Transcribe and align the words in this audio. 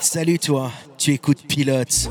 Salut 0.00 0.38
toi, 0.38 0.70
tu 0.96 1.12
écoutes 1.12 1.46
Pilote. 1.46 2.08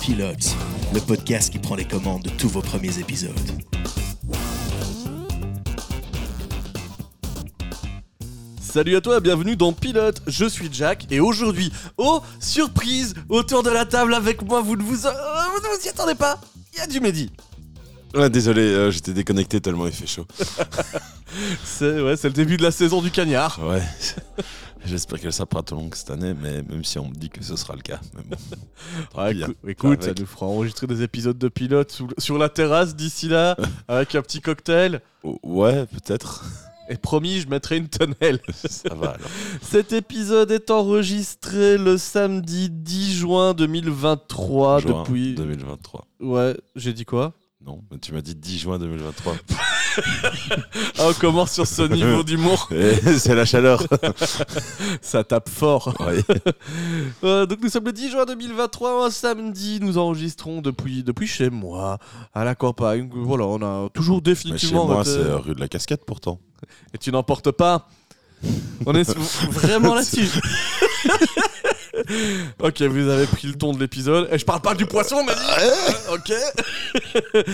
Pilote, 0.00 0.56
le 0.92 1.00
podcast 1.00 1.50
qui 1.50 1.58
prend 1.58 1.74
les 1.74 1.84
commandes 1.84 2.22
de 2.22 2.30
tous 2.30 2.48
vos 2.48 2.60
premiers 2.60 2.98
épisodes. 2.98 3.32
Salut 8.60 8.96
à 8.96 9.00
toi, 9.00 9.20
bienvenue 9.20 9.54
dans 9.54 9.72
Pilote, 9.72 10.22
je 10.26 10.46
suis 10.46 10.68
Jack 10.72 11.06
et 11.10 11.20
aujourd'hui, 11.20 11.70
oh 11.98 12.22
surprise, 12.40 13.14
autour 13.28 13.62
de 13.62 13.70
la 13.70 13.84
table 13.84 14.14
avec 14.14 14.42
moi, 14.42 14.62
vous 14.62 14.76
ne 14.76 14.82
vous, 14.82 15.06
euh, 15.06 15.10
vous, 15.10 15.68
ne 15.68 15.76
vous 15.76 15.86
y 15.86 15.88
attendez 15.88 16.14
pas, 16.14 16.40
il 16.72 16.78
y 16.78 16.80
a 16.80 16.86
du 16.86 17.00
Mehdi. 17.00 17.30
Ouais, 18.14 18.30
désolé, 18.30 18.62
euh, 18.62 18.90
j'étais 18.90 19.12
déconnecté 19.12 19.60
tellement 19.60 19.86
il 19.86 19.92
fait 19.92 20.06
chaud. 20.06 20.26
C'est 21.64 22.00
ouais, 22.00 22.14
le 22.22 22.30
début 22.30 22.56
de 22.56 22.62
la 22.62 22.70
saison 22.70 23.00
du 23.02 23.10
cagnard. 23.10 23.58
Ouais. 23.64 23.82
J'espère 24.84 25.20
qu'elle 25.20 25.32
sera 25.32 25.46
pas 25.46 25.62
trop 25.62 25.76
longue 25.76 25.94
cette 25.94 26.10
année, 26.10 26.34
mais 26.34 26.62
même 26.62 26.84
si 26.84 26.98
on 26.98 27.08
me 27.08 27.14
dit 27.14 27.30
que 27.30 27.42
ce 27.44 27.54
sera 27.54 27.74
le 27.76 27.82
cas. 27.82 28.00
Mais 28.16 28.22
bon. 28.24 29.22
Ouais, 29.22 29.42
hein. 29.42 29.48
écou- 29.48 29.68
écoute, 29.68 30.02
ça 30.02 30.12
nous 30.18 30.26
fera 30.26 30.46
enregistrer 30.46 30.88
des 30.88 31.02
épisodes 31.02 31.38
de 31.38 31.48
Pilote 31.48 31.92
sous- 31.92 32.08
sur 32.18 32.36
la 32.36 32.48
terrasse 32.48 32.96
d'ici 32.96 33.28
là, 33.28 33.56
avec 33.88 34.14
un 34.16 34.22
petit 34.22 34.40
cocktail. 34.40 35.00
Oh, 35.22 35.38
ouais, 35.44 35.86
peut-être. 35.86 36.44
Et 36.88 36.96
promis, 36.96 37.40
je 37.40 37.48
mettrai 37.48 37.76
une 37.76 37.88
tonnelle. 37.88 38.40
Ça 38.68 38.92
va 38.94 39.10
alors. 39.10 39.28
Cet 39.62 39.92
épisode 39.92 40.50
est 40.50 40.68
enregistré 40.70 41.78
le 41.78 41.96
samedi 41.96 42.68
10 42.68 43.14
juin 43.18 43.54
2023 43.54 44.80
Juin 44.80 45.02
depuis... 45.04 45.34
2023. 45.36 46.06
Ouais, 46.20 46.56
j'ai 46.74 46.92
dit 46.92 47.04
quoi? 47.04 47.34
Non, 47.64 47.84
mais 47.92 47.98
tu 47.98 48.12
m'as 48.12 48.20
dit 48.20 48.34
10 48.34 48.58
juin 48.58 48.78
2023. 48.80 49.36
Ah, 50.98 51.08
on 51.08 51.12
commence 51.14 51.52
sur 51.52 51.66
ce 51.66 51.82
niveau 51.82 52.22
d'humour. 52.22 52.68
C'est 53.18 53.34
la 53.34 53.44
chaleur. 53.44 53.82
Ça 55.02 55.24
tape 55.24 55.48
fort. 55.48 55.94
Euh, 57.24 57.46
donc 57.46 57.58
nous 57.62 57.68
sommes 57.68 57.84
le 57.84 57.92
10 57.92 58.10
juin 58.10 58.24
2023, 58.24 59.06
un 59.06 59.10
samedi. 59.10 59.78
Nous 59.80 59.98
enregistrons 59.98 60.60
depuis, 60.60 61.02
depuis 61.02 61.26
chez 61.26 61.50
moi, 61.50 61.98
à 62.34 62.44
la 62.44 62.54
campagne. 62.54 63.08
Voilà, 63.12 63.44
on 63.44 63.62
a 63.62 63.88
toujours 63.90 64.16
Mais 64.24 64.34
chez 64.34 64.50
définitivement... 64.50 64.86
moi, 64.86 65.04
c'est 65.04 65.32
rue 65.32 65.54
de 65.54 65.60
la 65.60 65.68
Casquette 65.68 66.04
pourtant. 66.04 66.40
Et 66.94 66.98
tu 66.98 67.12
n'emportes 67.12 67.50
pas. 67.50 67.88
On 68.86 68.94
est 68.94 69.08
vraiment 69.50 69.94
là-dessus. 69.94 70.28
ok, 72.62 72.82
vous 72.82 73.08
avez 73.08 73.26
pris 73.26 73.48
le 73.48 73.54
ton 73.54 73.72
de 73.72 73.78
l'épisode. 73.78 74.28
Et 74.32 74.38
je 74.38 74.44
parle 74.44 74.60
pas 74.60 74.74
du 74.74 74.86
poisson, 74.86 75.16
mais 75.26 75.32
ok. 76.12 76.32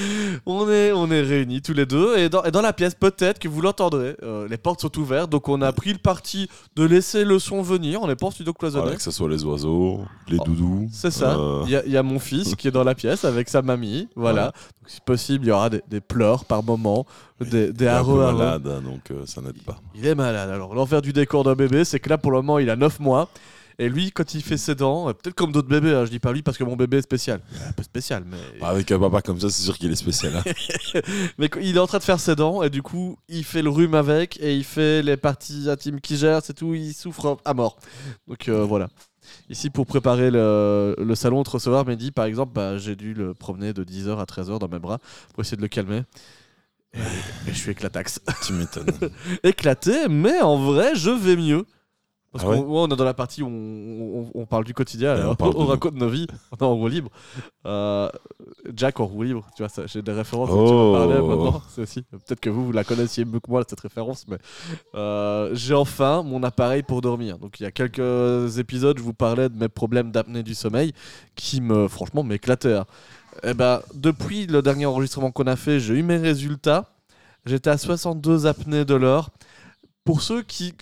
on 0.47 0.71
est, 0.71 0.93
on 0.93 1.11
est 1.11 1.21
réunis 1.23 1.63
tous 1.63 1.73
les 1.73 1.87
deux 1.87 2.17
et 2.19 2.29
dans, 2.29 2.43
et 2.45 2.51
dans 2.51 2.61
la 2.63 2.73
pièce, 2.73 2.95
peut-être 2.95 3.39
que 3.39 3.49
vous 3.49 3.61
l'entendrez. 3.61 4.17
euh, 4.23 4.47
les 4.49 4.57
portes 4.57 4.81
sont 4.81 4.97
ouvertes, 4.99 5.31
donc 5.31 5.49
on 5.49 5.61
a 5.63 5.73
pris 5.73 5.93
le 5.93 5.99
parti 5.99 6.49
de 6.77 6.85
laisser 6.85 7.25
le 7.25 7.39
son 7.39 7.63
venir. 7.63 8.03
On 8.03 8.07
n'est 8.09 8.17
pas 8.17 8.27
en 8.27 8.31
studio 8.31 8.53
cloisonné. 8.53 8.95
Que 8.97 9.03
ce 9.03 9.11
soit 9.11 9.29
les 9.29 9.45
oiseaux, 9.45 10.01
les 10.29 10.39
Oh, 10.41 10.45
doudous. 10.45 10.89
C'est 10.93 11.11
ça. 11.11 11.37
euh, 11.39 11.63
Il 11.67 11.71
y, 11.71 11.77
a- 11.77 11.85
il 11.85 11.93
y 11.93 11.97
a 11.97 12.03
mon 12.03 12.19
fils 12.19 12.55
qui 12.55 12.69
est 12.69 12.73
dans 12.73 12.85
la 12.85 12.95
pièce 12.95 13.25
avec 13.25 13.49
sa 13.49 13.63
mamie. 13.63 14.09
Voilà. 14.15 14.47
Ouais. 14.47 14.53
Donc, 14.53 14.89
si 14.91 15.01
possible, 15.01 15.45
il 15.45 15.49
y 15.49 15.53
aura 15.53 15.69
des, 15.71 15.83
des 15.89 16.01
pleurs 16.01 16.45
par 16.45 16.63
moment, 16.63 17.07
des, 17.41 17.73
des 17.73 17.85
il 17.85 17.89
est 17.89 17.91
un 17.91 18.05
peu 18.05 18.15
malade, 18.15 18.67
hein, 18.67 18.81
donc 18.83 19.11
euh, 19.11 19.25
ça 19.27 19.41
n'aide 19.41 19.61
pas. 19.63 19.79
Il 19.95 20.07
est 20.07 20.15
malade. 20.15 20.49
Alors, 20.51 20.75
l'envers 20.75 21.03
du 21.03 21.13
décor 21.13 21.45
d'un 21.45 21.55
bébé, 21.55 21.85
c'est 21.85 22.01
que 22.01 22.09
là, 22.09 22.19
pour 22.19 22.31
le 22.31 22.39
moment, 22.39 22.59
il 22.59 22.71
a 22.71 22.77
9 22.77 23.01
mois. 23.01 23.29
Et 23.81 23.89
lui, 23.89 24.11
quand 24.11 24.35
il 24.35 24.43
fait 24.43 24.57
ses 24.57 24.75
dents, 24.75 25.09
euh, 25.09 25.13
peut-être 25.13 25.37
comme 25.37 25.53
d'autres 25.53 25.69
bébés, 25.69 25.95
hein, 25.95 26.05
je 26.05 26.11
dis 26.11 26.19
pas 26.19 26.33
lui 26.33 26.43
parce 26.43 26.59
que 26.59 26.65
mon 26.65 26.75
bébé 26.75 26.97
est 26.97 27.03
spécial. 27.03 27.41
Un 27.69 27.73
peu 27.73 27.85
spécial, 27.85 28.25
mais. 28.29 28.37
Avec 28.65 28.91
un 28.91 28.99
papa 28.99 29.23
comme 29.23 29.39
ça, 29.41 29.51
c'est 29.51 29.63
sûr 29.63 29.79
qu'il 29.79 29.93
est 29.93 29.97
spécial. 29.97 30.33
hein. 30.37 31.01
Mais 31.39 31.49
il 31.63 31.77
est 31.77 31.79
en 31.79 31.87
train 31.87 31.99
de 31.99 32.03
faire 32.03 32.19
ses 32.19 32.35
dents, 32.35 32.63
et 32.65 32.71
du 32.71 32.83
coup, 32.83 33.17
il 33.29 33.45
fait 33.45 33.63
le 33.63 33.71
rhume 33.71 33.95
avec, 33.95 34.37
et 34.41 34.57
il 34.57 34.65
fait 34.65 35.03
les 35.03 35.17
parties 35.17 35.71
intimes 35.71 36.01
qui 36.01 36.17
gèrent, 36.17 36.43
c'est 36.43 36.55
tout, 36.55 36.75
il 36.75 36.93
souffre 36.93 37.39
à 37.45 37.55
mort. 37.55 37.79
Donc 38.27 38.49
euh, 38.49 38.65
voilà. 38.65 38.89
Ici, 39.49 39.71
pour 39.71 39.87
préparer 39.87 40.31
le, 40.33 40.97
le 40.99 41.15
salon 41.15 41.43
de 41.43 41.49
recevoir 41.49 41.87
Mehdi, 41.87 42.11
par 42.11 42.25
exemple, 42.25 42.53
bah, 42.55 42.79
j'ai 42.79 42.97
dû 42.97 43.15
le 43.15 43.33
promener 43.35 43.73
de 43.75 43.85
10h 43.85 44.19
à 44.19 44.25
13h 44.25 44.59
dans 44.59 44.69
mes 44.69 44.79
bras 44.79 44.99
pour 45.35 45.43
essayer 45.43 45.57
de 45.57 45.63
le 45.63 45.69
calmer. 45.69 46.03
Et, 46.95 46.99
et 46.99 47.53
je 47.53 47.59
suis 47.59 47.71
éclataxe. 47.73 48.21
tu 48.45 48.55
m'étonnes. 48.55 48.91
éclaté, 49.45 50.09
mais 50.09 50.41
en 50.41 50.57
vrai, 50.57 50.95
je 50.97 51.11
vais 51.11 51.37
mieux. 51.37 51.65
Parce 52.41 52.57
Ah 52.57 52.61
ouais 52.61 52.65
on 52.69 52.87
est 52.89 52.97
dans 52.97 53.05
la 53.05 53.15
partie 53.15 53.43
où 53.43 53.47
on, 53.49 54.21
on- 54.23 54.31
on 54.43 54.47
parle 54.47 54.65
du 54.65 54.75
quotidien, 54.75 55.17
Et 55.17 55.23
on 55.41 55.65
raconte 55.67 55.95
nos 55.95 56.09
vies, 56.09 56.27
on 56.53 56.57
est 56.57 56.63
en 56.63 56.75
roue 56.75 56.89
libre. 56.89 57.11
Euh, 57.67 58.09
Jack 58.75 59.01
en 59.01 59.07
roue 59.07 59.23
libre, 59.25 59.47
tu 59.57 59.65
vois, 59.65 59.85
j'ai 59.87 60.03
des 60.03 60.13
références 60.13 60.51
Oh. 60.53 60.93
tu 60.95 60.99
parler 60.99 61.21
maintenant. 61.21 61.63
C'est 61.71 61.83
aussi, 61.83 62.03
peut-être 62.03 62.41
que 62.41 62.51
vous, 62.51 62.67
vous 62.67 62.73
la 62.73 62.85
connaissiez 62.85 63.25
mieux 63.25 63.41
que 63.41 63.51
moi, 63.51 63.63
cette 63.69 63.81
référence, 63.81 64.27
mais 64.29 64.39
euh, 64.95 65.51
j'ai 65.55 65.75
enfin 65.75 66.23
mon 66.23 66.43
appareil 66.43 66.83
pour 66.83 67.01
dormir. 67.01 67.39
Donc 67.39 67.61
il 67.61 67.65
y 67.65 67.67
a 67.67 67.71
quelques 67.71 68.59
épisodes, 68.59 68.97
je 68.99 69.03
vous 69.03 69.15
parlais 69.15 69.49
de 69.49 69.57
mes 69.59 69.69
problèmes 69.69 70.11
d'apnée 70.11 70.43
du 70.43 70.55
sommeil 70.55 70.93
qui 71.35 71.61
me, 71.61 71.89
franchement, 71.89 72.23
m'éclataient. 72.23 72.75
hein. 72.77 72.87
Eh 73.45 73.55
ben, 73.55 73.81
depuis 73.95 74.47
le 74.47 74.63
dernier 74.63 74.87
enregistrement 74.87 75.31
qu'on 75.31 75.47
a 75.47 75.57
fait, 75.57 75.79
j'ai 75.81 75.95
eu 75.95 76.03
mes 76.03 76.17
résultats. 76.17 76.87
J'étais 77.47 77.71
à 77.71 77.79
62 77.79 78.47
apnées 78.47 78.85
de 78.85 78.95
l'heure. 78.95 79.31
Pour 80.05 80.23
ceux 80.23 80.43
qui 80.43 80.75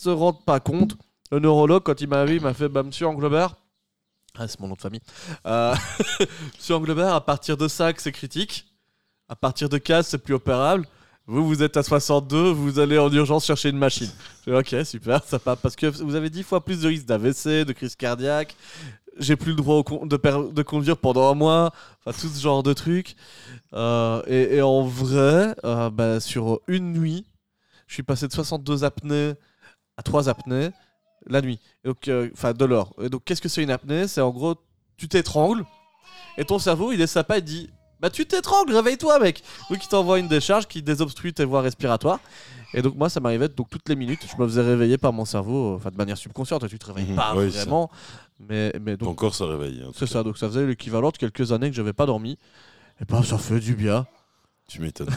se 0.00 0.10
rendent 0.10 0.44
pas 0.44 0.60
compte, 0.60 0.96
le 1.30 1.38
neurologue, 1.38 1.82
quand 1.82 2.00
il 2.00 2.08
m'a 2.08 2.24
vu, 2.24 2.36
il 2.36 2.42
m'a 2.42 2.54
fait 2.54 2.68
bah, 2.68 2.82
Monsieur 2.82 3.06
Anglebert. 3.06 3.54
Ah, 4.36 4.48
c'est 4.48 4.58
mon 4.60 4.68
nom 4.68 4.74
de 4.74 4.80
famille. 4.80 5.00
Euh, 5.46 5.74
Monsieur 6.56 6.74
Anglebert, 6.74 7.14
à 7.14 7.24
partir 7.24 7.56
de 7.56 7.68
5, 7.68 8.00
c'est 8.00 8.12
critique. 8.12 8.66
À 9.28 9.36
partir 9.36 9.68
de 9.68 9.78
15, 9.78 10.06
c'est 10.06 10.18
plus 10.18 10.34
opérable. 10.34 10.86
Vous, 11.26 11.46
vous 11.46 11.62
êtes 11.62 11.76
à 11.76 11.82
62, 11.82 12.50
vous 12.50 12.78
allez 12.78 12.98
en 12.98 13.12
urgence 13.12 13.44
chercher 13.44 13.68
une 13.68 13.78
machine. 13.78 14.10
Dit, 14.46 14.52
ok, 14.52 14.74
super, 14.84 15.22
ça 15.24 15.38
part. 15.38 15.56
Parce 15.56 15.76
que 15.76 15.86
vous 15.86 16.14
avez 16.14 16.30
10 16.30 16.42
fois 16.42 16.64
plus 16.64 16.80
de 16.80 16.88
risques 16.88 17.06
d'AVC, 17.06 17.64
de 17.64 17.72
crise 17.72 17.94
cardiaque. 17.94 18.56
J'ai 19.18 19.36
plus 19.36 19.50
le 19.50 19.56
droit 19.56 19.82
de, 19.84 20.62
conduire 20.62 20.96
pendant 20.96 21.30
un 21.30 21.34
mois. 21.34 21.72
Enfin, 22.04 22.18
tout 22.18 22.32
ce 22.32 22.40
genre 22.40 22.62
de 22.62 22.72
trucs. 22.72 23.14
Euh, 23.74 24.22
et, 24.26 24.56
et 24.56 24.62
en 24.62 24.82
vrai, 24.82 25.54
euh, 25.64 25.90
bah, 25.90 26.18
sur 26.18 26.60
une 26.66 26.92
nuit, 26.92 27.26
je 27.86 27.94
suis 27.94 28.02
passé 28.02 28.26
de 28.26 28.32
62 28.32 28.84
apnées 28.84 29.34
à 30.00 30.02
3 30.02 30.28
apnées 30.30 30.70
la 31.26 31.42
nuit. 31.42 31.60
Et 31.84 31.88
donc, 31.88 32.08
euh, 32.08 32.30
enfin, 32.32 32.52
de 32.54 32.64
l'or. 32.64 32.94
Et 33.02 33.10
donc, 33.10 33.22
qu'est-ce 33.24 33.42
que 33.42 33.50
c'est 33.50 33.62
une 33.62 33.70
apnée? 33.70 34.08
C'est 34.08 34.22
en 34.22 34.30
gros, 34.30 34.54
tu 34.96 35.06
t'étrangles 35.08 35.64
et 36.38 36.44
ton 36.46 36.58
cerveau, 36.58 36.92
il 36.92 37.00
est 37.02 37.06
sympa, 37.06 37.36
il 37.38 37.44
dit 37.44 37.68
Bah, 38.00 38.08
tu 38.08 38.24
t'étrangles, 38.24 38.72
réveille-toi, 38.74 39.18
mec 39.18 39.42
Donc, 39.68 39.84
il 39.84 39.88
t'envoie 39.88 40.18
une 40.18 40.28
décharge 40.28 40.66
qui 40.66 40.80
désobstrue 40.82 41.34
tes 41.34 41.44
voies 41.44 41.60
respiratoires. 41.60 42.20
Et 42.72 42.80
donc, 42.82 42.94
moi, 42.96 43.10
ça 43.10 43.20
m'arrivait 43.20 43.48
donc 43.48 43.68
toutes 43.68 43.86
les 43.90 43.96
minutes, 43.96 44.20
je 44.30 44.40
me 44.42 44.46
faisais 44.48 44.62
réveiller 44.62 44.96
par 44.96 45.12
mon 45.12 45.26
cerveau, 45.26 45.72
euh, 45.72 45.76
enfin, 45.76 45.90
de 45.90 45.96
manière 45.96 46.16
subconsciente. 46.16 46.66
Tu 46.68 46.78
te 46.78 46.86
réveilles 46.86 47.10
Mhm. 47.10 47.16
pas 47.16 47.34
Oui, 47.36 47.52
ça. 47.52 47.62
vraiment. 47.64 47.90
Mais, 48.48 48.72
mais 48.80 48.96
donc, 48.96 49.08
Ton 49.10 49.14
corps 49.14 49.34
se 49.34 49.42
réveille. 49.44 49.84
c'est 49.94 50.06
ça. 50.06 50.22
Donc, 50.22 50.38
ça 50.38 50.46
faisait 50.48 50.64
l'équivalent 50.66 51.10
de 51.10 51.18
quelques 51.18 51.52
années 51.52 51.68
que 51.68 51.76
j'avais 51.76 51.92
pas 51.92 52.06
dormi. 52.06 52.38
Et 53.00 53.04
bah, 53.06 53.20
ça 53.22 53.36
fait 53.36 53.60
du 53.60 53.74
bien. 53.74 54.06
Tu 54.72 54.80
m'étonnes. 54.80 55.08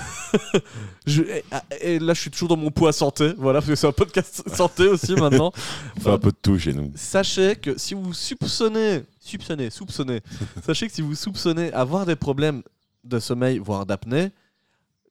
Je- 1.05 1.21
et, 1.21 1.43
et 1.81 1.99
là, 1.99 2.15
je 2.15 2.21
suis 2.21 2.31
toujours 2.31 2.47
dans 2.49 2.57
mon 2.57 2.71
poids 2.71 2.91
santé, 2.91 3.33
voilà, 3.37 3.59
parce 3.59 3.69
que 3.69 3.75
c'est 3.75 3.85
un 3.85 3.91
podcast 3.91 4.41
santé 4.55 4.87
aussi 4.87 5.13
maintenant. 5.13 5.51
On 5.95 5.99
fait 5.99 6.09
un 6.09 6.17
peu 6.17 6.31
de 6.31 6.37
tout 6.41 6.57
chez 6.57 6.73
nous. 6.73 6.91
Sachez 6.95 7.55
que 7.55 7.77
si 7.77 7.93
vous 7.93 8.13
soupçonnez, 8.13 9.03
soupçonnez, 9.19 9.69
soupçonnez, 9.69 10.21
sachez 10.65 10.87
que 10.87 10.93
si 10.93 11.03
vous 11.03 11.13
soupçonnez 11.13 11.71
avoir 11.71 12.07
des 12.07 12.15
problèmes 12.15 12.63
de 13.03 13.19
sommeil, 13.19 13.59
voire 13.59 13.85
d'apnée, 13.85 14.31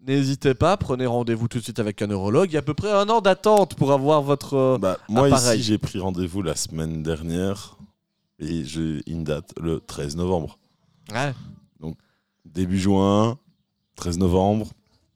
n'hésitez 0.04 0.54
pas, 0.54 0.76
prenez 0.76 1.06
rendez-vous 1.06 1.46
tout 1.46 1.58
de 1.58 1.62
suite 1.62 1.78
avec 1.78 2.02
un 2.02 2.08
neurologue. 2.08 2.50
Il 2.50 2.54
y 2.54 2.56
a 2.56 2.60
à 2.60 2.62
peu 2.62 2.74
près 2.74 2.90
un 2.90 3.08
an 3.10 3.20
d'attente 3.20 3.76
pour 3.76 3.92
avoir 3.92 4.22
votre. 4.22 4.54
euh, 4.54 4.78
Bah, 4.78 4.98
moi, 5.08 5.28
ici, 5.54 5.62
j'ai 5.62 5.78
pris 5.78 6.00
rendez-vous 6.00 6.42
la 6.42 6.56
semaine 6.56 7.04
dernière 7.04 7.76
et 8.40 8.64
j'ai 8.64 9.02
une 9.06 9.22
date 9.22 9.52
le 9.60 9.78
13 9.78 10.16
novembre. 10.16 10.58
Ouais. 11.12 11.32
Début 12.44 12.78
juin, 12.78 13.38
13 13.96 14.18
novembre. 14.18 14.68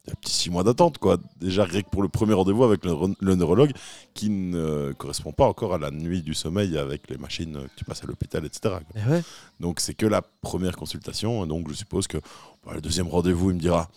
Il 0.05 0.11
y 0.11 0.13
a 0.13 0.13
un 0.13 0.21
petit 0.21 0.33
6 0.33 0.51
mois 0.51 0.63
d'attente, 0.63 0.99
quoi. 0.99 1.19
Déjà, 1.41 1.65
rien 1.65 1.83
que 1.83 1.91
pour 1.91 2.03
le 2.03 2.09
premier 2.09 2.35
rendez-vous 2.35 2.63
avec 2.63 2.85
le, 2.85 3.35
neurologue 3.35 3.73
qui 4.15 4.31
ne 4.31 4.93
correspond 4.93 5.33
pas 5.33 5.47
encore 5.47 5.75
à 5.75 5.79
la 5.79 5.91
nuit 5.91 6.23
du 6.23 6.33
sommeil 6.33 6.79
avec 6.79 7.11
les 7.11 7.19
machines 7.19 7.55
que 7.55 7.75
tu 7.77 7.85
passes 7.85 8.05
à 8.05 8.07
l'hôpital, 8.07 8.45
etc. 8.45 8.77
quoi. 8.89 9.03
Et 9.03 9.11
ouais. 9.11 9.23
Donc, 9.59 9.81
c'est 9.81 9.95
que 9.95 10.07
la 10.07 10.23
première 10.23 10.77
consultation. 10.77 11.45
Et 11.45 11.49
donc, 11.49 11.69
je 11.69 11.75
suppose 11.75 12.07
que 12.07 12.19
bah, 12.65 12.73
le 12.75 12.81
deuxième 12.81 13.09
rendez-vous, 13.09 13.51
il 13.51 13.57
me 13.57 13.61
dira 13.61 13.89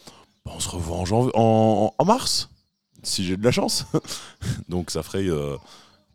bah, 0.46 0.54
on 0.56 0.60
se 0.60 0.70
revoit 0.70 0.98
en, 0.98 1.06
janvier, 1.06 1.32
en, 1.36 1.94
en 1.96 2.06
mars, 2.06 2.50
si 3.04 3.24
j'ai 3.24 3.38
de 3.38 3.44
la 3.44 3.52
chance. 3.52 3.86
donc, 4.68 4.90
ça 4.90 5.04
ferait 5.04 5.30
euh, 5.30 5.58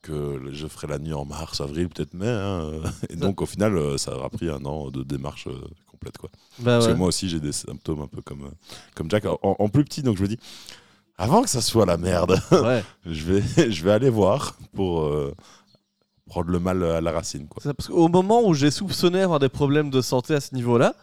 que 0.05 0.51
je 0.53 0.67
ferai 0.67 0.87
la 0.87 0.99
nuit 0.99 1.15
en 1.15 1.25
mars, 1.25 1.61
avril, 1.61 1.89
peut-être 1.89 2.15
mai. 2.15 2.29
hein. 2.29 2.83
Et 3.11 3.17
donc, 3.17 3.41
au 3.41 3.47
final, 3.47 3.77
euh, 3.77 3.97
ça 3.97 4.17
aura 4.17 4.29
pris 4.29 4.49
un 4.49 4.65
an 4.65 4.91
de 4.91 5.03
démarche 5.03 5.47
euh, 5.47 5.61
complète, 6.05 6.19
quoi. 6.19 6.31
Bah 6.59 6.65
Parce 6.77 6.87
ouais. 6.87 6.93
que 6.93 6.99
moi 6.99 7.09
aussi, 7.09 7.29
j'ai 7.29 7.41
des 7.41 7.53
symptômes 7.53 8.03
un 8.03 8.07
peu 8.07 8.21
comme, 8.23 8.45
euh, 8.45 8.51
comme 8.95 9.11
Jack, 9.11 9.25
en, 9.27 9.39
en 9.43 9.69
plus 9.69 9.85
petit. 9.85 10.03
Donc 10.03 10.17
je 10.17 10.23
me 10.23 10.29
dis, 10.29 10.39
avant 11.17 11.43
que 11.43 11.49
ça 11.49 11.61
soit 11.61 11.87
la 11.87 11.97
merde, 11.97 12.39
Ouais. 12.53 12.85
je 13.07 13.25
vais, 13.25 13.71
je 13.71 13.85
vais 13.85 13.93
aller 13.93 14.11
voir 14.11 14.57
pour 14.75 15.03
euh, 15.03 15.35
prendre 16.27 16.51
le 16.51 16.59
mal 16.59 16.83
à 16.85 17.01
la 17.01 17.13
racine. 17.13 17.47
Quoi. 17.49 17.61
C'est 17.63 17.69
ça, 17.69 17.75
Parce 17.75 17.89
qu'au 17.89 18.09
moment 18.09 18.47
où 18.47 18.55
j'ai 18.55 18.71
soupçonné 18.71 19.21
avoir 19.23 19.39
des 19.39 19.49
problèmes 19.49 19.91
de 19.91 20.01
santé 20.01 20.35
à 20.35 20.41
ce 20.41 20.55
niveau-là, 20.55 20.95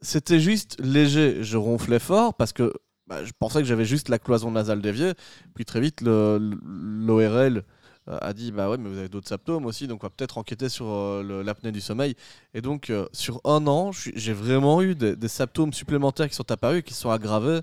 c'était 0.00 0.40
juste 0.40 0.76
léger. 0.80 1.44
Je 1.44 1.56
ronflais 1.56 1.98
fort 2.00 2.34
parce 2.34 2.52
que 2.52 2.72
bah, 3.06 3.24
je 3.24 3.32
pensais 3.38 3.60
que 3.60 3.64
j'avais 3.68 3.84
juste 3.84 4.08
la 4.08 4.18
cloison 4.18 4.50
nasale 4.50 4.80
déviée. 4.80 5.12
Puis 5.54 5.64
très 5.64 5.80
vite, 5.80 6.00
l'ORL 6.02 7.62
a 8.06 8.32
dit 8.32 8.50
bah 8.50 8.68
ouais, 8.68 8.78
mais 8.78 8.88
vous 8.88 8.98
avez 8.98 9.08
d'autres 9.08 9.28
symptômes 9.28 9.64
aussi, 9.66 9.86
donc 9.86 10.02
on 10.02 10.06
va 10.06 10.10
peut-être 10.10 10.38
enquêter 10.38 10.68
sur 10.68 10.86
euh, 10.88 11.42
l'apnée 11.44 11.72
du 11.72 11.80
sommeil. 11.80 12.16
Et 12.54 12.60
donc, 12.60 12.90
euh, 12.90 13.06
sur 13.12 13.40
un 13.44 13.66
an, 13.66 13.92
j'ai 13.92 14.32
vraiment 14.32 14.82
eu 14.82 14.94
des, 14.94 15.28
symptômes 15.28 15.72
supplémentaires 15.72 16.28
qui 16.28 16.34
sont 16.34 16.50
apparus, 16.50 16.82
qui 16.82 16.94
sont 16.94 17.10
aggravés. 17.10 17.60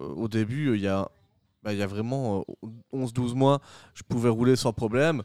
Euh, 0.00 0.04
au 0.14 0.28
début, 0.28 0.68
euh, 0.70 0.76
il 0.76 0.82
y 0.82 0.88
a. 0.88 1.08
bah, 1.62 1.72
il 1.72 1.78
y 1.78 1.82
a 1.82 1.86
vraiment 1.86 2.44
euh, 2.62 2.68
11-12 2.94 3.34
mois, 3.34 3.60
je 3.94 4.02
pouvais 4.02 4.28
rouler 4.28 4.56
sans 4.56 4.72
problème. 4.72 5.22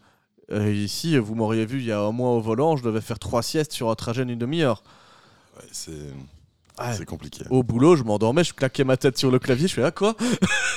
Euh, 0.51 0.71
ici, 0.71 1.17
vous 1.17 1.35
m'auriez 1.35 1.65
vu 1.65 1.79
il 1.79 1.85
y 1.85 1.91
a 1.91 2.01
un 2.01 2.11
mois 2.11 2.31
au 2.31 2.41
volant, 2.41 2.75
je 2.75 2.83
devais 2.83 3.01
faire 3.01 3.19
trois 3.19 3.43
siestes 3.43 3.71
sur 3.71 3.89
un 3.89 3.95
trajet 3.95 4.25
d'une 4.25 4.39
demi-heure. 4.39 4.83
Ouais, 5.55 5.67
c'est 5.71 6.13
Ouais. 6.89 6.93
c'est 6.97 7.05
compliqué. 7.05 7.43
Au 7.49 7.63
boulot, 7.63 7.95
je 7.95 8.03
m'endormais, 8.03 8.43
je 8.43 8.53
claquais 8.53 8.83
ma 8.83 8.97
tête 8.97 9.17
sur 9.17 9.31
le 9.31 9.39
clavier, 9.39 9.67
je 9.67 9.73
fais 9.73 9.83
ah 9.83 9.91
quoi 9.91 10.15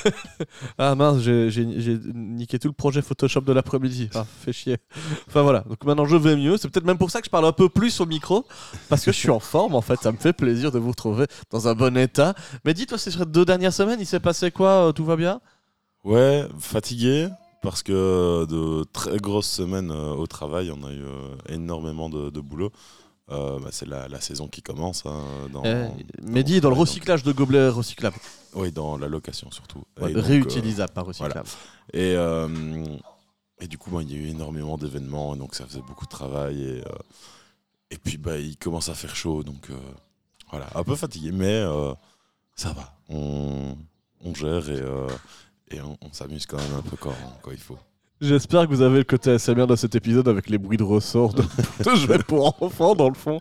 Ah 0.77 0.95
mince, 0.95 1.21
j'ai 1.21 1.49
niqué 2.13 2.59
tout 2.59 2.67
le 2.67 2.73
projet 2.73 3.01
Photoshop 3.01 3.41
de 3.41 3.53
l'après-midi. 3.53 4.09
Ah, 4.13 4.25
fait 4.41 4.53
chier. 4.53 4.77
Enfin 5.27 5.41
voilà, 5.41 5.61
donc 5.61 5.83
maintenant 5.83 6.05
je 6.05 6.15
vais 6.15 6.35
mieux. 6.35 6.57
C'est 6.57 6.69
peut-être 6.69 6.85
même 6.85 6.97
pour 6.97 7.11
ça 7.11 7.19
que 7.21 7.25
je 7.25 7.31
parle 7.31 7.45
un 7.45 7.51
peu 7.51 7.69
plus 7.69 7.99
au 8.01 8.05
micro, 8.05 8.45
parce 8.89 9.03
que 9.03 9.11
je 9.11 9.17
suis 9.17 9.29
en 9.29 9.39
forme 9.39 9.75
en 9.75 9.81
fait. 9.81 9.99
Ça 10.01 10.11
me 10.11 10.17
fait 10.17 10.33
plaisir 10.33 10.71
de 10.71 10.79
vous 10.79 10.89
retrouver 10.89 11.25
dans 11.51 11.67
un 11.67 11.73
bon 11.75 11.95
état. 11.97 12.35
Mais 12.63 12.73
dis-toi, 12.73 12.97
ces 12.97 13.11
deux 13.25 13.45
dernières 13.45 13.73
semaines, 13.73 13.99
il 13.99 14.05
s'est 14.05 14.19
passé 14.19 14.51
quoi 14.51 14.87
Euh, 14.87 14.91
Tout 14.91 15.05
va 15.05 15.15
bien? 15.15 15.41
Ouais, 16.03 16.45
fatigué 16.59 17.29
parce 17.61 17.81
que 17.81 18.45
de 18.45 18.83
très 18.93 19.17
grosses 19.17 19.49
semaines 19.49 19.89
euh, 19.89 20.13
au 20.13 20.27
travail, 20.27 20.71
on 20.71 20.85
a 20.85 20.91
eu 20.91 21.01
euh, 21.01 21.35
énormément 21.49 22.09
de, 22.09 22.29
de 22.29 22.39
boulot. 22.39 22.71
Euh, 23.31 23.59
bah, 23.59 23.69
c'est 23.71 23.87
la, 23.87 24.07
la 24.07 24.21
saison 24.21 24.47
qui 24.47 24.61
commence. 24.61 25.03
hein, 25.05 25.23
dans, 25.51 25.63
Eh, 25.63 25.87
Mehdi, 26.21 26.61
dans 26.61 26.69
le 26.69 26.75
donc- 26.75 26.81
recyclage 26.87 27.23
de 27.23 27.31
gobelets 27.31 27.69
recyclables, 27.69 28.17
Oui, 28.53 28.71
dans 28.71 28.97
la 28.97 29.07
location 29.07 29.49
surtout. 29.51 29.83
Ouais, 29.99 30.15
euh, 30.15 30.21
réutilisables, 30.21 30.93
pas 30.93 31.01
recyclables. 31.01 31.49
Et, 31.93 32.13
euh, 32.15 32.47
et 33.59 33.67
du 33.67 33.77
coup, 33.79 33.89
bah, 33.89 33.99
il 34.03 34.11
y 34.11 34.15
a 34.15 34.17
eu 34.17 34.27
énormément 34.29 34.77
d'événements, 34.77 35.35
donc 35.35 35.55
ça 35.55 35.65
faisait 35.65 35.81
beaucoup 35.81 36.05
de 36.05 36.11
travail. 36.11 36.61
Et, 36.61 36.81
euh, 36.81 36.95
et 37.89 37.97
puis, 37.97 38.17
bah, 38.17 38.37
il 38.37 38.57
commence 38.57 38.89
à 38.89 38.93
faire 38.93 39.15
chaud, 39.15 39.43
donc 39.43 39.69
euh, 39.71 39.77
voilà, 40.51 40.67
un 40.75 40.83
peu 40.83 40.95
fatigué, 40.95 41.31
mais 41.31 41.51
euh, 41.53 41.93
ça 42.55 42.73
va. 42.73 42.95
On, 43.09 43.75
on 44.23 44.35
gère 44.35 44.69
et, 44.69 44.79
euh, 44.81 45.07
et 45.71 45.81
on, 45.81 45.97
on 46.01 46.13
s'amuse 46.13 46.45
quand 46.45 46.57
même 46.57 46.75
un 46.77 46.81
peu 46.83 46.95
quand, 46.97 47.15
quand 47.41 47.51
il 47.51 47.57
faut. 47.57 47.77
J'espère 48.21 48.63
que 48.63 48.73
vous 48.73 48.81
avez 48.81 48.99
le 48.99 49.03
côté 49.03 49.31
ASMR 49.31 49.67
de 49.67 49.75
cet 49.75 49.93
épisode 49.95 50.27
avec 50.29 50.49
les 50.49 50.57
bruits 50.57 50.77
de 50.77 50.83
ressort 50.83 51.33
de, 51.33 51.43
de 51.83 51.95
jouets 51.95 52.19
pour 52.19 52.55
enfants 52.63 52.95
dans 52.95 53.09
le 53.09 53.13
fond. 53.13 53.39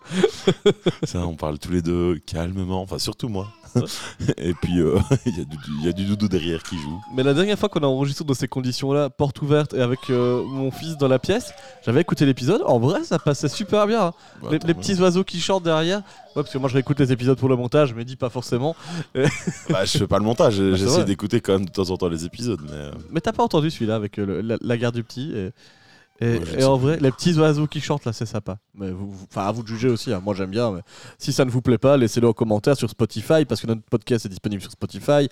Ça, 1.04 1.20
on 1.20 1.36
parle 1.36 1.58
tous 1.60 1.70
les 1.70 1.80
deux 1.80 2.18
calmement, 2.26 2.82
enfin 2.82 2.98
surtout 2.98 3.28
moi. 3.28 3.46
et 4.36 4.52
puis, 4.54 4.80
euh, 4.80 4.98
il 5.26 5.36
y, 5.38 5.40
a 5.40 5.44
du- 5.44 5.56
il 5.80 5.86
y 5.86 5.88
a 5.88 5.92
du 5.92 6.04
doudou 6.04 6.28
derrière 6.28 6.62
qui 6.62 6.76
joue. 6.78 7.00
Mais 7.14 7.22
la 7.22 7.34
dernière 7.34 7.58
fois 7.58 7.68
qu'on 7.68 7.80
a 7.80 7.86
enregistré 7.86 8.24
dans 8.24 8.34
ces 8.34 8.46
conditions-là, 8.48 9.10
porte 9.10 9.42
ouverte 9.42 9.74
et 9.74 9.80
avec 9.80 9.98
euh, 10.10 10.44
mon 10.44 10.70
fils 10.70 10.96
dans 10.96 11.08
la 11.08 11.18
pièce, 11.18 11.52
j'avais 11.84 12.00
écouté 12.00 12.24
l'épisode. 12.26 12.62
En 12.66 12.78
vrai, 12.78 13.02
ça 13.04 13.18
passait 13.18 13.48
super 13.48 13.86
bien. 13.86 14.06
hein. 14.06 14.12
Bah, 14.42 14.48
les, 14.52 14.74
petits 14.74 14.94
oiseaux 15.00 15.24
qui 15.24 15.40
chantent 15.40 15.64
derrière. 15.64 16.02
Ouais, 16.36 16.42
parce 16.42 16.50
que 16.52 16.58
moi 16.58 16.68
je 16.68 16.74
réécoute 16.74 16.98
les 17.00 17.12
épisodes 17.12 17.38
pour 17.38 17.48
le 17.48 17.56
montage, 17.56 17.94
mais 17.94 18.04
dis 18.04 18.16
pas 18.16 18.30
forcément. 18.30 18.74
Bah, 19.70 19.84
je 19.84 19.98
fais 19.98 20.06
pas 20.06 20.18
le 20.18 20.24
montage, 20.24 20.56
c'est 20.56 20.76
j'essaie 20.76 21.04
d'écouter 21.04 21.40
quand 21.40 21.52
même 21.54 21.64
de 21.66 21.70
temps 21.70 21.90
en 21.90 21.96
temps 21.96 22.08
les 22.08 22.24
épisodes. 22.24 22.60
Mais, 22.64 22.72
euh, 22.72 22.90
Mais 23.10 23.20
t'as 23.20 23.32
pas 23.32 23.42
entendu 23.44 23.70
celui-là 23.70 23.94
avec 23.94 24.18
euh, 24.18 24.26
le- 24.26 24.40
la, 24.40 24.56
la 24.60 24.76
guerre 24.76 24.92
du 24.92 25.04
petit 25.04 25.32
et, 25.32 25.50
et, 26.20 26.38
Ouais, 26.38 26.40
je 26.44 26.54
et 26.56 26.58
sais 26.60 26.64
en 26.64 26.76
vrai, 26.76 26.98
les 27.00 27.10
petits 27.10 27.34
oiseaux 27.38 27.66
qui 27.66 27.80
chantent 27.80 28.04
là, 28.04 28.12
c'est 28.12 28.26
sympa. 28.26 28.58
Mais 28.74 28.90
vous, 28.90 29.14
à 29.36 29.50
vous 29.52 29.62
de 29.62 29.68
juger 29.68 29.88
aussi. 29.88 30.12
hein. 30.12 30.20
Moi 30.24 30.34
j'aime 30.34 30.50
bien. 30.50 30.70
Mais 30.72 30.80
si 31.18 31.32
ça 31.32 31.44
ne 31.44 31.50
vous 31.50 31.60
plaît 31.62 31.78
pas, 31.78 31.96
laissez-le 31.96 32.28
en 32.28 32.32
commentaire 32.32 32.76
sur 32.76 32.88
Spotify 32.90 33.44
parce 33.44 33.60
que 33.60 33.66
notre 33.66 33.82
podcast 33.82 34.26
est 34.26 34.28
disponible 34.28 34.62
sur 34.62 34.70
Spotify. 34.70 35.28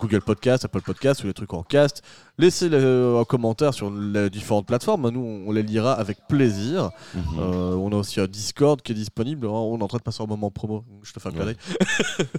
Google 0.00 0.22
Podcast, 0.22 0.64
Apple 0.64 0.80
Podcast 0.80 1.22
ou 1.22 1.26
les 1.26 1.34
trucs 1.34 1.52
en 1.52 1.62
cast. 1.62 2.02
Laissez-le 2.38 3.16
en 3.16 3.24
commentaire 3.24 3.74
sur 3.74 3.90
les 3.90 4.30
différentes 4.30 4.66
plateformes. 4.66 5.10
Nous, 5.10 5.20
on 5.46 5.52
les 5.52 5.62
lira 5.62 5.92
avec 5.92 6.18
plaisir. 6.28 6.90
mhm. 7.14 7.22
Euh, 7.38 7.74
on 7.74 7.92
a 7.92 7.96
aussi 7.96 8.20
un 8.20 8.26
Discord 8.26 8.80
qui 8.82 8.92
est 8.92 8.94
disponible. 8.94 9.46
On 9.46 9.78
est 9.78 9.82
en 9.82 9.88
train 9.88 9.98
de 9.98 10.02
passer 10.02 10.22
un 10.22 10.26
moment 10.26 10.50
promo. 10.50 10.84
Je 11.02 11.12
te 11.12 11.20
fais 11.20 11.28
un 11.28 11.32
clin 11.32 11.46
Ouais. 11.46 11.56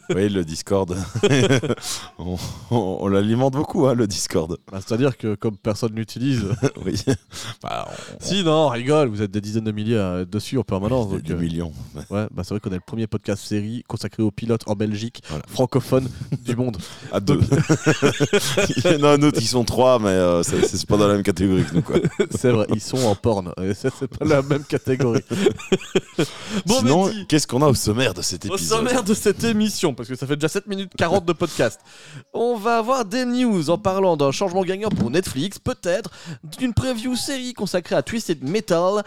Oui, 0.15 0.29
le 0.29 0.43
Discord. 0.43 0.95
on 2.19 2.35
on- 2.71 2.97
on 3.01 3.07
l'alimente 3.07 3.53
beaucoup, 3.53 3.87
hein, 3.87 3.93
le 3.93 4.07
Discord. 4.07 4.57
Bah, 4.71 4.79
C'est-à-dire 4.85 5.17
que 5.17 5.35
comme 5.35 5.57
personne 5.57 5.93
l'utilise. 5.95 6.45
oui. 6.85 6.95
Bah, 7.63 7.87
on- 7.89 8.23
si, 8.23 8.43
non, 8.43 8.65
on 8.65 8.69
rigole. 8.69 9.09
Vous 9.09 9.21
êtes 9.21 9.31
des 9.31 9.41
dizaines 9.41 9.63
de 9.65 9.71
milliers 9.71 9.99
à 9.99 10.19
être 10.21 10.29
dessus 10.29 10.57
en 10.57 10.63
permanence. 10.63 11.09
des, 11.09 11.15
donc, 11.15 11.23
des 11.23 11.33
euh, 11.33 11.37
millions. 11.37 11.73
ouais, 12.09 12.27
bah, 12.31 12.43
c'est 12.43 12.49
vrai 12.53 12.59
qu'on 12.59 12.71
est 12.71 12.75
le 12.75 12.81
premier 12.85 13.07
podcast 13.07 13.43
série 13.43 13.83
consacré 13.87 14.23
aux 14.23 14.31
pilotes 14.31 14.63
en 14.67 14.75
Belgique, 14.75 15.21
Voilà. 15.29 15.43
francophone 15.47 16.07
du 16.45 16.55
monde. 16.55 16.77
À 17.11 17.19
deux. 17.19 17.39
Il 18.77 18.91
y 18.91 18.95
en 18.95 19.03
a 19.03 19.09
un 19.13 19.21
autre, 19.23 19.39
ils 19.41 19.47
sont 19.47 19.63
trois, 19.63 19.80
mais 19.99 20.09
euh, 20.09 20.43
c'est 20.43 20.85
pas 20.85 20.97
dans 20.97 21.07
la 21.07 21.15
même 21.15 21.23
catégorie 21.23 21.63
que 21.63 21.75
nous. 21.75 21.81
Quoi. 21.81 21.97
c'est 22.31 22.51
vrai, 22.51 22.67
ils 22.73 22.81
sont 22.81 23.03
en 23.05 23.15
porn. 23.15 23.53
C'est 23.73 24.07
pas 24.07 24.25
la 24.25 24.41
même 24.41 24.63
catégorie. 24.63 25.23
bon, 26.65 26.79
Sinon, 26.79 27.11
qu'est-ce 27.27 27.47
qu'on 27.47 27.61
a 27.61 27.67
au 27.67 27.73
sommaire 27.73 28.13
de 28.13 28.21
cet 28.21 28.45
Au 28.45 28.55
épisode 28.55 28.79
sommaire 28.79 29.03
de 29.03 29.13
cette 29.13 29.43
émission, 29.43 29.93
parce 29.93 30.09
que 30.09 30.15
ça 30.15 30.27
fait 30.27 30.35
déjà 30.35 30.49
7 30.49 30.67
minutes 30.67 30.91
40 30.97 31.25
de 31.25 31.33
podcast, 31.33 31.79
on 32.33 32.55
va 32.55 32.77
avoir 32.77 33.05
des 33.05 33.25
news 33.25 33.69
en 33.69 33.77
parlant 33.77 34.17
d'un 34.17 34.31
changement 34.31 34.63
gagnant 34.63 34.89
pour 34.89 35.09
Netflix, 35.09 35.59
peut-être, 35.59 36.11
d'une 36.59 36.73
preview 36.73 37.15
série 37.15 37.53
consacrée 37.53 37.95
à 37.95 38.03
Twisted 38.03 38.43
Metal, 38.43 39.03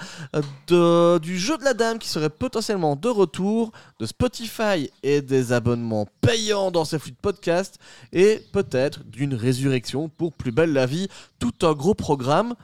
de, 0.69 1.19
du 1.19 1.39
jeu 1.39 1.57
de 1.59 1.65
la 1.65 1.75
dame 1.75 1.99
qui 1.99 2.09
serait 2.09 2.31
potentiellement 2.31 2.97
de 2.97 3.09
retour, 3.09 3.73
de 4.01 4.07
Spotify 4.07 4.91
et 5.03 5.23
des 5.23 5.53
abonnements 5.53 6.07
payants 6.21 6.71
dans 6.71 6.85
ses 6.85 6.99
flux 6.99 7.13
de 7.13 7.17
podcast, 7.21 7.79
et 8.13 8.43
peut-être 8.53 9.05
d'une 9.05 9.35
résurrection 9.35 10.09
pour 10.09 10.33
Plus 10.33 10.53
belle 10.53 10.64
la 10.73 10.87
vie, 10.87 11.09
tout 11.39 11.53
un 11.63 11.73
gros 11.73 11.95
programme 11.95 12.55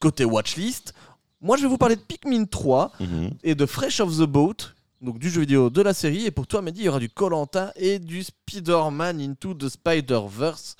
côté 0.00 0.24
watchlist. 0.24 0.92
Moi, 1.40 1.56
je 1.56 1.62
vais 1.62 1.68
vous 1.68 1.78
parler 1.78 1.96
de 1.96 2.00
Pikmin 2.00 2.44
3 2.44 2.92
Mhm. 3.00 3.30
et 3.42 3.54
de 3.54 3.66
Fresh 3.66 4.00
of 4.00 4.16
the 4.16 4.22
Boat, 4.22 4.54
donc 5.00 5.18
du 5.18 5.30
jeu 5.30 5.40
vidéo 5.40 5.70
de 5.70 5.82
la 5.82 5.94
série. 5.94 6.24
Et 6.26 6.30
pour 6.30 6.46
toi, 6.46 6.62
Mehdi, 6.62 6.80
il 6.80 6.84
y 6.86 6.88
aura 6.88 6.98
du 6.98 7.08
Colanta 7.10 7.72
et 7.76 7.98
du 7.98 8.22
Spider-Man 8.22 9.20
Into 9.20 9.54
the 9.54 9.68
Spider-Verse. 9.68 10.76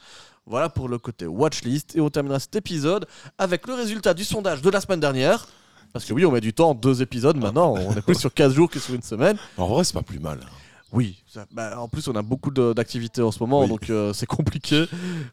Voilà 0.46 0.68
pour 0.68 0.88
le 0.88 0.98
côté 0.98 1.26
watchlist. 1.26 1.96
Et 1.96 2.00
on 2.00 2.08
terminera 2.10 2.38
cet 2.38 2.56
épisode 2.56 3.06
avec 3.38 3.66
le 3.66 3.74
résultat 3.74 4.14
du 4.14 4.24
sondage 4.24 4.62
de 4.62 4.70
la 4.70 4.80
semaine 4.80 5.00
dernière. 5.00 5.46
Parce 5.92 6.04
que 6.04 6.12
oui, 6.12 6.24
on 6.24 6.30
met 6.30 6.40
du 6.40 6.52
temps, 6.52 6.74
deux 6.74 7.00
épisodes 7.02 7.36
maintenant. 7.36 7.74
On 7.74 7.92
est 7.96 8.02
plus 8.02 8.18
sur 8.18 8.32
15 8.32 8.52
jours 8.54 8.68
que 8.70 8.78
sur 8.78 8.94
une 8.94 9.02
semaine. 9.02 9.36
En 9.56 9.66
vrai, 9.66 9.82
c'est 9.84 9.94
pas 9.94 10.02
plus 10.02 10.18
mal. 10.20 10.40
Oui, 10.96 11.22
ça- 11.26 11.46
bah, 11.52 11.78
en 11.80 11.88
plus 11.88 12.08
on 12.08 12.14
a 12.16 12.22
beaucoup 12.22 12.50
d'activités 12.50 13.20
en 13.22 13.30
ce 13.30 13.38
moment, 13.40 13.60
Oui. 13.62 13.68
donc 13.68 13.90
euh, 13.90 14.12
c'est 14.12 14.26
compliqué. 14.26 14.86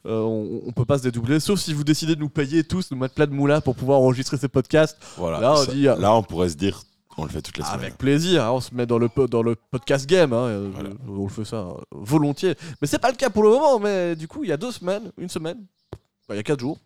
Euh, 0.05 0.19
on, 0.21 0.61
on 0.67 0.71
peut 0.73 0.85
pas 0.85 0.97
se 0.97 1.03
dédoubler, 1.03 1.39
sauf 1.39 1.59
si 1.59 1.73
vous 1.73 1.83
décidez 1.83 2.15
de 2.15 2.19
nous 2.19 2.29
payer 2.29 2.63
tous, 2.63 2.91
nous 2.91 2.97
mettre 2.97 3.15
plein 3.15 3.27
de 3.27 3.31
moulins 3.33 3.61
pour 3.61 3.75
pouvoir 3.75 3.99
enregistrer 3.99 4.37
ces 4.37 4.49
podcasts. 4.49 4.97
Voilà. 5.17 5.39
Là, 5.39 5.53
on 5.53 5.65
Ça- 5.65 5.71
dit, 5.73 5.87
euh, 5.87 5.95
là, 5.95 6.13
on 6.15 6.21
pourrait 6.23 6.49
se 6.49 6.55
dire, 6.55 6.83
on 7.17 7.23
le 7.23 7.29
fait 7.29 7.41
toutes 7.41 7.57
les 7.57 7.63
semaines. 7.63 7.79
Avec 7.79 7.97
plaisir, 7.97 8.43
hein, 8.43 8.51
on 8.51 8.59
se 8.59 8.73
met 8.75 8.85
dans 8.85 8.97
le, 8.97 9.09
dans 9.29 9.41
le 9.43 9.55
podcast 9.71 10.05
game, 10.07 10.33
hein, 10.33 10.47
euh, 10.47 10.71
on 11.07 11.23
le 11.23 11.29
fait 11.29 11.45
ça 11.45 11.67
volontiers. 11.91 12.55
Mais 12.81 12.87
c'est 12.87 12.99
pas 12.99 13.11
le 13.11 13.15
cas 13.17 13.29
pour 13.29 13.43
le 13.43 13.49
moment, 13.49 13.79
mais 13.79 14.15
du 14.15 14.27
coup, 14.27 14.43
il 14.43 14.49
y 14.49 14.53
a 14.53 14.57
deux 14.57 14.71
semaines, 14.71 15.11
une 15.17 15.29
semaine, 15.29 15.59
Enfin, 16.25 16.35
il 16.35 16.37
y 16.37 16.39
a 16.39 16.43
quatre 16.43 16.59
jours. 16.59 16.79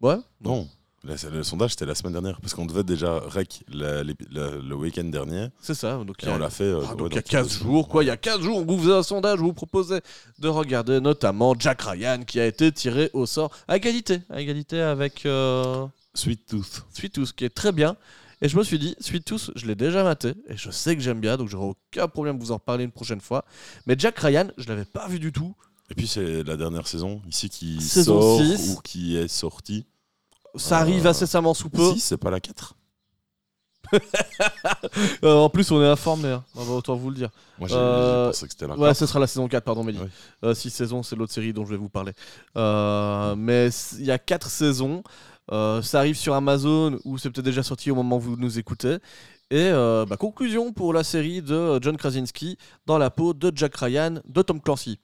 Ouais 0.00 0.16
Non. 0.40 0.66
Le 1.02 1.42
sondage, 1.42 1.70
c'était 1.70 1.86
la 1.86 1.94
semaine 1.94 2.12
dernière, 2.12 2.38
parce 2.42 2.52
qu'on 2.52 2.66
devait 2.66 2.84
déjà 2.84 3.20
rec 3.20 3.62
la- 3.72 4.02
le, 4.02 4.14
le 4.60 4.74
week-end 4.74 5.04
dernier, 5.04 5.46
C'est 5.62 5.72
ça. 5.74 5.96
Donc, 6.04 6.22
et 6.22 6.26
a- 6.28 6.34
on 6.34 6.38
l'a 6.38 6.50
fait. 6.50 6.64
euh, 6.64 6.82
Ah, 6.84 6.90
ouais, 6.90 6.96
donc 6.96 7.08
il 7.12 7.14
y 7.14 7.18
a 7.18 7.22
dans 7.22 7.28
15 7.28 7.58
deux 7.58 7.64
jours, 7.64 7.88
quoi. 7.88 8.04
Il 8.04 8.08
y 8.08 8.10
a 8.10 8.12
Ouais. 8.12 8.18
15 8.18 8.40
jours, 8.42 8.58
on 8.58 8.64
vous 8.66 8.78
faisait 8.82 8.92
un 8.94 9.02
sondage, 9.02 9.38
vous 9.38 9.54
proposais 9.54 10.02
de 10.38 10.48
regarder 10.48 11.00
notamment 11.00 11.54
Jack 11.58 11.80
Ryan 11.82 12.20
qui 12.26 12.38
a 12.38 12.46
été 12.46 12.70
tiré 12.70 13.08
au 13.14 13.24
sort 13.24 13.50
à 13.66 13.76
égalité, 13.78 14.20
à 14.28 14.42
égalité 14.42 14.78
avec 14.82 15.24
euh, 15.24 15.86
Sweet 16.12 16.44
Tooth. 16.46 16.82
Sweet 16.92 17.14
Tooth, 17.14 17.32
qui 17.32 17.46
est 17.46 17.54
très 17.54 17.72
bien. 17.72 17.96
Et 18.42 18.48
je 18.48 18.56
me 18.58 18.62
suis 18.62 18.78
dit, 18.78 18.94
Sweet 19.00 19.24
Tooth, 19.24 19.50
je 19.54 19.66
l'ai 19.66 19.74
déjà 19.74 20.04
maté 20.04 20.34
et 20.48 20.56
je 20.56 20.70
sais 20.70 20.96
que 20.96 21.02
j'aime 21.02 21.20
bien, 21.20 21.36
donc 21.38 21.48
j'aurai 21.48 21.66
aucun 21.68 22.08
problème 22.08 22.38
de 22.38 22.42
vous 22.44 22.52
en 22.52 22.56
reparler 22.56 22.84
une 22.84 22.90
prochaine 22.90 23.20
fois. 23.22 23.44
Mais 23.86 23.94
Jack 23.98 24.18
Ryan, 24.18 24.48
je 24.58 24.68
l'avais 24.68 24.84
pas 24.86 25.08
vu 25.08 25.18
du 25.18 25.32
tout. 25.32 25.54
Et 25.90 25.94
puis, 25.94 26.06
c'est 26.06 26.44
la 26.44 26.56
dernière 26.56 26.86
saison, 26.86 27.20
ici, 27.28 27.48
qui 27.50 27.80
Saison 27.80 28.20
sort 28.20 28.40
ou 28.76 28.80
qui 28.82 29.16
est 29.16 29.26
sortie. 29.28 29.84
Ça 30.56 30.78
arrive 30.78 31.06
Euh, 31.06 31.10
incessamment 31.10 31.54
sous 31.54 31.70
peu. 31.70 31.92
Si, 31.94 32.00
c'est 32.00 32.16
pas 32.16 32.30
la 32.30 32.40
4. 32.40 32.74
Euh, 35.24 35.34
en 35.36 35.48
plus, 35.50 35.70
on 35.70 35.82
est 35.82 35.86
informé, 35.88 36.28
hein. 36.28 36.44
on 36.54 36.62
va 36.64 36.72
autant 36.74 36.94
vous 36.96 37.10
le 37.10 37.16
dire. 37.16 37.30
Moi, 37.58 37.68
j'ai 37.68 37.74
Euh, 37.76 38.28
pensé 38.28 38.46
que 38.46 38.52
c'était 38.52 38.66
la 38.66 38.74
Ouais, 38.76 38.88
4. 38.88 38.96
ce 38.96 39.06
sera 39.06 39.18
la 39.20 39.26
saison 39.26 39.48
4, 39.48 39.64
pardon, 39.64 39.82
Mehdi. 39.84 39.98
Ouais. 39.98 40.08
Euh, 40.44 40.54
six 40.54 40.70
saisons, 40.70 41.02
c'est 41.02 41.16
l'autre 41.16 41.32
série 41.32 41.52
dont 41.52 41.64
je 41.64 41.70
vais 41.70 41.76
vous 41.76 41.88
parler. 41.88 42.12
Euh, 42.56 43.34
mais 43.36 43.70
c- 43.70 43.96
il 43.98 44.06
y 44.06 44.10
a 44.10 44.18
quatre 44.18 44.48
saisons. 44.48 45.02
Euh, 45.52 45.82
ça 45.82 45.98
arrive 45.98 46.16
sur 46.16 46.34
Amazon 46.34 46.98
ou 47.04 47.18
c'est 47.18 47.30
peut-être 47.30 47.44
déjà 47.44 47.62
sorti 47.62 47.90
au 47.90 47.94
moment 47.94 48.16
où 48.16 48.20
vous 48.20 48.36
nous 48.36 48.58
écoutez. 48.58 48.94
Et 49.50 49.56
euh, 49.68 50.06
bah, 50.06 50.16
conclusion 50.16 50.72
pour 50.72 50.92
la 50.92 51.02
série 51.02 51.42
de 51.42 51.78
John 51.82 51.96
Krasinski 51.96 52.56
dans 52.86 52.98
la 52.98 53.10
peau 53.10 53.34
de 53.34 53.50
Jack 53.54 53.74
Ryan 53.76 54.20
de 54.24 54.42
Tom 54.42 54.60
Clancy. 54.60 55.00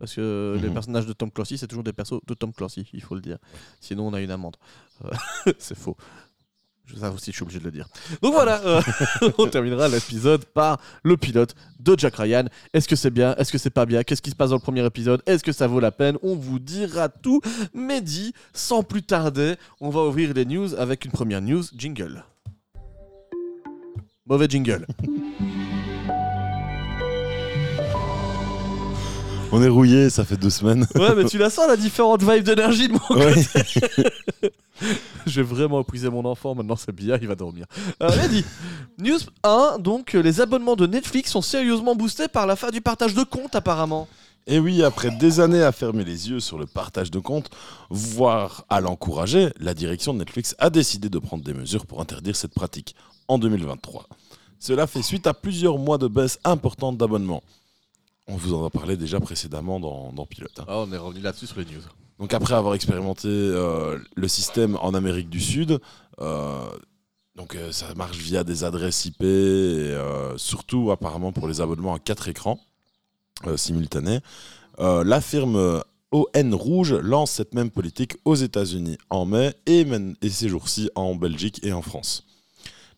Parce 0.00 0.14
que 0.14 0.58
les 0.60 0.66
Mhm. 0.68 0.74
personnages 0.74 1.06
de 1.06 1.12
Tom 1.12 1.30
Clancy, 1.30 1.58
c'est 1.58 1.68
toujours 1.68 1.84
des 1.84 1.92
persos 1.92 2.20
de 2.26 2.34
Tom 2.34 2.52
Clancy, 2.52 2.88
il 2.92 3.02
faut 3.02 3.14
le 3.14 3.20
dire. 3.20 3.36
Sinon, 3.80 4.08
on 4.08 4.14
a 4.14 4.20
une 4.20 4.30
amende. 4.32 4.56
Euh, 5.04 5.10
c'est 5.58 5.76
faux. 5.78 5.96
Ça 6.98 7.12
aussi, 7.12 7.30
je 7.30 7.36
suis 7.36 7.44
obligé 7.44 7.60
de 7.60 7.64
le 7.66 7.70
dire. 7.70 7.86
Donc 8.20 8.32
voilà, 8.32 8.60
euh, 8.64 8.80
on 9.38 9.46
terminera 9.46 9.86
l'épisode 9.88 10.44
par 10.46 10.80
le 11.04 11.16
pilote 11.16 11.54
de 11.78 11.94
Jack 11.96 12.16
Ryan. 12.16 12.46
Est-ce 12.72 12.88
que 12.88 12.96
c'est 12.96 13.10
bien? 13.12 13.36
Est-ce 13.36 13.52
que 13.52 13.58
c'est 13.58 13.70
pas 13.70 13.86
bien? 13.86 14.02
Qu'est-ce 14.02 14.20
qui 14.22 14.30
se 14.30 14.34
passe 14.34 14.50
dans 14.50 14.56
le 14.56 14.60
premier 14.62 14.84
épisode? 14.84 15.22
Est-ce 15.24 15.44
que 15.44 15.52
ça 15.52 15.68
vaut 15.68 15.78
la 15.78 15.92
peine? 15.92 16.16
On 16.22 16.34
vous 16.34 16.58
dira 16.58 17.08
tout. 17.08 17.40
Mais 17.74 18.00
dit, 18.00 18.32
sans 18.52 18.82
plus 18.82 19.04
tarder, 19.04 19.54
on 19.80 19.90
va 19.90 20.00
ouvrir 20.00 20.34
les 20.34 20.44
news 20.44 20.74
avec 20.74 21.04
une 21.04 21.12
première 21.12 21.40
news 21.40 21.62
jingle. 21.76 22.24
Mauvais 24.26 24.48
jingle. 24.48 24.84
On 29.52 29.62
est 29.62 29.68
rouillé, 29.68 30.10
ça 30.10 30.24
fait 30.24 30.36
deux 30.36 30.50
semaines. 30.50 30.86
Ouais, 30.94 31.14
mais 31.16 31.24
tu 31.24 31.38
la 31.38 31.50
sens 31.50 31.66
la 31.68 31.76
différente 31.76 32.22
vibe 32.22 32.44
d'énergie 32.44 32.88
de 32.88 32.92
mon 32.92 33.16
Ouais. 33.16 33.34
Je 35.26 35.40
vais 35.40 35.46
vraiment 35.46 35.80
épuiser 35.80 36.08
mon 36.08 36.24
enfant, 36.24 36.54
maintenant 36.54 36.76
c'est 36.76 36.94
bien, 36.94 37.18
il 37.20 37.28
va 37.28 37.34
dormir. 37.34 37.66
Euh, 38.02 38.08
Lady, 38.16 38.44
news 38.98 39.18
1, 39.42 39.78
donc 39.78 40.14
euh, 40.14 40.22
les 40.22 40.40
abonnements 40.40 40.76
de 40.76 40.86
Netflix 40.86 41.30
sont 41.32 41.42
sérieusement 41.42 41.94
boostés 41.94 42.28
par 42.28 42.46
la 42.46 42.56
fin 42.56 42.70
du 42.70 42.80
partage 42.80 43.14
de 43.14 43.22
comptes 43.22 43.54
apparemment. 43.54 44.08
Et 44.46 44.58
oui, 44.58 44.82
après 44.82 45.10
des 45.10 45.40
années 45.40 45.62
à 45.62 45.72
fermer 45.72 46.04
les 46.04 46.30
yeux 46.30 46.40
sur 46.40 46.58
le 46.58 46.66
partage 46.66 47.10
de 47.10 47.18
comptes, 47.18 47.50
voire 47.90 48.64
à 48.70 48.80
l'encourager, 48.80 49.50
la 49.60 49.74
direction 49.74 50.14
de 50.14 50.20
Netflix 50.20 50.54
a 50.58 50.70
décidé 50.70 51.08
de 51.10 51.18
prendre 51.18 51.44
des 51.44 51.54
mesures 51.54 51.86
pour 51.86 52.00
interdire 52.00 52.36
cette 52.36 52.54
pratique 52.54 52.94
en 53.28 53.38
2023. 53.38 54.06
Cela 54.58 54.86
fait 54.86 55.02
suite 55.02 55.26
à 55.26 55.34
plusieurs 55.34 55.78
mois 55.78 55.98
de 55.98 56.08
baisse 56.08 56.38
importante 56.44 56.96
d'abonnements. 56.96 57.42
On 58.30 58.36
vous 58.36 58.54
en 58.54 58.64
a 58.64 58.70
parlé 58.70 58.96
déjà 58.96 59.18
précédemment 59.18 59.80
dans, 59.80 60.12
dans 60.12 60.24
Pilote. 60.24 60.58
hein. 60.60 60.64
Ah, 60.68 60.78
on 60.78 60.92
est 60.92 60.96
revenu 60.96 61.20
là-dessus 61.20 61.46
sur 61.48 61.58
les 61.58 61.64
news. 61.64 61.82
Donc 62.18 62.32
après 62.32 62.54
avoir 62.54 62.74
expérimenté 62.74 63.28
euh, 63.28 63.98
le 64.14 64.28
système 64.28 64.76
en 64.80 64.94
Amérique 64.94 65.28
du 65.30 65.40
Sud, 65.40 65.80
euh, 66.20 66.68
donc 67.34 67.54
euh, 67.54 67.72
ça 67.72 67.94
marche 67.94 68.18
via 68.18 68.44
des 68.44 68.62
adresses 68.62 69.06
IP, 69.06 69.22
et, 69.22 69.26
euh, 69.26 70.36
surtout 70.38 70.90
apparemment 70.90 71.32
pour 71.32 71.48
les 71.48 71.60
abonnements 71.60 71.94
à 71.94 71.98
quatre 71.98 72.28
écrans 72.28 72.60
euh, 73.46 73.56
simultanés. 73.56 74.20
Euh, 74.78 75.02
la 75.02 75.20
firme 75.20 75.82
ON 76.12 76.50
Rouge 76.56 76.92
lance 76.92 77.32
cette 77.32 77.54
même 77.54 77.70
politique 77.70 78.16
aux 78.24 78.34
États-Unis 78.34 78.98
en 79.10 79.24
mai 79.24 79.54
et, 79.66 79.84
et 80.22 80.28
ces 80.30 80.48
jours-ci 80.48 80.90
en 80.94 81.14
Belgique 81.14 81.60
et 81.64 81.72
en 81.72 81.82
France. 81.82 82.26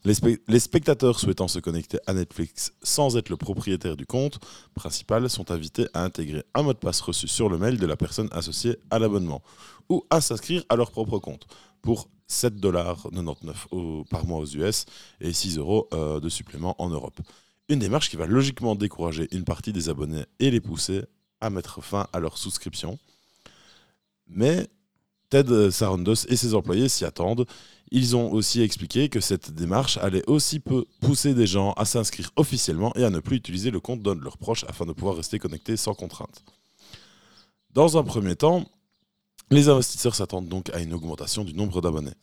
Les, 0.05 0.13
spe- 0.13 0.41
les 0.47 0.59
spectateurs 0.59 1.19
souhaitant 1.19 1.47
se 1.47 1.59
connecter 1.59 1.97
à 2.07 2.13
Netflix 2.13 2.73
sans 2.83 3.15
être 3.15 3.29
le 3.29 3.37
propriétaire 3.37 3.95
du 3.95 4.05
compte 4.05 4.39
principal 4.75 5.29
sont 5.29 5.49
invités 5.51 5.87
à 5.93 6.03
intégrer 6.03 6.43
un 6.53 6.63
mot 6.63 6.73
de 6.73 6.77
passe 6.77 6.99
reçu 7.01 7.27
sur 7.27 7.47
le 7.49 7.57
mail 7.57 7.77
de 7.77 7.85
la 7.85 7.95
personne 7.95 8.27
associée 8.31 8.77
à 8.91 8.99
l'abonnement 8.99 9.41
ou 9.89 10.03
à 10.09 10.19
s'inscrire 10.19 10.63
à 10.69 10.75
leur 10.75 10.91
propre 10.91 11.19
compte 11.19 11.47
pour 11.81 12.09
7,99$ 12.29 13.53
au- 13.71 14.03
par 14.09 14.25
mois 14.25 14.39
aux 14.39 14.45
US 14.45 14.85
et 15.21 15.31
6 15.31 15.57
euros 15.57 15.87
euh, 15.93 16.19
de 16.19 16.29
supplément 16.29 16.75
en 16.81 16.89
Europe. 16.89 17.19
Une 17.69 17.79
démarche 17.79 18.09
qui 18.09 18.17
va 18.17 18.25
logiquement 18.25 18.75
décourager 18.75 19.27
une 19.31 19.45
partie 19.45 19.71
des 19.71 19.87
abonnés 19.87 20.25
et 20.39 20.51
les 20.51 20.59
pousser 20.59 21.03
à 21.39 21.49
mettre 21.49 21.81
fin 21.81 22.07
à 22.11 22.19
leur 22.19 22.37
souscription. 22.37 22.99
Mais 24.27 24.67
Ted 25.29 25.71
Sarandos 25.71 26.25
et 26.27 26.35
ses 26.35 26.53
employés 26.55 26.89
s'y 26.89 27.05
attendent. 27.05 27.45
Ils 27.95 28.15
ont 28.15 28.31
aussi 28.33 28.59
expliqué 28.61 29.07
que 29.07 29.19
cette 29.19 29.51
démarche 29.51 29.97
allait 29.97 30.27
aussi 30.27 30.59
peu 30.59 30.85
pousser 30.99 31.35
des 31.35 31.45
gens 31.45 31.73
à 31.73 31.85
s'inscrire 31.85 32.31
officiellement 32.37 32.91
et 32.95 33.03
à 33.03 33.11
ne 33.11 33.19
plus 33.19 33.37
utiliser 33.37 33.69
le 33.69 33.79
compte 33.79 34.01
d'un 34.01 34.15
de 34.15 34.21
leurs 34.21 34.39
proches 34.39 34.65
afin 34.67 34.87
de 34.87 34.93
pouvoir 34.93 35.15
rester 35.15 35.37
connectés 35.37 35.77
sans 35.77 35.93
contrainte. 35.93 36.43
Dans 37.71 37.95
un 37.95 38.03
premier 38.03 38.35
temps, 38.35 38.65
les 39.51 39.69
investisseurs 39.69 40.15
s'attendent 40.15 40.49
donc 40.49 40.71
à 40.71 40.79
une 40.79 40.91
augmentation 40.91 41.43
du 41.43 41.53
nombre 41.53 41.81
d'abonnés. 41.81 42.15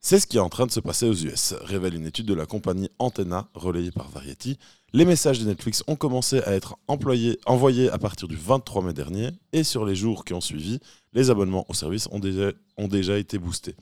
C'est 0.00 0.18
ce 0.18 0.26
qui 0.26 0.38
est 0.38 0.40
en 0.40 0.48
train 0.48 0.64
de 0.64 0.70
se 0.70 0.80
passer 0.80 1.06
aux 1.06 1.14
US, 1.14 1.52
révèle 1.60 1.94
une 1.94 2.06
étude 2.06 2.24
de 2.24 2.32
la 2.32 2.46
compagnie 2.46 2.88
Antenna 2.98 3.50
relayée 3.52 3.90
par 3.90 4.08
Variety. 4.08 4.58
Les 4.94 5.04
messages 5.04 5.40
de 5.40 5.44
Netflix 5.44 5.84
ont 5.88 5.96
commencé 5.96 6.40
à 6.44 6.52
être 6.52 6.78
employés- 6.88 7.38
envoyés 7.44 7.90
à 7.90 7.98
partir 7.98 8.28
du 8.28 8.36
23 8.36 8.82
mai 8.82 8.94
dernier 8.94 9.28
et 9.52 9.62
sur 9.62 9.84
les 9.84 9.94
jours 9.94 10.24
qui 10.24 10.32
ont 10.32 10.40
suivi, 10.40 10.80
les 11.12 11.28
abonnements 11.28 11.66
au 11.68 11.74
service 11.74 12.08
ont 12.12 12.18
déjà, 12.18 12.52
ont 12.78 12.88
déjà 12.88 13.18
été 13.18 13.38
boostés. 13.38 13.76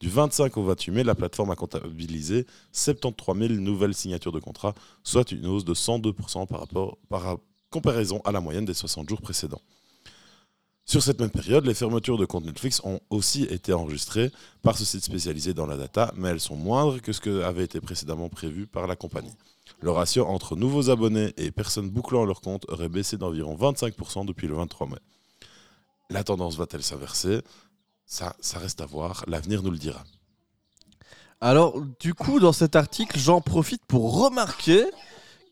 Du 0.00 0.08
25 0.08 0.56
au 0.56 0.62
28 0.62 0.92
mai, 0.92 1.04
la 1.04 1.14
plateforme 1.14 1.50
a 1.50 1.56
comptabilisé 1.56 2.46
73 2.72 3.36
000 3.36 3.52
nouvelles 3.54 3.94
signatures 3.94 4.32
de 4.32 4.38
contrats, 4.38 4.74
soit 5.02 5.32
une 5.32 5.46
hausse 5.46 5.64
de 5.64 5.74
102% 5.74 6.46
par, 6.46 6.60
rapport, 6.60 6.98
par 7.08 7.38
comparaison 7.70 8.20
à 8.24 8.30
la 8.30 8.40
moyenne 8.40 8.64
des 8.64 8.74
60 8.74 9.08
jours 9.08 9.20
précédents. 9.20 9.62
Sur 10.84 11.02
cette 11.02 11.20
même 11.20 11.30
période, 11.30 11.66
les 11.66 11.74
fermetures 11.74 12.16
de 12.16 12.24
comptes 12.24 12.46
Netflix 12.46 12.80
ont 12.82 13.00
aussi 13.10 13.42
été 13.42 13.74
enregistrées 13.74 14.30
par 14.62 14.78
ce 14.78 14.86
site 14.86 15.04
spécialisé 15.04 15.52
dans 15.52 15.66
la 15.66 15.76
data, 15.76 16.14
mais 16.16 16.30
elles 16.30 16.40
sont 16.40 16.56
moindres 16.56 17.02
que 17.02 17.12
ce 17.12 17.20
que 17.20 17.42
avait 17.42 17.64
été 17.64 17.78
précédemment 17.80 18.30
prévu 18.30 18.66
par 18.66 18.86
la 18.86 18.96
compagnie. 18.96 19.34
Le 19.80 19.90
ratio 19.90 20.24
entre 20.24 20.56
nouveaux 20.56 20.88
abonnés 20.88 21.34
et 21.36 21.50
personnes 21.50 21.90
bouclant 21.90 22.24
leur 22.24 22.40
compte 22.40 22.64
aurait 22.70 22.88
baissé 22.88 23.18
d'environ 23.18 23.54
25% 23.54 24.24
depuis 24.24 24.46
le 24.46 24.54
23 24.54 24.86
mai. 24.86 24.96
La 26.08 26.24
tendance 26.24 26.56
va-t-elle 26.56 26.82
s'inverser? 26.82 27.42
Ça, 28.08 28.34
ça 28.40 28.58
reste 28.58 28.80
à 28.80 28.86
voir, 28.86 29.22
l'avenir 29.28 29.62
nous 29.62 29.70
le 29.70 29.78
dira. 29.78 30.02
Alors, 31.40 31.80
du 32.00 32.14
coup, 32.14 32.40
dans 32.40 32.52
cet 32.52 32.74
article, 32.74 33.18
j'en 33.18 33.40
profite 33.40 33.84
pour 33.86 34.20
remarquer 34.24 34.84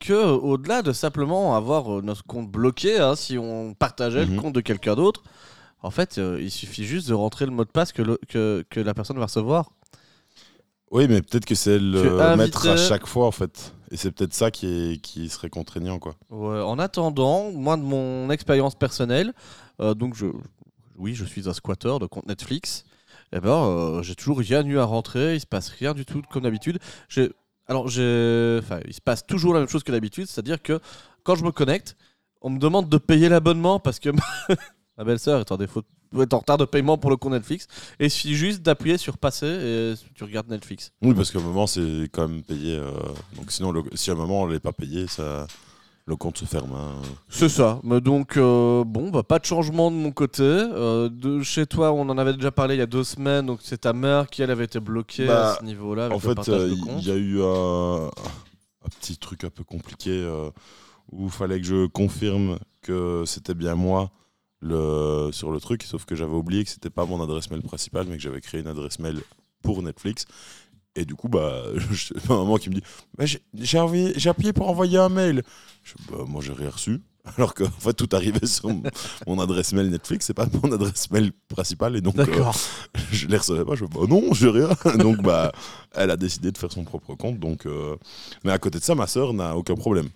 que, 0.01 0.13
euh, 0.13 0.33
au-delà 0.33 0.83
de 0.83 0.93
simplement 0.93 1.55
avoir 1.57 1.99
euh, 1.99 2.03
notre 2.03 2.25
compte 2.25 2.51
bloqué, 2.51 2.99
hein, 2.99 3.15
si 3.15 3.39
on 3.39 3.73
partageait 3.75 4.27
Mhm. 4.27 4.35
le 4.35 4.41
compte 4.41 4.55
de 4.55 4.61
quelqu'un 4.61 4.95
d'autre, 4.97 5.23
en 5.83 5.91
fait, 5.91 6.19
euh, 6.19 6.39
il 6.41 6.51
suffit 6.51 6.85
juste 6.85 7.09
de 7.09 7.15
rentrer 7.15 7.45
le 7.47 7.53
mot 7.53 7.65
de 7.65 7.71
passe 7.71 7.93
que, 7.93 8.03
le- 8.03 8.19
que, 8.29 8.65
que 8.69 8.81
la 8.81 8.95
personne 8.95 9.19
va 9.19 9.27
recevoir. 9.27 9.71
Oui, 10.91 11.07
mais 11.09 11.21
peut-être 11.23 11.45
que 11.47 11.55
c'est 11.55 11.79
le 11.79 12.21
invité- 12.21 12.37
mettre 12.37 12.67
à 12.69 12.77
chaque 12.77 13.07
fois 13.07 13.27
en 13.27 13.33
fait. 13.33 13.73
Et 13.91 13.97
c'est 13.97 14.11
peut-être 14.13 14.35
ça 14.35 14.51
qui, 14.51 14.67
est, 14.67 15.01
qui 15.01 15.29
serait 15.29 15.51
contraignant 15.51 15.99
quoi. 15.99 16.15
Ouais, 16.31 16.61
en 16.61 16.79
attendant, 16.79 17.51
moi 17.53 17.77
de 17.77 17.83
mon 17.83 18.31
expérience 18.31 18.75
personnelle, 18.75 19.33
euh, 19.81 19.95
donc 19.95 20.15
je, 20.17 20.27
oui, 20.99 21.15
je 21.15 21.25
suis 21.25 21.49
un 21.49 21.53
squatter 21.53 21.95
de 22.01 22.07
compte 22.07 22.27
Netflix. 22.27 22.85
Et 23.33 23.41
ben, 23.41 23.51
euh, 23.51 24.03
j'ai 24.03 24.15
toujours 24.15 24.39
rien 24.39 24.65
eu 24.65 24.79
à 24.79 24.85
rentrer, 24.85 25.35
il 25.35 25.41
se 25.41 25.47
passe 25.47 25.69
rien 25.71 25.95
du 25.95 26.05
tout 26.05 26.23
comme 26.31 26.45
d'habitude. 26.45 26.79
Alors 27.69 27.87
enfin, 27.87 28.81
il 28.87 28.95
se 28.95 29.01
passe 29.01 29.27
toujours 29.27 29.53
la 29.55 29.61
même 29.61 29.69
chose 29.69 29.83
que 29.83 29.91
d'habitude, 29.93 30.27
c'est-à-dire 30.27 30.63
que 30.63 30.79
quand 31.25 31.35
je 31.35 31.45
me 31.45 31.51
connecte, 31.51 31.97
on 32.41 32.51
me 32.51 32.59
demande 32.61 32.89
de 32.89 32.99
payer 32.99 33.29
l'abonnement 33.29 33.81
parce 33.81 33.99
que 33.99 34.11
ma 34.99 35.05
belle-sœur 35.05 35.41
est 35.41 35.51
en 35.51 35.57
défaut, 35.57 35.83
retard 36.13 36.59
de 36.59 36.65
paiement 36.65 36.97
pour 36.99 37.11
le 37.11 37.17
compte 37.17 37.33
Netflix. 37.33 37.67
Et 37.99 38.05
il 38.05 38.11
suffit 38.11 38.37
juste 38.37 38.63
d'appuyer 38.63 38.97
sur 38.99 39.19
passer 39.19 39.47
et 39.47 39.95
tu 40.15 40.23
regardes 40.23 40.49
Netflix. 40.49 40.93
Oui, 41.03 41.13
parce 41.15 41.33
qu'à 41.33 41.41
un 41.41 41.43
moment 41.43 41.67
c'est 41.67 42.09
quand 42.13 42.29
même 42.29 42.43
payé. 42.45 42.77
euh, 42.77 42.93
donc 43.35 43.51
sinon, 43.51 43.73
le- 43.73 43.83
si 43.95 44.11
à 44.11 44.13
un 44.13 44.17
moment 44.17 44.43
on 44.43 44.49
n'est 44.49 44.61
pas 44.61 44.73
payé, 44.73 45.09
ça, 45.09 45.49
le 46.07 46.17
compte 46.17 46.39
se 46.39 46.45
ferme. 46.45 46.73
hein. 46.73 46.95
C'est 47.29 47.49
ça. 47.49 47.81
Mais 47.83 48.01
donc, 48.01 48.37
euh, 48.37 48.85
bon, 48.85 49.11
bah, 49.11 49.23
pas 49.25 49.39
de 49.41 49.45
changement 49.45 49.91
de 49.91 49.97
mon 49.97 50.13
côté. 50.13 50.43
Euh, 50.45 51.09
de 51.09 51.43
chez 51.43 51.67
toi, 51.67 51.93
on 51.93 52.09
en 52.09 52.17
avait 52.17 52.33
déjà 52.33 52.53
parlé 52.53 52.77
il 52.77 52.79
y 52.79 52.83
a 52.83 52.87
deux 52.87 53.03
semaines. 53.05 53.47
Donc, 53.47 53.59
c'est 53.63 53.79
ta 53.83 53.93
mère 53.93 54.29
qui, 54.29 54.43
elle, 54.43 54.51
avait 54.53 54.65
été 54.67 54.79
bloquée 54.79 55.27
Bah, 55.27 55.53
à 55.53 55.57
ce 55.59 55.65
niveau-là. 55.65 56.09
En 56.13 56.19
fait, 56.21 56.49
euh, 56.49 56.73
il 56.99 57.07
y 57.07 57.11
a 57.11 57.17
eu 57.17 57.43
un, 57.43 58.07
un 58.07 58.89
petit 59.01 59.17
truc 59.17 59.43
un 59.45 59.51
peu 59.51 59.65
compliqué 59.65 60.25
où 61.11 61.25
il 61.27 61.31
fallait 61.31 61.61
que 61.61 61.67
je 61.67 61.87
confirme 61.87 62.59
que 62.83 63.25
c'était 63.27 63.55
bien 63.55 63.75
moi 63.75 64.11
le, 64.61 65.31
sur 65.33 65.51
le 65.51 65.61
truc, 65.61 65.83
sauf 65.83 66.05
que 66.05 66.15
j'avais 66.15 66.35
oublié 66.35 66.65
que 66.65 66.71
c'était 66.71 66.91
pas 66.91 67.05
mon 67.05 67.23
adresse 67.23 67.51
mail 67.51 67.63
principale, 67.63 68.07
mais 68.09 68.17
que 68.17 68.23
j'avais 68.23 68.41
créé 68.41 68.61
une 68.61 68.67
adresse 68.69 68.99
mail 69.01 69.21
pour 69.63 69.83
Netflix. 69.83 70.25
Et 70.97 71.05
du 71.05 71.15
coup, 71.15 71.29
bah, 71.29 71.63
je- 71.91 72.15
ma 72.29 72.37
maman 72.37 72.57
qui 72.57 72.71
me 72.71 72.75
dit 72.75 72.83
Bah, 73.17 73.25
j'ai- 73.27 74.29
appuyé 74.29 74.53
pour 74.53 74.69
envoyer 74.69 74.99
un 74.99 75.11
mail. 75.11 75.43
Je, 75.85 75.95
bah, 76.11 76.25
moi, 76.27 76.43
j'ai 76.43 76.53
rien 76.53 76.71
reçu. 76.71 77.01
Alors 77.37 77.55
qu'en 77.55 77.71
fait, 77.71 77.93
tout 77.93 78.09
arrivait 78.13 78.47
sur 78.47 78.71
mon, 79.27 79.39
adresse 79.41 79.73
mail 79.73 79.91
Netflix, 79.91 80.27
c'est 80.27 80.35
pas 80.35 80.47
mon 80.63 80.73
adresse 80.73 81.11
mail 81.11 81.33
principale. 81.49 81.97
Et 81.97 82.01
donc, 82.01 82.19
euh, 82.19 82.25
D'accord. 82.25 82.57
je 83.13 83.27
les 83.27 83.37
recevais 83.37 83.65
pas. 83.65 83.75
Je 83.75 83.85
bah 83.85 84.01
non, 84.09 84.33
j'ai 84.33 84.49
rien. 84.49 84.71
donc 84.99 85.23
bah, 85.23 85.53
elle 85.95 86.11
a 86.11 86.17
décidé 86.17 86.51
de 86.51 86.59
faire 86.59 86.73
son 86.73 86.85
propre 86.85 87.15
compte. 87.15 87.39
Donc, 87.39 87.67
euh, 87.67 87.97
mais 88.45 88.53
à 88.53 88.59
côté 88.59 88.79
de 88.79 88.85
ça, 88.85 88.95
ma 88.95 89.07
sœur 89.07 89.35
n'a 89.35 89.57
aucun 89.57 89.75
problème. 89.75 90.09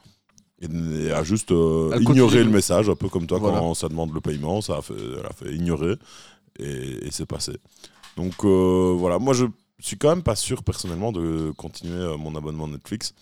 Et, 0.63 1.11
a 1.11 1.25
juste 1.25 1.53
euh, 1.53 1.97
ignoré 2.01 2.45
le 2.45 2.51
message, 2.51 2.89
un 2.89 2.95
peu 2.95 3.09
comme 3.09 3.27
toi 3.27 3.39
Voilà. 3.39 3.59
quand 3.59 3.75
ça 3.75 3.89
demande 3.89 4.13
le 4.13 4.21
paiement, 4.21 4.61
ça 4.61 4.77
a 4.77 4.83
fait, 4.83 4.95
elle 4.95 5.27
a 5.27 5.33
fait 5.33 5.55
ignorer 5.55 5.97
et, 6.59 7.07
et 7.07 7.11
c'est 7.11 7.25
passé. 7.27 7.53
Donc 8.19 8.45
voilà, 8.45 9.19
moi 9.19 9.33
je 9.33 9.47
suis 9.87 9.97
quand 9.99 10.09
même 10.11 10.23
pas 10.23 10.37
sûr 10.37 10.63
personnellement 10.63 11.13
de 11.13 11.53
continuer 11.57 11.95
euh, 12.01 12.17
mon 12.17 12.35
abonnement 12.37 12.69
Netflix. 12.69 13.15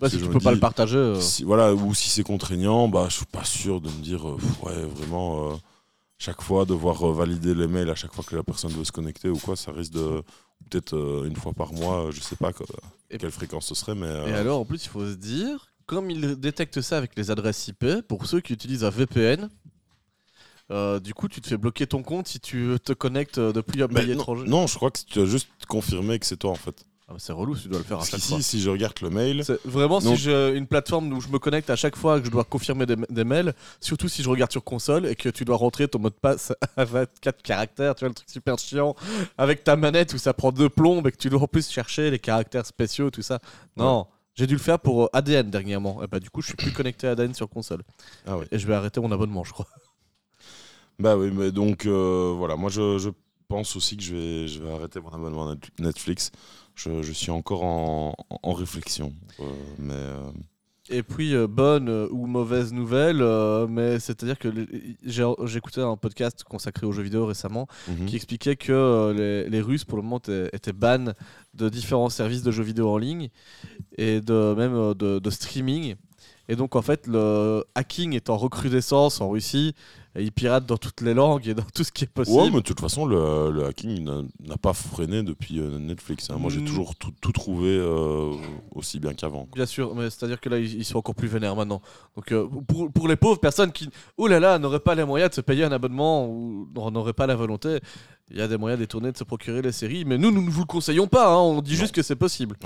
Bah, 0.00 0.08
si 0.08 0.16
si 0.16 0.20
je 0.22 0.26
tu 0.26 0.32
peux 0.32 0.38
pas 0.40 0.52
le 0.52 0.60
partager. 0.60 0.96
euh, 0.96 1.20
Si, 1.20 1.42
voilà, 1.44 1.74
ou 1.74 1.92
si 1.94 2.08
c'est 2.08 2.22
contraignant, 2.22 2.88
bah, 2.88 3.06
je 3.08 3.16
suis 3.16 3.26
pas 3.26 3.44
sûr 3.44 3.80
de 3.80 3.88
me 3.88 4.00
dire, 4.00 4.28
euh, 4.28 4.38
ouais, 4.62 4.84
vraiment, 4.86 5.50
euh, 5.52 5.56
chaque 6.18 6.40
fois 6.42 6.64
devoir 6.64 7.04
valider 7.12 7.54
les 7.54 7.66
mails 7.66 7.90
à 7.90 7.94
chaque 7.94 8.14
fois 8.14 8.24
que 8.24 8.36
la 8.36 8.42
personne 8.44 8.70
veut 8.72 8.84
se 8.84 8.92
connecter 8.92 9.28
ou 9.28 9.38
quoi, 9.38 9.56
ça 9.56 9.72
risque 9.72 9.92
de 9.92 10.22
peut-être 10.70 11.24
une 11.26 11.36
fois 11.36 11.52
par 11.52 11.72
mois, 11.72 12.10
je 12.10 12.20
sais 12.20 12.36
pas 12.36 12.52
quoi- 12.52 12.66
Et- 13.10 13.18
quelle 13.18 13.30
fréquence 13.30 13.66
ce 13.66 13.74
serait, 13.74 13.94
mais 13.94 14.06
Et 14.28 14.32
alors, 14.32 14.60
en 14.60 14.64
plus, 14.64 14.84
il 14.84 14.88
faut 14.88 15.04
se 15.06 15.14
dire, 15.14 15.72
comme 15.86 16.10
ils 16.10 16.36
détectent 16.36 16.80
ça 16.80 16.98
avec 16.98 17.12
les 17.16 17.30
adresses 17.30 17.66
IP, 17.68 18.02
pour 18.06 18.26
ceux 18.26 18.40
qui 18.40 18.52
utilisent 18.52 18.84
un 18.84 18.90
VPN, 18.90 19.48
euh, 20.70 21.00
du 21.00 21.14
coup, 21.14 21.28
tu 21.28 21.40
te 21.40 21.48
fais 21.48 21.56
bloquer 21.56 21.86
ton 21.86 22.02
compte 22.02 22.28
si 22.28 22.40
tu 22.40 22.76
te 22.84 22.92
connectes 22.92 23.38
depuis 23.38 23.82
un 23.82 23.88
pays 23.88 24.10
étranger. 24.10 24.44
non, 24.46 24.66
je 24.66 24.74
crois 24.76 24.90
que 24.90 24.98
tu 25.06 25.20
as 25.20 25.24
juste 25.26 25.48
confirmé 25.66 26.18
que 26.18 26.26
c'est 26.26 26.36
toi 26.36 26.50
en 26.50 26.56
fait. 26.56 26.84
Ah, 27.10 27.14
bah, 27.14 27.18
c'est 27.18 27.32
relou, 27.32 27.56
tu 27.56 27.68
dois 27.68 27.78
le 27.78 27.84
faire 27.84 28.00
à 28.00 28.04
chaque 28.04 28.20
fois. 28.20 28.36
qu'ici, 28.36 28.42
si 28.42 28.60
je 28.60 28.68
regarde 28.68 29.00
le 29.00 29.08
mail, 29.08 29.42
vraiment 29.64 29.98
Donc- 29.98 30.18
si 30.18 30.24
j'ai 30.24 30.54
une 30.54 30.66
plateforme 30.66 31.10
où 31.14 31.22
je 31.22 31.28
me 31.28 31.38
connecte 31.38 31.70
à 31.70 31.76
chaque 31.76 31.96
fois 31.96 32.20
que 32.20 32.26
je 32.26 32.30
dois 32.30 32.44
confirmer 32.44 32.84
des, 32.84 32.96
des 33.08 33.24
mails, 33.24 33.54
surtout 33.80 34.08
si 34.08 34.22
je 34.22 34.28
regarde 34.28 34.52
sur 34.52 34.62
console 34.62 35.06
et 35.06 35.16
que 35.16 35.30
tu 35.30 35.46
dois 35.46 35.56
rentrer 35.56 35.88
ton 35.88 36.00
mot 36.00 36.10
de 36.10 36.14
passe 36.14 36.52
à 36.76 36.84
24 36.84 37.40
caractères, 37.40 37.94
tu 37.94 38.00
vois 38.00 38.10
le 38.10 38.14
truc 38.14 38.28
super 38.28 38.58
chiant 38.58 38.94
avec 39.38 39.64
ta 39.64 39.74
manette 39.74 40.12
où 40.12 40.18
ça 40.18 40.34
prend 40.34 40.52
deux 40.52 40.68
plombes 40.68 41.06
et 41.06 41.12
que 41.12 41.16
tu 41.16 41.30
dois 41.30 41.40
en 41.40 41.46
plus 41.46 41.70
chercher 41.70 42.10
les 42.10 42.18
caractères 42.18 42.66
spéciaux 42.66 43.10
tout 43.10 43.22
ça. 43.22 43.38
Non, 43.78 44.06
j'ai 44.34 44.46
dû 44.46 44.52
le 44.54 44.60
faire 44.60 44.78
pour 44.78 45.04
euh, 45.04 45.08
ADN 45.14 45.48
dernièrement. 45.50 46.02
Et 46.02 46.06
bah 46.08 46.20
du 46.20 46.28
coup, 46.28 46.42
je 46.42 46.48
suis 46.48 46.56
plus 46.56 46.72
connecté 46.72 47.08
à 47.08 47.12
ADN 47.12 47.32
sur 47.32 47.48
console 47.48 47.82
ah 48.26 48.36
ouais. 48.36 48.46
et 48.52 48.58
je 48.58 48.66
vais 48.66 48.74
arrêter 48.74 49.00
mon 49.00 49.10
abonnement, 49.12 49.44
je 49.44 49.52
crois. 49.52 49.66
Bah 50.98 51.16
oui, 51.16 51.30
mais 51.32 51.52
donc 51.52 51.86
euh, 51.86 52.34
voilà, 52.36 52.56
moi 52.56 52.70
je, 52.70 52.98
je 52.98 53.10
pense 53.46 53.76
aussi 53.76 53.96
que 53.96 54.02
je 54.02 54.14
vais, 54.14 54.48
je 54.48 54.60
vais 54.62 54.70
arrêter 54.72 55.00
mon 55.00 55.10
abonnement 55.10 55.54
Net- 55.54 55.70
Netflix. 55.78 56.30
Je, 56.74 57.02
je 57.02 57.12
suis 57.12 57.30
encore 57.30 57.64
en, 57.64 58.14
en 58.42 58.52
réflexion. 58.52 59.12
euh, 59.40 59.44
mais 59.78 59.94
euh, 59.94 60.30
Et 60.90 61.02
puis, 61.02 61.34
bonne 61.48 61.88
ou 62.10 62.26
mauvaise 62.26 62.72
nouvelle, 62.72 63.22
mais 63.68 63.98
c'est-à-dire 64.00 64.38
que 64.38 64.48
écouté 65.56 65.80
un 65.82 65.96
podcast 65.96 66.44
consacré 66.44 66.86
aux 66.86 66.92
jeux 66.92 67.02
vidéo 67.02 67.26
récemment 67.26 67.66
mhm. 67.88 68.06
qui 68.06 68.16
expliquait 68.16 68.56
que 68.56 69.12
les, 69.16 69.48
les 69.50 69.60
Russes, 69.60 69.84
pour 69.84 69.98
le 69.98 70.02
moment, 70.02 70.18
étaient, 70.18 70.48
étaient 70.52 70.72
ban 70.72 71.12
de 71.54 71.68
différents 71.68 72.08
services 72.10 72.42
de 72.42 72.50
jeux 72.50 72.62
vidéo 72.62 72.88
en 72.90 72.98
ligne 72.98 73.28
et 73.98 74.20
de, 74.20 74.54
même 74.56 74.94
de, 74.94 75.18
de 75.18 75.30
streaming. 75.30 75.94
Et 76.48 76.56
donc, 76.56 76.76
en 76.76 76.82
fait, 76.82 77.06
le 77.06 77.64
hacking 77.74 78.14
est 78.14 78.30
en 78.30 78.38
recrudescence 78.38 79.20
en 79.20 79.28
Russie. 79.28 79.74
Et 80.18 80.24
ils 80.24 80.32
piratent 80.32 80.66
dans 80.66 80.76
toutes 80.76 81.00
les 81.00 81.14
langues 81.14 81.46
et 81.46 81.54
dans 81.54 81.62
tout 81.72 81.84
ce 81.84 81.92
qui 81.92 82.02
est 82.02 82.08
possible. 82.08 82.36
Ouais, 82.36 82.50
mais 82.50 82.56
de 82.56 82.60
toute 82.62 82.80
façon, 82.80 83.06
le, 83.06 83.50
le 83.52 83.66
hacking 83.66 84.04
n'a- 84.04 84.56
pas 84.56 84.72
freiné 84.72 85.22
depuis 85.22 85.60
euh, 85.60 85.78
Netflix. 85.78 86.28
hein. 86.28 86.36
Moi, 86.40 86.50
j'ai 86.50 86.60
Mm. 86.60 86.64
toujours 86.64 86.96
tout, 86.96 87.12
tout 87.20 87.30
trouvé 87.30 87.68
euh, 87.68 88.32
aussi 88.74 88.98
bien 88.98 89.14
qu'avant. 89.14 89.46
Bien 89.54 89.64
sûr, 89.66 89.94
mais 89.94 90.10
c'est-à-dire 90.10 90.40
que 90.40 90.48
là, 90.48 90.58
ils 90.58 90.74
ils 90.74 90.84
sont 90.84 90.98
encore 90.98 91.14
plus 91.14 91.28
vénères 91.28 91.54
maintenant. 91.54 91.80
Donc, 92.16 92.32
euh, 92.32 92.48
pour, 92.66 92.90
pour 92.90 93.06
les 93.06 93.14
pauvres 93.14 93.38
personnes 93.38 93.70
qui, 93.70 93.88
oh 94.16 94.26
là 94.26 94.40
là, 94.40 94.58
n'auraient 94.58 94.80
pas 94.80 94.96
les 94.96 95.04
moyens 95.04 95.30
de 95.30 95.34
se 95.36 95.40
payer 95.40 95.62
un 95.62 95.70
abonnement 95.72 96.26
ou 96.28 96.68
n'auraient 96.90 97.12
pas 97.12 97.28
la 97.28 97.36
volonté, 97.36 97.78
il 98.30 98.38
y 98.38 98.40
a 98.40 98.48
des 98.48 98.56
moyens 98.56 98.80
détournés 98.80 99.12
de 99.12 99.16
se 99.16 99.24
procurer 99.24 99.62
les 99.62 99.70
séries. 99.72 100.04
Mais 100.04 100.18
nous, 100.18 100.32
nous 100.32 100.42
ne 100.42 100.50
vous 100.50 100.62
le 100.62 100.66
conseillons 100.66 101.06
pas. 101.06 101.28
hein, 101.32 101.36
on 101.38 101.62
dit 101.62 101.74
Non. 101.74 101.78
juste 101.78 101.94
que 101.94 102.02
c'est 102.02 102.16
possible. 102.16 102.56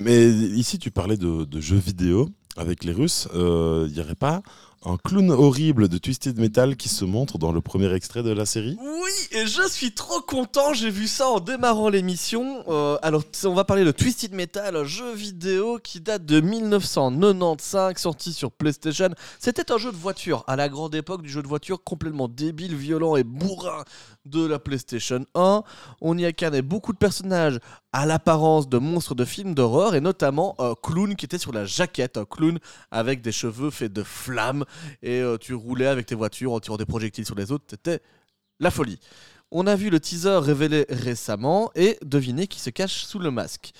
Mais 0.00 0.28
ici, 0.30 0.78
tu 0.78 0.90
parlais 0.90 1.16
de, 1.16 1.44
de 1.44 1.60
jeux 1.60 1.76
vidéo 1.76 2.28
avec 2.56 2.84
les 2.84 2.92
Russes. 2.92 3.28
Il 3.34 3.92
n'y 3.92 4.00
aurait 4.00 4.14
pas 4.14 4.42
un 4.86 4.96
clown 4.98 5.32
horrible 5.32 5.88
de 5.88 5.98
Twisted 5.98 6.38
Metal 6.38 6.76
qui 6.76 6.88
se 6.88 7.04
montre 7.04 7.38
dans 7.38 7.50
le 7.50 7.60
premier 7.60 7.92
extrait 7.92 8.22
de 8.22 8.30
la 8.30 8.46
série 8.46 8.78
Oui, 8.80 9.10
et 9.32 9.46
je 9.46 9.68
suis 9.68 9.92
trop 9.92 10.20
content. 10.20 10.74
J'ai 10.74 10.90
vu 10.90 11.08
ça 11.08 11.28
en 11.28 11.40
démarrant 11.40 11.88
l'émission. 11.88 12.62
Euh, 12.68 12.96
alors, 13.02 13.24
on 13.44 13.54
va 13.54 13.64
parler 13.64 13.84
de 13.84 13.90
Twisted 13.90 14.32
Metal, 14.32 14.76
un 14.76 14.84
jeu 14.84 15.12
vidéo 15.12 15.80
qui 15.82 16.00
date 16.00 16.24
de 16.24 16.40
1995, 16.40 17.96
sorti 17.96 18.32
sur 18.32 18.52
PlayStation. 18.52 19.08
C'était 19.40 19.72
un 19.72 19.78
jeu 19.78 19.90
de 19.90 19.96
voiture 19.96 20.44
à 20.46 20.54
la 20.54 20.68
grande 20.68 20.94
époque 20.94 21.22
du 21.22 21.30
jeu 21.30 21.42
de 21.42 21.48
voiture 21.48 21.82
complètement 21.82 22.28
débile, 22.28 22.76
violent 22.76 23.16
et 23.16 23.24
bourrin 23.24 23.84
de 24.24 24.46
la 24.46 24.60
PlayStation 24.60 25.24
1. 25.34 25.62
On 26.00 26.16
y 26.16 26.24
incarnait 26.24 26.62
beaucoup 26.62 26.92
de 26.92 26.98
personnages 26.98 27.58
à 27.92 28.04
l'apparence 28.06 28.68
de 28.68 28.78
monstres 28.78 29.14
de 29.14 29.24
films 29.24 29.54
d'horreur 29.54 29.94
et 29.94 30.00
notamment 30.00 30.54
un 30.58 30.74
clown 30.80 31.16
qui 31.16 31.24
était 31.24 31.38
sur 31.38 31.52
la 31.52 31.64
jaquette, 31.64 32.18
un 32.18 32.24
clown 32.24 32.58
avec 32.90 33.22
des 33.22 33.32
cheveux 33.32 33.70
faits 33.70 33.92
de 33.92 34.02
flammes 34.02 34.64
et 35.02 35.20
euh, 35.20 35.36
tu 35.38 35.54
roulais 35.54 35.86
avec 35.86 36.06
tes 36.06 36.14
voitures 36.14 36.52
en 36.52 36.60
tirant 36.60 36.76
des 36.76 36.86
projectiles 36.86 37.26
sur 37.26 37.34
les 37.34 37.52
autres. 37.52 37.64
C'était 37.70 38.00
la 38.60 38.70
folie. 38.70 38.98
On 39.50 39.66
a 39.66 39.76
vu 39.76 39.90
le 39.90 40.00
teaser 40.00 40.38
révélé 40.38 40.86
récemment 40.88 41.70
et 41.74 41.98
devinez 42.02 42.46
qui 42.48 42.60
se 42.60 42.70
cache 42.70 43.04
sous 43.04 43.18
le 43.18 43.30
masque. 43.30 43.72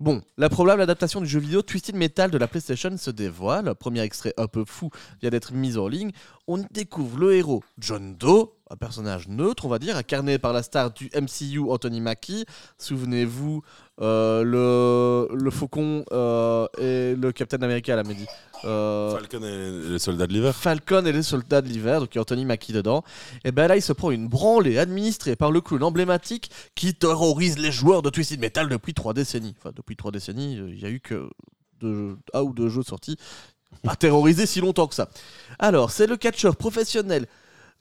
Bon, 0.00 0.20
la 0.36 0.48
probable 0.48 0.82
adaptation 0.82 1.20
du 1.20 1.28
jeu 1.28 1.38
vidéo 1.38 1.62
Twisted 1.62 1.94
Metal 1.94 2.28
de 2.28 2.36
la 2.36 2.48
PlayStation 2.48 2.96
se 2.96 3.10
dévoile. 3.12 3.72
Premier 3.76 4.00
extrait 4.00 4.34
un 4.36 4.48
peu 4.48 4.64
fou 4.64 4.90
vient 5.20 5.30
d'être 5.30 5.52
mis 5.52 5.78
en 5.78 5.86
ligne. 5.86 6.10
On 6.48 6.58
découvre 6.72 7.18
le 7.18 7.34
héros 7.36 7.62
John 7.78 8.16
Doe, 8.16 8.50
un 8.72 8.76
personnage 8.76 9.28
neutre, 9.28 9.66
on 9.66 9.68
va 9.68 9.78
dire, 9.78 9.96
incarné 9.96 10.38
par 10.38 10.52
la 10.54 10.62
star 10.62 10.90
du 10.92 11.10
MCU 11.14 11.70
Anthony 11.70 12.00
Mackie. 12.00 12.46
Souvenez-vous, 12.78 13.62
euh, 14.00 14.42
le, 14.42 15.36
le 15.36 15.50
Faucon 15.50 16.04
euh, 16.10 16.66
et 16.78 17.14
le 17.14 17.32
Captain 17.32 17.60
America, 17.60 17.94
la 17.94 18.02
Mehdi. 18.02 18.24
Euh, 18.64 19.10
Falcon 19.10 19.42
et 19.42 19.90
les 19.90 19.98
soldats 19.98 20.26
de 20.26 20.32
l'hiver 20.32 20.54
Falcon 20.54 21.04
et 21.04 21.12
les 21.12 21.22
soldats 21.22 21.60
de 21.60 21.68
l'hiver, 21.68 22.00
donc 22.00 22.14
il 22.14 22.16
y 22.16 22.18
a 22.18 22.22
Anthony 22.22 22.46
Mackie 22.46 22.72
dedans. 22.72 23.04
Et 23.44 23.52
ben 23.52 23.66
là, 23.66 23.76
il 23.76 23.82
se 23.82 23.92
prend 23.92 24.10
une 24.10 24.28
branlée 24.28 24.78
administrée 24.78 25.36
par 25.36 25.50
le 25.50 25.60
clown 25.60 25.82
emblématique 25.82 26.50
qui 26.74 26.94
terrorise 26.94 27.58
les 27.58 27.72
joueurs 27.72 28.00
de 28.00 28.08
Twisted 28.08 28.40
Metal 28.40 28.68
depuis 28.68 28.94
trois 28.94 29.12
décennies. 29.12 29.54
Enfin, 29.58 29.72
depuis 29.76 29.96
trois 29.96 30.12
décennies, 30.12 30.58
euh, 30.58 30.70
il 30.70 30.80
y 30.80 30.86
a 30.86 30.90
eu 30.90 31.00
que 31.00 31.28
deux, 31.80 32.16
un 32.32 32.40
ou 32.40 32.54
deux 32.54 32.70
jeux 32.70 32.82
sortis. 32.82 33.18
Pas 33.82 33.96
terrorisé 33.96 34.46
si 34.46 34.60
longtemps 34.60 34.86
que 34.86 34.94
ça. 34.94 35.08
Alors, 35.58 35.90
c'est 35.90 36.06
le 36.06 36.16
catcheur 36.16 36.56
professionnel 36.56 37.26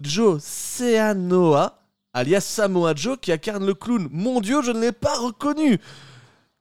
Joe 0.02 0.42
Seanoa, 0.42 1.80
alias 2.14 2.42
Samoa 2.42 2.94
Joe, 2.96 3.18
qui 3.20 3.32
incarne 3.32 3.66
le 3.66 3.74
clown. 3.74 4.08
Mon 4.12 4.42
dieu, 4.42 4.62
je 4.62 4.72
ne 4.72 4.80
l'ai 4.80 4.92
pas 4.92 5.18
reconnu 5.18 5.80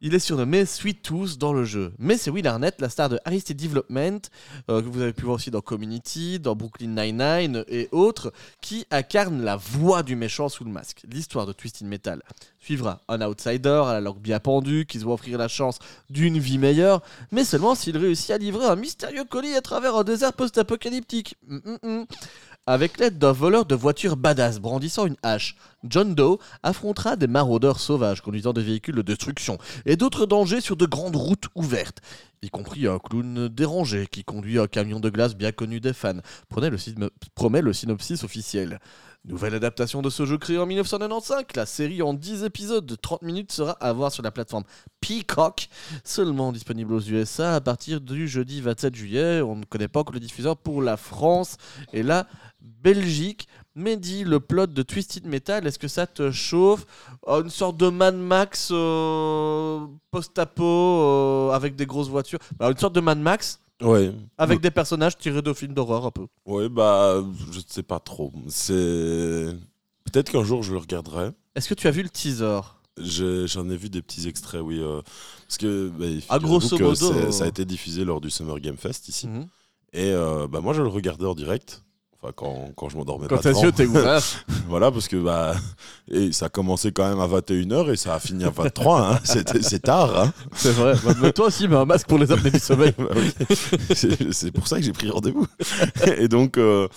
il 0.02 0.14
est 0.14 0.18
surnommé 0.18 0.64
Sweet 0.64 1.02
Tooth 1.02 1.36
dans 1.36 1.52
le 1.52 1.64
jeu. 1.64 1.92
Mais 1.98 2.16
c'est 2.16 2.30
Will 2.30 2.46
Arnett, 2.46 2.80
la 2.80 2.88
star 2.88 3.08
de 3.08 3.20
Arrested 3.24 3.56
Development, 3.56 4.20
euh, 4.70 4.80
que 4.80 4.88
vous 4.88 5.00
avez 5.00 5.12
pu 5.12 5.24
voir 5.24 5.36
aussi 5.36 5.50
dans 5.50 5.60
Community, 5.60 6.38
dans 6.38 6.56
Brooklyn 6.56 6.88
Nine-Nine 6.88 7.64
et 7.68 7.88
autres, 7.92 8.32
qui 8.62 8.86
incarne 8.90 9.42
la 9.42 9.56
voix 9.56 10.02
du 10.02 10.16
méchant 10.16 10.48
sous 10.48 10.64
le 10.64 10.70
masque. 10.70 11.02
L'histoire 11.10 11.46
de 11.46 11.52
Twisted 11.52 11.86
Metal 11.86 12.22
suivra 12.58 13.00
un 13.08 13.20
outsider 13.20 13.82
à 13.86 13.92
la 13.92 14.00
langue 14.00 14.20
bien 14.20 14.38
pendue 14.38 14.86
qui 14.86 14.98
se 14.98 15.04
voit 15.04 15.14
offrir 15.14 15.38
la 15.38 15.48
chance 15.48 15.78
d'une 16.08 16.38
vie 16.38 16.58
meilleure, 16.58 17.02
mais 17.30 17.44
seulement 17.44 17.74
s'il 17.74 17.96
réussit 17.96 18.30
à 18.30 18.38
livrer 18.38 18.66
un 18.66 18.76
mystérieux 18.76 19.24
colis 19.24 19.54
à 19.54 19.60
travers 19.60 19.96
un 19.96 20.04
désert 20.04 20.32
post-apocalyptique. 20.32 21.36
Hum, 21.48 21.60
hum, 21.64 21.78
hum. 21.82 22.06
Avec 22.70 23.00
l'aide 23.00 23.18
d'un 23.18 23.32
voleur 23.32 23.66
de 23.66 23.74
voiture 23.74 24.16
badass 24.16 24.60
brandissant 24.60 25.04
une 25.04 25.16
hache, 25.24 25.56
John 25.82 26.14
Doe 26.14 26.38
affrontera 26.62 27.16
des 27.16 27.26
maraudeurs 27.26 27.80
sauvages 27.80 28.20
conduisant 28.20 28.52
des 28.52 28.62
véhicules 28.62 28.94
de 28.94 29.02
destruction 29.02 29.58
et 29.86 29.96
d'autres 29.96 30.24
dangers 30.24 30.60
sur 30.60 30.76
de 30.76 30.86
grandes 30.86 31.16
routes 31.16 31.48
ouvertes, 31.56 32.00
y 32.42 32.48
compris 32.48 32.86
un 32.86 33.00
clown 33.00 33.48
dérangé 33.48 34.06
qui 34.06 34.22
conduit 34.22 34.60
un 34.60 34.68
camion 34.68 35.00
de 35.00 35.10
glace 35.10 35.34
bien 35.34 35.50
connu 35.50 35.80
des 35.80 35.92
fans, 35.92 36.20
le, 36.56 37.10
promet 37.34 37.60
le 37.60 37.72
synopsis 37.72 38.22
officiel. 38.22 38.78
Nouvelle 39.26 39.54
adaptation 39.54 40.00
de 40.00 40.08
ce 40.08 40.24
jeu 40.24 40.38
créé 40.38 40.56
en 40.56 40.64
1995, 40.64 41.44
la 41.54 41.66
série 41.66 42.00
en 42.00 42.14
10 42.14 42.44
épisodes 42.44 42.86
de 42.86 42.94
30 42.94 43.20
minutes 43.20 43.52
sera 43.52 43.72
à 43.72 43.92
voir 43.92 44.10
sur 44.10 44.22
la 44.22 44.30
plateforme 44.30 44.64
Peacock, 45.02 45.68
seulement 46.04 46.52
disponible 46.52 46.94
aux 46.94 47.00
USA 47.00 47.54
à 47.56 47.60
partir 47.60 48.00
du 48.00 48.28
jeudi 48.28 48.62
27 48.62 48.94
juillet. 48.94 49.42
On 49.42 49.56
ne 49.56 49.64
connaît 49.66 49.88
pas 49.88 50.00
encore 50.00 50.14
le 50.14 50.20
diffuseur 50.20 50.56
pour 50.56 50.80
la 50.80 50.96
France 50.96 51.58
et 51.92 52.02
la 52.02 52.26
Belgique. 52.62 53.48
Mehdi, 53.76 54.24
le 54.24 54.40
plot 54.40 54.66
de 54.66 54.82
Twisted 54.82 55.26
Metal, 55.26 55.66
est-ce 55.66 55.78
que 55.78 55.86
ça 55.88 56.06
te 56.06 56.30
chauffe? 56.32 56.84
Euh, 57.28 57.42
Une 57.42 57.50
sorte 57.50 57.76
de 57.76 57.88
Mad 57.88 58.16
Max 58.16 58.68
euh, 58.72 59.86
post-apo 60.10 60.64
euh, 60.64 61.50
avec 61.52 61.76
des 61.76 61.86
grosses 61.86 62.08
voitures. 62.08 62.40
Bah, 62.58 62.70
une 62.70 62.76
sorte 62.76 62.94
de 62.94 63.00
Mad 63.00 63.18
Max 63.18 63.60
Ouais. 63.80 64.12
avec 64.36 64.60
des 64.60 64.70
personnages 64.70 65.16
tirés 65.16 65.40
de 65.40 65.52
films 65.54 65.72
d'horreur 65.72 66.04
un 66.04 66.10
peu. 66.10 66.26
Ouais, 66.46 66.68
bah, 66.68 67.22
je 67.52 67.58
ne 67.58 67.64
sais 67.66 67.82
pas 67.82 67.98
trop. 68.00 68.32
C'est. 68.48 68.74
Peut-être 70.04 70.30
qu'un 70.32 70.44
jour 70.44 70.62
je 70.62 70.72
le 70.72 70.78
regarderai. 70.78 71.30
Est-ce 71.54 71.68
que 71.68 71.74
tu 71.74 71.86
as 71.86 71.90
vu 71.90 72.02
le 72.02 72.10
teaser? 72.10 72.60
J'en 72.98 73.70
ai, 73.70 73.76
vu 73.76 73.88
des 73.88 74.02
petits 74.02 74.28
extraits, 74.28 74.60
oui. 74.60 74.78
euh, 74.80 75.00
parce 75.46 75.56
que. 75.58 75.88
bah, 75.88 76.06
Ah, 76.28 76.38
grosso 76.38 76.76
modo. 76.78 77.30
Ça 77.30 77.44
a 77.44 77.46
été 77.46 77.64
diffusé 77.64 78.04
lors 78.04 78.20
du 78.20 78.28
Summer 78.28 78.58
Game 78.60 78.76
Fest 78.76 79.08
ici. 79.08 79.28
Mhm. 79.28 79.46
Et 79.94 80.12
bah, 80.50 80.60
moi, 80.60 80.74
je 80.74 80.82
le 80.82 80.88
regardais 80.88 81.24
en 81.26 81.34
direct. 81.34 81.82
Enfin, 82.22 82.32
quand, 82.36 82.72
quand 82.76 82.88
je 82.90 82.96
m'endormais 82.98 83.26
Quand 83.28 83.36
pas 83.36 83.42
tes 83.42 83.48
devant. 83.52 83.62
yeux 83.64 83.88
ouverts. 83.88 84.22
voilà, 84.68 84.90
parce 84.90 85.08
que 85.08 85.16
bah, 85.16 85.54
et 86.10 86.32
ça 86.32 86.46
a 86.46 86.48
commencé 86.50 86.92
quand 86.92 87.08
même 87.08 87.18
à 87.20 87.26
21h 87.26 87.90
et 87.92 87.96
ça 87.96 88.14
a 88.14 88.20
fini 88.20 88.44
à 88.44 88.50
23. 88.50 89.00
hein. 89.14 89.18
C'était- 89.24 89.62
C'est 89.62 89.80
tard. 89.80 90.18
hein. 90.20 90.32
C'est 90.54 90.72
vrai. 90.72 90.94
Bah, 91.02 91.14
mais 91.22 91.32
toi 91.32 91.46
aussi, 91.46 91.66
mais 91.66 91.76
un 91.76 91.86
masque 91.86 92.06
pour 92.08 92.18
les 92.18 92.30
apnées 92.30 92.50
du 92.50 92.58
sommeil. 92.58 92.92
Bah. 92.98 93.06
C'est 94.32 94.50
pour 94.52 94.68
ça 94.68 94.76
que 94.78 94.82
j'ai 94.84 94.92
pris 94.92 95.08
rendez-vous. 95.10 95.46
et 96.18 96.28
donc, 96.28 96.58
euh, 96.58 96.88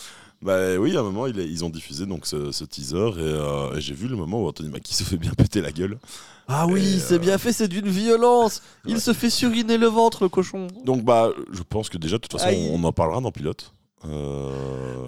bah 0.41 0.75
oui, 0.77 0.95
à 0.97 0.99
un 0.99 1.03
moment, 1.03 1.27
ils 1.27 1.63
ont 1.63 1.69
diffusé 1.69 2.05
donc 2.05 2.25
ce, 2.25 2.51
ce 2.51 2.65
teaser 2.65 2.97
et, 2.97 3.19
euh, 3.19 3.75
et 3.77 3.81
j'ai 3.81 3.93
vu 3.93 4.07
le 4.09 4.17
moment 4.17 4.41
où 4.43 4.47
Anthony 4.49 4.67
Mackie 4.69 4.93
se 4.93 5.03
fait 5.05 5.15
bien 5.17 5.31
péter 5.31 5.61
la 5.61 5.71
gueule. 5.71 5.99
Ah 6.49 6.67
oui, 6.67 6.99
c'est 6.99 7.13
euh, 7.13 7.19
bien 7.19 7.37
fait, 7.37 7.53
c'est 7.53 7.69
d'une 7.69 7.87
violence. 7.87 8.61
Il 8.85 8.95
Ouais. 8.95 8.99
se 8.99 9.13
fait 9.13 9.29
suriner 9.29 9.77
le 9.77 9.87
ventre, 9.87 10.23
le 10.23 10.29
cochon. 10.29 10.67
Donc, 10.83 11.05
bah, 11.05 11.29
je 11.53 11.61
pense 11.63 11.87
que 11.87 11.97
déjà, 11.97 12.17
de 12.17 12.21
toute 12.21 12.33
façon, 12.33 12.47
Aïe. 12.47 12.69
on 12.73 12.83
en 12.83 12.91
parlera 12.91 13.21
dans 13.21 13.31
Pilote. 13.31 13.71
Euh, 14.05 14.51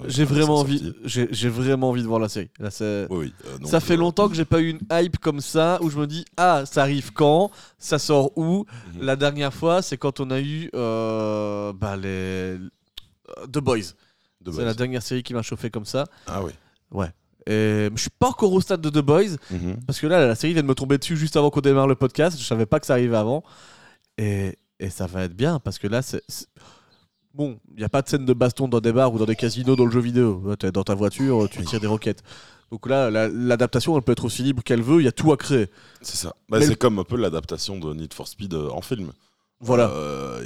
J'ai 0.08 0.26
quand 0.26 0.34
vraiment 0.34 0.56
envie, 0.60 0.94
j'ai 1.04 1.50
vraiment 1.50 1.90
envie 1.90 2.02
de 2.02 2.08
voir 2.08 2.20
la 2.20 2.30
série. 2.30 2.50
Là, 2.60 2.72
c'est- 2.72 3.08
Oui, 3.10 3.18
oui. 3.26 3.34
euh, 3.46 3.66
ça 3.66 3.80
fait 3.80 3.94
euh, 3.96 3.98
longtemps 3.98 4.30
que 4.30 4.36
j'ai 4.36 4.46
pas 4.46 4.60
eu 4.62 4.70
une 4.70 4.80
hype 4.92 5.18
comme 5.20 5.42
ça 5.42 5.80
où 5.82 5.90
je 5.90 5.98
me 5.98 6.08
dis 6.08 6.24
ah 6.38 6.64
ça 6.66 6.82
arrive 6.84 7.12
quand, 7.12 7.52
ça 7.78 8.00
sort 8.00 8.38
où? 8.38 8.66
Mhm. 8.96 9.02
La 9.02 9.16
dernière 9.16 9.54
fois, 9.54 9.82
c'est 9.82 9.98
quand 9.98 10.20
on 10.20 10.32
a 10.32 10.40
eu 10.40 10.70
euh, 10.76 11.74
bah, 11.74 11.98
les 11.98 12.58
The 13.52 13.58
Boys. 13.60 13.94
C'est 14.52 14.64
la 14.64 14.74
dernière 14.76 15.02
série 15.02 15.24
qui 15.24 15.34
m'a 15.34 15.42
chauffé 15.42 15.70
comme 15.72 15.86
ça. 15.86 16.06
Ah 16.28 16.42
oui. 16.44 16.52
Et 17.48 17.90
je 17.96 18.02
suis 18.02 18.10
pas 18.10 18.30
encore 18.30 18.52
au 18.54 18.62
stade 18.62 18.82
de 18.82 18.90
The 18.90 19.04
Boys, 19.06 19.36
Mhm. 19.52 19.78
parce 19.86 20.00
que 20.00 20.08
là, 20.08 20.26
la 20.26 20.34
série 20.36 20.54
vient 20.54 20.64
de 20.64 20.68
me 20.68 20.74
tomber 20.74 20.98
dessus 20.98 21.16
juste 21.18 21.36
avant 21.36 21.50
qu'on 21.52 21.62
démarre 21.62 21.88
le 21.88 21.94
podcast. 21.96 22.40
Je 22.40 22.44
savais 22.44 22.66
pas 22.66 22.80
que 22.80 22.88
ça 22.88 22.94
arrivait 22.94 23.18
avant. 23.18 23.44
Et, 24.18 24.58
et 24.80 24.90
ça 24.90 25.06
va 25.06 25.24
être 25.26 25.36
bien, 25.36 25.60
parce 25.60 25.78
que 25.78 25.88
là, 25.88 26.02
c'est. 26.02 26.24
Bon, 27.36 27.60
il 27.74 27.80
n'y 27.80 27.84
a 27.84 27.90
pas 27.90 28.02
de 28.02 28.08
scène 28.08 28.26
de 28.26 28.34
baston 28.34 28.68
dans 28.70 28.80
des 28.80 28.94
bars 28.94 29.14
ou 29.14 29.18
dans 29.20 29.26
des 29.26 29.36
casinos 29.36 29.76
dans 29.76 29.84
le 29.86 29.92
jeu 29.92 30.00
vidéo. 30.00 30.56
T'es 30.58 30.72
dans 30.72 30.84
ta 30.84 30.96
voiture, 30.96 31.50
tu 31.50 31.64
tires 31.66 31.82
des 31.82 31.88
roquettes. 31.88 32.24
Donc 32.72 32.88
là, 32.88 33.12
la- 33.12 33.28
l'adaptation, 33.28 33.96
elle 33.98 34.04
peut 34.04 34.14
être 34.14 34.24
aussi 34.26 34.42
libre 34.42 34.64
qu'elle 34.64 34.82
veut, 34.82 35.02
il 35.02 35.06
y 35.06 35.08
a 35.08 35.12
tout 35.12 35.32
à 35.34 35.38
créer. 35.38 35.68
C'est 36.02 36.16
ça. 36.16 36.34
Bah, 36.50 36.62
c'est 36.62 36.70
le- 36.70 36.76
comme 36.76 36.98
un 36.98 37.04
peu 37.04 37.18
l'adaptation 37.18 37.78
de 37.78 37.94
Need 37.94 38.14
for 38.14 38.28
Speed 38.28 38.54
euh, 38.54 38.70
en 38.70 38.82
film. 38.82 39.12
Voilà. 39.60 39.92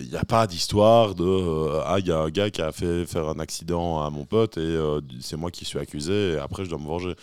Il 0.02 0.08
n'y 0.10 0.16
a 0.18 0.24
pas 0.24 0.46
d'histoire 0.48 1.14
de 1.16 1.24
euh, 1.26 1.82
ah 1.86 1.98
il 2.00 2.08
y 2.08 2.12
a 2.12 2.20
un 2.20 2.30
gars 2.30 2.50
qui 2.50 2.62
a 2.62 2.72
fait 2.72 3.06
faire 3.06 3.28
un 3.30 3.40
accident 3.40 4.04
à 4.04 4.10
mon 4.10 4.26
pote 4.26 4.58
et 4.58 4.62
euh, 4.62 5.02
c'est 5.20 5.36
moi 5.38 5.50
qui 5.52 5.66
suis 5.66 5.80
accusé 5.80 6.34
et 6.34 6.38
après 6.38 6.64
je 6.66 6.70
dois 6.70 6.78
me 6.80 6.86
venger. 6.88 7.16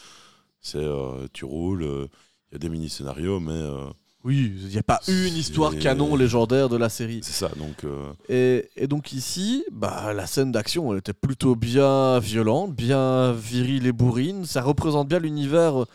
C'est 0.61 0.79
euh, 0.79 1.27
tu 1.33 1.45
roules, 1.45 1.85
il 1.85 2.53
y 2.53 2.57
a 2.57 2.59
des 2.59 2.69
mini 2.69 2.89
scénarios 2.89 3.39
mais 3.41 3.53
euh, 3.53 3.85
Oui, 4.27 4.53
il 4.61 4.71
n'y 4.71 4.79
a 4.79 4.83
pas 4.83 4.99
une 5.07 5.37
histoire 5.37 5.79
canon 5.79 6.17
légendaire 6.17 6.69
de 6.69 6.77
la 6.77 6.89
série. 6.89 7.21
c'est 7.23 7.33
ça 7.33 7.49
donc 7.57 7.85
euh, 7.85 8.13
Et, 8.29 8.69
et 8.75 8.89
donc 8.89 9.13
ici, 9.13 9.65
bah, 9.71 10.13
la 10.13 10.27
scène 10.27 10.51
d'action, 10.51 10.93
elle 10.93 10.99
était 10.99 11.13
plutôt 11.13 11.55
bien 11.55 12.19
violente, 12.19 12.75
bien 12.75 13.31
virile 13.31 13.87
et 13.87 13.93
bourrine. 13.93 14.45
Ça 14.45 14.63
représente 14.63 15.07
bien 15.07 15.21
l'univers 15.21 15.83
euh, 15.83 15.87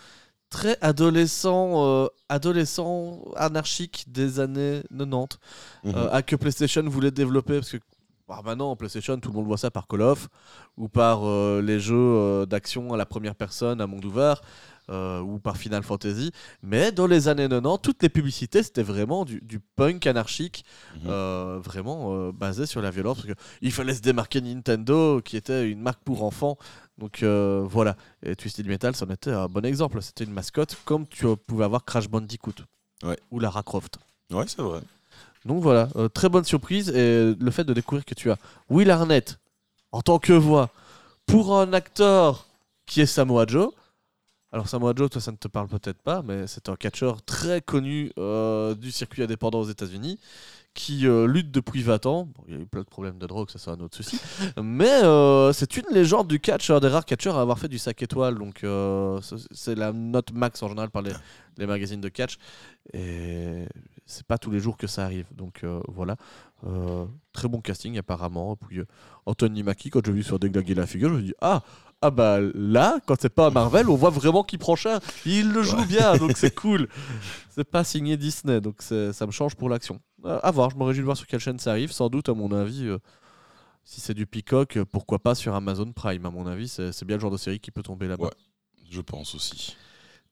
très 0.50 0.78
adolescent, 0.80 1.86
euh, 1.86 2.08
adolescent 2.30 3.20
anarchique 3.36 4.06
des 4.08 4.40
années 4.40 4.82
90 4.98 5.38
mhm. 5.84 5.94
euh, 5.94 6.10
à 6.14 6.22
que 6.22 6.38
PlayStation 6.38 6.84
voulait 6.84 7.12
développer 7.12 7.56
parce 7.56 7.72
que 7.72 7.80
bah, 8.30 8.40
maintenant 8.46 8.74
PlayStation 8.78 9.20
tout 9.20 9.28
le 9.28 9.36
monde 9.36 9.48
voit 9.48 9.58
ça 9.58 9.72
par 9.72 9.90
Call 9.90 10.04
of 10.04 10.30
ou 10.78 10.88
par 10.88 11.26
les 11.62 11.82
jeux 11.82 12.46
d'action 12.46 12.94
à 12.94 12.98
la 12.98 13.06
première 13.06 13.36
personne 13.36 13.82
à 13.82 13.88
monde 13.88 14.06
ouvert 14.06 14.42
euh, 14.92 15.20
ou 15.22 15.40
par 15.40 15.58
Final 15.58 15.82
Fantasy 15.84 16.32
mais 16.62 16.92
dans 16.92 17.08
les 17.08 17.28
années 17.28 17.48
90 17.50 17.80
toutes 17.82 18.04
les 18.04 18.10
publicités 18.10 18.62
c'était 18.62 18.84
vraiment 18.84 19.26
du, 19.26 19.40
du 19.42 19.60
punk 19.60 20.06
anarchique 20.06 20.64
Mhm. 20.96 21.02
euh, 21.10 21.60
vraiment 21.64 22.14
euh, 22.14 22.32
basé 22.32 22.66
sur 22.66 22.82
la 22.82 22.92
violence 22.92 23.18
parce 23.22 23.28
que 23.34 23.40
il 23.62 23.72
fallait 23.72 23.94
se 23.96 24.02
démarquer 24.02 24.42
Nintendo 24.42 25.22
qui 25.22 25.38
était 25.38 25.70
une 25.70 25.82
marque 25.82 26.04
pour 26.04 26.24
enfants 26.24 26.58
donc 26.98 27.24
euh, 27.24 27.64
voilà 27.68 27.96
et 28.24 28.36
Twisted 28.36 28.68
Metal 28.68 28.96
c'en 28.96 29.08
était 29.10 29.32
un 29.32 29.48
bon 29.48 29.66
exemple 29.66 30.02
c'était 30.02 30.26
une 30.26 30.34
mascotte 30.34 30.78
comme 30.86 31.08
tu 31.08 31.26
pouvais 31.48 31.64
avoir 31.66 31.86
Crash 31.86 32.10
Bandicoot 32.10 32.56
Ouais. 33.04 33.18
ou 33.32 33.40
Lara 33.40 33.64
Croft 33.64 33.98
ouais 34.32 34.46
c'est 34.48 34.62
vrai. 34.62 34.82
donc 35.46 35.64
voilà, 35.64 35.88
euh, 35.96 36.08
très 36.08 36.30
bonne 36.30 36.44
surprise 36.44 36.90
et 36.90 37.34
le 37.40 37.52
fait 37.52 37.64
de 37.64 37.74
découvrir 37.74 38.06
que 38.06 38.14
tu 38.14 38.30
as 38.30 38.38
Will 38.70 38.92
Arnett 38.92 39.40
en 39.92 40.02
tant 40.02 40.20
que 40.20 40.34
voix 40.34 40.70
pour 41.26 41.58
un 41.58 41.74
acteur 41.74 42.46
qui 42.86 43.02
est 43.02 43.06
Samoa 43.06 43.46
Joe. 43.48 43.72
Alors 44.54 44.68
Samoa 44.68 44.92
Joe, 44.94 45.10
toi 45.10 45.22
ça 45.22 45.32
ne 45.32 45.38
te 45.38 45.48
parle 45.48 45.70
peut-être 45.70 46.02
pas, 46.02 46.22
mais 46.24 46.46
c'est 46.46 46.68
un 46.68 46.76
catcheur 46.76 47.24
très 47.24 47.62
connu 47.62 48.12
euh, 48.18 48.76
du 48.76 48.92
circuit 48.92 49.24
indépendant 49.24 49.62
aux 49.62 49.70
États-Unis 49.70 50.20
qui 50.74 51.08
euh, 51.08 51.26
lutte 51.26 51.52
depuis 51.52 51.82
20 51.82 52.06
ans. 52.06 52.26
Bon, 52.26 52.44
il 52.48 52.54
y 52.56 52.58
a 52.58 52.60
eu 52.60 52.66
plein 52.66 52.82
de 52.82 52.86
problèmes 52.88 53.18
de 53.18 53.28
drogue, 53.28 53.50
ça 53.50 53.60
c'est 53.60 53.70
un 53.70 53.80
autre 53.80 53.96
souci. 53.96 54.20
Mais 54.62 55.04
euh, 55.04 55.54
c'est 55.54 55.78
une 55.78 55.86
légende 55.92 56.28
du 56.28 56.42
catch, 56.42 56.70
un 56.70 56.82
des 56.82 56.90
rares 56.90 57.06
catcheurs 57.06 57.38
à 57.38 57.42
avoir 57.42 57.60
fait 57.60 57.70
du 57.70 57.80
5 57.80 58.02
étoiles. 58.02 58.36
Donc 58.36 58.66
c'est- 59.52 59.76
la 59.76 59.94
note 59.94 60.34
max 60.34 60.62
en 60.64 60.68
général 60.68 60.90
par 60.90 61.02
les, 61.02 61.14
magazines 61.66 62.02
de 62.02 62.10
catch. 62.10 62.38
Et 62.94 63.66
c'est 64.06 64.26
pas 64.28 64.38
tous 64.38 64.52
les 64.52 64.60
jours 64.60 64.76
que 64.76 64.88
ça 64.88 65.06
arrive. 65.06 65.28
Donc 65.34 65.64
voilà. 65.88 66.18
Très 67.32 67.48
bon 67.48 67.62
casting 67.62 67.98
apparemment. 67.98 68.58
Puis 68.58 68.82
Anthony 69.26 69.64
Mackie, 69.64 69.90
quand 69.90 70.06
j'ai 70.06 70.12
vu 70.12 70.24
sur 70.24 70.40
déglaguer 70.40 70.74
la 70.74 70.88
figure, 70.88 71.10
je 71.10 71.16
me 71.16 71.22
dit 71.22 71.36
Ah 71.42 71.64
ah 72.02 72.10
bah 72.10 72.40
là, 72.56 73.00
quand 73.06 73.16
c'est 73.22 73.30
pas 73.30 73.52
Marvel, 73.52 73.88
on 73.88 73.96
voit 73.96 74.10
vraiment 74.10 74.44
qu'il 74.44 74.58
prend 74.58 74.76
cher. 74.76 75.00
Il 75.26 75.52
le 75.52 75.62
joue 75.62 75.86
bien, 75.86 76.18
donc 76.18 76.36
c'est 76.36 76.54
cool. 76.56 76.88
C'est 77.52 77.64
pas 77.64 77.84
signé 77.84 78.18
Disney, 78.18 78.60
donc 78.60 78.82
ça 78.82 79.26
me 79.26 79.32
change 79.32 79.56
pour 79.56 79.70
l'action. 79.70 80.00
Euh, 80.26 80.40
à 80.42 80.50
voir, 80.50 80.72
je 80.72 80.78
me 80.78 80.84
réjouis 80.84 81.02
de 81.02 81.06
voir 81.06 81.18
sur 81.18 81.28
quelle 81.28 81.40
chaîne 81.40 81.60
ça 81.60 81.72
arrive. 81.72 81.92
Sans 81.92 82.10
doute, 82.10 82.28
à 82.30 82.34
mon 82.34 82.52
avis, 82.52 82.88
euh, 82.88 82.98
si 83.84 84.02
c'est 84.02 84.16
du 84.16 84.26
Peacock, 84.26 84.78
euh, 84.78 84.86
pourquoi 84.86 85.20
pas 85.20 85.36
sur 85.36 85.54
Amazon 85.54 85.92
Prime. 85.94 86.26
À 86.26 86.32
mon 86.32 86.48
avis, 86.48 86.68
c'est 86.68 86.92
c'est 86.92 87.06
bien 87.06 87.18
le 87.18 87.22
genre 87.22 87.32
de 87.32 87.38
série 87.38 87.60
qui 87.60 87.70
peut 87.70 87.84
tomber 87.84 88.08
là-bas. 88.08 88.26
Ouais. 88.26 88.32
Je 88.90 89.02
pense 89.02 89.36
aussi. 89.36 89.76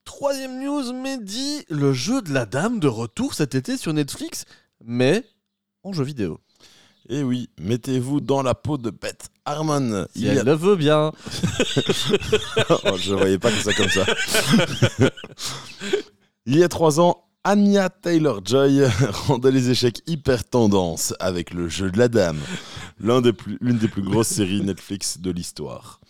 Troisième 0.06 0.60
news, 0.60 0.92
Mehdi, 0.92 1.66
le 1.70 1.94
jeu 1.94 2.24
de 2.24 2.34
la 2.34 2.48
dame 2.48 2.80
de 2.80 2.88
retour 2.88 3.36
cet 3.36 3.54
été 3.54 3.78
sur 3.78 3.94
Netflix, 3.94 4.46
mais 4.84 5.24
en 5.84 5.94
jeu 5.94 6.04
vidéo. 6.04 6.40
Et 7.10 7.22
oui, 7.22 7.50
mettez-vous 7.60 8.22
dans 8.22 8.42
la 8.42 8.56
peau 8.56 8.78
de 8.78 8.90
Beth 8.90 9.30
Harmon. 9.52 10.06
Si 10.16 10.22
Il 10.22 10.26
y 10.26 10.30
elle 10.30 10.40
a- 10.40 10.44
le 10.44 10.54
veut 10.54 10.76
bien. 10.76 11.12
Oh, 12.70 12.98
je 12.98 13.14
voyais 13.14 13.40
pas 13.40 13.52
que 13.52 13.58
ça 13.64 13.74
comme 13.74 13.90
ça. 13.90 14.06
Il 16.46 16.58
y 16.58 16.64
a 16.64 16.68
trois 16.70 17.00
ans, 17.00 17.24
Anya 17.46 17.90
Taylor-Joy 17.90 18.82
rendait 19.28 19.52
les 19.52 19.70
échecs 19.70 20.02
hyper 20.08 20.44
tendance 20.44 21.14
avec 21.20 21.54
le 21.54 21.70
jeu 21.70 21.90
de 21.90 21.98
la 21.98 22.10
dame, 22.10 22.38
l'un 23.00 23.22
des 23.22 23.32
plus- 23.34 23.58
l'une 23.62 23.78
des 23.78 23.88
plus 23.88 24.02
grosses 24.02 24.28
séries 24.28 24.62
Netflix 24.62 25.20
de 25.20 25.32
l'histoire. 25.32 26.02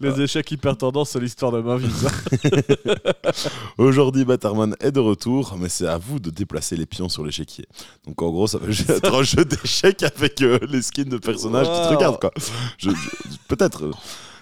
Les 0.00 0.20
échecs 0.20 0.50
hyper 0.50 0.76
tendance, 0.78 1.10
c'est 1.10 1.20
l'histoire 1.20 1.52
de 1.52 1.60
ma 1.60 1.76
vie. 1.76 1.88
Aujourd'hui, 3.78 4.24
Batterman 4.24 4.76
est 4.80 4.92
de 4.92 5.00
retour, 5.00 5.56
mais 5.58 5.68
c'est 5.68 5.86
à 5.86 5.98
vous 5.98 6.18
de 6.20 6.30
déplacer 6.30 6.76
les 6.76 6.86
pions 6.86 7.08
sur 7.08 7.24
l'échiquier. 7.24 7.66
Donc 8.06 8.20
en 8.22 8.30
gros, 8.30 8.46
ça 8.46 8.58
va 8.58 8.68
être 8.68 9.14
un 9.14 9.22
jeu 9.22 9.44
d'échecs 9.44 10.02
avec 10.02 10.40
euh, 10.42 10.58
les 10.68 10.80
skins 10.82 11.08
de 11.08 11.18
personnages 11.18 11.66
qui 11.66 11.72
te 11.88 11.94
regardent, 11.94 12.20
quoi. 12.20 12.30
Je- 12.78 12.90
je- 12.90 13.36
Peut-être. 13.48 13.90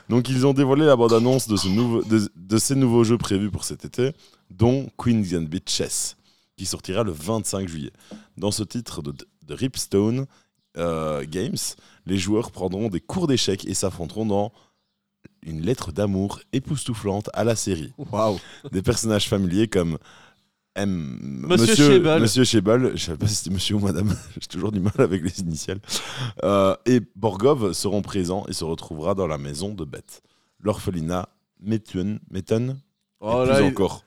Donc 0.09 0.29
ils 0.29 0.45
ont 0.47 0.53
dévoilé 0.53 0.85
la 0.85 0.97
bande-annonce 0.97 1.49
de, 1.49 1.57
ce 1.57 1.69
nouveau- 1.69 2.03
de, 2.03 2.29
de 2.37 2.59
ces 2.59 2.75
nouveaux 2.75 3.05
jeux 3.05 3.19
prévus 3.19 3.51
pour 3.51 3.65
cet 3.65 3.85
été, 3.85 4.13
dont 4.51 4.89
Queen's 4.99 5.31
Gambit 5.33 5.63
Chess, 5.67 6.17
qui 6.57 6.67
sortira 6.67 7.03
le 7.03 7.13
25 7.13 7.69
juillet. 7.69 7.93
Dans 8.37 8.51
ce 8.51 8.63
titre 8.63 9.03
de, 9.03 9.13
de 9.47 9.55
Ripstone 9.55 10.27
euh, 10.77 11.25
Games, 11.29 11.57
les 12.07 12.19
joueurs 12.19 12.51
prendront 12.51 12.89
des 12.89 13.01
cours 13.01 13.27
d'échecs 13.27 13.67
et 13.67 13.75
s'affronteront 13.75 14.27
dans 14.27 14.53
une 15.45 15.61
lettre 15.63 15.93
d'amour 15.93 16.41
époustouflante 16.53 17.29
à 17.33 17.45
la 17.45 17.57
série 17.57 17.93
Waouh. 17.99 18.39
des 18.71 18.83
personnages 18.83 19.29
familiers 19.29 19.69
comme 19.69 19.99
M. 20.75 21.19
Monsieur. 21.49 22.01
Monsieur 22.19 22.45
Shebal, 22.45 22.93
je 22.97 23.05
sais 23.05 23.17
pas 23.17 23.27
si 23.27 23.35
c'était 23.35 23.51
monsieur 23.51 23.75
ou 23.77 23.81
madame, 23.81 24.17
j'ai 24.41 24.47
toujours 24.47 24.73
du 24.73 24.81
mal 24.81 24.95
avec 24.99 25.23
les 25.23 25.41
initiales. 25.41 25.81
Euh, 26.45 26.75
et 26.87 27.01
Borgov 27.15 27.73
seront 27.75 28.01
présents 28.03 28.45
et 28.49 28.53
se 28.55 28.65
retrouvera 28.65 29.15
dans 29.15 29.27
la 29.27 29.37
maison 29.37 29.75
de 29.75 29.85
Beth. 29.85 30.23
L'orphelinat 30.61 31.29
Méthuen, 31.61 32.19
Méthun, 32.31 32.77
Oh 33.21 33.43
et 33.45 33.49
là, 33.49 33.57
plus 33.57 33.65
il- 33.67 33.71
encore. 33.71 34.05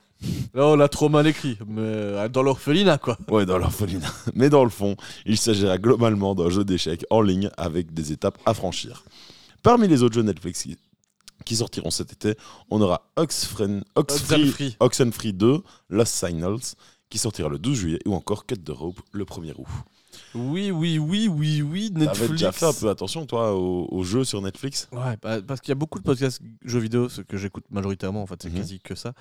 Là, 0.54 0.66
on 0.66 0.76
l'a 0.76 0.88
trop 0.88 1.08
mal 1.08 1.26
écrit. 1.26 1.58
Mais 1.66 1.80
euh, 1.82 2.28
dans 2.28 2.42
l'orphelinat, 2.42 2.98
quoi. 2.98 3.18
Ouais, 3.28 3.46
dans 3.46 3.58
l'orphelinat. 3.58 4.12
Mais 4.34 4.48
dans 4.48 4.64
le 4.64 4.70
fond, 4.70 4.96
il 5.24 5.36
s'agira 5.36 5.78
globalement 5.78 6.34
d'un 6.34 6.50
jeu 6.50 6.64
d'échecs 6.64 7.04
en 7.10 7.20
ligne 7.20 7.50
avec 7.56 7.92
des 7.94 8.12
étapes 8.12 8.38
à 8.46 8.54
franchir. 8.54 9.04
Parmi 9.62 9.88
les 9.88 10.02
autres 10.02 10.14
jeux 10.14 10.22
Netflix 10.22 10.62
qui, 10.62 10.76
qui 11.44 11.56
sortiront 11.56 11.90
cet 11.90 12.12
été, 12.12 12.34
on 12.70 12.80
aura 12.80 13.10
Oxfren, 13.16 13.82
Oxfree. 13.94 14.76
Oxenfree 14.80 15.32
2, 15.32 15.62
Lost 15.90 16.14
Signals, 16.14 16.74
qui 17.10 17.18
sortira 17.18 17.48
le 17.48 17.58
12 17.58 17.76
juillet, 17.78 17.98
ou 18.06 18.14
encore 18.14 18.46
Cut 18.46 18.56
the 18.56 18.70
Rope 18.70 19.00
le 19.12 19.24
1er 19.24 19.54
août. 19.56 19.66
Oui, 20.36 20.70
oui, 20.70 20.98
oui, 20.98 21.28
oui, 21.28 21.62
oui. 21.62 21.90
T'avais 21.92 22.06
Netflix. 22.06 22.30
déjà 22.32 22.52
fait 22.52 22.66
un 22.66 22.72
peu 22.72 22.88
attention, 22.88 23.26
toi, 23.26 23.54
aux, 23.54 23.88
aux 23.90 24.02
jeux 24.04 24.24
sur 24.24 24.40
Netflix 24.42 24.88
Ouais, 24.92 25.16
bah, 25.22 25.40
parce 25.42 25.60
qu'il 25.60 25.70
y 25.70 25.72
a 25.72 25.76
beaucoup 25.76 25.98
de 25.98 26.04
podcasts 26.04 26.40
jeux 26.64 26.78
vidéo, 26.78 27.08
ce 27.08 27.22
que 27.22 27.36
j'écoute 27.36 27.64
majoritairement, 27.70 28.22
en 28.22 28.26
fait, 28.26 28.42
c'est 28.42 28.50
Mhm. 28.50 28.56
quasi 28.58 28.80
que 28.80 28.94
ça, 28.94 29.12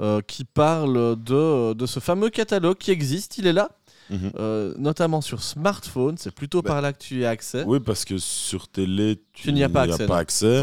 euh, 0.00 0.20
qui 0.20 0.44
parlent 0.44 1.16
de, 1.22 1.72
de 1.74 1.86
ce 1.86 2.00
fameux 2.00 2.30
catalogue 2.30 2.76
qui 2.78 2.90
existe, 2.90 3.38
il 3.38 3.46
est 3.46 3.52
là, 3.52 3.70
Mhm. 4.10 4.32
euh, 4.38 4.74
notamment 4.78 5.20
sur 5.20 5.42
smartphone, 5.42 6.16
c'est 6.18 6.34
plutôt 6.34 6.60
Bah, 6.62 6.68
par 6.70 6.82
là 6.82 6.92
que 6.92 6.98
tu 6.98 7.20
y 7.20 7.24
as 7.24 7.30
accès. 7.30 7.64
Oui, 7.66 7.80
parce 7.80 8.04
que 8.04 8.18
sur 8.18 8.68
télé, 8.68 9.22
tu, 9.32 9.44
Tu 9.44 9.52
n'y 9.52 9.62
as 9.62 9.68
pas 9.68 9.86
accès. 10.18 10.62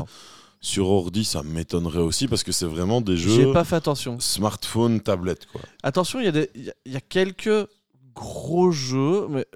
Sur 0.63 0.89
ordi, 0.89 1.25
ça 1.25 1.41
m'étonnerait 1.41 2.01
aussi, 2.03 2.27
parce 2.27 2.43
que 2.43 2.51
c'est 2.51 2.67
vraiment 2.67 3.01
des 3.01 3.17
J'ai 3.17 3.45
jeux 3.45 3.51
pas 3.51 3.63
fait 3.63 3.77
attention. 3.77 4.19
smartphone, 4.19 4.99
tablette, 5.01 5.47
quoi. 5.47 5.61
Attention, 5.81 6.19
il 6.19 6.27
y, 6.27 6.37
y 6.37 6.69
a- 6.69 6.73
il 6.85 6.91
y 6.91 6.95
a 6.95 7.01
quelques 7.01 7.67
gros 8.13 8.71
jeux, 8.71 9.25
mais 9.27 9.47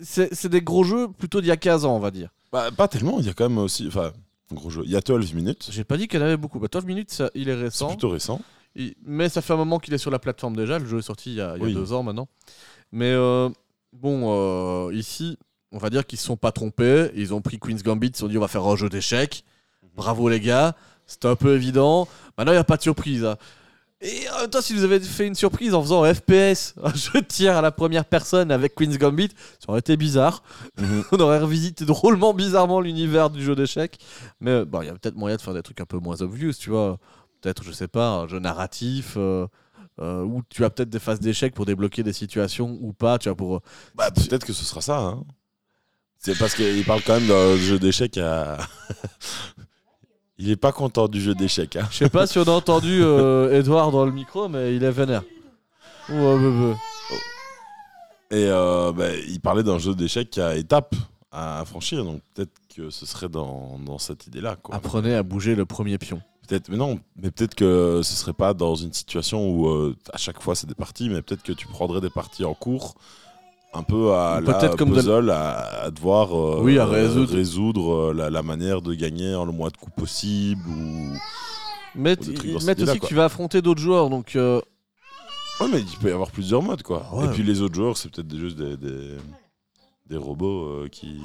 c'est 0.00 0.34
c'est 0.34 0.48
des 0.48 0.62
gros 0.62 0.84
jeux 0.84 1.08
plutôt 1.08 1.40
d'il 1.40 1.48
y 1.48 1.52
a 1.52 1.56
15 1.56 1.84
ans, 1.84 1.96
on 1.96 2.00
va 2.00 2.10
dire. 2.10 2.30
Bah, 2.52 2.70
pas 2.70 2.88
tellement, 2.88 3.20
il 3.20 3.26
y 3.26 3.28
a 3.28 3.32
quand 3.34 3.48
même 3.48 3.58
aussi. 3.58 3.86
Enfin, 3.88 4.12
gros 4.52 4.70
jeu. 4.70 4.82
Il 4.84 4.90
y 4.90 4.96
a 4.96 5.00
12 5.00 5.34
minutes. 5.34 5.68
J'ai 5.70 5.84
pas 5.84 5.96
dit 5.96 6.08
qu'il 6.08 6.18
y 6.20 6.22
en 6.22 6.26
avait 6.26 6.36
beaucoup. 6.36 6.58
Bah, 6.58 6.68
12 6.70 6.84
minutes, 6.86 7.10
ça, 7.10 7.30
il 7.34 7.48
est 7.48 7.54
C'est 7.56 7.62
récent. 7.62 7.88
plutôt 7.88 8.08
récent. 8.10 8.40
Il- 8.76 8.94
Mais 9.04 9.28
ça 9.28 9.42
fait 9.42 9.52
un 9.52 9.56
moment 9.56 9.78
qu'il 9.78 9.92
est 9.94 9.98
sur 9.98 10.10
la 10.10 10.18
plateforme 10.18 10.56
déjà. 10.56 10.78
Le 10.78 10.86
jeu 10.86 10.98
est 10.98 11.02
sorti 11.02 11.30
il 11.30 11.36
y 11.36 11.40
a, 11.40 11.56
il 11.56 11.60
y 11.60 11.64
a 11.64 11.66
Oui. 11.66 11.74
deux 11.74 11.92
ans 11.92 12.02
maintenant. 12.02 12.28
Mais 12.92 13.10
euh, 13.12 13.48
bon, 13.92 14.24
euh, 14.88 14.94
ici, 14.94 15.36
on 15.72 15.78
va 15.78 15.90
dire 15.90 16.06
qu'ils 16.06 16.18
se 16.18 16.24
sont 16.26 16.36
pas 16.36 16.52
trompés. 16.52 17.10
Ils 17.14 17.34
ont 17.34 17.40
pris 17.42 17.58
Queen's 17.58 17.82
Gambit, 17.82 18.08
ils 18.08 18.14
se 18.14 18.20
sont 18.20 18.28
dit 18.28 18.38
on 18.38 18.40
va 18.42 18.48
faire 18.48 18.66
un 18.66 18.76
jeu 18.76 18.88
d'échecs. 18.88 19.44
Bravo 19.96 20.28
les 20.28 20.40
gars, 20.40 20.76
c'était 21.06 21.28
un 21.28 21.34
peu 21.36 21.56
évident. 21.56 22.06
Maintenant, 22.36 22.52
il 22.52 22.56
n'y 22.56 22.60
a 22.60 22.64
pas 22.64 22.76
de 22.76 22.82
surprise. 22.82 23.24
hein. 23.24 23.36
Et 24.00 24.28
en 24.30 24.42
même 24.42 24.50
temps, 24.50 24.60
si 24.60 24.74
vous 24.74 24.84
avez 24.84 25.00
fait 25.00 25.26
une 25.26 25.34
surprise 25.34 25.74
en 25.74 25.82
faisant 25.82 26.04
un 26.04 26.14
FPS, 26.14 26.74
un 26.82 26.94
jeu 26.94 27.20
de 27.20 27.26
tir 27.26 27.56
à 27.56 27.62
la 27.62 27.72
première 27.72 28.04
personne 28.04 28.52
avec 28.52 28.74
Queen's 28.76 28.96
Gambit, 28.96 29.30
ça 29.58 29.66
aurait 29.70 29.80
été 29.80 29.96
bizarre. 29.96 30.42
Mhm. 30.78 31.04
on 31.12 31.18
aurait 31.20 31.40
revisité 31.40 31.84
drôlement 31.84 32.32
bizarrement 32.32 32.80
l'univers 32.80 33.28
du 33.30 33.42
jeu 33.42 33.56
d'échecs. 33.56 33.98
Mais 34.40 34.52
euh, 34.52 34.64
bon, 34.64 34.82
il 34.82 34.86
y 34.86 34.88
a 34.88 34.92
peut-être 34.94 35.16
moyen 35.16 35.36
de 35.36 35.40
faire 35.42 35.54
des 35.54 35.62
trucs 35.62 35.80
un 35.80 35.86
peu 35.86 35.98
moins 35.98 36.20
obvious, 36.22 36.52
tu 36.52 36.70
vois. 36.70 36.98
peut-être, 37.40 37.64
je 37.64 37.72
sais 37.72 37.88
pas, 37.88 38.08
un 38.08 38.28
jeu 38.28 38.38
narratif. 38.38 39.14
euh, 39.16 39.46
euh, 40.00 40.22
où 40.22 40.42
tu 40.48 40.64
as 40.64 40.70
peut-être 40.70 40.90
des 40.90 41.00
phases 41.00 41.18
d'échec 41.18 41.52
pour 41.54 41.66
débloquer 41.66 42.04
des 42.04 42.12
situations 42.12 42.78
ou 42.80 42.92
pas, 42.92 43.18
tu 43.18 43.28
vois, 43.28 43.36
pour... 43.36 43.62
Bah, 43.96 44.12
peut-être 44.12 44.46
que 44.46 44.52
ce 44.52 44.64
sera 44.64 44.80
ça. 44.80 44.98
hein. 44.98 45.24
C'est 46.20 46.38
parce 46.38 46.54
qu'il 46.54 46.84
parle 46.84 47.02
quand 47.02 47.14
même 47.18 47.26
d'un 47.28 47.56
jeu 47.56 47.78
d'échecs 47.80 48.16
à. 48.18 48.58
il 50.38 50.50
est 50.50 50.56
pas 50.56 50.72
content 50.72 51.08
du 51.08 51.20
jeu 51.20 51.34
d'échecs. 51.34 51.76
Hein. 51.76 51.88
Je 51.90 51.98
sais 51.98 52.08
pas 52.08 52.26
si 52.26 52.38
on 52.38 52.44
a 52.44 52.50
entendu 52.50 53.02
euh, 53.02 53.58
Edouard 53.58 53.90
dans 53.90 54.04
le 54.04 54.12
micro, 54.12 54.48
mais 54.48 54.74
il 54.74 54.84
est 54.84 54.90
vénère. 54.90 55.22
Ouais, 56.08 56.16
ouais, 56.16 56.34
ouais. 56.34 56.74
Et 58.30 58.46
euh, 58.46 58.92
bah, 58.92 59.14
il 59.28 59.40
parlait 59.40 59.62
d'un 59.62 59.78
jeu 59.78 59.94
d'échecs 59.94 60.38
à 60.38 60.56
étapes 60.56 60.94
à 61.32 61.64
franchir. 61.66 62.04
Donc 62.04 62.22
peut-être 62.34 62.52
que 62.74 62.90
ce 62.90 63.06
serait 63.06 63.28
dans, 63.28 63.78
dans 63.84 63.98
cette 63.98 64.26
idée-là. 64.26 64.56
Apprenez 64.70 65.14
à 65.14 65.22
bouger 65.22 65.54
le 65.54 65.66
premier 65.66 65.98
pion. 65.98 66.20
Peut-être, 66.46 66.70
mais 66.70 66.76
non, 66.76 66.98
mais 67.16 67.30
peut-être 67.30 67.54
que 67.54 68.00
ce 68.02 68.14
serait 68.14 68.32
pas 68.32 68.54
dans 68.54 68.74
une 68.74 68.92
situation 68.92 69.50
où 69.50 69.68
euh, 69.68 69.94
à 70.14 70.16
chaque 70.16 70.40
fois 70.40 70.54
c'est 70.54 70.66
des 70.66 70.74
parties, 70.74 71.10
mais 71.10 71.20
peut-être 71.20 71.42
que 71.42 71.52
tu 71.52 71.66
prendrais 71.66 72.00
des 72.00 72.08
parties 72.08 72.44
en 72.44 72.54
cours, 72.54 72.94
un 73.74 73.82
peu 73.82 74.12
à 74.14 74.40
la 74.40 74.68
comme 74.70 74.90
de- 74.90 74.94
puzzle, 74.94 75.30
à, 75.30 75.84
à 75.84 75.90
devoir 75.90 76.32
euh, 76.36 76.60
Oui, 76.62 76.78
à 76.78 76.86
résoudre. 76.86 77.32
résoudre, 77.34 77.92
euh, 77.94 78.12
la, 78.14 78.30
la 78.30 78.42
manière 78.42 78.80
de 78.82 78.94
gagner 78.94 79.34
en 79.34 79.44
le 79.44 79.52
moins 79.52 79.68
de 79.68 79.76
coups 79.76 79.94
possible. 79.96 80.62
Ou... 80.68 81.12
Mais 81.94 82.16
Ou 82.18 82.56
aussi 82.56 82.66
que 82.74 83.06
tu 83.06 83.14
vas 83.14 83.24
affronter 83.26 83.60
d'autres 83.62 83.80
joueurs, 83.80 84.08
donc... 84.10 84.36
euh, 84.36 84.60
Ouais, 85.60 85.66
mais 85.72 85.80
il 85.80 85.98
peut 85.98 86.08
y 86.08 86.12
avoir 86.12 86.30
plusieurs 86.30 86.62
modes, 86.62 86.82
quoi. 86.84 87.04
Ouais. 87.12 87.24
Et 87.24 87.28
puis 87.30 87.42
les 87.42 87.60
autres 87.62 87.74
joueurs, 87.74 87.96
c'est 87.96 88.10
peut-être 88.12 88.32
juste 88.36 88.56
des, 88.56 88.76
des, 88.76 89.16
des 90.06 90.16
robots 90.16 90.64
euh, 90.66 90.88
qui. 90.88 91.18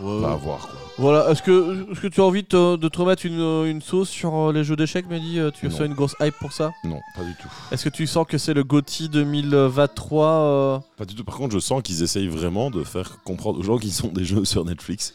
Ouais. 0.00 0.20
Pas 0.22 0.32
à 0.32 0.36
voir, 0.36 0.60
quoi. 0.68 0.78
Voilà, 0.98 1.30
est-ce 1.30 1.42
que, 1.42 1.90
est-ce 1.92 2.00
que 2.00 2.06
tu 2.08 2.20
as 2.20 2.24
envie 2.24 2.42
de 2.42 2.48
te, 2.48 2.76
de 2.76 2.88
te 2.88 2.98
remettre 2.98 3.26
une, 3.26 3.40
une 3.66 3.82
sauce 3.82 4.08
sur 4.08 4.34
euh, 4.34 4.52
les 4.52 4.64
jeux 4.64 4.76
d'échecs, 4.76 5.06
Mehdi 5.08 5.38
Euh, 5.38 5.50
Tu 5.50 5.68
Non. 5.68 5.80
as 5.80 5.84
une 5.84 5.94
grosse 5.94 6.14
hype 6.20 6.34
pour 6.40 6.52
ça? 6.52 6.72
Non, 6.84 7.00
pas 7.14 7.22
du 7.24 7.34
tout. 7.34 7.48
Est-ce 7.70 7.84
que 7.84 7.88
tu 7.90 8.06
sens 8.06 8.26
que 8.26 8.38
c'est 8.38 8.54
le 8.54 8.64
GOTY 8.64 9.08
2023 9.10 10.26
euh 10.26 10.78
Pas 10.96 11.04
du 11.04 11.14
tout. 11.14 11.24
Par 11.24 11.36
contre, 11.36 11.54
je 11.54 11.58
sens 11.60 11.82
qu'ils 11.82 12.02
essayent 12.02 12.28
vraiment 12.28 12.70
de 12.70 12.82
faire 12.84 13.22
comprendre 13.24 13.58
aux 13.58 13.62
gens 13.62 13.78
qu'ils 13.78 13.92
sont 13.92 14.08
des 14.08 14.24
jeux 14.24 14.44
sur 14.44 14.64
Netflix. 14.64 15.12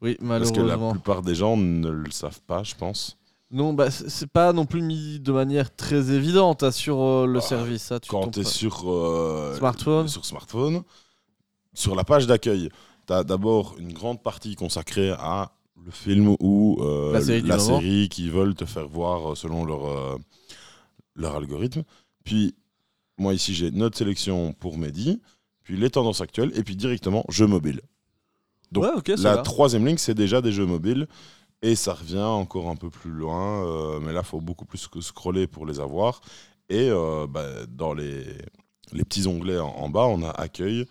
Oui, 0.00 0.16
Parce 0.26 0.50
que 0.52 0.56
la 0.58 0.62
malheureusement. 0.62 0.92
plupart 0.92 1.22
des 1.22 1.34
gens 1.34 1.56
ne 1.56 1.88
le 1.90 2.10
savent 2.10 2.40
pas, 2.46 2.62
je 2.62 2.74
pense. 2.74 3.16
Non, 3.50 3.72
bah, 3.72 3.90
c'est 3.90 4.30
pas 4.30 4.52
non 4.52 4.66
plus 4.66 4.82
mis 4.82 5.20
de 5.20 5.32
manière 5.32 5.74
très 5.74 6.10
évidente 6.12 6.62
hein, 6.62 6.70
sur 6.70 7.00
euh, 7.02 7.26
le 7.26 7.34
Bah, 7.34 7.40
service. 7.40 7.82
Ça, 7.82 7.98
tu 7.98 8.08
Quand 8.10 8.28
tu 8.30 8.40
es 8.40 8.44
sur, 8.44 8.82
euh, 8.90 9.54
Smartphone. 9.58 10.06
sur 10.06 10.24
smartphone, 10.24 10.82
sur 11.74 11.94
la 11.96 12.04
page 12.04 12.26
d'accueil, 12.26 12.68
tu 13.08 13.12
as 13.14 13.24
d'abord 13.24 13.74
une 13.78 13.92
grande 13.92 14.22
partie 14.22 14.54
consacrée 14.54 15.10
à 15.10 15.50
le 15.84 15.90
film 15.90 16.36
ou 16.40 16.76
euh, 16.80 17.12
La 17.12 17.20
série 17.22 17.60
série 17.60 18.08
qu'ils 18.08 18.30
veulent 18.30 18.54
te 18.54 18.64
faire 18.66 18.86
voir 18.88 19.32
euh, 19.32 19.34
selon 19.34 19.64
leur, 19.64 19.86
euh, 19.86 20.16
leur 21.16 21.36
algorithme. 21.36 21.82
Puis, 22.24 22.54
moi 23.16 23.32
ici, 23.34 23.54
j'ai 23.54 23.70
notre 23.70 23.96
sélection 23.96 24.52
pour 24.52 24.76
Mehdi, 24.76 25.20
puis 25.62 25.76
les 25.76 25.90
tendances 25.90 26.20
actuelles, 26.20 26.52
et 26.56 26.62
puis 26.62 26.76
directement 26.76 27.24
jeux 27.28 27.46
mobiles. 27.46 27.80
Donc, 28.70 28.84
ouais, 28.84 29.16
La 29.16 29.36
va. 29.36 29.42
troisième 29.42 29.86
ligne, 29.86 29.96
c'est 29.96 30.14
déjà 30.14 30.40
des 30.42 30.52
jeux 30.52 30.66
mobiles. 30.66 31.08
Et 31.62 31.74
ça 31.74 31.94
revient 31.94 32.18
encore 32.20 32.68
un 32.68 32.76
peu 32.76 32.90
plus 32.90 33.10
loin. 33.10 33.64
euh, 33.66 33.98
mais 34.00 34.12
là, 34.12 34.20
il 34.22 34.26
faut 34.26 34.40
beaucoup 34.40 34.64
plus 34.66 34.86
que 34.86 35.00
scroller 35.00 35.46
pour 35.46 35.64
les 35.66 35.80
avoir. 35.80 36.20
Et 36.68 36.90
bah, 37.30 37.46
dans 37.66 37.94
les, 37.94 38.24
les 38.92 39.02
petits 39.04 39.26
onglets 39.26 39.58
en, 39.58 39.68
en 39.68 39.88
bas, 39.88 40.04
on 40.04 40.22
a 40.22 40.28
accueil, 40.30 40.84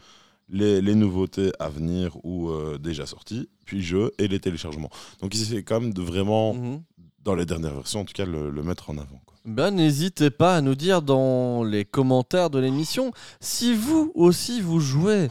les, 0.49 0.81
les 0.81 0.95
nouveautés 0.95 1.51
à 1.59 1.69
venir 1.69 2.17
ou 2.23 2.49
euh, 2.49 2.77
déjà 2.77 3.05
sorties, 3.05 3.49
puis 3.65 3.81
jeux 3.83 4.11
et 4.17 4.27
les 4.27 4.39
téléchargements. 4.39 4.89
Donc, 5.21 5.35
ils 5.35 5.41
essaient 5.41 5.63
quand 5.63 5.81
même 5.81 5.93
de 5.93 6.01
vraiment, 6.01 6.53
Mhm. 6.53 6.83
dans 7.23 7.35
les 7.35 7.45
dernières 7.45 7.73
versions, 7.75 8.01
en 8.01 8.05
tout 8.05 8.13
cas, 8.13 8.25
le, 8.25 8.49
le 8.49 8.63
mettre 8.63 8.89
en 8.89 8.97
avant. 8.97 9.19
quoi. 9.25 9.35
Ben, 9.45 9.71
n'hésitez 9.71 10.29
pas 10.29 10.55
à 10.57 10.61
nous 10.61 10.75
dire 10.75 11.01
dans 11.01 11.63
les 11.63 11.85
commentaires 11.85 12.49
de 12.49 12.59
l'émission 12.59 13.11
si 13.39 13.73
vous 13.73 14.11
aussi 14.15 14.59
vous 14.61 14.79
jouez 14.81 15.29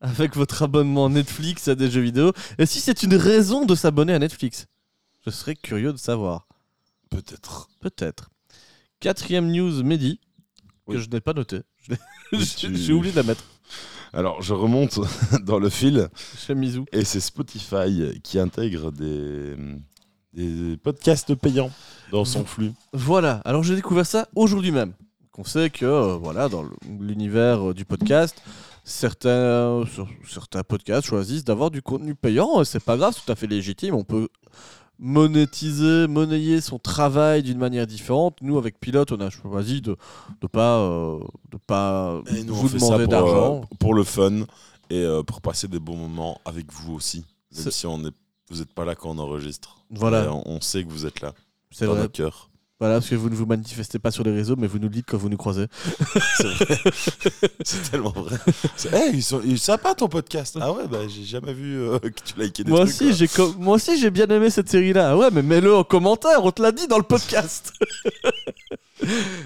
avec 0.00 0.36
votre 0.36 0.62
abonnement 0.62 1.08
Netflix 1.10 1.66
à 1.66 1.74
des 1.74 1.90
jeux 1.90 2.00
vidéo 2.02 2.32
et 2.58 2.66
si 2.66 2.78
c'est 2.80 3.02
une 3.02 3.14
raison 3.16 3.64
de 3.64 3.74
s'abonner 3.74 4.14
à 4.14 4.18
Netflix. 4.20 4.66
Je 5.26 5.30
serais 5.30 5.56
curieux 5.56 5.92
de 5.92 5.98
savoir. 5.98 6.46
Peut-être. 7.10 7.68
Peut-être. 7.80 8.30
Quatrième 9.00 9.50
news, 9.50 9.82
Mehdi, 9.82 10.20
que 10.86 10.92
Oui. 10.94 11.00
je 11.02 11.08
n'ai 11.10 11.20
pas 11.20 11.32
noté. 11.32 11.60
Tu- 12.56 12.76
j'ai 12.76 12.92
oublié 12.92 13.10
de 13.12 13.16
la 13.16 13.22
mettre 13.24 13.42
Alors, 14.12 14.42
je 14.42 14.54
remonte 14.54 14.98
dans 15.44 15.58
le 15.58 15.68
fil. 15.68 16.08
chez 16.36 16.54
Mizou. 16.54 16.84
Et 16.92 17.04
c'est 17.04 17.20
Spotify 17.20 18.20
qui 18.22 18.38
intègre 18.38 18.90
des, 18.92 19.54
des 20.32 20.76
podcasts 20.76 21.34
payants 21.34 21.70
dans 22.12 22.24
son 22.24 22.44
flux. 22.44 22.72
Voilà, 22.92 23.42
alors 23.44 23.62
j'ai 23.62 23.74
découvert 23.76 24.06
ça 24.06 24.28
aujourd'hui 24.34 24.70
même. 24.70 24.92
On 25.36 25.44
sait 25.44 25.70
que 25.70 25.84
euh, 25.86 26.16
voilà, 26.16 26.48
dans 26.48 26.64
l'univers 26.98 27.70
euh, 27.70 27.74
du 27.74 27.84
podcast, 27.84 28.42
certains, 28.82 29.84
sur- 29.92 30.08
certains 30.28 30.64
podcasts 30.64 31.06
choisissent 31.06 31.44
d'avoir 31.44 31.70
du 31.70 31.80
contenu 31.80 32.14
payant. 32.16 32.60
et 32.60 32.64
C'est 32.64 32.82
pas 32.82 32.96
grave, 32.96 33.14
c'est 33.14 33.24
tout 33.24 33.30
à 33.32 33.36
fait 33.36 33.46
légitime. 33.46 33.94
On 33.94 34.02
peut 34.02 34.28
monétiser, 34.98 36.06
monnayer 36.08 36.60
son 36.60 36.78
travail 36.78 37.42
d'une 37.42 37.58
manière 37.58 37.86
différente. 37.86 38.36
Nous, 38.42 38.58
avec 38.58 38.78
Pilote, 38.80 39.12
on 39.12 39.20
a 39.20 39.30
choisi 39.30 39.80
de 39.80 39.96
ne 40.42 40.48
pas, 40.48 40.78
euh, 40.78 41.18
de 41.50 41.56
pas 41.56 42.20
Et 42.34 42.42
nous, 42.44 42.54
vous 42.54 42.68
demander 42.68 43.06
d'argent. 43.06 43.62
euh, 43.62 43.76
pour 43.78 43.94
le 43.94 44.04
fun 44.04 44.40
et 44.90 45.02
euh, 45.02 45.22
pour 45.22 45.40
passer 45.40 45.68
des 45.68 45.78
bons 45.78 45.96
moments 45.96 46.40
avec 46.44 46.72
vous 46.72 46.94
aussi. 46.94 47.24
Même 47.56 47.70
si 47.70 47.86
on 47.86 48.04
est, 48.04 48.12
vous 48.50 48.58
n'êtes 48.58 48.72
pas 48.72 48.84
là 48.84 48.94
quand 48.94 49.10
on 49.10 49.18
enregistre. 49.18 49.84
Voilà. 49.90 50.32
On, 50.32 50.42
on 50.46 50.60
sait 50.60 50.82
que 50.84 50.90
vous 50.90 51.06
êtes 51.06 51.20
là, 51.20 51.32
C'est 51.70 51.86
vrai. 51.86 52.00
notre 52.00 52.12
cœur. 52.12 52.47
Voilà, 52.80 52.94
parce 52.96 53.08
que 53.08 53.16
vous 53.16 53.28
ne 53.28 53.34
vous 53.34 53.44
manifestez 53.46 53.98
pas 53.98 54.12
sur 54.12 54.22
les 54.22 54.30
réseaux, 54.32 54.54
mais 54.56 54.68
vous 54.68 54.78
nous 54.78 54.84
le 54.88 54.94
dites 54.94 55.06
quand 55.08 55.16
vous 55.18 55.28
nous 55.28 55.36
croisez. 55.36 55.66
C'est 57.64 57.82
tellement 57.90 58.10
vrai. 58.12 58.36
Hey, 58.92 59.16
ils 59.16 59.22
sont, 59.22 59.40
il 59.44 59.54
est 59.54 59.56
sympa 59.56 59.94
ton 59.96 60.08
podcast. 60.08 60.56
Ah 60.60 60.72
ouais, 60.72 60.86
bah 60.86 60.98
j'ai 61.08 61.24
jamais 61.24 61.52
vu 61.52 61.76
euh, 61.76 61.98
que 62.00 62.08
tu 62.24 62.38
likais 62.40 62.62
des 62.62 62.70
Moi 62.70 62.80
trucs. 62.86 62.90
aussi, 62.90 63.12
j'ai 63.14 63.28
moi 63.58 63.74
aussi, 63.76 63.98
j'ai 63.98 64.10
bien 64.10 64.26
aimé 64.28 64.48
cette 64.50 64.68
série-là. 64.68 65.10
Ah 65.10 65.16
Ouais, 65.16 65.28
mais 65.32 65.42
mets-le 65.42 65.74
en 65.74 65.82
commentaire, 65.82 66.44
on 66.44 66.52
te 66.52 66.62
l'a 66.62 66.70
dit 66.70 66.86
dans 66.86 66.98
le 66.98 67.02
podcast. 67.02 67.72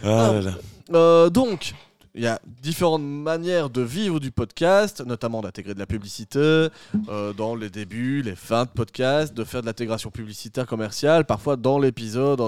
Ah 0.02 0.32
là 0.34 0.40
là. 0.42 0.54
Euh, 0.92 1.30
donc, 1.30 1.72
il 2.14 2.22
y 2.22 2.26
a 2.26 2.40
différentes 2.62 3.02
manières 3.02 3.70
de 3.70 3.80
vivre 3.80 4.20
du 4.20 4.30
podcast, 4.30 5.02
notamment 5.06 5.40
d'intégrer 5.40 5.72
de 5.74 5.78
la 5.78 5.86
publicité 5.86 6.68
euh, 7.08 7.32
dans 7.32 7.54
les 7.54 7.70
débuts, 7.70 8.22
les 8.22 8.36
fins 8.36 8.64
de 8.64 8.70
podcast, 8.70 9.32
de 9.32 9.44
faire 9.44 9.62
de 9.62 9.66
l'intégration 9.66 10.10
publicitaire 10.10 10.66
commerciale, 10.66 11.24
parfois 11.24 11.56
dans 11.56 11.78
l'épisode. 11.78 12.42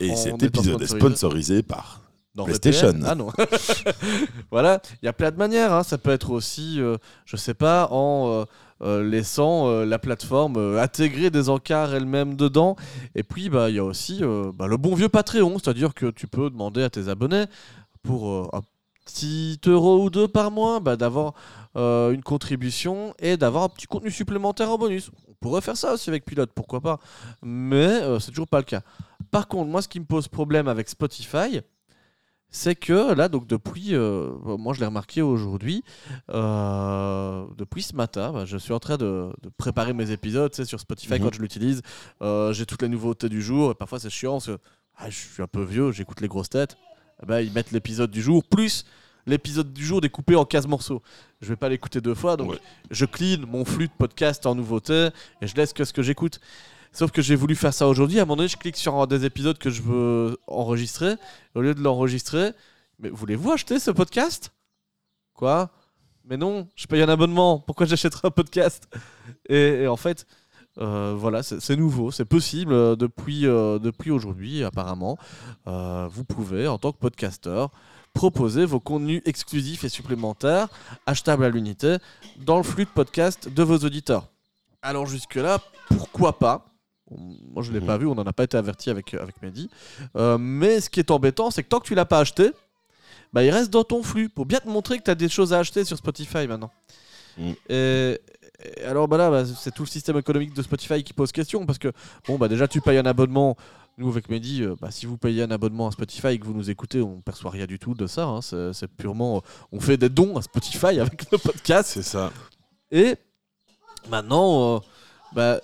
Et 0.00 0.14
cet 0.16 0.42
épisode 0.42 0.82
est 0.82 0.86
sponsorisé. 0.86 1.62
par. 1.62 2.02
dans 2.34 2.44
PlayStation. 2.44 2.88
VPN. 2.88 3.04
Ah 3.06 3.14
non. 3.14 3.28
voilà, 4.50 4.82
il 5.02 5.06
y 5.06 5.08
a 5.08 5.14
plein 5.14 5.30
de 5.30 5.36
manières. 5.36 5.72
hein. 5.72 5.82
Ça 5.82 5.96
peut 5.96 6.10
être 6.10 6.30
aussi, 6.30 6.78
euh, 6.80 6.98
je 7.24 7.36
sais 7.36 7.54
pas, 7.54 7.88
en 7.90 8.28
euh, 8.30 8.44
euh, 8.82 9.02
laissant 9.08 9.70
la 9.84 9.98
plateforme 9.98 10.76
intégrer 10.76 11.30
des 11.30 11.48
encarts 11.48 11.94
elle-même 11.94 12.36
dedans. 12.36 12.76
Et 13.14 13.22
puis, 13.22 13.48
bah, 13.48 13.70
il 13.70 13.76
y 13.76 13.78
a 13.78 13.84
aussi 13.84 14.20
bah, 14.54 14.66
le 14.66 14.76
bon 14.76 14.94
vieux 14.94 15.08
Patreon, 15.08 15.58
c'est-à-dire 15.58 15.94
que 15.94 16.10
tu 16.10 16.26
peux 16.26 16.50
demander 16.50 16.82
à 16.82 16.90
tes 16.90 17.08
abonnés 17.08 17.46
pour 18.02 18.50
petit 19.06 19.58
euro 19.66 20.02
ou 20.04 20.10
deux 20.10 20.28
par 20.28 20.50
mois 20.50 20.80
bah, 20.80 20.96
d'avoir 20.96 21.32
euh, 21.76 22.10
une 22.12 22.22
contribution 22.22 23.14
et 23.18 23.38
d'avoir 23.38 23.64
un 23.64 23.68
petit 23.70 23.86
contenu 23.86 24.10
supplémentaire 24.10 24.70
en 24.70 24.76
bonus. 24.76 25.10
On 25.28 25.34
pourrait 25.40 25.62
faire 25.62 25.76
ça 25.76 25.94
aussi 25.94 26.10
avec 26.10 26.24
Pilote, 26.26 26.50
pourquoi 26.54 26.80
pas. 26.80 26.98
Mais 27.42 27.76
euh, 28.02 28.18
c'est 28.18 28.30
toujours 28.32 28.48
pas 28.48 28.58
le 28.58 28.64
cas. 28.64 28.82
Par 29.30 29.48
contre, 29.48 29.70
moi, 29.70 29.80
ce 29.80 29.88
qui 29.88 30.00
me 30.00 30.04
pose 30.04 30.28
problème 30.28 30.68
avec 30.68 30.88
Spotify, 30.88 31.60
c'est 32.48 32.74
que 32.76 33.12
là, 33.14 33.28
donc 33.28 33.46
depuis, 33.46 33.94
euh, 33.94 34.30
moi 34.44 34.72
je 34.72 34.80
l'ai 34.80 34.86
remarqué 34.86 35.20
aujourd'hui, 35.20 35.82
euh, 36.30 37.44
depuis 37.56 37.82
ce 37.82 37.94
matin, 37.94 38.32
bah, 38.32 38.44
je 38.44 38.56
suis 38.56 38.72
en 38.72 38.78
train 38.78 38.96
de, 38.96 39.30
de 39.42 39.48
préparer 39.56 39.92
mes 39.92 40.10
épisodes 40.10 40.50
tu 40.50 40.56
sais, 40.56 40.64
sur 40.64 40.80
Spotify 40.80 41.14
Mhm. 41.14 41.20
quand 41.22 41.34
je 41.34 41.40
l'utilise. 41.42 41.82
Euh, 42.22 42.52
j'ai 42.52 42.64
toutes 42.66 42.82
les 42.82 42.88
nouveautés 42.88 43.28
du 43.28 43.42
jour 43.42 43.72
et 43.72 43.74
parfois 43.74 43.98
c'est 43.98 44.10
chiant 44.10 44.34
parce 44.34 44.46
que 44.46 44.58
ah, 44.98 45.10
je 45.10 45.16
suis 45.16 45.42
un 45.42 45.46
peu 45.46 45.62
vieux, 45.62 45.90
j'écoute 45.92 46.20
les 46.20 46.28
grosses 46.28 46.48
têtes. 46.48 46.76
Ben, 47.24 47.40
ils 47.40 47.52
mettent 47.52 47.70
l'épisode 47.72 48.10
du 48.10 48.22
jour 48.22 48.42
plus 48.44 48.84
l'épisode 49.28 49.72
du 49.72 49.84
jour 49.84 50.00
découpé 50.00 50.36
en 50.36 50.44
15 50.44 50.68
morceaux. 50.68 51.02
Je 51.40 51.48
vais 51.48 51.56
pas 51.56 51.68
l'écouter 51.68 52.00
deux 52.00 52.14
fois, 52.14 52.36
donc 52.36 52.52
Ouais. 52.52 52.58
je 52.92 53.04
clean 53.06 53.38
mon 53.48 53.64
flux 53.64 53.88
de 53.88 53.92
podcast 53.92 54.46
en 54.46 54.54
nouveautés 54.54 55.08
et 55.42 55.48
je 55.48 55.56
laisse 55.56 55.72
que 55.72 55.82
ce 55.84 55.92
que 55.92 56.00
j'écoute. 56.00 56.38
Sauf 56.92 57.10
que 57.10 57.20
j'ai 57.22 57.34
voulu 57.34 57.56
faire 57.56 57.74
ça 57.74 57.88
aujourd'hui. 57.88 58.20
À 58.20 58.22
un 58.22 58.24
moment 58.24 58.36
donné, 58.36 58.48
je 58.48 58.56
clique 58.56 58.76
sur 58.76 58.94
un 58.94 59.06
des 59.08 59.24
épisodes 59.24 59.58
que 59.58 59.68
je 59.68 59.82
veux 59.82 60.38
enregistrer. 60.46 61.16
Au 61.56 61.60
lieu 61.60 61.74
de 61.74 61.80
l'enregistrer, 61.80 62.52
mais 63.00 63.08
voulez-vous 63.10 63.50
acheter 63.50 63.80
ce 63.80 63.90
podcast? 63.90 64.52
Quoi? 65.34 65.70
Mais 66.24 66.36
non, 66.36 66.68
je 66.76 66.86
paye 66.86 67.02
un 67.02 67.08
abonnement. 67.08 67.58
Pourquoi 67.58 67.86
j'achèterais 67.86 68.28
un 68.28 68.30
podcast? 68.30 68.88
Et, 69.48 69.56
et 69.82 69.86
en 69.88 69.96
fait, 69.96 70.24
euh, 70.78 71.14
voilà, 71.16 71.42
c'est 71.42 71.76
nouveau, 71.76 72.10
c'est 72.10 72.24
possible 72.24 72.72
euh, 72.72 72.96
depuis, 72.96 73.46
euh, 73.46 73.78
depuis 73.78 74.10
aujourd'hui, 74.10 74.62
apparemment. 74.64 75.16
Euh, 75.66 76.06
vous 76.10 76.24
pouvez, 76.24 76.68
en 76.68 76.78
tant 76.78 76.92
que 76.92 76.98
podcasteur, 76.98 77.70
proposer 78.12 78.64
vos 78.64 78.80
contenus 78.80 79.22
exclusifs 79.24 79.84
et 79.84 79.88
supplémentaires, 79.88 80.68
achetables 81.06 81.44
à 81.44 81.48
l'unité, 81.50 81.96
dans 82.38 82.56
le 82.56 82.62
flux 82.62 82.84
de 82.84 82.90
podcast 82.90 83.48
de 83.52 83.62
vos 83.62 83.78
auditeurs. 83.78 84.28
Alors 84.82 85.06
jusque-là, 85.06 85.58
pourquoi 85.88 86.38
pas? 86.38 86.66
Moi, 87.10 87.62
je 87.62 87.72
l'ai 87.72 87.80
Mhm. 87.80 87.86
pas 87.86 87.98
vu, 87.98 88.06
on 88.06 88.14
n'en 88.14 88.24
a 88.24 88.32
pas 88.32 88.44
été 88.44 88.56
averti 88.56 88.90
avec, 88.90 89.14
avec 89.14 89.40
Mehdi. 89.42 89.68
Mais 90.38 90.80
ce 90.80 90.90
qui 90.90 90.98
est 91.00 91.10
embêtant, 91.10 91.50
c'est 91.50 91.62
que 91.62 91.68
tant 91.68 91.78
que 91.80 91.86
tu 91.86 91.94
l'as 91.94 92.04
pas 92.04 92.18
acheté, 92.20 92.50
bah, 93.32 93.44
il 93.44 93.50
reste 93.50 93.70
dans 93.70 93.84
ton 93.84 94.02
flux 94.02 94.28
pour 94.28 94.46
bien 94.46 94.58
te 94.60 94.68
montrer 94.68 94.98
que 94.98 95.04
tu 95.04 95.10
as 95.10 95.14
des 95.14 95.28
choses 95.28 95.52
à 95.52 95.58
acheter 95.58 95.84
sur 95.84 95.96
Spotify 95.96 96.46
maintenant. 96.46 96.70
Mhm. 97.38 97.54
Et, 97.68 98.20
et 98.62 98.82
alors, 98.84 99.08
bah 99.08 99.16
là, 99.16 99.30
bah, 99.30 99.44
c'est 99.44 99.72
tout 99.74 99.82
le 99.82 99.88
système 99.88 100.16
économique 100.18 100.54
de 100.54 100.62
Spotify 100.62 101.02
qui 101.02 101.12
pose 101.12 101.32
question 101.32 101.66
parce 101.66 101.78
que, 101.78 101.92
bon, 102.26 102.36
bah 102.38 102.48
déjà, 102.48 102.66
tu 102.68 102.80
payes 102.80 102.98
un 102.98 103.06
abonnement. 103.06 103.56
Nous, 103.98 104.08
avec 104.10 104.28
Mehdi, 104.28 104.62
euh, 104.62 104.74
bah, 104.80 104.90
si 104.90 105.06
vous 105.06 105.16
payez 105.16 105.42
un 105.42 105.50
abonnement 105.50 105.88
à 105.88 105.90
Spotify 105.90 106.28
et 106.28 106.38
que 106.38 106.44
vous 106.44 106.52
nous 106.52 106.68
écoutez, 106.70 107.00
on 107.00 107.20
perçoit 107.22 107.50
rien 107.50 107.66
du 107.66 107.78
tout 107.78 107.94
de 107.94 108.06
ça. 108.06 108.24
hein. 108.24 108.40
C'est 108.42 108.88
purement. 108.88 109.42
On 109.72 109.80
fait 109.80 109.96
des 109.96 110.08
dons 110.10 110.36
à 110.36 110.42
Spotify 110.42 111.00
avec 111.00 111.30
le 111.30 111.38
podcast. 111.38 111.90
C'est 111.94 112.02
ça. 112.02 112.30
Et 112.90 113.16
maintenant, 114.10 114.76
euh, 114.76 114.78
bah, 115.32 115.60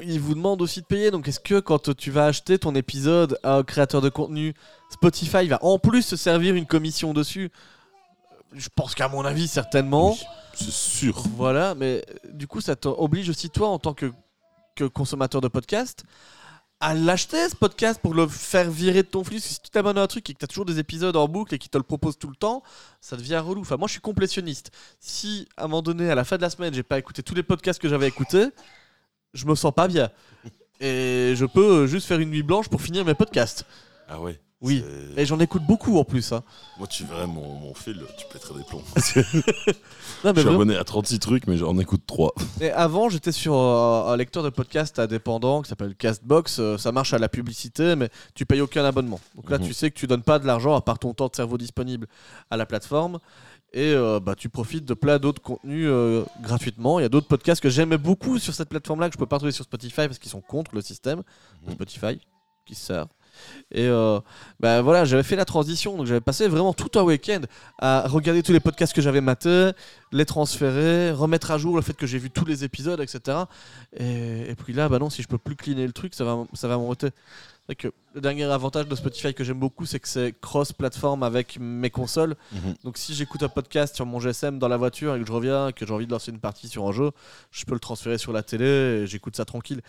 il 0.00 0.20
vous 0.20 0.34
demande 0.34 0.62
aussi 0.62 0.80
de 0.80 0.86
payer. 0.86 1.10
Donc, 1.10 1.26
est-ce 1.26 1.40
que 1.40 1.58
quand 1.58 1.94
tu 1.96 2.10
vas 2.12 2.26
acheter 2.26 2.58
ton 2.58 2.74
épisode 2.76 3.38
à 3.42 3.56
un 3.56 3.62
créateur 3.64 4.00
de 4.00 4.08
contenu, 4.08 4.54
Spotify 4.90 5.46
va 5.48 5.58
en 5.64 5.78
plus 5.78 6.02
se 6.02 6.16
servir 6.16 6.54
une 6.54 6.66
commission 6.66 7.12
dessus? 7.12 7.50
Je 8.54 8.68
pense 8.74 8.94
qu'à 8.94 9.08
mon 9.08 9.24
avis, 9.24 9.48
certainement. 9.48 10.12
Oui, 10.12 10.20
c'est 10.54 10.70
sûr. 10.70 11.22
Voilà, 11.36 11.74
mais 11.74 12.04
euh, 12.08 12.32
du 12.32 12.46
coup, 12.46 12.60
ça 12.60 12.76
t'oblige 12.76 13.28
aussi, 13.28 13.50
toi, 13.50 13.68
en 13.68 13.78
tant 13.78 13.94
que, 13.94 14.12
que 14.76 14.84
consommateur 14.84 15.40
de 15.40 15.48
podcast, 15.48 16.04
à 16.80 16.94
l'acheter 16.94 17.48
ce 17.48 17.54
podcast 17.54 18.00
pour 18.02 18.12
le 18.12 18.26
faire 18.26 18.68
virer 18.68 19.04
de 19.04 19.08
ton 19.08 19.22
flux. 19.22 19.38
Si 19.38 19.60
tu 19.60 19.70
t'abonnes 19.70 19.98
à 19.98 20.02
un 20.02 20.06
truc 20.08 20.28
et 20.28 20.34
que 20.34 20.38
tu 20.38 20.44
as 20.44 20.48
toujours 20.48 20.64
des 20.64 20.80
épisodes 20.80 21.14
en 21.16 21.28
boucle 21.28 21.54
et 21.54 21.58
qui 21.58 21.68
te 21.68 21.78
le 21.78 21.84
propose 21.84 22.18
tout 22.18 22.28
le 22.28 22.34
temps, 22.34 22.62
ça 23.00 23.16
devient 23.16 23.38
relou. 23.38 23.60
Enfin, 23.60 23.76
moi, 23.76 23.86
je 23.86 23.92
suis 23.92 24.00
complétionniste. 24.00 24.72
Si 24.98 25.48
à 25.56 25.64
un 25.64 25.68
moment 25.68 25.82
donné, 25.82 26.10
à 26.10 26.16
la 26.16 26.24
fin 26.24 26.36
de 26.36 26.42
la 26.42 26.50
semaine, 26.50 26.74
j'ai 26.74 26.82
pas 26.82 26.98
écouté 26.98 27.22
tous 27.22 27.36
les 27.36 27.44
podcasts 27.44 27.80
que 27.80 27.88
j'avais 27.88 28.08
écoutés, 28.08 28.46
je 29.32 29.46
me 29.46 29.54
sens 29.54 29.72
pas 29.72 29.86
bien. 29.86 30.10
Et 30.80 31.34
je 31.36 31.44
peux 31.46 31.82
euh, 31.82 31.86
juste 31.86 32.08
faire 32.08 32.18
une 32.18 32.30
nuit 32.30 32.42
blanche 32.42 32.68
pour 32.68 32.82
finir 32.82 33.04
mes 33.04 33.14
podcasts. 33.14 33.64
Ah 34.08 34.20
ouais. 34.20 34.40
Oui. 34.62 34.84
Et 35.16 35.26
j'en 35.26 35.40
écoute 35.40 35.62
beaucoup 35.66 35.98
en 35.98 36.04
plus. 36.04 36.32
hein. 36.32 36.42
Moi, 36.78 36.86
tu 36.86 37.04
verrais 37.04 37.26
mon, 37.26 37.54
mon 37.56 37.74
fil, 37.74 38.00
tu 38.16 38.24
pèterais 38.32 38.54
des 38.58 38.64
plombs. 38.64 38.82
Non, 40.24 40.30
Je 40.30 40.34
mais 40.34 40.34
suis 40.34 40.42
vraiment. 40.44 40.50
abonné 40.62 40.76
à 40.76 40.84
36 40.84 41.18
trucs, 41.18 41.46
mais 41.48 41.56
j'en 41.56 41.76
écoute 41.78 42.02
3. 42.06 42.32
Et 42.60 42.70
avant, 42.70 43.08
j'étais 43.08 43.32
sur 43.32 43.54
euh, 43.56 44.12
un 44.12 44.16
lecteur 44.16 44.44
de 44.44 44.50
podcast 44.50 44.98
indépendant 45.00 45.62
qui 45.62 45.68
s'appelle 45.68 45.96
Castbox. 45.96 46.58
Euh, 46.60 46.78
ça 46.78 46.92
marche 46.92 47.12
à 47.12 47.18
la 47.18 47.28
publicité, 47.28 47.96
mais 47.96 48.08
tu 48.34 48.46
payes 48.46 48.60
aucun 48.60 48.84
abonnement. 48.84 49.18
Donc 49.34 49.50
là, 49.50 49.58
Mhm. 49.58 49.66
tu 49.66 49.72
sais 49.74 49.90
que 49.90 49.98
tu 49.98 50.06
donnes 50.06 50.22
pas 50.22 50.38
de 50.38 50.46
l'argent 50.46 50.76
à 50.76 50.80
part 50.80 51.00
ton 51.00 51.12
temps 51.12 51.26
de 51.26 51.34
cerveau 51.34 51.58
disponible 51.58 52.06
à 52.50 52.56
la 52.56 52.66
plateforme. 52.66 53.18
Et 53.72 53.92
euh, 53.94 54.20
bah, 54.20 54.34
tu 54.36 54.48
profites 54.48 54.84
de 54.84 54.94
plein 54.94 55.18
d'autres 55.18 55.42
contenus 55.42 55.88
gratuitement. 56.40 57.00
Il 57.00 57.02
y 57.02 57.06
a 57.06 57.08
d'autres 57.08 57.26
podcasts 57.28 57.60
que 57.62 57.70
j'aimais 57.70 57.98
beaucoup 57.98 58.38
sur 58.38 58.54
cette 58.54 58.68
plateforme-là 58.68 59.08
que 59.08 59.14
je 59.14 59.18
peux 59.18 59.26
pas 59.26 59.38
trouver 59.38 59.50
sur 59.52 59.64
Spotify 59.64 60.06
parce 60.06 60.18
qu'ils 60.20 60.30
sont 60.30 60.42
contre 60.42 60.74
le 60.74 60.82
système 60.82 61.22
de 61.62 61.68
Mhm. 61.68 61.72
Spotify 61.74 62.20
qui 62.64 62.74
se 62.76 62.84
sert. 62.86 63.06
Et 63.70 63.86
euh, 63.86 64.20
bah 64.60 64.82
voilà, 64.82 65.04
j'avais 65.04 65.22
fait 65.22 65.36
la 65.36 65.44
transition, 65.44 65.96
donc 65.96 66.06
j'avais 66.06 66.20
passé 66.20 66.48
vraiment 66.48 66.72
tout 66.72 66.98
un 66.98 67.02
week-end 67.02 67.40
à 67.78 68.06
regarder 68.06 68.42
tous 68.42 68.52
les 68.52 68.60
podcasts 68.60 68.92
que 68.92 69.02
j'avais 69.02 69.20
matés, 69.20 69.70
les 70.12 70.26
transférer, 70.26 71.10
remettre 71.12 71.50
à 71.50 71.58
jour 71.58 71.76
le 71.76 71.82
fait 71.82 71.94
que 71.94 72.06
j'ai 72.06 72.18
vu 72.18 72.30
tous 72.30 72.44
les 72.44 72.64
épisodes, 72.64 73.00
etc. 73.00 73.38
Et, 73.98 74.54
puis 74.62 74.72
là, 74.72 74.88
bah 74.88 74.98
non, 74.98 75.10
si 75.10 75.22
je 75.22 75.28
peux 75.28 75.38
plus 75.38 75.56
cleaner 75.56 75.86
le 75.86 75.92
truc, 75.92 76.14
ça 76.14 76.24
va, 76.24 76.44
ça 76.52 76.68
va. 76.68 76.78
C'est 77.68 77.76
que 77.76 77.88
le 78.12 78.20
dernier 78.20 78.44
avantage 78.44 78.88
de 78.88 78.94
Spotify 78.96 79.34
que 79.34 79.44
j'aime 79.44 79.60
beaucoup, 79.60 79.86
c'est 79.86 80.00
que 80.00 80.08
c'est 80.08 80.34
cross-platform 80.40 81.22
avec 81.22 81.58
mes 81.60 81.90
consoles. 81.90 82.34
Mhm. 82.50 82.74
Donc 82.82 82.98
si 82.98 83.14
j'écoute 83.14 83.42
un 83.44 83.48
podcast 83.48 83.94
sur 83.94 84.04
mon 84.04 84.18
GSM 84.18 84.58
dans 84.58 84.66
la 84.66 84.76
voiture 84.76 85.14
et 85.14 85.20
que 85.20 85.26
je 85.26 85.32
reviens, 85.32 85.68
et 85.68 85.72
que 85.72 85.86
j'ai 85.86 85.92
envie 85.94 86.06
de 86.06 86.10
lancer 86.10 86.32
une 86.32 86.40
partie 86.40 86.66
sur 86.68 86.86
un 86.88 86.92
jeu, 86.92 87.12
je 87.52 87.64
peux 87.64 87.74
le 87.74 87.80
transférer 87.80 88.18
sur 88.18 88.32
la 88.32 88.42
télé 88.42 88.64
et 88.64 89.06
j'écoute 89.06 89.36
ça 89.36 89.44
tranquille. 89.44 89.80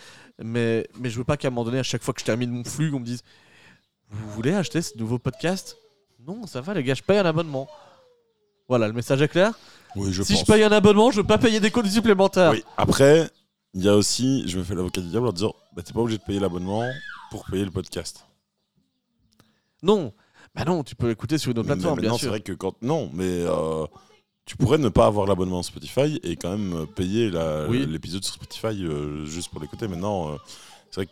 Mais, 0.41 0.87
mais 0.99 1.09
je 1.09 1.17
veux 1.17 1.23
pas 1.23 1.35
qu'à 1.35 1.47
un 1.47 1.51
moment 1.51 1.65
donné, 1.65 1.79
à 1.79 1.83
chaque 1.83 2.03
fois 2.03 2.13
que 2.13 2.19
je 2.19 2.25
termine 2.25 2.51
mon 2.51 2.63
flux, 2.63 2.93
on 2.93 2.99
me 2.99 3.05
dise 3.05 3.23
Vous 4.09 4.29
voulez 4.29 4.53
acheter 4.53 4.83
ce 4.83 4.95
nouveau 4.99 5.17
podcast? 5.17 5.75
Non, 6.25 6.45
ça 6.45 6.61
va 6.61 6.75
les 6.75 6.83
gars, 6.83 6.93
je 6.93 7.01
paye 7.01 7.17
un 7.17 7.25
abonnement. 7.25 7.67
Voilà, 8.69 8.87
le 8.87 8.93
message 8.93 9.21
est 9.21 9.27
clair? 9.27 9.51
Oui, 9.95 10.13
je 10.13 10.21
si 10.21 10.33
pense. 10.33 10.41
je 10.41 10.45
paye 10.45 10.63
un 10.63 10.71
abonnement, 10.71 11.09
je 11.09 11.17
veux 11.21 11.27
pas 11.27 11.39
payer 11.39 11.59
des 11.59 11.71
codes 11.71 11.87
supplémentaires. 11.87 12.51
Oui. 12.51 12.63
Après, 12.77 13.29
il 13.73 13.83
y 13.83 13.89
a 13.89 13.95
aussi, 13.95 14.47
je 14.47 14.59
me 14.59 14.63
fais 14.63 14.75
l'avocat 14.75 15.01
du 15.01 15.07
diable 15.07 15.27
en 15.27 15.33
disant, 15.33 15.55
bah, 15.75 15.81
t'es 15.81 15.91
pas 15.91 15.99
obligé 16.01 16.19
de 16.19 16.23
payer 16.23 16.39
l'abonnement 16.39 16.83
pour 17.33 17.45
payer 17.45 17.65
le 17.65 17.71
podcast. 17.71 18.27
Non, 19.81 20.13
bah 20.53 20.65
non, 20.65 20.83
tu 20.83 20.93
peux 20.95 21.09
écouter 21.09 21.39
sur 21.39 21.49
une 21.49 21.57
autre 21.57 21.65
plateforme, 21.65 21.99
bien 21.99 22.03
maintenant, 22.03 22.17
c'est 22.19 22.25
sûr. 22.25 22.29
vrai 22.29 22.41
que 22.41 22.51
quand. 22.51 22.75
Non, 22.83 23.09
mais 23.11 23.25
euh, 23.27 23.87
tu 24.45 24.55
pourrais 24.55 24.77
ne 24.77 24.89
pas 24.89 25.07
avoir 25.07 25.25
l'abonnement 25.25 25.63
Spotify 25.63 26.19
et 26.21 26.35
quand 26.35 26.55
même 26.55 26.85
payer 26.85 27.31
Oui. 27.69 27.87
l'épisode 27.87 28.23
sur 28.23 28.35
Spotify 28.35 28.83
euh, 28.85 29.25
juste 29.25 29.49
pour 29.49 29.59
l'écouter. 29.59 29.87
Maintenant, 29.87 30.33
euh, 30.33 30.37
c'est 30.91 30.97
vrai 30.97 31.05
que 31.07 31.11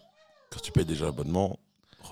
quand 0.52 0.60
tu 0.62 0.72
payes 0.72 0.86
déjà 0.86 1.06
l'abonnement, 1.06 1.58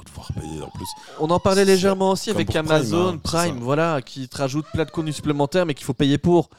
devoir 0.08 0.34
payer 0.34 0.64
en 0.64 0.72
plus. 0.72 0.88
On 1.20 1.30
en 1.30 1.40
parlait 1.40 1.66
légèrement 1.66 2.10
aussi 2.10 2.32
avec 2.32 2.48
Prime, 2.48 2.66
Amazon 2.66 3.10
hein, 3.10 3.18
Prime, 3.18 3.60
voilà, 3.60 4.02
qui 4.02 4.28
te 4.28 4.38
rajoute 4.38 4.66
plein 4.74 4.86
de 4.86 4.92
contenus 4.92 5.18
supplémentaires, 5.18 5.68
mais 5.68 5.76
qu'il 5.76 5.86
faut 5.86 5.94
payer 5.94 6.18
pour. 6.18 6.50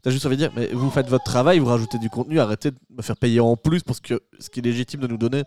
T'as 0.00 0.10
juste 0.10 0.24
envie 0.24 0.36
de 0.38 0.42
dire, 0.42 0.52
mais 0.56 0.68
vous 0.68 0.90
faites 0.90 1.08
votre 1.08 1.24
travail, 1.24 1.58
vous 1.58 1.66
rajoutez 1.66 1.98
du 1.98 2.08
contenu, 2.08 2.40
arrêtez 2.40 2.70
de 2.70 2.78
me 2.88 3.02
faire 3.02 3.18
payer 3.18 3.40
en 3.40 3.58
plus 3.58 3.82
pour 3.82 3.94
ce, 3.94 4.00
que, 4.00 4.22
ce 4.38 4.48
qui 4.48 4.60
est 4.60 4.62
légitime 4.62 5.00
de 5.00 5.06
nous 5.06 5.18
donner. 5.18 5.42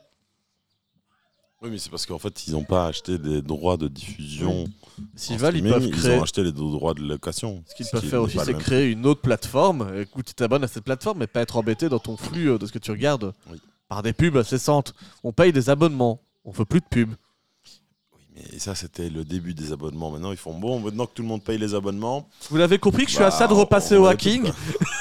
Oui, 1.61 1.69
mais 1.71 1.79
c'est 1.79 1.89
parce 1.89 2.05
qu'en 2.05 2.19
fait, 2.19 2.45
ils 2.47 2.53
n'ont 2.53 2.63
pas 2.63 2.85
acheté 2.85 3.17
des 3.17 3.41
droits 3.41 3.77
de 3.77 3.87
diffusion. 3.87 4.65
S'ils 5.15 5.35
en 5.35 5.37
veulent, 5.39 5.57
ils 5.57 5.63
peuvent 5.63 5.89
créer. 5.89 6.19
ont 6.19 6.23
acheté 6.23 6.43
les 6.43 6.51
droits 6.51 6.93
de 6.93 7.01
location. 7.01 7.63
Ce 7.67 7.73
qu'ils 7.73 7.85
qui 7.87 7.91
peuvent 7.93 8.05
faire 8.07 8.21
aussi, 8.21 8.37
c'est 8.45 8.53
créer 8.53 8.91
une 8.91 9.07
autre 9.07 9.21
plateforme. 9.21 9.91
Écoute, 9.99 10.25
tu 10.27 10.33
t'abonnes 10.35 10.63
à 10.63 10.67
cette 10.67 10.83
plateforme, 10.83 11.17
mais 11.19 11.27
pas 11.27 11.41
être 11.41 11.57
embêté 11.57 11.89
dans 11.89 11.97
ton 11.97 12.15
flux 12.15 12.51
euh, 12.51 12.57
de 12.59 12.67
ce 12.67 12.71
que 12.71 12.77
tu 12.77 12.91
regardes 12.91 13.33
Oui. 13.49 13.59
par 13.89 14.03
des 14.03 14.13
pubs 14.13 14.37
incessantes. 14.37 14.93
On 15.23 15.31
paye 15.33 15.51
des 15.51 15.71
abonnements, 15.71 16.21
on 16.45 16.51
veut 16.51 16.65
plus 16.65 16.79
de 16.79 16.85
pubs. 16.85 17.15
Oui, 18.15 18.21
mais 18.35 18.59
ça, 18.59 18.75
c'était 18.75 19.09
le 19.09 19.25
début 19.25 19.55
des 19.55 19.71
abonnements. 19.71 20.11
Maintenant, 20.11 20.31
ils 20.31 20.37
font 20.37 20.53
bon, 20.53 20.79
maintenant 20.79 21.07
que 21.07 21.13
tout 21.15 21.23
le 21.23 21.27
monde 21.27 21.43
paye 21.43 21.57
les 21.57 21.73
abonnements. 21.73 22.29
Vous 22.51 22.57
l'avez 22.57 22.77
compris 22.77 23.05
que 23.05 23.09
je 23.09 23.15
suis 23.15 23.23
à 23.23 23.29
bah, 23.31 23.35
ça 23.35 23.47
de 23.47 23.53
repasser 23.53 23.97
on 23.97 24.03
au 24.03 24.05
hacking. 24.05 24.43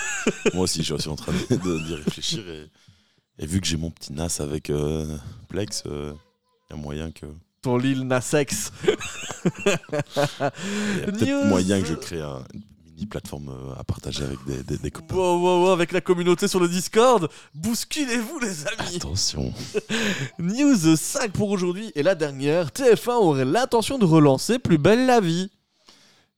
Moi 0.54 0.62
aussi, 0.64 0.78
je 0.78 0.84
suis 0.84 0.92
aussi 0.94 1.08
en 1.08 1.16
train 1.16 1.32
d'y 1.50 1.94
réfléchir. 1.94 2.48
Et, 2.48 2.70
et 3.40 3.46
vu 3.46 3.60
que 3.60 3.66
j'ai 3.66 3.76
mon 3.76 3.90
petit 3.90 4.14
NAS 4.14 4.38
avec 4.40 4.70
euh, 4.70 5.18
Plex, 5.48 5.84
il 6.70 6.76
y 6.76 6.78
a 6.78 6.82
moyen 6.82 7.10
que. 7.10 7.26
Ton 7.62 7.78
Lil 7.78 8.02
Nas 8.02 8.32
X. 8.32 8.72
Il 8.86 9.70
y 9.70 9.72
a 9.72 10.50
peut-être 11.06 11.46
moyen 11.48 11.80
que 11.80 11.86
je 11.86 11.94
crée 11.94 12.20
un- 12.20 12.44
une 12.54 12.62
mini 12.84 13.06
plateforme 13.06 13.48
euh, 13.48 13.74
à 13.78 13.84
partager 13.84 14.22
avec 14.24 14.38
des, 14.46 14.62
des, 14.62 14.78
des 14.78 14.90
copains. 14.90 15.14
Wow, 15.16 15.40
wow, 15.40 15.64
wow, 15.64 15.70
avec 15.70 15.92
la 15.92 16.00
communauté 16.00 16.48
sur 16.48 16.60
le 16.60 16.68
Discord. 16.68 17.28
Bousculez-vous, 17.54 18.38
les 18.40 18.66
amis. 18.66 18.96
Attention. 18.96 19.52
News 20.38 20.96
5 20.96 21.32
pour 21.32 21.50
aujourd'hui. 21.50 21.90
Et 21.94 22.02
la 22.02 22.14
dernière, 22.14 22.68
TF1 22.68 23.12
aurait 23.14 23.44
l'intention 23.44 23.98
de 23.98 24.04
relancer 24.04 24.58
Plus 24.58 24.78
belle 24.78 25.06
la 25.06 25.20
vie. 25.20 25.50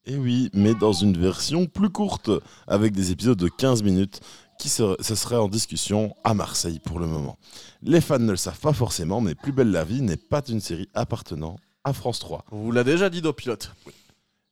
Et 0.07 0.17
oui, 0.17 0.49
mais 0.55 0.75
dans 0.75 0.93
une 0.95 1.19
version 1.19 1.67
plus 1.67 1.91
courte, 1.91 2.31
avec 2.67 2.93
des 2.95 3.11
épisodes 3.11 3.37
de 3.39 3.49
15 3.49 3.83
minutes, 3.83 4.21
qui 4.59 4.69
se, 4.69 4.97
ce 5.01 5.15
serait 5.15 5.37
en 5.37 5.49
discussion 5.49 6.15
à 6.25 6.35
Marseille 6.35 6.81
pour 6.81 6.99
le 6.99 7.07
moment. 7.07 7.39
Les 7.83 8.01
fans 8.01 8.19
ne 8.19 8.31
le 8.31 8.37
savent 8.37 8.59
pas 8.59 8.73
forcément, 8.73 9.21
mais 9.21 9.35
Plus 9.35 9.53
belle 9.53 9.71
la 9.71 9.85
vie 9.85 10.03
n'est 10.03 10.17
pas 10.17 10.43
une 10.49 10.61
série 10.61 10.89
appartenant 10.95 11.57
à 11.85 11.93
France 11.93 12.19
3. 12.19 12.45
On 12.51 12.65
vous 12.65 12.73
l'a 12.73 12.85
déjà 12.85 13.09
dit 13.09 13.23
dans 13.23 13.33
Pilote. 13.33 13.73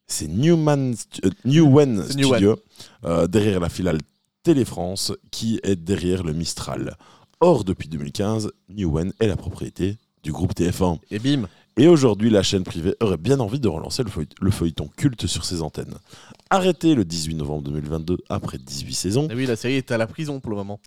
C'est 0.07 0.29
Newman, 0.29 0.95
euh, 1.25 1.31
Newen. 1.45 2.09
Studio, 2.09 2.57
euh, 3.05 3.27
derrière 3.27 3.59
la 3.59 3.69
filiale 3.69 3.99
Télé-France, 4.45 5.12
qui 5.33 5.59
est 5.64 5.75
derrière 5.75 6.23
le 6.23 6.33
Mistral. 6.33 6.97
Or, 7.40 7.64
depuis 7.64 7.88
2015, 7.88 8.53
Newen 8.69 9.12
est 9.19 9.27
la 9.27 9.37
propriété 9.37 9.99
du 10.23 10.31
groupe 10.31 10.55
TF1. 10.55 10.99
Et 11.11 11.19
bim. 11.19 11.49
Et 11.77 11.88
aujourd'hui, 11.88 12.31
la 12.31 12.42
chaîne 12.42 12.64
privée 12.64 12.95
aurait 13.01 13.19
bien 13.19 13.40
envie 13.40 13.61
de 13.61 13.69
relancer 13.69 14.03
le 14.40 14.51
feuilleton 14.51 14.88
culte 14.97 15.27
sur 15.27 15.45
ses 15.45 15.61
antennes. 15.61 15.99
Arrêté 16.48 16.94
le 16.94 17.04
18 17.04 17.35
novembre 17.35 17.62
2022, 17.64 18.18
après 18.28 18.59
18 18.59 18.94
saisons, 18.94 19.28
Et 19.28 19.35
oui, 19.35 19.46
la 19.46 19.56
série 19.56 19.74
est 19.74 19.90
à 19.90 19.98
la 19.98 20.06
prison 20.06 20.38
pour 20.38 20.50
le 20.50 20.56
moment. 20.56 20.78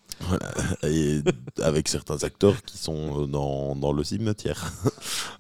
et 0.83 1.19
avec 1.61 1.89
certains 1.89 2.23
acteurs 2.23 2.63
qui 2.63 2.77
sont 2.77 3.23
euh, 3.23 3.27
dans, 3.27 3.75
dans 3.75 3.91
le 3.93 4.03
cimetière. 4.03 4.71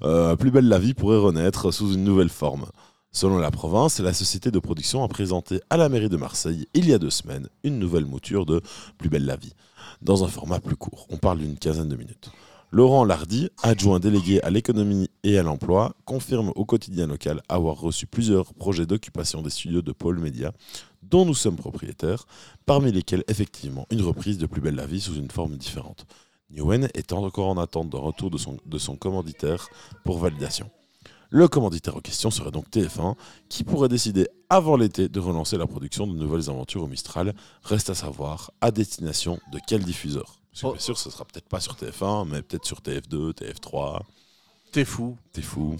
Euh, 0.01 0.37
Plus 0.37 0.49
belle 0.49 0.69
la 0.69 0.79
vie 0.79 0.93
pourrait 0.93 1.17
renaître 1.17 1.73
sous 1.73 1.93
une 1.93 2.05
nouvelle 2.05 2.29
forme. 2.29 2.67
Selon 3.11 3.37
la 3.37 3.51
province, 3.51 3.99
la 3.99 4.13
société 4.13 4.49
de 4.49 4.59
production 4.59 5.03
a 5.03 5.09
présenté 5.09 5.59
à 5.69 5.75
la 5.75 5.89
mairie 5.89 6.07
de 6.07 6.15
Marseille, 6.15 6.67
il 6.73 6.87
y 6.87 6.93
a 6.93 6.99
deux 6.99 7.09
semaines, 7.09 7.49
une 7.65 7.79
nouvelle 7.79 8.05
mouture 8.05 8.45
de 8.45 8.61
Plus 8.97 9.09
belle 9.09 9.25
la 9.25 9.35
vie, 9.35 9.53
dans 10.01 10.23
un 10.23 10.29
format 10.29 10.59
plus 10.61 10.77
court. 10.77 11.05
On 11.09 11.17
parle 11.17 11.39
d'une 11.39 11.57
quinzaine 11.57 11.89
de 11.89 11.97
minutes. 11.97 12.29
Laurent 12.71 13.03
Lardy, 13.03 13.49
adjoint 13.63 13.99
délégué 13.99 14.43
à 14.43 14.51
l'économie 14.51 15.09
et 15.23 15.39
à 15.39 15.43
l'emploi, 15.43 15.95
confirme 16.05 16.51
au 16.55 16.65
quotidien 16.65 17.07
local 17.07 17.41
avoir 17.49 17.79
reçu 17.79 18.05
plusieurs 18.05 18.53
projets 18.53 18.85
d'occupation 18.85 19.41
des 19.41 19.49
studios 19.49 19.81
de 19.81 19.91
Pôle 19.91 20.19
Média, 20.19 20.51
dont 21.01 21.25
nous 21.25 21.33
sommes 21.33 21.55
propriétaires, 21.55 22.27
parmi 22.67 22.91
lesquels 22.91 23.23
effectivement 23.27 23.87
une 23.89 24.03
reprise 24.03 24.37
de 24.37 24.45
Plus 24.45 24.61
belle 24.61 24.75
la 24.75 24.85
vie 24.85 25.01
sous 25.01 25.15
une 25.15 25.31
forme 25.31 25.57
différente. 25.57 26.05
Newen 26.51 26.89
est 26.93 27.11
encore 27.11 27.47
en 27.47 27.57
attente 27.57 27.89
d'un 27.89 27.97
retour 27.97 28.29
de 28.29 28.37
son, 28.37 28.57
de 28.63 28.77
son 28.77 28.95
commanditaire 28.95 29.67
pour 30.03 30.19
validation. 30.19 30.69
Le 31.31 31.47
commanditaire 31.47 31.97
en 31.97 32.01
question 32.01 32.29
serait 32.29 32.51
donc 32.51 32.69
TF1, 32.69 33.15
qui 33.49 33.63
pourrait 33.63 33.89
décider 33.89 34.27
avant 34.47 34.77
l'été 34.77 35.09
de 35.09 35.19
relancer 35.19 35.57
la 35.57 35.65
production 35.65 36.05
de 36.05 36.13
nouvelles 36.13 36.51
aventures 36.51 36.83
au 36.83 36.87
Mistral. 36.87 37.33
Reste 37.63 37.89
à 37.89 37.95
savoir 37.95 38.51
à 38.61 38.69
destination 38.69 39.39
de 39.51 39.59
quel 39.67 39.83
diffuseur? 39.83 40.38
Que 40.53 40.65
Oh. 40.67 40.71
bien 40.71 40.79
sûr, 40.79 40.97
ce 40.97 41.09
sera 41.09 41.25
peut-être 41.25 41.47
pas 41.47 41.59
sur 41.59 41.75
TF1, 41.75 42.27
mais 42.27 42.41
peut-être 42.41 42.65
sur 42.65 42.79
TF2, 42.81 43.33
TF3. 43.33 44.01
T'es 44.71 44.85
fou. 44.85 45.17
T'es 45.31 45.41
fou. 45.41 45.75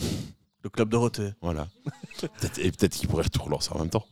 Le 0.64 0.70
club 0.70 0.90
Dorothée. 0.90 1.34
Voilà. 1.42 1.68
Et 2.58 2.72
peut-être 2.72 2.94
qu'ils 2.94 3.08
pourraient 3.08 3.24
tout 3.30 3.42
relancer 3.44 3.70
en 3.74 3.80
même 3.80 3.90
temps. 3.90 4.06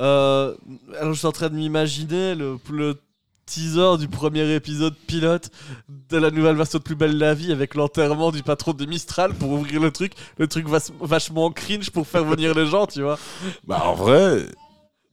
Euh, 0.00 0.54
alors 0.98 1.12
je 1.12 1.18
suis 1.18 1.26
en 1.26 1.32
train 1.32 1.48
de 1.48 1.54
m'imaginer 1.54 2.34
le, 2.34 2.58
le 2.70 3.00
teaser 3.46 3.98
du 3.98 4.08
premier 4.08 4.52
épisode 4.54 4.94
pilote 5.06 5.50
de 5.88 6.16
la 6.16 6.30
nouvelle 6.30 6.56
version 6.56 6.78
de 6.78 6.82
Plus 6.82 6.96
Belle 6.96 7.16
la 7.18 7.34
Vie 7.34 7.52
avec 7.52 7.74
l'enterrement 7.74 8.32
du 8.32 8.42
patron 8.42 8.72
de 8.72 8.84
Mistral 8.86 9.34
pour 9.34 9.50
ouvrir 9.50 9.80
le 9.80 9.90
truc, 9.92 10.14
le 10.38 10.48
truc 10.48 10.66
vachement 10.66 11.50
cringe 11.52 11.90
pour 11.90 12.06
faire 12.06 12.24
venir 12.24 12.54
les 12.54 12.66
gens, 12.66 12.86
tu 12.86 13.02
vois. 13.02 13.18
Bah, 13.64 13.82
en 13.84 13.94
vrai. 13.94 14.46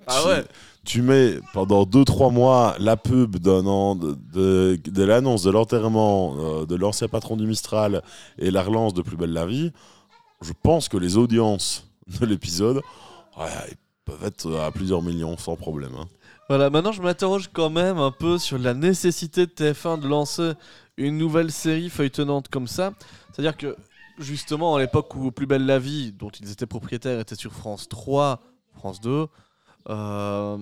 Ah 0.08 0.20
tu- 0.24 0.28
ouais. 0.30 0.44
Tu 0.84 1.02
mets 1.04 1.40
pendant 1.54 1.84
2-3 1.84 2.34
mois 2.34 2.76
la 2.80 2.98
pub 2.98 3.38
de, 3.38 3.52
l'annonce 5.06 5.44
de 5.44 5.52
l'enterrement 5.52 6.36
euh, 6.38 6.66
de 6.66 6.76
l'ancien 6.76 7.08
patron 7.08 7.38
du 7.38 7.46
Mistral 7.46 8.02
et 8.40 8.50
la 8.50 8.64
relance 8.64 8.94
de 8.94 9.02
Plus 9.02 9.16
Belle 9.16 9.34
la 9.34 9.46
Vie. 9.46 9.72
Je 10.42 10.54
pense 10.64 10.90
que 10.90 10.98
les 10.98 11.18
audiences 11.18 11.88
de 12.20 12.26
l'épisode 12.26 12.82
peuvent 14.06 14.24
être 14.24 14.56
à 14.56 14.72
plusieurs 14.72 15.04
millions 15.04 15.38
sans 15.38 15.56
problème. 15.56 15.92
hein. 16.00 16.08
Voilà, 16.50 16.70
maintenant 16.70 16.92
je 16.92 17.02
m'interroge 17.02 17.50
quand 17.54 17.70
même 17.70 17.98
un 17.98 18.12
peu 18.12 18.38
sur 18.38 18.58
la 18.58 18.74
nécessité 18.74 19.46
de 19.46 19.52
TF1 19.52 20.02
de 20.02 20.08
lancer 20.08 20.52
une 20.98 21.18
nouvelle 21.18 21.52
série 21.52 21.90
feuilletonnante 21.90 22.50
comme 22.50 22.68
ça. 22.68 22.92
C'est-à-dire 23.32 23.56
que 23.56 23.78
justement 24.18 24.76
à 24.76 24.80
l'époque 24.80 25.16
où 25.16 25.32
Plus 25.32 25.46
Belle 25.46 25.66
la 25.66 25.80
Vie, 25.80 26.12
dont 26.12 26.30
ils 26.30 26.52
étaient 26.52 26.66
propriétaires, 26.66 27.20
était 27.20 27.36
sur 27.36 27.54
France 27.54 27.88
3, 27.88 28.42
France 28.76 29.00
2, 29.00 29.28
euh, 29.90 30.58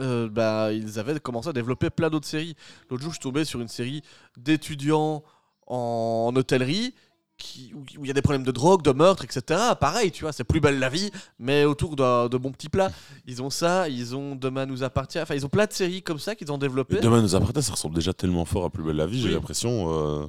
euh, 0.00 0.28
bah, 0.28 0.72
ils 0.72 0.98
avaient 0.98 1.18
commencé 1.20 1.48
à 1.48 1.52
développer 1.52 1.90
plein 1.90 2.10
d'autres 2.10 2.26
séries. 2.28 2.54
L'autre 2.90 3.02
jour 3.02 3.12
je 3.12 3.16
suis 3.16 3.22
tombé 3.22 3.44
sur 3.44 3.60
une 3.60 3.68
série 3.68 4.02
d'étudiants 4.36 5.22
en 5.66 6.32
hôtellerie 6.34 6.94
qui- 7.38 7.72
où 7.74 7.84
il 8.04 8.06
y 8.06 8.10
a 8.10 8.14
des 8.14 8.22
problèmes 8.22 8.44
de 8.44 8.52
drogue, 8.52 8.82
de 8.82 8.92
meurtre, 8.92 9.24
etc. 9.24 9.60
Pareil, 9.80 10.12
tu 10.12 10.22
vois, 10.24 10.32
c'est 10.32 10.44
plus 10.44 10.60
belle 10.60 10.78
la 10.78 10.88
vie, 10.88 11.10
mais 11.38 11.64
autour 11.64 11.96
de, 11.96 12.28
de 12.28 12.36
bons 12.36 12.52
petits 12.52 12.68
plats. 12.68 12.92
Ils 13.26 13.42
ont 13.42 13.50
ça, 13.50 13.88
ils 13.88 14.14
ont 14.14 14.36
Demain 14.36 14.64
nous 14.66 14.82
appartient. 14.84 15.18
Enfin, 15.20 15.34
ils 15.34 15.44
ont 15.44 15.48
plein 15.48 15.66
de 15.66 15.72
séries 15.72 16.02
comme 16.02 16.18
ça 16.20 16.34
qu'ils 16.36 16.52
ont 16.52 16.58
développées. 16.58 17.00
Demain 17.00 17.20
nous 17.20 17.34
appartient, 17.34 17.62
ça 17.62 17.72
ressemble 17.72 17.94
déjà 17.96 18.12
tellement 18.12 18.44
fort 18.44 18.64
à 18.64 18.70
Plus 18.70 18.84
Belle 18.84 18.96
la 18.96 19.06
Vie, 19.06 19.20
j'ai 19.20 19.30
l'impression, 19.34 19.92
euh, 20.22 20.26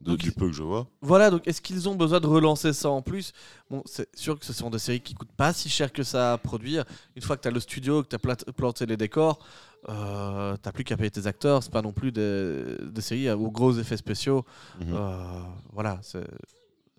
de, 0.00 0.10
Donc, 0.10 0.18
du 0.18 0.32
peu 0.32 0.46
que 0.46 0.52
je 0.52 0.62
vois. 0.62 0.86
Voilà, 1.00 1.30
donc 1.30 1.46
est-ce 1.46 1.60
qu'ils 1.60 1.88
ont 1.88 1.94
besoin 1.94 2.20
de 2.20 2.26
relancer 2.26 2.72
ça 2.72 2.88
en 2.90 3.02
plus? 3.02 3.32
Bon, 3.68 3.82
c'est 3.84 4.08
sûr 4.16 4.38
que 4.38 4.46
ce 4.46 4.52
sont 4.52 4.70
des 4.70 4.78
séries 4.78 5.00
qui 5.00 5.14
coûtent 5.14 5.32
pas 5.32 5.52
si 5.52 5.68
cher 5.68 5.92
que 5.92 6.02
ça 6.02 6.34
à 6.34 6.38
produire. 6.38 6.84
Une 7.16 7.22
fois 7.22 7.36
que 7.36 7.42
tu 7.42 7.48
as 7.48 7.50
le 7.50 7.60
studio, 7.60 8.02
que 8.02 8.08
tu 8.08 8.16
as 8.16 8.52
planté 8.52 8.86
les 8.86 8.96
décors, 8.96 9.40
euh, 9.88 10.56
t'as 10.62 10.72
plus 10.72 10.84
qu'à 10.84 10.96
payer 10.96 11.10
tes 11.10 11.26
acteurs. 11.26 11.62
C'est 11.62 11.72
pas 11.72 11.82
non 11.82 11.92
plus 11.92 12.12
des, 12.12 12.76
des 12.82 13.00
séries 13.00 13.30
aux 13.30 13.50
gros 13.50 13.72
effets 13.78 13.96
spéciaux. 13.96 14.44
Mhm. 14.80 14.94
Euh, 14.94 15.42
voilà, 15.72 16.00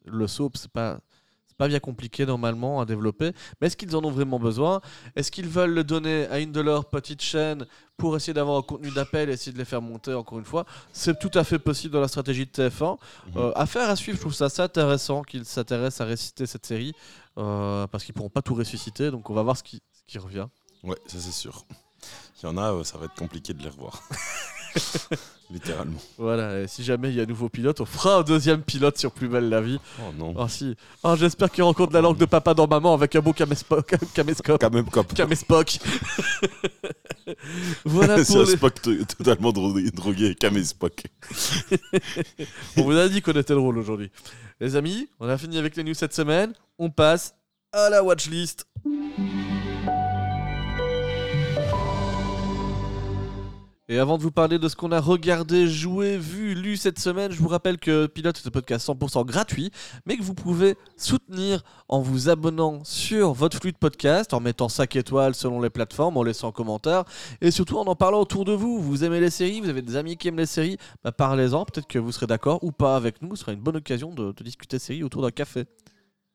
le 0.05 0.27
soap, 0.27 0.57
c'est 0.57 0.71
pas 0.71 0.99
pas 1.59 1.67
bien 1.67 1.79
compliqué 1.79 2.25
normalement 2.25 2.79
à 2.79 2.85
développer. 2.85 3.33
Mais 3.59 3.67
est-ce 3.67 3.75
qu'ils 3.75 3.93
en 3.95 4.03
ont 4.03 4.11
vraiment 4.11 4.39
besoin? 4.39 4.79
Est-ce 5.17 5.29
qu'ils 5.29 5.49
veulent 5.49 5.73
le 5.73 5.83
donner 5.83 6.25
à 6.27 6.39
une 6.39 6.53
de 6.53 6.61
leurs 6.61 6.85
petites 6.85 7.21
chaînes 7.21 7.67
pour 7.97 8.15
essayer 8.15 8.33
d'avoir 8.33 8.57
un 8.57 8.61
contenu 8.61 8.89
d'appel 8.91 9.29
et 9.29 9.33
essayer 9.33 9.51
de 9.51 9.57
les 9.57 9.65
faire 9.65 9.81
monter 9.81 10.13
encore 10.13 10.39
une 10.39 10.45
fois? 10.45 10.65
C'est 10.93 11.19
tout 11.19 11.31
à 11.33 11.43
fait 11.43 11.59
possible 11.59 11.93
dans 11.93 11.99
la 11.99 12.07
stratégie 12.07 12.45
de 12.45 12.51
TF1. 12.51 12.97
Euh, 13.35 13.51
affaire 13.55 13.89
à 13.89 13.97
suivre, 13.97 14.15
je 14.15 14.21
trouve 14.21 14.33
ça 14.33 14.45
assez 14.45 14.61
intéressant 14.61 15.21
qu'ils 15.21 15.43
s'intéressent 15.43 16.07
à 16.07 16.09
ressusciter 16.09 16.45
cette 16.45 16.65
série 16.65 16.93
euh, 17.37 17.85
parce 17.87 18.05
qu'ils 18.05 18.15
pourront 18.15 18.29
pas 18.29 18.41
tout 18.41 18.55
ressusciter. 18.55 19.11
Donc 19.11 19.29
on 19.29 19.33
va 19.33 19.43
voir 19.43 19.57
ce 19.57 19.63
qui, 19.63 19.81
ce 19.93 20.01
qui 20.07 20.17
revient. 20.17 20.47
Ouais, 20.83 20.97
ça 21.07 21.19
c'est 21.19 21.33
sûr. 21.33 21.65
Il 22.41 22.45
y 22.45 22.49
en 22.49 22.57
a, 22.57 22.71
euh, 22.71 22.85
ça 22.85 22.97
va 22.97 23.05
être 23.05 23.15
compliqué 23.15 23.53
de 23.53 23.61
les 23.61 23.69
revoir. 23.69 24.01
Littéralement. 25.51 25.97
Voilà, 26.19 26.59
et 26.61 26.67
si 26.67 26.83
jamais 26.83 27.09
il 27.09 27.15
y 27.15 27.19
a 27.19 27.23
un 27.23 27.25
nouveau 27.25 27.49
pilote, 27.49 27.81
on 27.81 27.85
fera 27.85 28.17
un 28.17 28.21
deuxième 28.21 28.61
pilote 28.61 28.99
sur 28.99 29.11
Plus 29.11 29.27
Belle 29.27 29.49
la 29.49 29.61
Vie. 29.61 29.79
Oh 29.99 30.13
non. 30.15 30.35
Ah 30.37 30.47
si. 30.47 30.75
Ah, 31.03 31.15
J'espère 31.17 31.49
qu'il 31.49 31.63
rencontre 31.63 31.91
la 31.91 32.01
langue 32.01 32.17
de 32.17 32.25
papa 32.25 32.53
dans 32.53 32.67
maman 32.67 32.93
avec 32.93 33.15
un 33.15 33.19
beau 33.19 33.33
caméscope. 33.33 33.91
Cop. 34.91 35.13
Caméspoc. 35.15 35.79
voilà 37.85 38.17
c'est 38.23 38.33
pour 38.33 38.41
un 38.41 38.45
les... 38.45 38.55
Spock 38.57 38.81
to- 38.81 39.03
totalement 39.17 39.51
drogué, 39.51 39.89
drogué 39.91 40.35
Camé 40.35 40.63
Spock. 40.63 41.03
On 42.77 42.83
vous 42.83 42.97
a 42.97 43.09
dit 43.09 43.21
qu'on 43.23 43.31
était 43.33 43.53
drôle 43.55 43.77
aujourd'hui. 43.79 44.11
Les 44.59 44.75
amis, 44.75 45.07
on 45.19 45.27
a 45.29 45.37
fini 45.37 45.57
avec 45.57 45.75
les 45.75 45.83
news 45.83 45.93
cette 45.95 46.13
semaine. 46.13 46.53
On 46.77 46.91
passe 46.91 47.33
à 47.71 47.89
la 47.89 48.03
watchlist. 48.03 48.67
Et 53.91 53.97
avant 53.97 54.19
de 54.19 54.21
vous 54.23 54.29
parler 54.29 54.59
de 54.59 54.69
ce 54.69 54.75
qu'on 54.75 54.91
a 54.91 54.99
regardé, 55.01 55.67
joué, 55.67 56.15
vu, 56.15 56.53
lu 56.53 56.77
cette 56.77 56.99
semaine, 56.99 57.31
je 57.31 57.39
vous 57.39 57.47
rappelle 57.47 57.79
que 57.79 58.05
Pilote 58.05 58.37
est 58.37 58.47
un 58.47 58.51
podcast 58.51 58.87
100% 58.87 59.25
gratuit, 59.25 59.71
mais 60.05 60.15
que 60.15 60.21
vous 60.21 60.35
pouvez 60.35 60.75
soutenir 60.95 61.63
en 61.87 61.99
vous 61.99 62.29
abonnant 62.29 62.83
sur 62.83 63.33
votre 63.33 63.57
flux 63.57 63.71
de 63.71 63.77
podcast, 63.77 64.35
en 64.35 64.41
mettant 64.41 64.69
5 64.69 64.95
étoiles 64.95 65.33
selon 65.33 65.59
les 65.59 65.71
plateformes, 65.71 66.17
en 66.17 66.23
laissant 66.23 66.49
un 66.49 66.51
commentaire, 66.51 67.03
et 67.41 67.49
surtout 67.49 67.79
en 67.79 67.85
en 67.87 67.95
parlant 67.95 68.19
autour 68.21 68.45
de 68.45 68.51
vous. 68.53 68.79
Vous 68.79 69.03
aimez 69.03 69.19
les 69.19 69.31
séries, 69.31 69.59
vous 69.59 69.69
avez 69.69 69.81
des 69.81 69.95
amis 69.95 70.17
qui 70.17 70.27
aiment 70.27 70.37
les 70.37 70.45
séries, 70.45 70.77
bah 71.03 71.11
parlez-en, 71.11 71.65
peut-être 71.65 71.87
que 71.87 71.97
vous 71.97 72.11
serez 72.11 72.27
d'accord 72.27 72.63
ou 72.63 72.71
pas 72.71 72.95
avec 72.95 73.23
nous, 73.23 73.35
ce 73.35 73.41
sera 73.41 73.53
une 73.53 73.59
bonne 73.61 73.77
occasion 73.77 74.13
de, 74.13 74.33
de 74.33 74.43
discuter 74.43 74.77
séries 74.77 75.03
autour 75.03 75.23
d'un 75.23 75.31
café. 75.31 75.65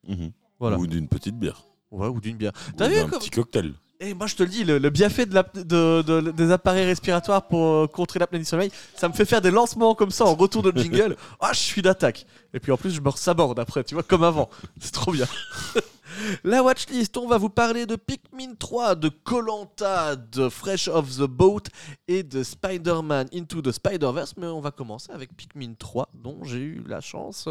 Mhm. 0.09 0.33
Voilà. 0.59 0.77
Ou 0.77 0.89
d'une 0.89 1.07
petite 1.07 1.39
bière. 1.39 1.63
Ouais, 1.93 2.09
ou 2.09 2.21
d'une 2.21 2.37
bière. 2.37 2.53
T'as 2.77 2.89
vu 2.89 2.97
d'un 2.97 3.07
comme- 3.07 3.21
petit 3.21 3.31
cocktail. 3.31 3.75
Et 4.05 4.13
moi 4.15 4.27
je 4.27 4.35
te 4.37 4.43
le 4.43 4.49
dis, 4.49 4.65
le, 4.65 4.79
le 4.79 4.91
bienfait 4.91 5.25
de 5.27 5.35
la- 5.35 5.43
de- 5.55 6.03
de- 6.03 6.31
des 6.31 6.51
appareils 6.53 6.85
respiratoires 6.85 7.47
pour 7.47 7.65
euh, 7.67 7.87
contrer 7.87 8.19
l'apnée 8.19 8.39
du 8.39 8.45
sommeil, 8.45 8.71
ça 8.97 9.09
me 9.09 9.15
fait 9.15 9.25
faire 9.25 9.41
des 9.41 9.51
lancements 9.51 9.95
comme 9.95 10.11
ça 10.11 10.25
en 10.27 10.35
retour 10.35 10.63
de 10.63 10.73
jingle. 10.79 11.17
Ah, 11.41 11.53
je 11.53 11.59
suis 11.61 11.83
d'attaque. 11.83 12.27
Et 12.53 12.61
puis 12.61 12.71
en 12.73 12.77
plus, 12.77 12.91
je 12.91 13.01
me 13.01 13.09
resaborde 13.09 13.59
après, 13.59 13.83
tu 13.85 13.95
vois, 13.95 14.03
comme 14.03 14.23
avant. 14.23 14.49
C'est 14.81 14.93
trop 14.93 15.13
bien. 15.13 15.27
La 16.45 16.63
watchlist, 16.63 17.17
on 17.17 17.27
va 17.27 17.39
vous 17.39 17.49
parler 17.49 17.87
de 17.87 17.97
Pikmin 17.97 18.55
3, 18.57 18.95
de 18.95 19.09
Colanta, 19.09 20.15
de 20.15 20.49
Fresh 20.49 20.87
Off 20.87 21.17
the 21.17 21.23
Boat 21.23 21.63
et 22.07 22.23
de 22.23 22.45
Spider-Man 22.45 23.27
Into 23.35 23.61
the 23.63 23.73
Spider-Verse. 23.73 24.35
Mais 24.37 24.47
on 24.47 24.61
va 24.61 24.71
commencer 24.71 25.11
avec 25.13 25.37
Pikmin 25.37 25.75
3, 25.77 26.09
dont 26.15 26.39
j'ai 26.45 26.59
eu 26.61 26.85
la 26.87 27.01
chance 27.01 27.49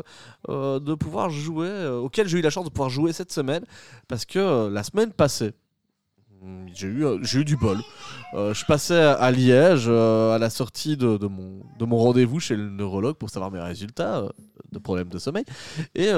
euh, 0.49 0.79
de 0.79 0.93
pouvoir 0.93 1.29
jouer, 1.29 1.67
euh, 1.67 1.97
auquel 1.99 2.27
j'ai 2.29 2.37
eu 2.37 2.41
la 2.41 2.49
chance 2.51 2.63
de 2.63 2.69
pouvoir 2.69 2.89
jouer 2.89 3.11
cette 3.11 3.33
semaine, 3.33 3.65
parce 4.07 4.23
que 4.25 4.39
euh, 4.39 4.69
la 4.69 4.83
semaine 4.83 5.11
passée, 5.11 5.51
j'ai 6.73 6.87
eu, 6.87 7.05
euh, 7.05 7.19
j'ai 7.21 7.39
eu 7.39 7.45
du 7.45 7.55
bol. 7.55 7.79
Euh, 8.33 8.53
je 8.53 8.65
passais 8.65 8.99
à, 8.99 9.31
Liège 9.31 9.85
euh, 9.87 10.35
à 10.35 10.37
la 10.37 10.49
sortie 10.49 10.97
de, 10.97 11.17
mon, 11.27 11.61
de 11.77 11.85
mon 11.85 11.97
rendez-vous 11.97 12.39
chez 12.39 12.55
le 12.55 12.69
neurologue 12.69 13.15
pour 13.15 13.29
savoir 13.29 13.51
mes 13.51 13.59
résultats 13.59 14.23
de 14.71 14.79
problèmes 14.79 15.09
de 15.09 15.19
sommeil. 15.19 15.45
Et 15.95 16.11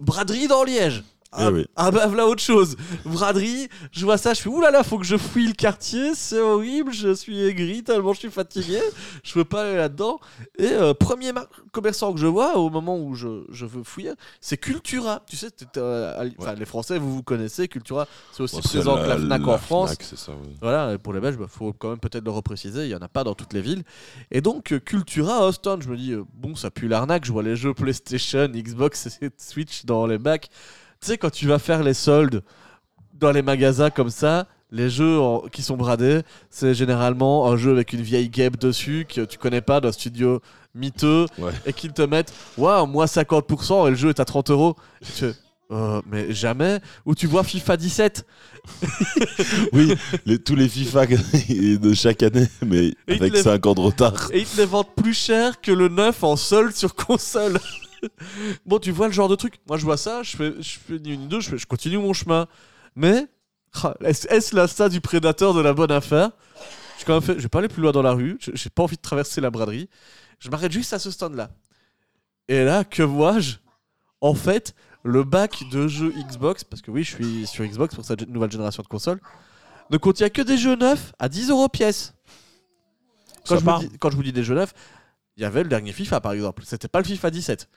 braderie 0.00 0.48
dans 0.48 0.64
Liège. 0.64 1.02
Ah, 1.36 1.48
Eh 1.50 1.52
oui. 1.52 1.66
ah 1.76 1.90
bah 1.90 2.06
voilà 2.06 2.26
autre 2.26 2.42
chose. 2.42 2.76
Braderie, 3.04 3.68
je 3.92 4.04
vois 4.04 4.18
ça, 4.18 4.34
je 4.34 4.40
fais 4.40 4.48
oulala, 4.48 4.82
faut 4.84 4.98
que 4.98 5.04
je 5.04 5.16
fouille 5.16 5.48
le 5.48 5.52
quartier, 5.52 6.14
c'est 6.14 6.40
horrible, 6.40 6.92
je 6.92 7.12
suis 7.14 7.40
aigri 7.42 7.82
tellement 7.82 8.12
je 8.12 8.20
suis 8.20 8.30
fatigué, 8.30 8.78
je 9.22 9.34
veux 9.34 9.44
pas 9.44 9.62
aller 9.64 9.76
là-dedans. 9.76 10.20
Et 10.58 10.70
euh, 10.72 10.94
premier 10.94 11.32
commerçant 11.72 12.12
que 12.12 12.20
je 12.20 12.26
vois 12.26 12.56
au 12.56 12.70
moment 12.70 12.96
où 12.98 13.14
je, 13.14 13.44
je 13.50 13.66
veux 13.66 13.82
fouiller, 13.82 14.12
c'est 14.40 14.56
Cultura. 14.56 15.22
Tu 15.28 15.36
sais, 15.36 15.48
euh, 15.76 16.30
les 16.56 16.64
Français, 16.64 16.98
vous 16.98 17.12
vous 17.16 17.22
connaissez, 17.22 17.66
Cultura, 17.68 18.06
c'est 18.32 18.42
aussi 18.42 18.56
Bon, 18.56 18.62
présent 18.62 18.96
que 18.96 19.08
la 19.08 19.16
Fnac 19.18 19.46
en 19.48 19.58
France. 19.58 19.94
Fnac, 19.94 20.02
ça, 20.18 20.32
ouais. 20.32 20.38
Voilà, 20.60 20.94
et 20.94 20.98
pour 20.98 21.12
les 21.12 21.20
Belges, 21.20 21.36
il 21.40 21.46
faut 21.48 21.72
quand 21.72 21.90
même 21.90 21.98
peut-être 21.98 22.24
le 22.24 22.30
repréciser, 22.30 22.82
il 22.84 22.88
n'y 22.88 22.94
en 22.94 23.02
a 23.02 23.08
pas 23.08 23.24
dans 23.24 23.34
toutes 23.34 23.52
les 23.52 23.60
villes. 23.60 23.82
Et 24.30 24.40
donc, 24.40 24.72
euh, 24.72 24.78
Cultura 24.78 25.38
à 25.38 25.46
Austin, 25.46 25.78
je 25.80 25.88
me 25.88 25.96
dis, 25.96 26.12
euh, 26.12 26.22
bon, 26.34 26.54
ça 26.54 26.70
pue 26.70 26.88
l'arnaque, 26.88 27.24
je 27.24 27.32
vois 27.32 27.42
les 27.42 27.56
jeux 27.56 27.74
PlayStation, 27.74 28.46
Xbox 28.48 29.18
et 29.20 29.30
Switch 29.38 29.84
dans 29.84 30.06
les 30.06 30.18
bacs. 30.18 30.48
Tu 31.04 31.10
sais, 31.10 31.18
quand 31.18 31.28
tu 31.30 31.46
vas 31.46 31.58
faire 31.58 31.82
les 31.82 31.92
soldes 31.92 32.42
dans 33.12 33.30
les 33.30 33.42
magasins 33.42 33.90
comme 33.90 34.08
ça, 34.08 34.46
les 34.70 34.88
jeux 34.88 35.20
en- 35.20 35.40
qui 35.52 35.60
sont 35.62 35.76
bradés, 35.76 36.22
c'est 36.48 36.72
généralement 36.72 37.46
un 37.46 37.58
jeu 37.58 37.72
avec 37.72 37.92
une 37.92 38.00
vieille 38.00 38.30
game 38.30 38.54
dessus 38.58 39.06
que 39.06 39.20
tu 39.20 39.36
connais 39.36 39.60
pas 39.60 39.82
d'un 39.82 39.92
studio 39.92 40.40
miteux 40.74 41.26
Ouais. 41.38 41.52
et 41.66 41.74
qu'ils 41.74 41.92
te 41.92 42.00
mettent, 42.00 42.32
waouh, 42.56 42.86
moi 42.86 43.06
50% 43.06 43.86
et 43.86 43.90
le 43.90 43.96
jeu 43.96 44.08
est 44.08 44.18
à 44.18 44.24
30 44.24 44.48
euros. 44.48 44.76
Euh, 45.70 46.00
mais 46.10 46.32
jamais. 46.32 46.80
Ou 47.04 47.14
tu 47.14 47.26
vois 47.26 47.44
FIFA 47.44 47.76
17 47.76 48.24
Oui, 49.74 49.94
les- 50.24 50.38
tous 50.38 50.56
les 50.56 50.68
FIFA 50.70 51.06
de 51.80 51.92
chaque 51.94 52.22
année, 52.22 52.48
mais 52.64 52.86
Et 52.86 52.96
avec 53.08 53.22
ils 53.24 53.32
les- 53.34 53.42
5 53.42 53.66
ans 53.66 53.74
de 53.74 53.80
retard. 53.80 54.30
et 54.32 54.40
ils 54.40 54.46
te 54.46 54.56
les 54.56 54.66
vendent 54.66 54.94
plus 54.96 55.12
cher 55.14 55.60
que 55.60 55.70
le 55.72 55.88
neuf 55.88 56.24
en 56.24 56.36
solde 56.36 56.74
sur 56.74 56.94
console. 56.94 57.58
bon, 58.66 58.78
tu 58.78 58.90
vois 58.90 59.06
le 59.08 59.12
genre 59.12 59.28
de 59.28 59.36
truc. 59.36 59.54
Moi, 59.68 59.76
je 59.78 59.84
vois 59.84 59.96
ça, 59.96 60.22
je 60.22 60.36
fais, 60.36 60.52
je 60.60 60.78
fais 60.78 60.98
ni 60.98 61.12
une 61.14 61.20
ni 61.22 61.26
deux, 61.28 61.40
je, 61.40 61.50
fais- 61.50 61.58
je 61.58 61.66
continue 61.66 61.98
mon 61.98 62.12
chemin. 62.12 62.46
Mais, 62.96 63.26
ah, 63.82 63.94
est-ce 64.02 64.54
l'instinct 64.54 64.88
du 64.88 65.00
prédateur 65.00 65.54
de 65.54 65.60
la 65.60 65.72
bonne 65.72 65.90
affaire? 65.92 66.30
J'ai 66.98 67.04
quand 67.04 67.14
même 67.14 67.22
fait, 67.22 67.34
je 67.36 67.40
vais 67.42 67.48
pas 67.48 67.58
aller 67.58 67.68
plus 67.68 67.82
loin 67.82 67.92
dans 67.92 68.02
la 68.02 68.12
rue, 68.12 68.36
je- 68.40 68.52
j'ai 68.54 68.70
pas 68.70 68.82
envie 68.84 68.96
de 68.96 69.02
traverser 69.02 69.40
la 69.40 69.50
braderie. 69.50 69.88
Je 70.38 70.48
m'arrête 70.50 70.72
juste 70.72 70.92
à 70.92 70.98
ce 70.98 71.10
stand-là. 71.10 71.50
Et 72.48 72.62
là, 72.64 72.84
que 72.84 73.02
vois-je? 73.02 73.56
En 74.20 74.34
fait, 74.34 74.74
le 75.02 75.22
bac 75.24 75.64
de 75.70 75.86
jeux 75.88 76.12
Xbox, 76.28 76.64
parce 76.64 76.82
que 76.82 76.90
oui, 76.90 77.04
je 77.04 77.14
suis 77.14 77.46
sur 77.46 77.64
Xbox 77.64 77.94
pour 77.94 78.04
cette 78.04 78.28
nouvelle 78.28 78.50
génération 78.50 78.82
de 78.82 78.88
consoles, 78.88 79.20
ne 79.90 79.98
contient 79.98 80.30
que 80.30 80.40
des 80.42 80.56
jeux 80.56 80.76
neufs 80.76 81.12
à 81.18 81.28
10 81.28 81.50
euros 81.50 81.68
pièce. 81.68 82.14
quand 83.46 83.54
je, 83.56 83.60
vous 83.60 83.66
part. 83.66 83.80
dis, 83.80 83.90
quand 83.98 84.10
je 84.10 84.16
vous 84.16 84.22
dis 84.22 84.32
des 84.32 84.44
jeux 84.44 84.54
neufs, 84.54 84.72
il 85.36 85.42
y 85.42 85.46
avait 85.46 85.62
le 85.62 85.68
dernier 85.68 85.92
FIFA 85.92 86.20
par 86.20 86.32
exemple. 86.32 86.62
C'était 86.64 86.88
pas 86.88 87.00
le 87.00 87.04
FIFA 87.04 87.30
17. 87.30 87.68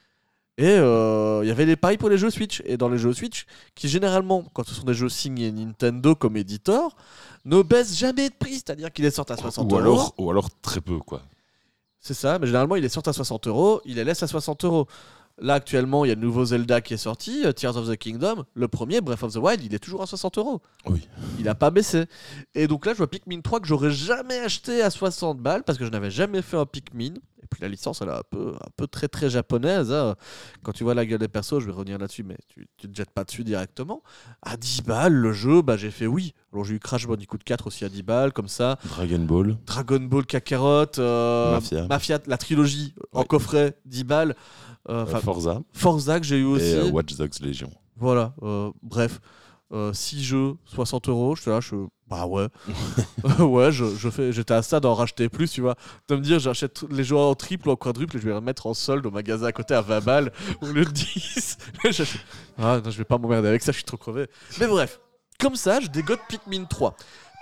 Et 0.59 0.65
euh, 0.69 1.41
il 1.43 1.47
y 1.47 1.51
avait 1.51 1.65
les 1.65 1.75
paris 1.75 1.97
pour 1.97 2.09
les 2.09 2.17
jeux 2.17 2.31
Switch. 2.31 2.63
Et 2.65 2.77
dans 2.77 2.89
les 2.89 2.97
jeux 2.97 3.13
Switch, 3.13 3.45
qui 3.75 3.87
généralement, 3.87 4.43
quand 4.53 4.67
ce 4.67 4.73
sont 4.73 4.83
des 4.83 4.93
jeux 4.95 5.09
signés 5.09 5.51
Nintendo 5.51 6.15
comme 6.15 6.35
éditeur, 6.35 6.95
ne 7.45 7.61
baissent 7.61 7.97
jamais 7.97 8.29
de 8.29 8.33
prix. 8.33 8.55
C'est-à-dire 8.55 8.91
qu'il 8.91 9.05
est 9.05 9.11
sorti 9.11 9.33
à 9.33 9.37
60 9.37 9.71
Ou 9.71 9.75
euros. 9.75 9.81
alors, 9.81 10.13
ou 10.17 10.29
alors 10.31 10.49
très 10.61 10.81
peu, 10.81 10.97
quoi. 10.97 11.21
C'est 11.99 12.13
ça, 12.13 12.39
mais 12.39 12.47
généralement 12.47 12.75
il 12.77 12.85
est 12.85 12.89
sorti 12.89 13.09
à 13.09 13.13
60 13.13 13.47
euros, 13.47 13.81
il 13.83 13.95
les 13.95 14.03
laisse 14.05 14.23
à 14.23 14.27
60 14.27 14.63
euros. 14.63 14.87
Là 15.39 15.55
actuellement, 15.55 16.05
il 16.05 16.07
y 16.07 16.11
a 16.11 16.15
le 16.15 16.21
nouveau 16.21 16.45
Zelda 16.45 16.81
qui 16.81 16.93
est 16.95 16.97
sorti, 16.97 17.43
euh, 17.45 17.51
Tears 17.51 17.75
of 17.77 17.87
the 17.89 17.95
Kingdom. 17.97 18.45
Le 18.55 18.67
premier, 18.67 19.01
Breath 19.01 19.21
of 19.23 19.33
the 19.33 19.37
Wild, 19.37 19.63
il 19.63 19.75
est 19.75 19.79
toujours 19.79 20.01
à 20.01 20.07
60 20.07 20.37
euros. 20.39 20.61
Oui. 20.87 21.07
Il 21.37 21.47
a 21.47 21.53
pas 21.53 21.69
baissé. 21.69 22.05
Et 22.55 22.67
donc 22.67 22.85
là, 22.85 22.93
je 22.93 22.97
vois 22.97 23.09
Pikmin 23.09 23.41
3 23.41 23.59
que 23.59 23.67
j'aurais 23.67 23.91
jamais 23.91 24.39
acheté 24.39 24.81
à 24.81 24.89
60 24.89 25.39
balles 25.39 25.63
parce 25.63 25.77
que 25.77 25.85
je 25.85 25.91
n'avais 25.91 26.09
jamais 26.09 26.41
fait 26.41 26.57
un 26.57 26.65
Pikmin. 26.65 27.15
Et 27.47 27.49
puis 27.49 27.61
la 27.61 27.69
licence, 27.69 28.01
elle 28.01 28.09
est 28.09 28.11
un 28.11 28.21
peu, 28.29 28.53
un 28.55 28.69
peu 28.75 28.87
très 28.87 29.07
très 29.07 29.29
japonaise. 29.29 29.89
hein. 29.93 30.15
Quand 30.63 30.73
tu 30.73 30.83
vois 30.83 30.93
la 30.93 31.05
gueule 31.05 31.19
des 31.19 31.29
persos, 31.29 31.59
je 31.61 31.65
vais 31.67 31.71
revenir 31.71 31.97
là-dessus, 31.97 32.23
mais 32.23 32.35
tu, 32.49 32.67
tu 32.75 32.89
te 32.89 32.95
jettes 32.95 33.11
pas 33.11 33.23
dessus 33.23 33.45
directement. 33.45 34.03
À 34.41 34.57
10 34.57 34.81
balles, 34.83 35.13
le 35.13 35.31
jeu, 35.31 35.61
bah, 35.61 35.77
j'ai 35.77 35.91
fait 35.91 36.07
oui. 36.07 36.33
Alors 36.51 36.65
j'ai 36.65 36.75
eu 36.75 36.79
Crash 36.79 37.07
Bandicoot 37.07 37.37
4 37.45 37.67
aussi 37.67 37.85
à 37.85 37.89
10 37.89 38.03
balles, 38.03 38.33
comme 38.33 38.49
ça. 38.49 38.77
Dragon 38.89 39.19
Ball. 39.19 39.57
Dragon 39.65 39.99
Ball 40.01 40.25
Kakarot, 40.25 40.99
euh, 40.99 41.59
Mafia. 41.87 42.19
la 42.27 42.37
trilogie 42.37 42.93
en 43.13 43.21
Ouais. 43.21 43.25
coffret, 43.25 43.77
10 43.85 44.03
balles. 44.03 44.35
Euh, 44.89 45.05
euh, 45.05 45.19
Forza. 45.21 45.61
Forza 45.71 46.19
que 46.19 46.25
j'ai 46.25 46.39
eu 46.39 46.45
aussi. 46.45 46.65
Et 46.65 46.91
Watch 46.91 47.15
Dogs 47.15 47.39
Legion. 47.41 47.71
Voilà, 47.95 48.33
bref. 48.83 49.21
6 49.93 50.23
jeux, 50.23 50.53
60 50.65 51.09
euros, 51.09 51.35
je 51.35 51.49
là, 51.49 51.59
je 51.59 51.75
bah 52.09 52.25
ouais. 52.25 52.47
ouais, 53.39 53.71
je, 53.71 53.85
je 53.95 54.09
fais, 54.09 54.31
j'étais 54.31 54.53
à 54.53 54.61
ça 54.61 54.79
d'en 54.79 54.93
racheter 54.93 55.29
plus, 55.29 55.51
tu 55.51 55.61
vois. 55.61 55.75
De 56.07 56.15
me 56.15 56.21
dire, 56.21 56.39
j'achète 56.39 56.83
les 56.89 57.03
jeux 57.03 57.17
en 57.17 57.35
triple 57.35 57.69
ou 57.69 57.71
en 57.71 57.75
quadruple 57.75 58.15
et 58.17 58.19
je 58.19 58.23
vais 58.25 58.31
les 58.31 58.35
remettre 58.37 58.67
en 58.67 58.73
solde 58.73 59.05
au 59.05 59.11
magasin 59.11 59.47
à 59.47 59.51
côté 59.51 59.73
à 59.73 59.81
20 59.81 60.01
balles 60.03 60.31
lieu 60.61 60.85
de 60.85 60.91
10. 60.91 61.57
J'achète- 61.83 62.21
ah 62.57 62.79
non, 62.83 62.89
je 62.89 62.97
vais 62.97 63.03
pas 63.03 63.17
m'emmerder 63.17 63.49
avec 63.49 63.61
ça, 63.61 63.71
je 63.71 63.77
suis 63.77 63.85
trop 63.85 63.97
crevé. 63.97 64.27
Mais 64.59 64.67
bref, 64.67 64.99
comme 65.39 65.55
ça, 65.55 65.79
je 65.79 65.87
dégote 65.87 66.19
Pikmin 66.29 66.63
3. 66.65 66.95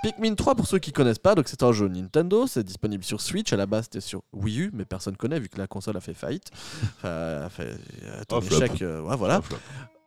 Pikmin 0.03 0.35
3, 0.35 0.53
pour 0.55 0.67
ceux 0.67 0.77
qui 0.77 0.91
connaissent 0.91 1.17
pas, 1.19 1.33
donc 1.35 1.47
c'est 1.47 1.63
un 1.63 1.71
jeu 1.71 1.87
Nintendo, 1.87 2.45
c'est 2.47 2.63
disponible 2.63 3.03
sur 3.03 3.21
Switch. 3.21 3.53
À 3.53 3.57
la 3.57 3.65
base, 3.65 3.85
c'était 3.85 4.01
sur 4.01 4.21
Wii 4.33 4.59
U, 4.61 4.71
mais 4.73 4.85
personne 4.85 5.15
connaît 5.17 5.39
vu 5.39 5.49
que 5.49 5.57
la 5.57 5.65
console 5.67 5.97
a 5.97 6.01
fait 6.01 6.13
faillite. 6.13 6.51
Enfin, 6.97 7.41
a 7.45 7.49
fait 7.49 7.71
a 7.71 8.23
Oh, 8.31 8.39
échec. 8.41 8.81
euh, 8.81 9.01
ouais, 9.01 9.15
voilà. 9.15 9.41
Flop. 9.41 9.57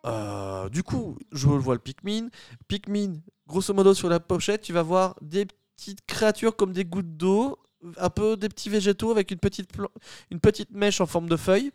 Euh, 0.09 0.69
du 0.69 0.83
coup, 0.83 1.19
je 1.33 1.47
vois 1.49 1.75
le 1.75 1.81
Pikmin. 1.81 2.29
Pikmin, 2.69 3.15
grosso 3.47 3.75
modo, 3.75 3.95
sur 3.95 4.09
la 4.09 4.21
pochette, 4.21 4.63
tu 4.63 4.73
vas 4.73 4.83
voir 4.83 5.17
des 5.21 5.47
petites 5.77 6.05
créatures 6.07 6.57
comme 6.57 6.73
des 6.73 6.85
gouttes 6.85 7.17
d'eau, 7.17 7.59
un 7.99 8.11
peu 8.11 8.37
des 8.37 8.49
petits 8.49 8.71
végétaux 8.71 9.11
avec 9.11 9.31
une 9.31 9.39
petite, 9.39 9.71
plan- 9.73 9.91
une 10.31 10.41
petite 10.41 10.71
mèche 10.73 11.01
en 11.01 11.07
forme 11.07 11.29
de 11.29 11.37
feuille. 11.37 11.73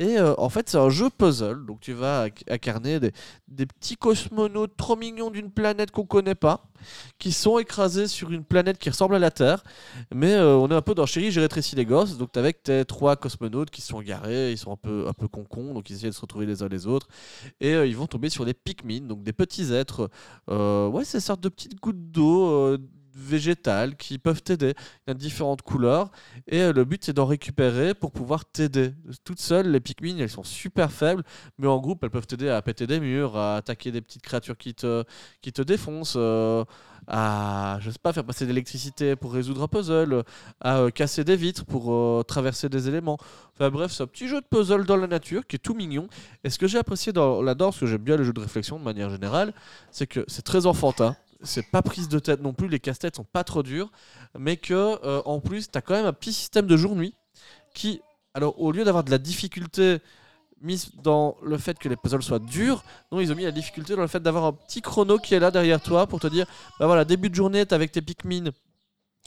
Et 0.00 0.18
euh, 0.18 0.34
en 0.38 0.48
fait, 0.48 0.70
c'est 0.70 0.78
un 0.78 0.88
jeu 0.88 1.10
puzzle. 1.10 1.66
Donc, 1.66 1.80
tu 1.80 1.92
vas 1.92 2.28
inc- 2.28 2.50
incarner 2.50 2.98
des, 2.98 3.12
des 3.48 3.66
petits 3.66 3.96
cosmonautes 3.96 4.74
trop 4.76 4.96
mignons 4.96 5.30
d'une 5.30 5.50
planète 5.50 5.90
qu'on 5.90 6.06
connaît 6.06 6.34
pas, 6.34 6.64
qui 7.18 7.32
sont 7.32 7.58
écrasés 7.58 8.08
sur 8.08 8.32
une 8.32 8.42
planète 8.42 8.78
qui 8.78 8.88
ressemble 8.88 9.14
à 9.14 9.18
la 9.18 9.30
Terre. 9.30 9.62
Mais 10.10 10.32
euh, 10.32 10.56
on 10.56 10.68
est 10.70 10.74
un 10.74 10.80
peu 10.80 10.94
dans 10.94 11.04
Chérie, 11.04 11.30
j'ai 11.30 11.42
rétréci 11.42 11.76
les 11.76 11.84
gosses. 11.84 12.16
Donc, 12.16 12.32
t'as 12.32 12.40
avec 12.40 12.62
tes 12.62 12.84
trois 12.86 13.14
cosmonautes 13.16 13.70
qui 13.70 13.82
sont 13.82 14.00
garés, 14.00 14.52
ils 14.52 14.58
sont 14.58 14.72
un 14.72 14.76
peu, 14.76 15.06
un 15.06 15.12
peu 15.12 15.28
concons, 15.28 15.74
donc 15.74 15.90
ils 15.90 15.96
essaient 15.96 16.06
de 16.06 16.12
se 16.12 16.20
retrouver 16.22 16.46
les 16.46 16.62
uns 16.62 16.68
les 16.68 16.86
autres 16.86 17.06
et 17.60 17.74
euh, 17.74 17.86
ils 17.86 17.96
vont 17.96 18.06
tomber 18.06 18.30
sur 18.30 18.46
les 18.46 18.54
Pikmin, 18.54 19.02
donc 19.02 19.22
des 19.22 19.34
petits 19.34 19.72
êtres, 19.72 20.08
ouais, 20.48 21.04
ces 21.04 21.20
sortes 21.20 21.42
de 21.42 21.50
petites 21.50 21.78
gouttes 21.78 22.10
d'eau 22.10 22.78
végétales 23.20 23.96
qui 23.96 24.18
peuvent 24.18 24.42
t'aider. 24.42 24.74
Il 25.06 25.10
y 25.10 25.12
a 25.12 25.14
différentes 25.14 25.62
couleurs 25.62 26.10
et 26.48 26.62
euh, 26.62 26.72
le 26.72 26.84
but 26.84 27.04
c'est 27.04 27.12
d'en 27.12 27.26
récupérer 27.26 27.94
pour 27.94 28.10
pouvoir 28.12 28.44
t'aider. 28.44 28.92
Toutes 29.24 29.40
seules, 29.40 29.70
les 29.70 29.80
Pikmin, 29.80 30.18
elles 30.18 30.30
sont 30.30 30.44
super 30.44 30.90
faibles, 30.90 31.22
mais 31.58 31.66
en 31.66 31.78
groupe, 31.78 32.02
elles 32.02 32.10
peuvent 32.10 32.26
t'aider 32.26 32.48
à 32.48 32.60
péter 32.62 32.86
des 32.86 33.00
murs, 33.00 33.36
à 33.36 33.56
attaquer 33.56 33.92
des 33.92 34.00
petites 34.00 34.22
créatures 34.22 34.56
qui 34.56 34.74
te, 34.74 35.04
qui 35.42 35.52
te 35.52 35.62
défoncent. 35.62 36.14
euh, 36.16 36.64
à, 37.06 37.78
je 37.80 37.90
sais 37.90 37.98
pas, 37.98 38.12
faire 38.12 38.24
passer 38.24 38.44
de 38.44 38.50
l'électricité 38.50 39.16
pour 39.16 39.32
résoudre 39.32 39.62
un 39.62 39.68
puzzle, 39.68 40.22
à 40.60 40.78
euh, 40.78 40.90
casser 40.90 41.24
des 41.24 41.34
vitres 41.36 41.64
pour 41.64 42.24
traverser 42.26 42.68
des 42.68 42.88
éléments. 42.88 43.18
Enfin 43.54 43.70
bref, 43.70 43.90
c'est 43.90 44.02
un 44.02 44.06
petit 44.06 44.28
jeu 44.28 44.40
de 44.40 44.46
puzzle 44.46 44.84
dans 44.84 44.96
la 44.96 45.06
nature 45.06 45.46
qui 45.46 45.56
est 45.56 45.58
tout 45.58 45.74
mignon. 45.74 46.08
Et 46.44 46.50
ce 46.50 46.58
que 46.58 46.66
j'ai 46.66 46.78
apprécié 46.78 47.12
dans 47.12 47.42
là-dedans, 47.42 47.66
parce 47.66 47.80
que 47.80 47.86
j'aime 47.86 48.02
bien 48.02 48.16
les 48.16 48.24
jeux 48.24 48.32
de 48.32 48.40
réflexion 48.40 48.78
de 48.78 48.84
manière 48.84 49.10
générale, 49.10 49.52
c'est 49.90 50.06
que 50.06 50.24
c'est 50.28 50.42
très 50.42 50.66
enfantin. 50.66 51.16
C'est 51.42 51.70
pas 51.70 51.82
prise 51.82 52.08
de 52.08 52.18
tête 52.18 52.42
non 52.42 52.52
plus, 52.52 52.68
les 52.68 52.80
casse-têtes 52.80 53.16
sont 53.16 53.24
pas 53.24 53.44
trop 53.44 53.62
durs, 53.62 53.90
mais 54.38 54.56
que 54.56 54.74
euh, 54.74 55.22
en 55.24 55.40
plus, 55.40 55.70
tu 55.70 55.78
as 55.78 55.80
quand 55.80 55.94
même 55.94 56.06
un 56.06 56.12
petit 56.12 56.32
système 56.32 56.66
de 56.66 56.76
jour-nuit 56.76 57.14
qui, 57.74 58.00
alors 58.34 58.60
au 58.60 58.72
lieu 58.72 58.84
d'avoir 58.84 59.04
de 59.04 59.10
la 59.10 59.18
difficulté 59.18 59.98
mise 60.60 60.90
dans 61.02 61.36
le 61.42 61.56
fait 61.56 61.78
que 61.78 61.88
les 61.88 61.96
puzzles 61.96 62.22
soient 62.22 62.38
durs, 62.38 62.84
non, 63.10 63.20
ils 63.20 63.32
ont 63.32 63.34
mis 63.34 63.44
la 63.44 63.52
difficulté 63.52 63.96
dans 63.96 64.02
le 64.02 64.08
fait 64.08 64.20
d'avoir 64.20 64.44
un 64.44 64.52
petit 64.52 64.82
chrono 64.82 65.18
qui 65.18 65.34
est 65.34 65.40
là 65.40 65.50
derrière 65.50 65.80
toi 65.80 66.06
pour 66.06 66.20
te 66.20 66.26
dire, 66.26 66.46
bah 66.78 66.86
voilà, 66.86 67.04
début 67.04 67.30
de 67.30 67.34
journée, 67.34 67.64
t'es 67.64 67.74
avec 67.74 67.92
tes 67.92 68.02
Pikmin, 68.02 68.50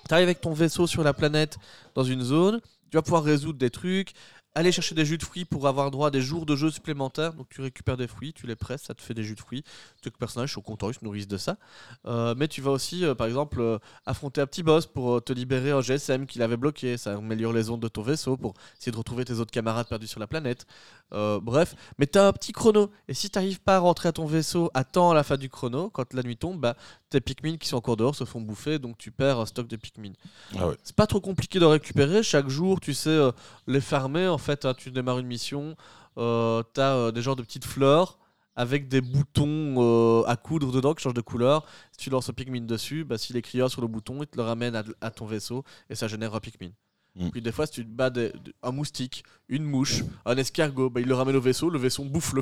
t'arrives 0.07 0.26
avec 0.26 0.41
ton 0.41 0.53
vaisseau 0.53 0.86
sur 0.88 1.03
la 1.03 1.14
planète 1.14 1.57
dans 1.95 2.03
une 2.03 2.22
zone, 2.22 2.61
tu 2.91 2.97
vas 2.97 3.01
pouvoir 3.01 3.24
résoudre 3.24 3.57
des 3.57 3.72
trucs, 3.72 4.14
aller 4.55 4.71
chercher 4.71 4.95
des 4.95 5.05
jus 5.05 5.17
de 5.17 5.23
fruits 5.23 5.45
pour 5.45 5.67
avoir 5.67 5.91
droit 5.91 6.07
à 6.07 6.11
des 6.11 6.21
jours 6.21 6.45
de 6.45 6.55
jeu 6.55 6.69
supplémentaires. 6.69 7.33
Donc 7.33 7.47
tu 7.49 7.61
récupères 7.61 7.97
des 7.97 8.07
fruits, 8.07 8.33
tu 8.33 8.47
les 8.47 8.55
presses, 8.55 8.83
ça 8.83 8.93
te 8.93 9.01
fait 9.01 9.13
des 9.13 9.23
jus 9.23 9.35
de 9.35 9.39
fruits. 9.39 9.63
Tes 10.01 10.11
personnages 10.11 10.53
sont 10.53 10.61
contents, 10.61 10.89
ils 10.89 10.93
se 10.93 11.03
nourrissent 11.03 11.27
de 11.27 11.37
ça. 11.37 11.57
Euh, 12.05 12.35
mais 12.37 12.47
tu 12.47 12.61
vas 12.61 12.71
aussi, 12.71 13.05
euh, 13.05 13.15
par 13.15 13.27
exemple, 13.27 13.59
euh, 13.61 13.79
affronter 14.05 14.41
un 14.41 14.47
petit 14.47 14.63
boss 14.63 14.85
pour 14.85 15.23
te 15.23 15.33
libérer 15.33 15.71
un 15.71 15.81
GSM 15.81 16.25
qu'il 16.25 16.41
avait 16.41 16.57
bloqué. 16.57 16.97
Ça 16.97 17.13
améliore 17.13 17.53
les 17.53 17.69
ondes 17.69 17.81
de 17.81 17.87
ton 17.87 18.01
vaisseau 18.01 18.37
pour 18.37 18.53
essayer 18.77 18.91
de 18.91 18.97
retrouver 18.97 19.25
tes 19.25 19.33
autres 19.33 19.51
camarades 19.51 19.87
perdus 19.87 20.07
sur 20.07 20.19
la 20.19 20.27
planète. 20.27 20.65
Euh, 21.14 21.39
bref, 21.41 21.76
mais 21.97 22.07
tu 22.07 22.18
as 22.18 22.28
un 22.28 22.34
petit 22.34 22.51
chrono. 22.51 22.91
Et 23.07 23.14
si 23.14 23.30
tu 23.30 23.38
n'arrives 23.38 23.61
pas 23.61 23.76
à 23.76 23.80
rentrer 23.80 24.09
à 24.09 24.11
ton 24.11 24.26
vaisseau 24.26 24.72
à 24.74 24.84
temps 24.84 25.11
à 25.11 25.14
la 25.14 25.24
fin 25.24 25.38
du 25.38 25.49
chrono, 25.49 25.89
quand 25.89 26.14
la 26.14 26.24
nuit 26.24 26.38
tombe, 26.38 26.59
bah, 26.59 26.76
tes 27.09 27.22
Pikmin 27.22 27.57
qui 27.57 27.68
sont 27.68 27.78
encore 27.78 27.97
dehors 27.97 28.16
se 28.16 28.26
font 28.26 28.41
bouffer, 28.41 28.80
donc 28.80 28.97
tu 28.97 29.11
perds 29.11 29.39
un 29.39 29.45
stock 29.45 29.68
de 29.68 29.76
Pikmin. 29.76 30.14
Ah 30.57 30.68
ouais. 30.68 30.76
C'est 30.84 30.95
pas 30.95 31.07
trop 31.07 31.22
compliqué 31.22 31.59
de 31.59 31.66
récupérer. 31.66 32.24
Chaque 32.24 32.49
jour, 32.49 32.80
tu 32.80 32.93
sais 32.93 33.09
euh, 33.09 33.32
les 33.68 33.82
farmer. 33.82 34.28
En 34.28 34.38
fait, 34.38 34.66
hein, 34.66 34.74
tu 34.76 34.91
démarres 34.91 35.20
une 35.20 35.28
mission. 35.28 35.76
Euh, 36.18 36.64
tu 36.74 36.82
as 36.82 37.11
des 37.11 37.22
genres 37.22 37.36
de 37.36 37.43
petites 37.43 37.66
fleurs 37.66 38.18
avec 38.55 38.88
des 38.88 39.01
boutons 39.01 39.76
euh, 39.78 40.24
à 40.28 40.36
coudre 40.36 40.72
dedans 40.72 40.93
qui 40.93 41.03
changent 41.03 41.14
de 41.14 41.22
couleur. 41.22 41.66
Si 41.91 41.97
tu 41.97 42.09
lances 42.09 42.30
un 42.30 42.34
Pikmin 42.34 42.61
dessus, 42.61 43.03
bah, 43.03 43.18
s'il 43.18 43.36
est 43.38 43.41
crieur 43.41 43.70
sur 43.70 43.82
le 43.82 43.88
bouton, 43.88 44.22
il 44.22 44.28
te 44.28 44.38
le 44.38 44.43
ramène 44.43 44.76
à, 44.76 44.84
à 45.01 45.11
ton 45.11 45.26
vaisseau 45.26 45.64
et 45.89 45.95
ça 45.95 46.07
génère 46.07 46.36
un 46.36 46.39
Pikmin. 46.39 46.70
Mm. 47.16 47.30
Puis 47.30 47.41
des 47.41 47.51
fois, 47.51 47.66
si 47.68 47.74
tu 47.74 47.86
te 47.86 47.89
bats 47.91 48.09
de- 48.09 48.34
un 48.64 48.72
moustique, 48.72 49.24
une 49.47 49.64
mouche, 49.64 50.03
un 50.26 50.36
escargot, 50.36 50.89
bah, 50.89 50.99
il 50.99 51.07
le 51.07 51.14
ramène 51.14 51.36
au 51.36 51.41
vaisseau, 51.41 51.70
le 51.70 51.78
vaisseau 51.78 52.03
bouffe 52.03 52.34
le. 52.34 52.41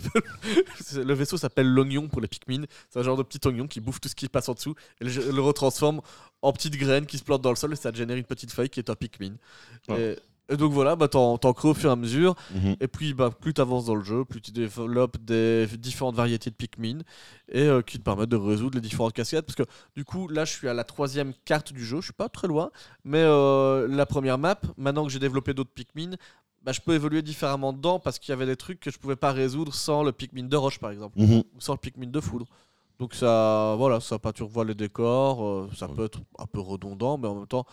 Le 1.04 1.14
vaisseau 1.14 1.38
s'appelle 1.38 1.68
l'oignon 1.68 2.08
pour 2.08 2.22
les 2.22 2.28
Pikmin. 2.28 2.64
C'est 2.90 3.00
un 3.00 3.04
genre 3.04 3.18
de 3.18 3.24
petit 3.24 3.46
oignon 3.48 3.68
qui 3.68 3.80
bouffe 3.82 4.00
tout 4.00 4.10
ce 4.10 4.16
qui 4.16 4.30
passe 4.30 4.48
en 4.50 4.54
dessous 4.54 4.76
et 5.02 5.06
le, 5.06 5.32
le 5.32 5.42
retransforme 5.42 6.02
en 6.42 6.54
petites 6.54 6.78
graines 6.78 7.06
qui 7.06 7.18
se 7.18 7.24
plantent 7.24 7.42
dans 7.42 7.50
le 7.50 7.56
sol 7.56 7.74
et 7.74 7.76
ça 7.76 7.92
génère 7.92 8.18
une 8.18 8.24
petite 8.24 8.52
feuille 8.52 8.70
qui 8.70 8.80
est 8.80 8.90
un 8.90 8.96
Pikmin. 8.96 9.34
Ouais. 9.90 10.14
Et, 10.14 10.20
et 10.50 10.58
donc 10.58 10.72
voilà, 10.74 10.96
bah, 10.96 11.08
t'en, 11.08 11.38
crées 11.38 11.70
au 11.70 11.74
fur 11.74 11.89
et 11.89 11.94
à 11.94 11.96
mesure. 11.96 12.36
Mhm. 12.54 12.76
Et 12.82 12.88
puis 12.88 13.14
bah, 13.14 13.30
plus 13.32 13.54
tu 13.54 13.62
avances 13.62 13.86
dans 13.86 13.96
le 13.96 14.04
jeu, 14.04 14.26
plus 14.26 14.42
tu 14.42 14.52
développes 14.52 15.18
des 15.24 15.66
différentes 15.78 16.16
variétés 16.16 16.50
de 16.50 16.56
Pikmin 16.56 17.00
et 17.50 17.62
euh, 17.64 17.82
qui 17.82 17.98
te 17.98 18.04
permettent 18.04 18.30
de 18.30 18.36
résoudre 18.36 18.76
les 18.76 18.82
différentes 18.82 19.14
cascades. 19.14 19.46
Parce 19.46 19.56
que 19.56 19.64
du 19.96 20.04
coup, 20.04 20.28
là, 20.28 20.44
je 20.46 20.52
suis 20.52 20.68
à 20.68 20.74
la 20.74 20.84
troisième 20.84 21.34
carte 21.46 21.72
du 21.72 21.86
jeu, 21.86 21.98
je 22.02 22.06
suis 22.06 22.14
pas 22.14 22.28
très 22.30 22.48
loin, 22.48 22.72
mais 23.06 23.22
euh, 23.22 23.88
la 23.88 24.06
première 24.06 24.38
map, 24.38 24.60
maintenant 24.78 25.06
que 25.06 25.12
j'ai 25.12 25.20
développé 25.20 25.54
d'autres 25.54 25.72
Pikmin, 25.74 26.16
bah, 26.64 26.74
je 26.74 26.82
peux 26.82 26.94
évoluer 26.94 27.22
différemment 27.22 27.72
dedans 27.74 28.00
parce 28.00 28.20
qu'il 28.20 28.32
y 28.32 28.34
avait 28.34 28.46
des 28.46 28.56
trucs 28.58 28.80
que 28.80 28.92
je 28.92 29.00
pouvais 29.00 29.16
pas 29.16 29.32
résoudre 29.32 29.74
sans 29.74 30.04
le 30.04 30.12
Pikmin 30.12 30.44
de 30.48 30.58
roche, 30.58 30.80
par 30.80 30.92
exemple, 30.92 31.18
Mhm. 31.20 31.44
ou 31.56 31.60
sans 31.62 31.74
le 31.74 31.80
Pikmin 31.80 32.08
de 32.12 32.20
foudre. 32.20 32.46
Donc 33.00 33.16
ça, 33.16 33.74
voilà, 33.80 34.00
ça 34.00 34.20
pas 34.20 34.32
tu 34.32 34.44
revois 34.44 34.64
les 34.64 34.76
décors, 34.76 35.44
euh, 35.44 35.70
ça 35.76 35.88
peut 35.88 36.06
être 36.06 36.20
un 36.38 36.46
peu 36.46 36.60
redondant, 36.60 37.18
mais 37.18 37.28
en 37.28 37.34
même 37.36 37.48
temps, 37.48 37.66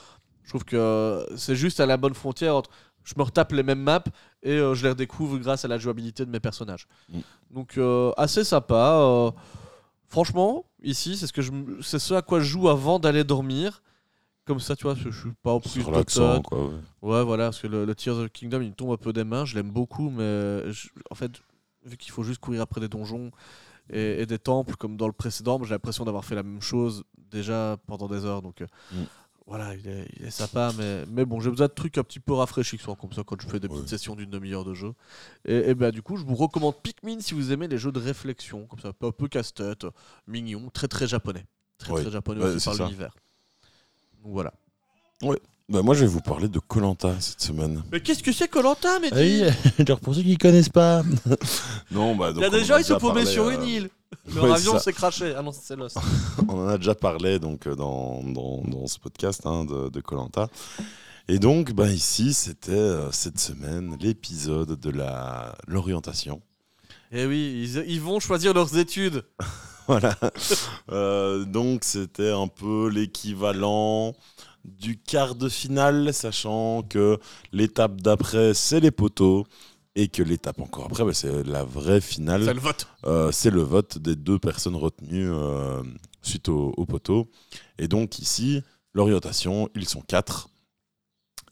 je 0.49 0.53
trouve 0.53 0.65
que 0.65 1.27
c'est 1.37 1.55
juste 1.55 1.79
à 1.79 1.85
la 1.85 1.99
bonne 1.99 2.15
frontière 2.15 2.57
entre 2.57 2.71
je 3.05 3.13
me 3.19 3.23
retape 3.23 3.53
les 3.53 3.63
mêmes 3.63 3.83
maps 3.83 4.03
et 4.43 4.53
euh, 4.53 4.75
je 4.75 4.83
les 4.85 4.89
redécouvre 4.89 5.37
grâce 5.39 5.63
à 5.67 5.69
la 5.69 5.77
jouabilité 5.77 6.25
de 6.25 6.31
mes 6.31 6.41
personnages. 6.41 6.87
Mm. 7.13 7.19
Donc 7.51 7.77
euh, 7.77 8.13
assez 8.17 8.45
sympa. 8.45 8.97
euh, 9.01 9.31
franchement, 10.09 10.65
ici, 10.83 11.17
c'est 11.19 11.27
ce 11.27 11.33
que 11.35 11.43
je, 11.43 11.51
m- 11.53 11.77
c'est 11.83 11.99
ce 11.99 12.15
à 12.15 12.23
quoi 12.23 12.41
je 12.41 12.47
joue 12.47 12.69
avant 12.71 12.99
d'aller 12.99 13.25
dormir. 13.25 13.83
Comme 14.47 14.61
ça, 14.61 14.75
tu 14.75 14.85
vois, 14.85 14.95
je 14.95 15.11
je 15.11 15.21
suis 15.21 15.33
pas 15.43 15.53
au 15.53 15.61
plus 15.61 15.83
relaxant, 15.83 16.37
toc-toc. 16.41 16.45
quoi. 16.47 16.65
ouais. 16.69 16.75
Ouais, 17.19 17.25
voilà, 17.25 17.45
parce 17.45 17.61
que 17.61 17.67
le, 17.67 17.85
le 17.85 17.95
Tears 17.95 18.17
of 18.17 18.29
the 18.29 18.33
Kingdom, 18.33 18.63
il 18.63 18.69
me 18.71 18.75
tombe 18.75 18.93
un 18.93 18.97
peu 18.97 19.13
des 19.13 19.25
mains. 19.25 19.45
Je 19.45 19.55
l'aime 19.55 19.71
beaucoup, 19.71 20.09
mais 20.09 20.73
je- 20.73 20.89
en 21.11 21.15
fait, 21.15 21.31
vu 21.85 21.99
qu'il 21.99 22.11
faut 22.13 22.23
juste 22.23 22.41
courir 22.41 22.63
après 22.63 22.81
des 22.81 22.89
donjons 22.89 23.31
et, 23.91 24.23
et 24.23 24.27
des 24.27 24.39
temples 24.39 24.77
comme 24.77 24.97
dans 24.97 25.07
le 25.07 25.13
précédent, 25.13 25.63
j'ai 25.65 25.71
l'impression 25.75 26.05
d'avoir 26.07 26.25
fait 26.25 26.35
la 26.35 26.43
même 26.43 26.63
chose 26.63 27.05
déjà 27.31 27.77
pendant 27.87 28.09
des 28.09 28.25
heures. 28.25 28.41
Donc 28.43 28.63
euh, 28.63 28.67
Mm. 28.93 29.03
Voilà, 29.49 29.75
il 29.75 29.89
est, 29.89 30.07
il 30.21 30.27
est 30.27 30.31
sympa, 30.31 30.73
mais, 30.79 31.05
mais 31.11 31.25
bon, 31.25 31.41
j'ai 31.41 31.49
besoin 31.51 31.67
de 31.69 31.73
trucs 31.73 31.97
un 31.99 32.05
petit 32.05 32.21
peu 32.21 32.35
rafraîchissants 32.35 32.95
comme 32.95 33.13
ça 33.13 33.23
quand 33.27 33.41
je 33.41 33.47
fais 33.49 33.59
des 33.59 33.67
Ouais. 33.67 33.75
petites 33.77 33.89
sessions 33.89 34.15
d'une 34.15 34.29
demi-heure 34.31 34.65
de 34.65 34.75
jeu. 34.75 34.93
Et, 35.47 35.71
et 35.71 35.75
ben 35.75 35.91
du 35.91 36.03
coup, 36.03 36.17
je 36.19 36.25
vous 36.25 36.35
recommande 36.35 36.75
Pikmin 36.83 37.21
si 37.21 37.33
vous 37.35 37.51
aimez 37.51 37.67
les 37.67 37.79
jeux 37.79 37.91
de 37.91 37.99
réflexion, 37.99 38.67
comme 38.67 38.79
ça, 38.81 38.89
un 38.89 39.11
peu 39.11 39.27
casse-tête, 39.27 39.87
mignon, 40.27 40.69
très 40.73 40.87
très 40.87 41.07
japonais. 41.09 41.47
Très 41.79 41.93
Ouais. 41.93 42.03
très 42.03 42.11
japonais 42.11 42.43
Ouais, 42.45 42.51
aussi 42.57 42.65
par 42.69 42.75
l'univers. 42.87 43.15
Donc 44.23 44.33
voilà. 44.33 44.53
Bah, 45.71 45.83
moi, 45.83 45.95
je 45.95 46.01
vais 46.01 46.07
vous 46.11 46.21
parler 46.23 46.49
de 46.49 46.59
Colanta 46.61 47.15
cette 47.21 47.43
semaine. 47.43 47.83
Mais 47.93 48.01
qu'est-ce 48.01 48.23
que 48.23 48.33
c'est 48.33 48.49
Colanta, 48.49 48.99
mais 49.01 49.09
Ah 49.13 49.17
oui, 49.17 49.43
genre 49.87 50.01
pour 50.01 50.15
ceux 50.15 50.23
qui 50.23 50.39
connaissent 50.39 50.71
pas. 50.71 51.03
Non, 51.91 52.17
bah, 52.17 52.31
Il 52.35 52.41
y 52.41 52.45
a 52.45 52.49
donc, 52.49 52.59
des 52.59 52.65
gens, 52.65 52.77
ils 52.77 52.83
déjà 52.83 52.95
sont 52.95 52.99
paumés 52.99 53.27
sur 53.27 53.45
euh, 53.47 53.51
une 53.53 53.65
île. 53.65 53.91
Leur 54.35 54.45
ouais, 54.45 54.53
avion 54.53 54.79
s'est 54.79 54.93
craché. 54.93 55.35
Ah 55.37 55.43
non, 55.43 55.53
c'est 55.53 55.77
Lost. 55.77 55.99
On 56.49 56.59
en 56.61 56.69
a 56.69 56.79
déjà 56.79 56.95
parlé 56.95 57.39
donc 57.39 57.67
euh, 57.67 57.75
dans, 57.75 58.23
dans, 58.23 58.63
dans 58.63 58.87
ce 58.87 58.99
podcast 58.99 59.43
hein, 59.45 59.65
de 59.65 60.01
Colanta. 60.01 60.49
Et 61.31 61.39
donc, 61.39 61.73
bah, 61.73 61.91
ici, 61.91 62.33
c'était 62.33 62.73
euh, 62.73 63.13
cette 63.13 63.39
semaine 63.39 63.99
l'épisode 64.01 64.81
de 64.81 64.91
la 64.91 65.55
l'orientation. 65.67 66.41
Eh 67.13 67.27
oui, 67.27 67.63
ils, 67.65 67.85
ils 67.87 68.01
vont 68.01 68.19
choisir 68.19 68.55
leurs 68.55 68.77
études. 68.77 69.25
Voilà. 69.89 70.15
Euh, 70.91 71.47
donc, 71.47 71.83
c'était 71.83 72.31
un 72.31 72.47
peu 72.47 72.91
l'équivalent 72.91 74.13
du 74.67 74.99
quart 74.99 75.35
de 75.35 75.49
finale, 75.49 76.13
sachant 76.13 76.83
que 76.83 77.19
l'étape 77.53 77.99
d'après, 78.03 78.53
c'est 78.53 78.81
les 78.81 78.91
poteaux. 78.91 79.47
Et 80.01 80.07
que 80.07 80.23
l'étape 80.23 80.61
encore 80.61 80.85
après, 80.85 81.05
bah, 81.05 81.13
c'est 81.13 81.43
la 81.45 81.65
vraie 81.65 82.01
finale. 82.01 82.45
C'est 82.45 82.55
le 82.55 82.61
vote. 82.61 82.87
Euh, 83.05 83.33
c'est 83.33 83.51
le 83.51 83.63
vote 83.63 83.99
des 83.99 84.15
deux 84.15 84.39
personnes 84.39 84.77
retenues 84.77 85.29
euh, 85.29 85.83
suite 86.23 86.49
au, 86.49 86.73
au 86.77 86.87
poteau. 86.87 87.29
Et 87.79 87.89
donc 87.89 88.21
ici, 88.21 88.63
l'orientation, 88.95 89.69
ils 89.75 89.89
sont 89.89 90.01
quatre. 90.03 90.51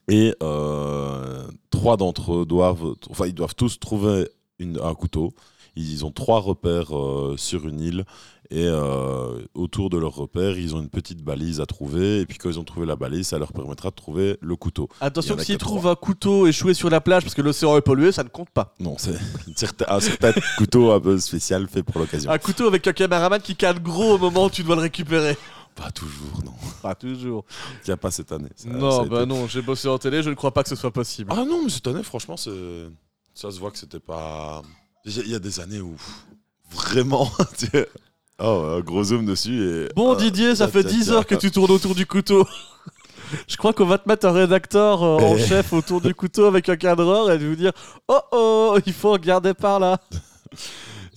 Et 0.08 0.32
euh, 0.44 1.44
trois 1.70 1.96
d'entre 1.96 2.34
eux 2.34 2.46
doivent, 2.46 2.94
enfin, 3.10 3.26
ils 3.26 3.34
doivent 3.34 3.56
tous 3.56 3.80
trouver 3.80 4.28
une- 4.60 4.78
un 4.80 4.94
couteau. 4.94 5.34
Ils 5.74 6.04
ont 6.06 6.12
trois 6.12 6.38
repères 6.40 6.92
sur 7.36 7.66
une 7.66 7.80
île. 7.80 8.04
Et 8.50 8.66
euh, 8.66 9.40
autour 9.54 9.90
de 9.90 9.98
leurs 9.98 10.14
repères, 10.14 10.56
ils 10.56 10.74
ont 10.74 10.80
une 10.80 10.88
petite 10.88 11.22
balise 11.22 11.60
à 11.60 11.66
trouver. 11.66 12.20
Et 12.20 12.26
puis 12.26 12.38
quand 12.38 12.48
ils 12.48 12.58
ont 12.60 12.64
trouvé 12.64 12.86
la 12.86 12.94
balise, 12.96 13.26
ça 13.28 13.38
leur 13.38 13.52
permettra 13.52 13.90
de 13.90 13.94
trouver 13.96 14.38
le 14.40 14.56
couteau. 14.56 14.88
Attention 15.00 15.36
s'ils 15.38 15.58
trouvent 15.58 15.88
un 15.88 15.94
couteau 15.96 16.46
échoué 16.46 16.72
sur 16.74 16.88
la 16.90 17.00
plage 17.00 17.22
parce 17.24 17.34
que 17.34 17.42
l'océan 17.42 17.76
est 17.76 17.80
pollué, 17.82 18.12
ça 18.12 18.22
ne 18.24 18.28
compte 18.28 18.50
pas. 18.50 18.74
Non, 18.78 18.96
c'est 18.98 19.16
un 19.88 20.00
certain 20.00 20.32
couteau 20.58 20.92
un 20.92 21.00
peu 21.00 21.18
spécial 21.18 21.66
fait 21.68 21.82
pour 21.82 21.98
l'occasion. 22.00 22.30
Un 22.30 22.38
couteau 22.38 22.66
avec 22.68 22.86
un 22.86 22.92
caméraman 22.92 23.40
qui 23.40 23.56
cale 23.56 23.82
gros 23.82 24.14
au 24.14 24.18
moment 24.18 24.44
où 24.46 24.50
tu 24.50 24.62
dois 24.62 24.76
le 24.76 24.82
récupérer. 24.82 25.36
Pas 25.74 25.90
toujours, 25.90 26.40
non. 26.44 26.54
Pas 26.82 26.94
toujours. 26.94 27.44
Il 27.84 27.88
n'y 27.88 27.92
a 27.92 27.96
pas 27.98 28.10
cette 28.10 28.32
année. 28.32 28.48
Ça- 28.56 28.68
non, 28.70 29.04
bah 29.06 29.22
été- 29.22 29.26
non, 29.26 29.46
j'ai 29.46 29.60
bossé 29.60 29.88
en 29.88 29.98
télé, 29.98 30.22
je 30.22 30.30
ne 30.30 30.34
crois 30.34 30.52
pas 30.54 30.62
que 30.62 30.70
ce 30.70 30.76
soit 30.76 30.90
possible. 30.90 31.30
Ah 31.36 31.44
non, 31.44 31.62
mais 31.64 31.68
cette 31.68 31.86
année, 31.86 32.02
franchement, 32.02 32.36
ça 32.38 32.50
se 32.50 33.58
voit 33.58 33.70
que 33.70 33.78
c'était 33.78 34.00
pas. 34.00 34.62
Il 35.04 35.16
y 35.16 35.20
a- 35.20 35.22
il 35.24 35.30
y 35.30 35.34
a 35.34 35.38
des 35.38 35.60
années 35.60 35.80
où 35.80 35.94
vraiment. 36.70 37.30
oh, 38.40 38.76
un 38.76 38.80
gros 38.80 39.04
zoom 39.04 39.24
dessus 39.26 39.62
et. 39.62 39.88
Bon 39.94 40.12
euh, 40.14 40.16
Didier, 40.16 40.54
ça 40.56 40.68
fait 40.68 40.82
tiens, 40.84 40.98
10 40.98 41.04
tiens. 41.04 41.14
heures 41.14 41.26
que 41.26 41.34
tu 41.34 41.50
tournes 41.50 41.70
autour 41.70 41.94
du 41.94 42.06
couteau. 42.06 42.46
Je 43.48 43.56
crois 43.56 43.72
qu'on 43.72 43.86
va 43.86 43.98
te 43.98 44.08
mettre 44.08 44.26
un 44.26 44.32
rédacteur 44.32 45.02
euh, 45.02 45.16
en 45.18 45.36
Eh. 45.36 45.40
chef 45.46 45.72
autour 45.72 46.00
du 46.00 46.14
couteau 46.14 46.44
avec 46.44 46.68
un 46.68 46.76
cadreur 46.76 47.30
et 47.32 47.38
de 47.38 47.46
vous 47.46 47.56
dire 47.56 47.72
Oh 48.08 48.20
oh, 48.32 48.78
il 48.86 48.92
faut 48.92 49.10
regarder 49.12 49.52
par 49.54 49.80
là. 49.80 49.98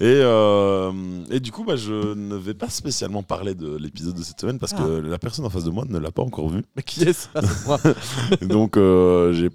Et, 0.01 0.05
euh, 0.05 0.93
et 1.29 1.41
du 1.41 1.51
coup, 1.51 1.65
bah, 1.65 1.75
je 1.75 2.13
ne 2.13 2.35
vais 2.37 2.53
pas 2.53 2.69
spécialement 2.69 3.21
parler 3.21 3.53
de 3.53 3.75
l'épisode 3.75 4.15
de 4.15 4.23
cette 4.23 4.39
semaine 4.39 4.57
parce 4.57 4.71
que 4.71 4.81
la 4.81 5.17
personne 5.19 5.43
en 5.45 5.49
face 5.49 5.65
de 5.65 5.71
moi 5.71 5.83
ne 5.89 5.99
l'a 5.99 6.09
pas 6.09 6.21
encore 6.21 6.47
vu. 6.47 6.63
Mais 6.77 6.83
qui 6.83 7.03
est 7.03 7.11
ça. 7.11 7.29
Donc, 8.41 8.77
euh, 8.77 9.33
j'ai. 9.33 9.49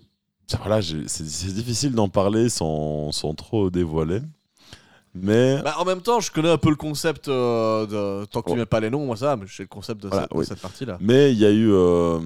Voilà, 0.58 0.82
j'ai- 0.82 1.04
c'est 1.08 1.24
c'est 1.26 1.50
difficile 1.54 1.92
d'en 1.94 2.10
parler 2.10 2.50
sans, 2.50 3.10
sans 3.10 3.32
trop 3.32 3.70
dévoiler. 3.70 4.20
Mais 5.14 5.62
Bah, 5.62 5.74
En 5.78 5.84
même 5.84 6.00
temps, 6.00 6.18
je 6.20 6.32
connais 6.32 6.50
un 6.50 6.58
peu 6.58 6.70
le 6.70 6.76
concept 6.76 7.28
euh, 7.28 7.86
de. 7.86 8.24
Tant 8.26 8.42
que 8.42 8.48
tu 8.48 8.54
Oh. 8.54 8.56
mets 8.56 8.66
pas 8.66 8.80
les 8.80 8.90
noms, 8.90 9.06
moi 9.06 9.16
ça, 9.16 9.36
mais 9.36 9.46
je 9.46 9.54
sais 9.54 9.62
le 9.62 9.68
concept 9.68 10.02
de, 10.02 10.08
Voilà, 10.08 10.22
cette, 10.24 10.32
de 10.32 10.36
oui. 10.38 10.44
cette 10.46 10.60
partie-là. 10.60 10.98
Mais 11.00 11.32
il 11.32 11.38
y 11.38 11.44
a 11.46 11.50
eu, 11.50 11.70
euh, 11.72 12.18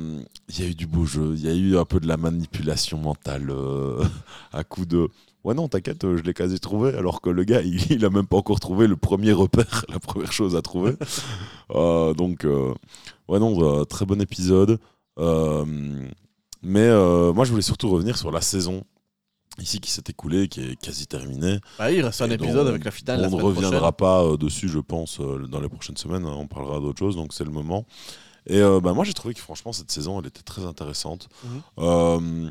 il 0.48 0.60
y 0.60 0.66
a 0.66 0.70
eu 0.70 0.74
du 0.74 0.86
beau 0.86 1.04
jeu, 1.04 1.34
il 1.36 1.44
y 1.44 1.48
a 1.48 1.54
eu 1.54 1.76
un 1.76 1.84
peu 1.84 2.00
de 2.00 2.06
la 2.08 2.16
manipulation 2.16 2.96
mentale 2.98 3.50
euh, 3.50 4.02
à 4.52 4.64
coup 4.64 4.86
de. 4.86 5.08
Ouais 5.44 5.54
non, 5.54 5.68
t'inquiète, 5.68 6.02
je 6.02 6.22
l'ai 6.22 6.34
quasi 6.34 6.58
trouvé, 6.60 6.94
alors 6.94 7.20
que 7.20 7.30
le 7.30 7.44
gars, 7.44 7.60
il, 7.62 7.92
il 7.92 8.04
a 8.04 8.10
même 8.10 8.26
pas 8.26 8.36
encore 8.38 8.58
trouvé 8.60 8.86
le 8.86 8.96
premier 8.96 9.32
repère, 9.32 9.84
la 9.90 9.98
première 9.98 10.32
chose 10.32 10.56
à 10.56 10.62
trouver. 10.62 10.94
Donc, 11.74 12.44
ouais 13.28 13.38
non, 13.38 13.84
très 13.84 14.04
bon 14.06 14.20
épisode. 14.20 14.78
Mais 16.62 16.88
moi, 16.90 17.44
je 17.44 17.50
voulais 17.50 17.62
surtout 17.62 17.88
revenir 17.90 18.16
sur 18.18 18.30
la 18.30 18.40
saison 18.40 18.82
ici 19.60 19.80
qui 19.80 19.90
s'est 19.90 20.02
écoulée, 20.08 20.48
qui 20.48 20.60
est 20.60 20.76
quasi 20.76 21.06
terminée. 21.06 21.58
Bah, 21.78 21.90
il 21.90 22.04
reste 22.04 22.22
un 22.22 22.30
Et 22.30 22.34
épisode 22.34 22.66
avec 22.68 22.84
la 22.84 22.90
finale. 22.90 23.26
On 23.32 23.36
ne 23.36 23.42
reviendra 23.42 23.92
prochaine. 23.92 23.96
pas 23.96 24.24
euh, 24.24 24.36
dessus, 24.36 24.68
je 24.68 24.78
pense, 24.78 25.20
euh, 25.20 25.46
dans 25.48 25.60
les 25.60 25.68
prochaines 25.68 25.96
semaines. 25.96 26.24
hein, 26.24 26.34
on 26.36 26.46
parlera 26.46 26.80
d'autres 26.80 26.98
choses, 26.98 27.16
donc 27.16 27.32
c'est 27.32 27.44
le 27.44 27.50
moment. 27.50 27.84
Et 28.46 28.60
euh, 28.60 28.80
bah, 28.80 28.94
moi, 28.94 29.04
j'ai 29.04 29.12
trouvé 29.12 29.34
que 29.34 29.40
franchement, 29.40 29.72
cette 29.72 29.90
saison, 29.90 30.20
elle 30.20 30.26
était 30.26 30.42
très 30.42 30.64
intéressante. 30.64 31.28
Mhm. 31.44 31.60
Euh, 31.78 32.50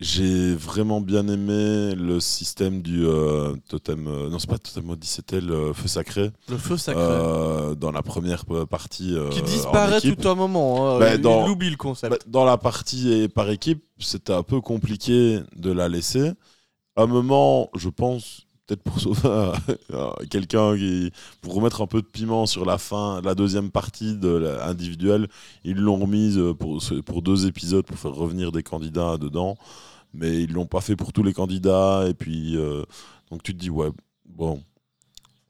j'ai 0.00 0.54
vraiment 0.54 1.00
bien 1.02 1.28
aimé 1.28 1.94
le 1.94 2.20
système 2.20 2.80
du 2.80 3.04
euh, 3.06 3.54
totem. 3.68 4.06
euh, 4.06 4.30
non, 4.30 4.38
c'est 4.38 4.48
pas 4.48 4.56
totem 4.58 4.84
maudit, 4.84 5.06
c'était 5.06 5.40
le 5.42 5.72
feu 5.74 5.88
sacré. 5.88 6.30
Le 6.48 6.56
feu 6.56 6.76
sacré. 6.78 7.02
euh, 7.02 7.74
dans 7.74 7.92
la 7.92 8.02
première 8.02 8.44
partie. 8.68 9.14
qui 9.30 9.42
disparaît 9.42 10.00
tout 10.00 10.26
un 10.28 10.34
moment. 10.34 10.96
hein. 10.96 10.98
Bah, 10.98 11.14
il, 11.16 11.20
dans- 11.20 11.44
il 11.44 11.50
oublie 11.50 11.70
le 11.70 11.76
concept. 11.76 12.10
Bah, 12.12 12.18
dans 12.26 12.44
la 12.46 12.56
partie 12.56 13.12
et 13.12 13.28
par 13.28 13.50
équipe, 13.50 13.84
c'était 13.98 14.32
un 14.32 14.42
peu 14.42 14.60
compliqué 14.62 15.40
de 15.56 15.70
la 15.70 15.88
laisser. 15.88 16.32
À 16.96 17.02
un 17.02 17.06
moment, 17.06 17.68
je 17.76 17.88
pense, 17.90 18.46
peut-être 18.66 18.82
pour 18.82 18.98
sauver 19.00 19.52
quelqu'un 20.30 20.76
qui. 20.76 21.10
pour 21.42 21.54
remettre 21.54 21.82
un 21.82 21.86
peu 21.86 22.00
de 22.00 22.06
piment 22.06 22.46
sur 22.46 22.64
la 22.64 22.78
fin, 22.78 23.20
la 23.22 23.34
deuxième 23.34 23.70
partie 23.70 24.14
de 24.16 24.28
la- 24.28 24.66
individuelle, 24.66 25.28
ils 25.64 25.76
l'ont 25.76 25.96
remise 25.96 26.40
pour 27.04 27.20
deux 27.22 27.46
épisodes 27.46 27.84
pour 27.84 27.98
faire 27.98 28.12
revenir 28.14 28.50
des 28.50 28.62
candidats 28.62 29.18
dedans. 29.18 29.56
Mais 30.12 30.42
ils 30.42 30.52
l'ont 30.52 30.66
pas 30.66 30.80
fait 30.80 30.96
pour 30.96 31.12
tous 31.12 31.22
les 31.22 31.32
candidats. 31.32 32.04
Et 32.08 32.14
puis, 32.14 32.56
euh, 32.56 32.84
donc 33.30 33.42
tu 33.42 33.54
te 33.54 33.58
dis, 33.58 33.70
ouais, 33.70 33.90
bon, 34.26 34.62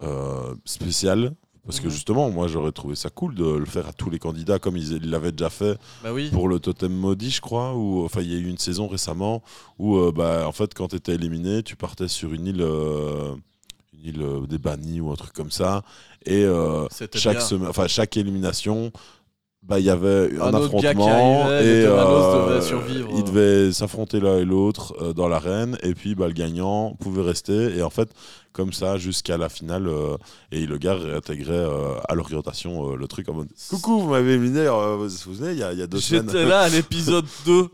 euh, 0.03 0.55
spécial. 0.65 1.35
Parce 1.67 1.79
que 1.79 1.91
justement, 1.91 2.31
moi, 2.31 2.49
j'aurais 2.49 2.73
trouvé 2.73 2.97
ça 2.97 3.11
cool 3.11 3.35
de 3.35 3.45
le 3.45 3.67
faire 3.67 3.87
à 3.87 3.93
tous 3.93 4.11
les 4.11 4.19
candidats 4.19 4.59
comme 4.59 4.77
ils 4.77 5.09
l'avaient 5.09 5.31
déjà 5.31 5.51
fait 5.51 5.79
Bah 6.03 6.13
oui. 6.13 6.29
pour 6.31 6.49
le 6.49 6.59
totem 6.59 6.93
maudit, 6.93 7.31
je 7.31 7.41
crois. 7.41 7.75
Ou 7.77 8.03
enfin, 8.05 8.23
il 8.23 8.33
y 8.33 8.35
a 8.35 8.39
eu 8.39 8.49
une 8.49 8.59
saison 8.59 8.89
récemment 8.89 9.43
où, 9.79 9.97
euh, 9.99 10.11
bah, 10.11 10.49
en 10.49 10.53
fait, 10.53 10.75
quand 10.75 10.89
tu 10.89 10.97
étais 10.97 11.15
éliminé, 11.15 11.63
tu 11.63 11.77
partais 11.77 12.09
sur 12.09 12.33
une 12.33 12.47
île, 12.47 12.63
une 12.63 14.05
île 14.05 14.27
des 14.49 14.59
bannis 14.59 15.01
ou 15.01 15.13
un 15.13 15.17
truc 15.17 15.33
comme 15.33 15.51
ça. 15.53 15.83
Et 16.25 16.43
euh, 16.45 16.89
chaque 17.15 17.41
semaine, 17.43 17.69
enfin 17.69 17.87
chaque 17.87 18.17
élimination. 18.17 18.91
Bah, 19.63 19.79
il 19.79 19.85
y 19.85 19.91
avait 19.91 20.31
un, 20.41 20.55
Un 20.55 20.55
autre 20.55 20.81
gars 20.81 20.95
qui 20.95 21.01
affrontement 21.01 21.43
arrivait, 21.45 21.81
et 21.81 21.85
Thémanos 21.85 22.25
euh, 22.35 22.49
devait 22.49 22.63
survivre. 22.63 23.11
ils 23.15 23.25
devaient 23.25 23.73
s'affronter 23.73 24.19
l'un 24.19 24.39
et 24.39 24.45
l'autre 24.47 24.95
euh, 25.01 25.13
dans 25.13 25.29
l'arène 25.29 25.77
et 25.83 25.95
puis 25.95 26.15
bah, 26.15 26.27
le 26.29 26.33
gagnant 26.33 26.95
pouvait 26.99 27.23
rester 27.23 27.77
et 27.77 27.83
en 27.83 27.91
fait 27.91 28.09
comme 28.53 28.73
ça 28.73 28.97
jusqu'à 28.97 29.37
la 29.37 29.51
finale 29.51 29.87
euh, 29.87 30.17
et 30.51 30.65
le 30.67 30.79
gars 30.79 30.95
réintégrait 30.95 31.53
euh, 31.53 31.95
à 32.09 32.15
l'orientation 32.15 32.91
euh, 32.91 32.97
le 32.97 33.07
truc 33.07 33.29
en 33.29 33.35
mode 33.35 33.49
coucou 33.69 34.01
vous 34.01 34.09
m'avez 34.09 34.33
éliminé 34.33 34.61
euh, 34.61 34.97
vous 34.97 35.05
vous 35.05 35.09
souvenez 35.11 35.53
il 35.53 35.59
y 35.59 35.63
a, 35.63 35.73
il 35.75 35.79
y 35.79 35.83
a 35.83 35.87
deux 35.87 36.01
semaines 36.01 36.27
J'étais 36.31 36.47
là 36.47 36.61
à 36.61 36.69
l'épisode 36.71 37.27
2. 37.45 37.69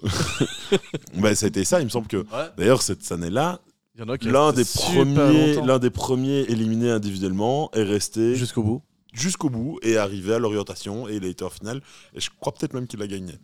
bah, 1.18 1.34
ça 1.36 1.46
a 1.46 1.48
été 1.48 1.64
ça, 1.64 1.80
il 1.80 1.84
me 1.84 1.90
semble 1.90 2.08
que. 2.08 2.16
Ouais. 2.18 2.50
D'ailleurs, 2.58 2.82
cette 2.82 3.10
année-là, 3.12 3.60
Il 3.94 4.00
y 4.00 4.04
en 4.04 4.08
a 4.08 4.18
qui 4.18 4.28
l'un 4.28 4.52
des, 4.52 4.64
premiers, 4.64 5.54
l'un 5.64 5.78
des 5.78 5.90
premiers 5.90 6.40
éliminés 6.40 6.90
individuellement 6.90 7.70
est 7.74 7.84
resté 7.84 8.34
Jusqu'au 8.34 8.62
bout. 8.62 8.82
Jusqu'au 9.18 9.50
bout 9.50 9.78
et 9.82 9.96
arrivé 9.96 10.34
à 10.34 10.38
l'orientation 10.38 11.08
et 11.08 11.16
il 11.16 11.24
a 11.24 11.28
été 11.28 11.44
en 11.44 11.50
finale. 11.50 11.80
Et 12.14 12.20
je 12.20 12.30
crois 12.38 12.52
peut-être 12.52 12.74
même 12.74 12.86
qu'il 12.86 13.00
a 13.02 13.06
gagné. 13.06 13.34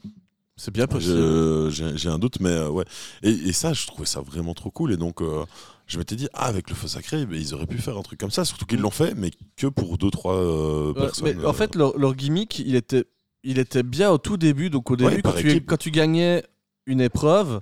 C'est 0.57 0.71
bien 0.73 0.87
possible. 0.87 1.71
J'ai 1.71 2.09
un 2.09 2.19
doute, 2.19 2.39
mais 2.41 2.51
euh, 2.51 2.69
ouais. 2.69 2.85
Et, 3.23 3.31
et 3.31 3.53
ça, 3.53 3.73
je 3.73 3.87
trouvais 3.87 4.07
ça 4.07 4.21
vraiment 4.21 4.55
trop 4.55 4.71
cool. 4.71 4.93
Et 4.93 4.97
donc, 4.97 5.21
euh, 5.23 5.45
je 5.87 5.99
m'étais 5.99 6.15
dit, 6.15 6.29
ah, 6.35 6.47
avec 6.47 6.69
le 6.69 6.77
feu 6.77 6.89
sacré, 6.89 7.27
ils 7.31 7.55
auraient 7.55 7.67
pu 7.67 7.79
faire 7.79 7.97
un 7.97 8.03
truc 8.03 8.21
comme 8.21 8.31
ça. 8.31 8.45
Surtout 8.45 8.67
qu'ils 8.67 8.81
l'ont 8.81 8.91
fait, 8.91 9.15
mais 9.17 9.31
que 9.57 9.67
pour 9.67 9.97
deux, 9.99 10.11
trois 10.11 10.35
euh, 10.37 10.93
Ouais, 10.93 11.01
personnes. 11.01 11.35
mais 11.39 11.45
en 11.47 11.53
fait, 11.55 11.75
leur, 11.75 11.99
leur 11.99 12.15
gimmick, 12.15 12.59
il 12.59 12.75
était, 12.77 13.07
il 13.43 13.59
était 13.59 13.83
bien 13.83 14.11
au 14.11 14.19
tout 14.19 14.37
début. 14.37 14.69
Donc 14.71 14.91
au 14.91 14.95
Ouais, 14.97 15.09
début, 15.09 15.23
quand, 15.23 15.33
tu, 15.33 15.61
quand 15.63 15.77
tu 15.79 15.91
gagnais 15.91 16.45
une 16.87 17.01
épreuve, 17.01 17.61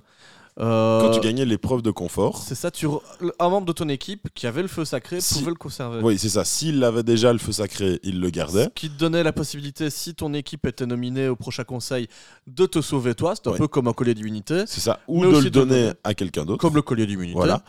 euh, 0.59 1.01
quand 1.01 1.11
tu 1.11 1.19
gagnais 1.21 1.45
l'épreuve 1.45 1.81
de 1.81 1.91
confort, 1.91 2.37
c'est 2.37 2.55
ça, 2.55 2.71
tu, 2.71 2.85
re- 2.85 3.01
un 3.39 3.49
membre 3.49 3.67
de 3.67 3.71
ton 3.71 3.87
équipe 3.89 4.27
qui 4.35 4.47
avait 4.47 4.61
le 4.61 4.67
feu 4.67 4.83
sacré 4.85 5.21
Si- 5.21 5.35
pouvait 5.39 5.51
le 5.51 5.55
conserver. 5.55 6.01
oui, 6.03 6.17
c'est 6.19 6.29
ça. 6.29 6.43
S'il 6.45 6.83
avait 6.83 7.03
déjà 7.03 7.31
le 7.31 7.39
feu 7.39 7.51
sacré, 7.53 7.99
il 8.03 8.19
le 8.19 8.29
gardait. 8.29 8.65
Ce 8.65 8.69
qui 8.69 8.89
te 8.89 8.97
donnait 8.97 9.23
la 9.23 9.31
possibilité, 9.33 9.89
si 9.89 10.13
ton 10.13 10.33
équipe 10.33 10.65
était 10.65 10.85
nominée 10.85 11.29
au 11.29 11.35
prochain 11.35 11.63
conseil, 11.63 12.07
de 12.47 12.65
te 12.65 12.81
sauver 12.81 13.15
toi. 13.15 13.33
C'est 13.35 13.47
un 13.47 13.51
Ouais. 13.51 13.57
peu 13.57 13.67
comme 13.67 13.87
un 13.87 13.93
collier 13.93 14.13
d'immunité. 14.13 14.63
C'est 14.67 14.81
ça. 14.81 14.99
Ou 15.07 15.25
de 15.25 15.39
le 15.39 15.49
donner- 15.49 15.91
à 16.03 16.13
quelqu'un 16.13 16.43
d'autre. 16.45 16.59
Comme 16.61 16.75
le 16.75 16.81
collier 16.81 17.05
d'immunité. 17.07 17.35
Voilà. 17.37 17.63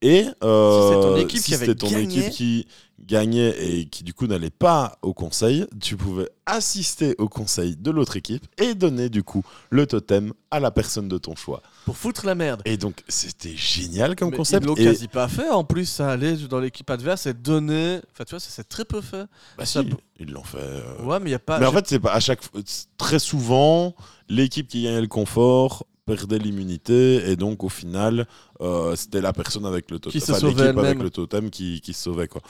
Et 0.00 0.26
euh, 0.44 0.88
Si 0.88 0.94
c'est 0.94 1.00
ton 1.00 1.16
équipe 1.16 1.40
qui 1.42 1.48
si 1.48 1.54
avait 1.54 1.66
c'était 1.66 1.78
ton 1.86 1.96
équipe 1.98 2.30
qui 2.30 2.66
gagnait 3.04 3.50
et 3.64 3.86
qui 3.86 4.04
du 4.04 4.12
coup 4.14 4.26
n'allait 4.26 4.50
pas 4.50 4.98
au 5.02 5.12
conseil, 5.14 5.66
tu 5.80 5.96
pouvais 5.96 6.28
assister 6.46 7.14
au 7.18 7.28
conseil 7.28 7.74
de 7.76 7.90
l'autre 7.90 8.16
équipe 8.16 8.44
et 8.58 8.74
donner 8.74 9.08
du 9.08 9.22
coup 9.22 9.42
le 9.70 9.86
totem 9.86 10.32
à 10.50 10.60
la 10.60 10.70
personne 10.70 11.08
de 11.08 11.18
ton 11.18 11.34
choix. 11.34 11.62
Pour 11.84 11.96
foutre 11.96 12.26
la 12.26 12.34
merde. 12.34 12.62
Et 12.64 12.76
donc 12.76 13.02
c'était 13.08 13.56
génial 13.56 14.14
comme 14.14 14.30
Mais 14.30 14.36
concept. 14.36 14.64
Ils 14.64 14.68
l'ont 14.68 14.74
et 14.76 14.84
quasi 14.84 15.08
pas 15.08 15.26
fait. 15.28 15.48
En 15.48 15.64
plus, 15.64 15.86
ça 15.86 16.10
allait 16.10 16.36
dans 16.36 16.60
l'équipe 16.60 16.88
adverse 16.90 17.26
et 17.26 17.34
donner. 17.34 18.00
Enfin, 18.12 18.24
tu 18.24 18.30
vois, 18.30 18.40
ça 18.40 18.50
c'est 18.50 18.68
très 18.68 18.84
peu 18.84 19.00
fait. 19.00 19.24
bah 19.56 19.64
ça 19.64 19.80
si, 19.82 19.88
peut- 19.88 19.96
ils 20.20 20.30
l'ont 20.30 20.44
fait. 20.44 20.58
euh, 20.60 21.02
Ouais, 21.04 21.18
mais 21.20 21.30
il 21.30 21.32
y 21.32 21.36
a 21.36 21.38
pas. 21.40 21.58
Mais 21.58 21.66
en 21.66 21.72
fait, 21.72 21.86
c'est 21.88 22.00
pas 22.00 22.12
à 22.12 22.20
chaque 22.20 22.42
fois- 22.42 22.60
très 22.98 23.18
souvent 23.18 23.94
l'équipe 24.28 24.68
qui 24.68 24.82
gagnait 24.84 25.00
le 25.00 25.06
confort 25.08 25.86
perdait 26.16 26.38
l'immunité 26.38 27.30
et 27.30 27.36
donc 27.36 27.62
au 27.64 27.68
final 27.68 28.26
euh, 28.60 28.96
c'était 28.96 29.20
la 29.20 29.32
personne 29.32 29.66
avec 29.66 29.90
le 29.90 29.98
totem 29.98 30.12
Qui 30.12 30.20
se 30.26 30.32
enfin, 30.32 30.40
sauvait 30.40 30.64
l'équipe 30.64 30.78
avec 30.78 31.02
le 31.02 31.10
totem 31.10 31.48
qui, 31.50 31.80
qui 31.80 31.92
se 31.92 32.02
sauvait 32.04 32.26
quoi. 32.26 32.40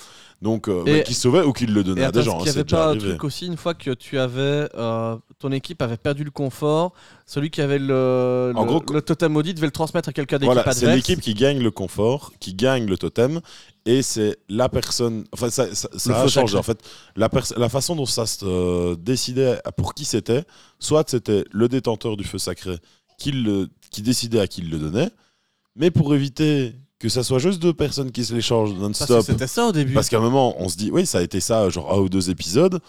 Donc 0.41 0.69
euh, 0.69 0.85
Et- 0.87 1.03
qui 1.03 1.13
se 1.15 1.23
sauvait 1.23 1.43
ou 1.43 1.53
qui 1.53 1.67
le 1.67 1.85
donnait 1.85 2.05
à 2.05 2.13
des 2.13 2.23
gens 2.23 2.37
hein, 2.37 2.39
qu'il 2.39 2.47
y 2.47 2.51
avait 2.51 2.65
pas 2.65 2.91
un 2.93 2.97
truc 2.97 3.25
aussi 3.25 3.47
une 3.47 3.57
fois 3.57 3.75
que 3.75 3.91
tu 3.91 4.19
avais 4.19 4.69
euh, 4.75 5.17
ton 5.39 5.53
équipe 5.53 5.83
avait 5.83 5.97
perdu 5.99 6.25
le 6.25 6.31
confort, 6.31 6.93
celui 7.27 7.51
qui 7.51 7.61
avait 7.61 7.79
le, 7.79 8.53
le, 8.57 8.65
gros, 8.65 8.83
le 8.93 9.03
totem 9.03 9.33
maudit 9.33 9.53
devait 9.55 9.67
le 9.67 9.73
transmettre 9.73 10.09
à 10.09 10.13
quelqu'un 10.13 10.39
d'équipe 10.39 10.55
voilà 10.55 10.73
c'est 10.73 10.95
l'équipe 10.95 11.21
qui 11.21 11.35
gagne 11.35 11.61
le 11.63 11.71
confort 11.71 12.33
qui 12.41 12.55
gagne 12.55 12.87
le 12.87 12.97
totem 12.97 13.41
et 13.85 14.03
c'est 14.03 14.37
la 14.49 14.69
personne 14.69 15.25
enfin 15.33 15.51
ça, 15.51 15.75
ça, 15.75 15.89
ça 15.97 16.23
a 16.23 16.29
changé 16.29 16.57
en 16.57 16.63
fait. 16.63 16.79
La, 17.17 17.29
la 17.57 17.69
façon 17.69 17.97
dont 17.97 18.07
ça 18.07 18.27
se 18.27 18.45
euh, 18.45 18.97
décidait 18.97 19.61
pour 19.77 19.95
qui 19.95 20.05
c'était 20.05 20.45
soit 20.79 21.09
c'était 21.11 21.45
le 21.51 21.69
détenteur 21.69 22.17
du 22.17 22.25
feu 22.25 22.39
sacré 22.39 22.77
qui, 23.19 23.33
le, 23.33 23.69
qui 23.91 24.01
décidait 24.03 24.41
à 24.41 24.47
qui 24.47 24.63
il 24.63 24.71
le 24.71 24.79
donnait 24.79 25.11
mais 25.77 25.91
pour 25.91 26.15
éviter 26.15 26.75
que 26.99 27.09
ça 27.09 27.23
soit 27.23 27.39
juste 27.39 27.61
deux 27.63 27.73
personnes 27.75 28.11
qui 28.11 28.25
se 28.25 28.35
l'échangent 28.35 28.75
non-stop 28.75 29.23
c'était 29.25 29.47
ça 29.47 29.67
au 29.69 29.73
début. 29.73 29.93
Parce 29.95 30.09
qu'à 30.09 30.17
un 30.17 30.21
moment, 30.21 30.57
on 30.61 30.69
se 30.69 30.77
dit, 30.77 30.91
oui, 30.91 31.07
ça 31.07 31.19
a 31.19 31.23
été 31.23 31.39
ça, 31.39 31.69
genre 31.71 31.93
un 31.95 31.99
ou 31.99 32.09
deux 32.09 32.31
épisodes. 32.31 32.81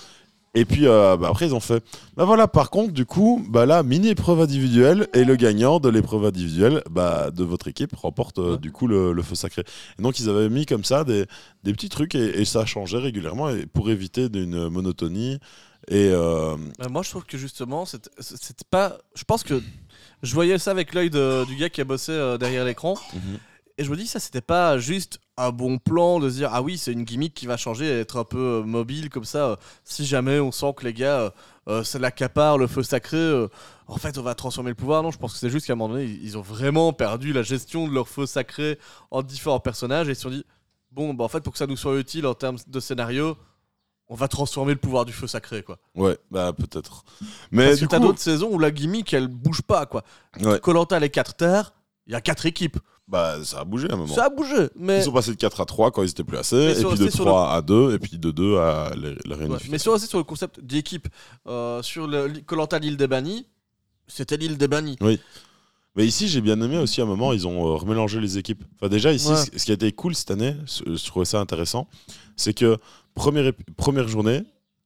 Et 0.55 0.65
puis 0.65 0.87
euh, 0.87 1.15
bah, 1.15 1.27
après, 1.29 1.45
ils 1.45 1.53
ont 1.53 1.59
fait, 1.59 1.83
bah 2.17 2.25
voilà, 2.25 2.47
par 2.47 2.71
contre, 2.71 2.91
du 2.91 3.05
coup, 3.05 3.45
bah 3.47 3.67
là, 3.67 3.83
mini 3.83 4.07
épreuve 4.07 4.41
individuelle, 4.41 5.07
et 5.13 5.23
le 5.23 5.35
gagnant 5.35 5.79
de 5.79 5.89
l'épreuve 5.89 6.25
individuelle 6.25 6.81
bah, 6.89 7.29
de 7.29 7.43
votre 7.43 7.67
équipe 7.67 7.95
remporte 7.95 8.39
euh, 8.39 8.53
Ouais. 8.53 8.57
du 8.57 8.71
coup 8.71 8.87
le, 8.87 9.13
le 9.13 9.21
feu 9.21 9.35
sacré. 9.35 9.63
Et 9.99 10.01
donc, 10.01 10.19
ils 10.19 10.27
avaient 10.27 10.49
mis 10.49 10.65
comme 10.65 10.83
ça 10.83 11.03
des, 11.03 11.25
des 11.63 11.71
petits 11.73 11.89
trucs, 11.89 12.15
et, 12.15 12.41
et 12.41 12.45
ça 12.45 12.65
changeait 12.65 12.97
régulièrement 12.97 13.51
et 13.51 13.67
pour 13.67 13.91
éviter 13.91 14.27
d'une 14.29 14.69
monotonie. 14.69 15.37
Et 15.87 16.09
euh, 16.11 16.55
Bah, 16.79 16.87
moi, 16.89 17.03
je 17.03 17.11
trouve 17.11 17.25
que 17.25 17.37
justement, 17.37 17.85
c'était 17.85 18.09
pas. 18.71 18.97
Je 19.13 19.23
pense 19.23 19.43
que 19.43 19.61
je 20.23 20.33
voyais 20.33 20.57
ça 20.57 20.71
avec 20.71 20.93
l'œil 20.93 21.09
du 21.09 21.55
gars 21.55 21.69
qui 21.69 21.81
a 21.81 21.83
bossé 21.83 22.11
euh, 22.11 22.37
derrière 22.37 22.65
l'écran. 22.65 22.95
Et 23.77 23.85
je 23.85 23.89
me 23.89 23.95
dis, 23.95 24.07
ça, 24.07 24.19
c'était 24.19 24.41
pas 24.41 24.77
juste 24.77 25.21
un 25.37 25.51
bon 25.51 25.77
plan 25.77 26.19
de 26.19 26.29
se 26.29 26.35
dire, 26.35 26.49
ah 26.51 26.61
oui, 26.61 26.77
c'est 26.77 26.91
une 26.91 27.05
gimmick 27.05 27.33
qui 27.33 27.45
va 27.45 27.55
changer 27.55 27.85
et 27.85 27.99
être 28.01 28.17
un 28.17 28.25
peu 28.25 28.59
euh, 28.59 28.63
mobile 28.63 29.09
comme 29.09 29.23
ça. 29.23 29.51
euh, 29.51 29.55
si 29.85 30.05
jamais 30.05 30.39
on 30.39 30.51
sent 30.51 30.73
que 30.75 30.83
les 30.85 30.93
gars, 30.93 31.33
ça 31.83 31.99
l'accapare, 31.99 32.57
le 32.57 32.65
feu 32.65 32.81
sacré, 32.81 33.47
en 33.87 33.97
fait, 33.97 34.17
on 34.17 34.23
va 34.23 34.33
transformer 34.35 34.71
le 34.71 34.75
pouvoir. 34.75 35.03
Non, 35.03 35.11
je 35.11 35.17
pense 35.19 35.33
que 35.33 35.39
c'est 35.39 35.49
juste 35.51 35.67
qu'à 35.67 35.73
un 35.73 35.75
moment 35.75 35.93
donné, 35.93 36.05
ils, 36.05 36.23
ils 36.23 36.37
ont 36.37 36.41
vraiment 36.41 36.93
perdu 36.93 37.31
la 37.31 37.43
gestion 37.43 37.87
de 37.87 37.93
leur 37.93 38.07
feu 38.09 38.25
sacré 38.25 38.79
en 39.11 39.21
différents 39.21 39.59
personnages 39.59 40.07
et 40.09 40.11
ils 40.11 40.15
se 40.15 40.23
sont 40.23 40.31
dit, 40.31 40.43
bon, 40.91 41.13
bah 41.13 41.23
en 41.23 41.27
fait, 41.27 41.41
pour 41.41 41.53
que 41.53 41.59
ça 41.59 41.67
nous 41.67 41.77
soit 41.77 41.97
utile 41.99 42.25
en 42.25 42.33
termes 42.33 42.57
de 42.67 42.79
scénario, 42.79 43.37
on 44.09 44.15
va 44.15 44.27
transformer 44.27 44.73
le 44.73 44.79
pouvoir 44.79 45.05
du 45.05 45.13
feu 45.13 45.27
sacré, 45.27 45.61
quoi. 45.63 45.77
ouais, 45.95 46.17
bah 46.31 46.51
peut-être. 46.53 47.03
Mais 47.51 47.67
Parce 47.67 47.75
que 47.75 47.81
du 47.81 47.87
t'as 47.87 47.97
coup, 47.99 48.07
d'autres 48.07 48.19
saisons 48.19 48.49
où 48.51 48.59
la 48.59 48.71
gimmick, 48.71 49.13
elle 49.13 49.27
bouge 49.27 49.61
pas, 49.61 49.85
quoi. 49.85 50.03
ouais, 50.41 50.59
Colanta, 50.59 50.99
les 50.99 51.09
4 51.09 51.35
terres, 51.35 51.73
il 52.07 52.13
y 52.13 52.15
a 52.15 52.21
4 52.21 52.45
équipes. 52.47 52.77
bah, 53.07 53.35
ça 53.43 53.59
a 53.59 53.63
bougé 53.65 53.89
à 53.89 53.93
un 53.93 53.97
moment. 53.97 54.13
Ça 54.13 54.25
a 54.25 54.29
bougé, 54.29 54.69
mais. 54.75 54.97
Ils 54.99 55.03
sont 55.03 55.11
passés 55.11 55.31
de 55.31 55.37
4 55.37 55.61
à 55.61 55.65
3 55.65 55.91
quand 55.91 56.01
ils 56.03 56.09
étaient 56.09 56.23
plus 56.23 56.37
assez, 56.37 56.55
et 56.79 56.83
puis 56.83 56.97
de 56.97 57.05
c'est 57.05 57.15
sur 57.15 57.25
3 57.25 57.51
à 57.53 57.61
2, 57.61 57.93
et 57.93 57.99
puis 57.99 58.17
de 58.17 58.31
2 58.31 58.57
à 58.57 58.89
la, 58.95 58.95
la 58.95 59.35
Ouais, 59.35 59.35
réunification. 59.35 59.71
mais 59.93 59.99
sur, 59.99 60.17
le 60.17 60.23
concept 60.23 60.59
d'équipe, 60.59 61.07
euh, 61.47 61.81
sur 61.83 62.09
Colanta 62.47 62.79
l'île 62.79 62.97
des 62.97 63.07
bannis, 63.07 63.45
c'était 64.07 64.37
l'île 64.37 64.57
des 64.57 64.67
bannis. 64.67 64.97
Mais 65.95 66.05
ici, 66.05 66.27
j'ai 66.27 66.39
bien 66.41 66.59
aimé 66.61 66.77
aussi 66.77 67.01
à 67.01 67.03
un 67.03 67.07
moment, 67.07 67.33
ils 67.33 67.47
ont 67.47 67.65
euh, 67.67 67.75
remélangé 67.75 68.19
les 68.21 68.37
équipes. 68.37 68.63
Enfin, 68.75 68.89
déjà, 68.89 69.11
ici, 69.11 69.29
Ouais. 69.29 69.35
ce 69.57 69.65
qui 69.65 69.71
a 69.71 69.73
été 69.73 69.91
cool 69.91 70.15
cette 70.15 70.31
année, 70.31 70.55
je 70.85 71.05
trouvais 71.05 71.25
ça 71.25 71.39
intéressant, 71.39 71.87
c'est 72.35 72.53
que 72.53 72.77
première, 73.15 73.51
première 73.75 74.07
journée, 74.07 74.43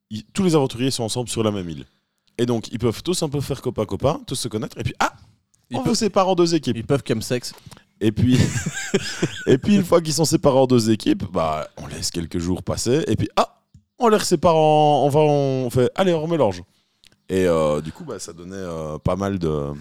ils- 0.10 0.24
tous 0.34 0.44
les 0.44 0.56
aventuriers 0.56 0.92
sont 0.92 1.04
ensemble 1.04 1.30
sur 1.30 1.44
la 1.44 1.52
même 1.52 1.70
île. 1.70 1.86
Et 2.38 2.46
donc, 2.46 2.70
ils 2.72 2.80
peuvent 2.80 3.04
tous 3.04 3.22
un 3.22 3.30
peu 3.30 3.42
faire 3.42 3.62
copain-copain, 3.62 4.22
tous 4.26 4.36
se 4.36 4.48
connaître, 4.48 4.78
et 4.80 4.84
puis, 4.84 4.94
ah 5.00 5.14
Ils 5.70 5.78
On 5.78 5.80
peuvent- 5.82 5.90
vous 5.94 5.96
sépare 5.96 6.28
en 6.30 6.36
deux 6.36 6.54
équipes. 6.56 6.78
Ils 6.78 6.86
peuvent 6.86 7.04
chemsex. 7.08 7.54
Et 8.02 8.12
puis, 8.12 8.38
et 9.48 9.58
puis 9.58 9.76
une 9.76 9.84
fois 9.86 10.02
qu'ils 10.02 10.14
sont 10.14 10.26
séparés 10.26 10.58
en 10.60 10.68
deux 10.68 10.92
équipes, 10.92 11.24
bah, 11.32 11.68
on 11.78 11.88
laisse 11.88 12.12
quelques 12.12 12.38
jours 12.38 12.62
passer. 12.64 13.04
Et 13.08 13.16
puis, 13.16 13.30
ah, 13.38 13.62
on 13.98 14.08
les 14.10 14.20
sépare 14.20 14.56
en. 14.56 15.06
On, 15.06 15.10
va, 15.10 15.20
on 15.22 15.70
fait, 15.70 15.90
allez, 15.96 16.14
on 16.14 16.22
remélange. 16.22 16.62
Et 17.30 17.48
euh, 17.48 17.82
du 17.82 17.92
coup, 17.92 18.04
bah, 18.04 18.20
ça 18.20 18.34
donnait 18.34 18.56
euh, 18.56 18.98
pas 19.00 19.16
mal 19.16 19.40
de, 19.40 19.72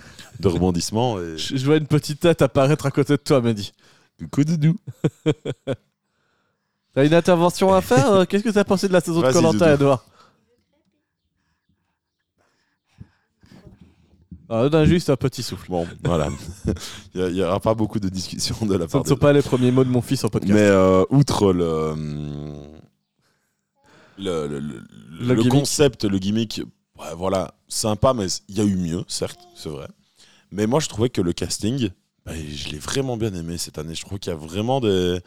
de 0.40 0.48
rebondissements. 0.48 1.18
Et... 1.20 1.36
Je, 1.36 1.56
je 1.56 1.64
vois 1.66 1.76
une 1.76 1.86
petite 1.86 2.20
tête 2.20 2.40
apparaître 2.42 2.86
à 2.86 2.90
côté 2.90 3.12
de 3.14 3.22
toi, 3.22 3.40
Mehdi. 3.40 3.72
Coucou, 4.18 4.44
doudou. 4.44 4.76
T'as 6.94 7.04
une 7.06 7.14
intervention 7.14 7.72
à 7.74 7.80
faire 7.80 8.10
euh, 8.12 8.24
Qu'est-ce 8.26 8.44
que 8.44 8.50
t'as 8.50 8.64
pensé 8.64 8.86
de 8.86 8.92
la 8.92 9.00
saison 9.00 9.20
de 9.22 9.32
Colanta. 9.32 9.74
Edouard? 9.74 10.04
Ah, 14.48 14.64
on 14.70 14.74
a 14.74 14.84
juste 14.84 15.08
un 15.08 15.16
petit 15.16 15.42
souffle. 15.42 15.66
Bon, 15.70 15.86
voilà. 16.04 16.28
Il 17.14 17.26
n'y 17.32 17.42
aura 17.42 17.58
pas 17.60 17.74
beaucoup 17.74 17.98
de 17.98 18.08
discussions 18.10 18.66
de 18.66 18.76
la 18.76 18.86
Ce 18.86 18.92
part 18.92 19.00
ne 19.00 19.04
de. 19.04 19.08
sont 19.08 19.16
pas 19.16 19.32
les 19.32 19.40
premiers 19.40 19.70
mots 19.70 19.84
de 19.84 19.88
mon 19.88 20.02
fils 20.02 20.22
en 20.24 20.28
podcast. 20.28 20.52
Mais 20.52 20.60
euh, 20.60 21.04
outre 21.10 21.52
le. 21.52 21.94
Le, 24.18 24.46
le, 24.46 24.60
le- 24.60 24.82
Le 25.20 25.28
le 25.28 25.34
gimmick. 25.36 25.50
concept, 25.50 26.04
le 26.04 26.18
gimmick, 26.18 26.60
ouais, 27.02 27.14
voilà, 27.16 27.54
sympa, 27.68 28.14
mais 28.14 28.26
il 28.48 28.56
y 28.56 28.60
a 28.60 28.64
eu 28.64 28.76
mieux, 28.76 29.04
certes, 29.08 29.40
c'est 29.54 29.68
vrai. 29.68 29.88
Mais 30.50 30.66
moi, 30.66 30.80
je 30.80 30.88
trouvais 30.88 31.08
que 31.08 31.20
le 31.20 31.32
casting, 31.32 31.90
bah, 32.24 32.32
je 32.36 32.68
l'ai 32.68 32.78
vraiment 32.78 33.16
bien 33.16 33.34
aimé 33.34 33.58
cette 33.58 33.78
année. 33.78 33.94
Je 33.94 34.04
trouve 34.04 34.18
qu'il 34.18 34.30
y 34.30 34.34
a 34.34 34.38
vraiment 34.38 34.80
des, 34.80 35.20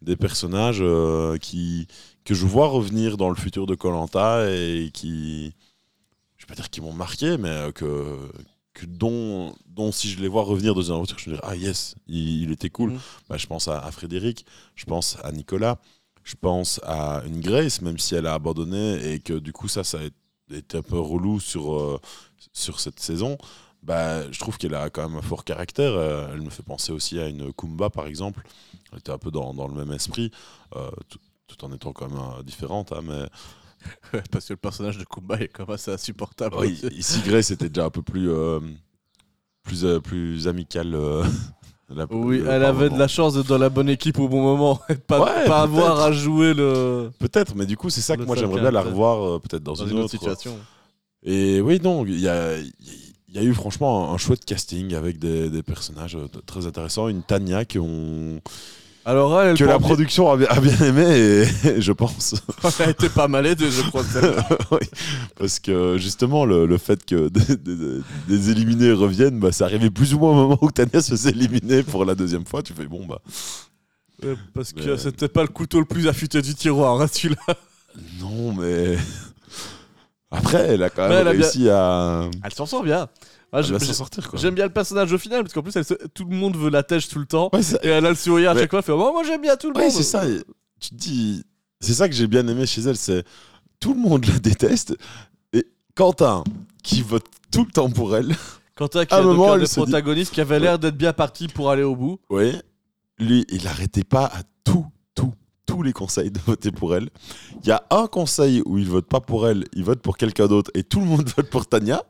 des 0.00 0.16
personnages 0.16 0.80
euh, 0.80 1.36
qui, 1.38 1.86
que 2.24 2.34
je 2.34 2.46
vois 2.46 2.68
revenir 2.68 3.16
dans 3.16 3.28
le 3.28 3.36
futur 3.36 3.66
de 3.66 3.74
Colanta 3.74 4.50
et 4.50 4.90
qui, 4.92 5.54
je 6.36 6.44
vais 6.44 6.48
pas 6.48 6.54
dire 6.54 6.70
qu'ils 6.70 6.82
m'ont 6.82 6.92
marqué, 6.92 7.36
mais 7.36 7.48
euh, 7.48 7.72
que, 7.72 8.18
que 8.74 8.86
dont, 8.86 9.54
dont 9.66 9.92
si 9.92 10.08
je 10.08 10.20
les 10.20 10.28
vois 10.28 10.42
revenir 10.42 10.74
dans 10.74 10.82
une 10.82 10.94
aventure, 10.94 11.18
je 11.18 11.30
me 11.30 11.34
dis 11.36 11.40
ah 11.44 11.54
yes, 11.54 11.94
il, 12.08 12.42
il 12.42 12.50
était 12.52 12.70
cool. 12.70 12.92
Mhm. 12.92 13.00
Bah, 13.28 13.36
je 13.36 13.46
pense 13.46 13.68
à, 13.68 13.78
à 13.78 13.90
Frédéric, 13.92 14.46
je 14.74 14.84
pense 14.86 15.18
à 15.22 15.32
Nicolas, 15.32 15.78
je 16.24 16.34
pense 16.40 16.80
à 16.84 17.22
une 17.26 17.40
Grace, 17.40 17.82
même 17.82 17.98
si 17.98 18.14
elle 18.14 18.26
a 18.26 18.34
abandonné 18.34 19.12
et 19.12 19.20
que 19.20 19.34
du 19.34 19.52
coup 19.52 19.68
ça, 19.68 19.84
ça 19.84 19.98
a 19.98 20.04
été 20.04 20.16
un 20.74 20.82
peu 20.82 20.98
relou 20.98 21.40
sur, 21.40 21.74
euh, 21.74 22.00
sur 22.52 22.80
cette 22.80 23.00
saison. 23.00 23.38
Bah, 23.82 24.30
je 24.30 24.38
trouve 24.38 24.58
qu'elle 24.58 24.74
a 24.74 24.90
quand 24.90 25.08
même 25.08 25.18
un 25.18 25.22
fort 25.22 25.44
caractère. 25.44 25.92
Euh, 25.92 26.28
elle 26.32 26.40
me 26.42 26.50
fait 26.50 26.62
penser 26.62 26.92
aussi 26.92 27.18
à 27.18 27.28
une 27.28 27.52
Kumba, 27.52 27.90
par 27.90 28.06
exemple. 28.06 28.42
Elle 28.92 28.98
était 28.98 29.10
un 29.10 29.18
peu 29.18 29.30
dans, 29.30 29.54
dans 29.54 29.66
le 29.68 29.74
même 29.74 29.92
esprit, 29.92 30.30
euh, 30.76 30.90
tout, 31.08 31.18
tout 31.48 31.64
en 31.64 31.72
étant 31.72 31.92
quand 31.92 32.08
même 32.08 32.42
différente. 32.44 32.92
hein, 32.92 33.00
mais 33.02 33.26
Ouais, 34.12 34.22
Parce 34.30 34.46
que 34.46 34.52
le 34.52 34.58
personnage 34.58 34.98
de 34.98 35.04
Kumba 35.04 35.38
est 35.40 35.48
quand 35.48 35.66
même 35.66 35.74
assez 35.74 35.90
insupportable. 35.90 36.54
oui, 36.58 36.80
ici, 36.92 37.20
Grace 37.26 37.50
était 37.50 37.68
déjà 37.68 37.86
un 37.86 37.90
peu 37.90 38.02
plus, 38.02 38.30
plus, 39.64 39.84
plus 40.04 40.46
amicale. 40.46 40.96
Euh, 41.92 42.06
la- 42.10 42.16
Oui, 42.16 42.38
le- 42.38 42.48
elle 42.50 42.64
avait 42.64 42.90
de 42.90 42.98
la 42.98 43.08
chance 43.08 43.34
d'être 43.34 43.46
dans 43.48 43.58
la 43.58 43.68
bonne 43.68 43.88
équipe 43.88 44.18
au 44.18 44.28
bon 44.28 44.42
moment. 44.42 44.80
et 44.88 44.94
de 44.94 44.98
pas, 45.00 45.20
Ouais, 45.20 45.46
pas 45.46 45.62
avoir 45.62 46.00
à 46.00 46.12
jouer 46.12 46.54
le... 46.54 47.10
Peut-être, 47.18 47.54
mais 47.54 47.66
du 47.66 47.76
coup, 47.76 47.90
c'est 47.90 48.00
ça 48.00 48.16
que 48.16 48.22
moi 48.22 48.36
j'aimerais 48.36 48.60
bien 48.60 48.70
la 48.70 48.82
revoir 48.82 49.22
euh, 49.36 49.38
peut-être 49.38 49.62
dans, 49.62 49.72
dans 49.74 49.86
une, 49.86 49.92
autre 49.94 50.04
autre. 50.04 50.10
situation. 50.10 50.56
Et 51.24 51.60
oui, 51.60 51.80
non, 51.82 52.04
il 52.04 52.18
y 52.20 52.28
a, 52.28 52.58
il 52.58 53.34
y 53.34 53.38
a 53.38 53.42
eu 53.42 53.54
franchement 53.54 54.10
un, 54.10 54.14
un 54.14 54.18
chouette 54.18 54.44
casting 54.44 54.94
avec 54.94 55.18
des, 55.18 55.48
des 55.50 55.62
personnages 55.62 56.16
euh, 56.16 56.26
très 56.46 56.66
intéressants. 56.66 57.08
Une 57.08 57.22
Tania 57.22 57.64
qu'on- 57.64 58.40
Alors 59.04 59.40
elle, 59.40 59.48
elle 59.50 59.56
que 59.58 59.64
la 59.64 59.78
production 59.80 60.30
a 60.30 60.36
bien, 60.36 60.46
a 60.48 60.60
bien 60.60 60.76
aimé, 60.78 61.04
et, 61.64 61.80
je 61.80 61.92
pense. 61.92 62.34
elle 62.80 62.86
a 62.86 62.90
été 62.90 63.08
pas 63.08 63.26
mal 63.26 63.46
aidée, 63.46 63.70
je 63.70 63.82
crois. 63.82 64.04
Oui, 64.70 64.78
Parce 65.36 65.58
que 65.58 65.96
justement, 65.98 66.44
le, 66.44 66.66
le 66.66 66.78
fait 66.78 67.04
que 67.04 67.28
des, 67.28 67.56
des- 67.56 68.00
des 68.28 68.50
éliminés 68.50 68.92
reviennent, 68.92 69.40
bah, 69.40 69.50
ça 69.50 69.64
arrivait 69.64 69.90
plus 69.90 70.14
ou 70.14 70.18
moins 70.20 70.30
au 70.30 70.34
moment 70.34 70.58
où 70.62 70.70
Tania 70.70 71.02
se 71.02 71.10
faisait 71.10 71.30
éliminer 71.30 71.82
pour 71.82 72.04
la 72.04 72.14
deuxième 72.14 72.46
fois. 72.46 72.62
Tu 72.62 72.72
fais 72.74 72.86
bon, 72.86 73.04
bah 73.06 73.20
Ouais, 74.22 74.36
Parce 74.54 74.72
que 74.72 74.90
Mais- 74.92 74.98
c'était 74.98 75.28
pas 75.28 75.42
le 75.42 75.48
couteau 75.48 75.80
le 75.80 75.84
plus 75.86 76.06
affûté 76.06 76.40
du 76.40 76.54
tiroir, 76.54 77.00
hein, 77.00 77.06
celui-là. 77.10 77.56
non, 78.20 78.52
mais. 78.54 78.96
Après, 80.30 80.68
elle 80.68 80.82
a 80.82 80.90
quand 80.90 81.08
même 81.08 81.18
elle 81.18 81.28
a 81.28 81.32
bien- 81.34 81.42
réussi 81.42 81.68
à, 81.68 82.30
Elle 82.44 82.54
s'en 82.54 82.66
sort 82.66 82.84
bien. 82.84 83.08
Ah. 83.54 83.60
J'aime 83.62 84.54
bien 84.54 84.64
le 84.64 84.72
personnage 84.72 85.12
au 85.12 85.18
final, 85.18 85.42
parce 85.42 85.52
qu'en 85.52 85.62
plus, 85.62 85.76
elle 85.76 85.84
se- 85.84 85.94
tout 86.14 86.24
le 86.24 86.34
monde 86.34 86.56
veut 86.56 86.70
la 86.70 86.82
tèche 86.82 87.08
tout 87.08 87.18
le 87.18 87.26
temps. 87.26 87.50
Ouais, 87.52 87.60
Et 87.82 87.88
elle 87.88 88.06
a 88.06 88.10
le 88.10 88.14
sourire 88.16 88.50
à 88.50 88.54
Ouais. 88.54 88.60
chaque 88.62 88.70
fois, 88.70 88.78
elle 88.78 88.84
fait 88.84 88.92
oh, 88.92 89.12
Moi 89.12 89.22
j'aime 89.24 89.42
bien 89.42 89.56
tout 89.56 89.70
le 89.70 89.76
Ouais, 89.76 89.84
monde. 89.88 89.92
c'est 89.92 90.02
ça. 90.02 90.26
et 90.26 90.40
Tu 90.80 90.90
te 90.90 90.94
dis, 90.94 91.44
c'est 91.80 91.92
ça 91.94 92.08
que 92.08 92.14
j'ai 92.14 92.26
bien 92.26 92.46
aimé 92.48 92.64
chez 92.66 92.80
elle, 92.82 92.96
c'est 92.96 93.24
tout 93.78 93.92
le 93.94 94.00
monde 94.00 94.24
la 94.26 94.38
déteste 94.38 94.96
et 95.52 95.66
Quentin 95.94 96.42
qui 96.82 97.02
vote 97.02 97.26
tout 97.52 97.64
le 97.64 97.70
temps 97.70 97.90
pour 97.90 98.16
elle. 98.16 98.34
Quentin, 98.74 99.04
qui 99.04 99.14
est 99.14 99.18
un 99.18 99.58
des 99.58 99.66
se 99.66 99.74
dit- 99.74 99.80
protagonistes 99.82 100.32
qui 100.32 100.40
avait 100.40 100.58
l'air 100.58 100.78
d'être 100.78 100.96
bien 100.96 101.12
parti 101.12 101.46
pour 101.46 101.70
aller 101.70 101.82
au 101.82 101.94
bout. 101.94 102.18
Oui. 102.30 102.52
lui, 103.18 103.44
il 103.50 103.62
n'arrêtait 103.64 104.02
pas 104.02 104.24
à 104.24 104.40
tout, 104.64 104.86
tous 105.66 105.82
les 105.82 105.92
conseils 105.92 106.30
de 106.30 106.38
voter 106.40 106.70
pour 106.70 106.94
elle. 106.94 107.08
Il 107.62 107.68
y 107.68 107.72
a 107.72 107.84
un 107.90 108.06
conseil 108.06 108.62
où 108.66 108.78
il 108.78 108.88
vote 108.88 109.06
pas 109.06 109.20
pour 109.20 109.46
elle, 109.46 109.64
il 109.74 109.84
vote 109.84 110.00
pour 110.00 110.16
quelqu'un 110.16 110.46
d'autre 110.46 110.70
et 110.74 110.82
tout 110.82 111.00
le 111.00 111.06
monde 111.06 111.28
vote 111.36 111.50
pour 111.50 111.66
Tania. 111.66 112.02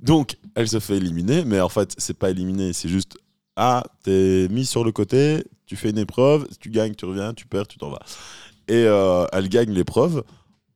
Donc, 0.00 0.36
elle 0.54 0.68
se 0.68 0.80
fait 0.80 0.96
éliminer, 0.96 1.44
mais 1.44 1.60
en 1.60 1.68
fait, 1.68 1.94
c'est 1.98 2.16
pas 2.16 2.30
éliminé, 2.30 2.72
c'est 2.72 2.88
juste 2.88 3.16
ah, 3.56 3.84
t'es 4.02 4.48
mis 4.50 4.64
sur 4.64 4.82
le 4.82 4.92
côté, 4.92 5.44
tu 5.66 5.76
fais 5.76 5.90
une 5.90 5.98
épreuve, 5.98 6.46
tu 6.58 6.70
gagnes, 6.70 6.94
tu 6.94 7.04
reviens, 7.04 7.34
tu 7.34 7.46
perds, 7.46 7.66
tu 7.66 7.78
t'en 7.78 7.90
vas. 7.90 8.00
Et 8.68 8.84
euh, 8.86 9.26
elle 9.32 9.48
gagne 9.48 9.72
l'épreuve. 9.72 10.24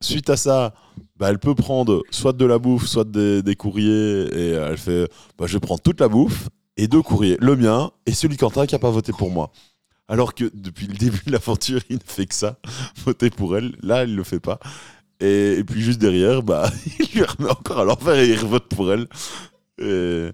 Suite 0.02 0.28
à 0.28 0.36
ça, 0.36 0.74
bah, 1.16 1.30
elle 1.30 1.38
peut 1.38 1.54
prendre 1.54 2.02
soit 2.10 2.34
de 2.34 2.44
la 2.44 2.58
bouffe, 2.58 2.86
soit 2.86 3.08
des, 3.10 3.56
courriers, 3.56 4.26
et 4.26 4.54
euh, 4.54 4.70
elle 4.70 4.76
fait 4.76 5.10
bah, 5.38 5.46
je 5.46 5.56
prends 5.56 5.78
toute 5.78 6.00
la 6.00 6.08
bouffe 6.08 6.48
et 6.76 6.86
deux 6.86 7.00
courriers, 7.00 7.38
le 7.40 7.56
mien 7.56 7.90
et 8.04 8.12
celui 8.12 8.36
Quentin 8.36 8.66
qui 8.66 8.74
a 8.74 8.78
pas 8.78 8.90
voté 8.90 9.12
pour 9.12 9.30
moi. 9.30 9.50
Alors 10.08 10.34
que 10.34 10.50
depuis 10.54 10.86
le 10.86 10.94
début 10.94 11.20
de 11.26 11.32
l'aventure, 11.32 11.80
il 11.90 11.96
ne 11.96 12.00
fait 12.04 12.26
que 12.26 12.34
ça, 12.34 12.58
voter 13.04 13.30
pour 13.30 13.56
elle. 13.56 13.74
Là, 13.82 14.04
il 14.04 14.14
le 14.14 14.22
fait 14.24 14.40
pas. 14.40 14.58
Et, 15.20 15.54
et 15.58 15.64
puis 15.64 15.80
juste 15.82 15.98
derrière, 15.98 16.42
bah, 16.42 16.70
il 17.00 17.06
lui 17.18 17.24
remet 17.24 17.50
encore 17.50 17.80
à 17.80 17.84
l'envers 17.84 18.16
et 18.16 18.28
il 18.28 18.38
revote 18.38 18.68
pour 18.68 18.92
elle. 18.92 19.06
Et, 19.78 20.28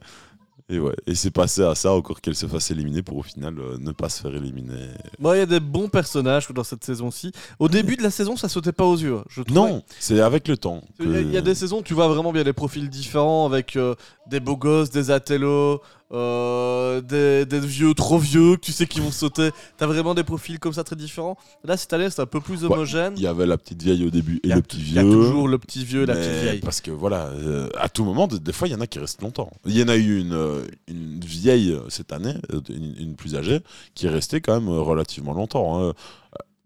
et 0.68 0.78
ouais, 0.78 0.94
et 1.06 1.14
c'est 1.14 1.30
passé 1.30 1.62
à 1.62 1.74
ça 1.74 1.92
encore 1.92 2.20
qu'elle 2.20 2.34
se 2.36 2.46
fasse 2.46 2.70
éliminer 2.70 3.02
pour 3.02 3.16
au 3.18 3.22
final 3.22 3.58
euh, 3.58 3.76
ne 3.78 3.92
pas 3.92 4.08
se 4.08 4.22
faire 4.22 4.34
éliminer. 4.34 4.88
Bon, 5.18 5.32
il 5.34 5.38
y 5.38 5.40
a 5.40 5.46
des 5.46 5.60
bons 5.60 5.88
personnages 5.88 6.48
dans 6.50 6.64
cette 6.64 6.84
saison-ci. 6.84 7.32
Au 7.58 7.68
début 7.68 7.96
de 7.96 8.02
la 8.02 8.10
saison, 8.10 8.36
ça 8.36 8.48
sautait 8.48 8.72
pas 8.72 8.84
aux 8.84 8.96
yeux. 8.96 9.18
Je. 9.28 9.42
Non, 9.50 9.82
c'est 9.98 10.20
avec 10.20 10.48
le 10.48 10.56
temps. 10.56 10.82
Il 11.00 11.10
y, 11.10 11.16
a- 11.16 11.20
il 11.20 11.30
y 11.32 11.36
a 11.36 11.40
des 11.42 11.54
saisons 11.54 11.80
où 11.80 11.82
tu 11.82 11.94
vois 11.94 12.08
vraiment 12.08 12.32
bien 12.32 12.44
des 12.44 12.52
profils 12.52 12.88
différents 12.88 13.46
avec 13.46 13.76
euh, 13.76 13.94
des 14.28 14.40
beaux 14.40 14.56
gosses, 14.56 14.90
des 14.90 15.10
atellos, 15.10 15.80
euh, 16.12 17.00
des, 17.00 17.46
des 17.46 17.60
vieux 17.60 17.94
trop 17.94 18.18
vieux 18.18 18.56
que 18.56 18.60
tu 18.60 18.72
sais 18.72 18.86
qui 18.86 19.00
vont 19.00 19.10
sauter. 19.10 19.50
T'as 19.78 19.86
vraiment 19.86 20.14
des 20.14 20.24
profils 20.24 20.58
comme 20.58 20.72
ça 20.72 20.84
très 20.84 20.96
différents. 20.96 21.36
Là, 21.64 21.76
cette 21.76 21.92
année, 21.92 22.10
c'est 22.10 22.20
un 22.22 22.26
peu 22.26 22.40
plus 22.40 22.64
homogène. 22.64 23.14
Il 23.16 23.22
y 23.22 23.26
avait 23.26 23.46
la 23.46 23.56
petite 23.58 23.82
vieille 23.82 24.04
au 24.06 24.10
début 24.10 24.36
et 24.36 24.48
Il 24.48 24.52
a- 24.52 24.56
le 24.56 24.62
petit 24.62 24.76
Il 24.78 24.82
vieux. 24.84 24.94
y 24.96 24.98
a 24.98 25.02
toujours 25.02 25.48
le 25.48 25.58
petit 25.58 25.84
vieux 25.84 26.02
et 26.02 26.06
la 26.06 26.14
petite 26.14 26.42
vieille. 26.42 26.60
Parce 26.60 26.80
que 26.80 26.90
voilà, 26.90 27.26
euh, 27.28 27.68
à 27.78 27.88
tout 27.88 28.04
moment, 28.04 28.26
de- 28.26 28.38
des 28.38 28.52
fois, 28.52 28.68
il 28.68 28.72
y 28.72 28.74
en 28.74 28.80
a 28.80 28.86
qui 28.86 28.98
restent 28.98 29.22
longtemps. 29.22 29.50
Il 29.66 29.76
y 29.78 29.82
en 29.82 29.88
a 29.88 29.96
eu 29.96 30.20
une, 30.20 30.34
euh, 30.34 30.64
une 30.88 31.20
vieille 31.20 31.76
cette 31.88 32.12
année, 32.12 32.34
une, 32.68 32.94
une 32.98 33.14
plus 33.14 33.34
âgée, 33.36 33.60
qui 33.94 34.06
est 34.06 34.10
restée 34.10 34.40
quand 34.40 34.54
même 34.60 34.68
relativement 34.68 35.32
longtemps. 35.32 35.82
hein. 35.88 35.92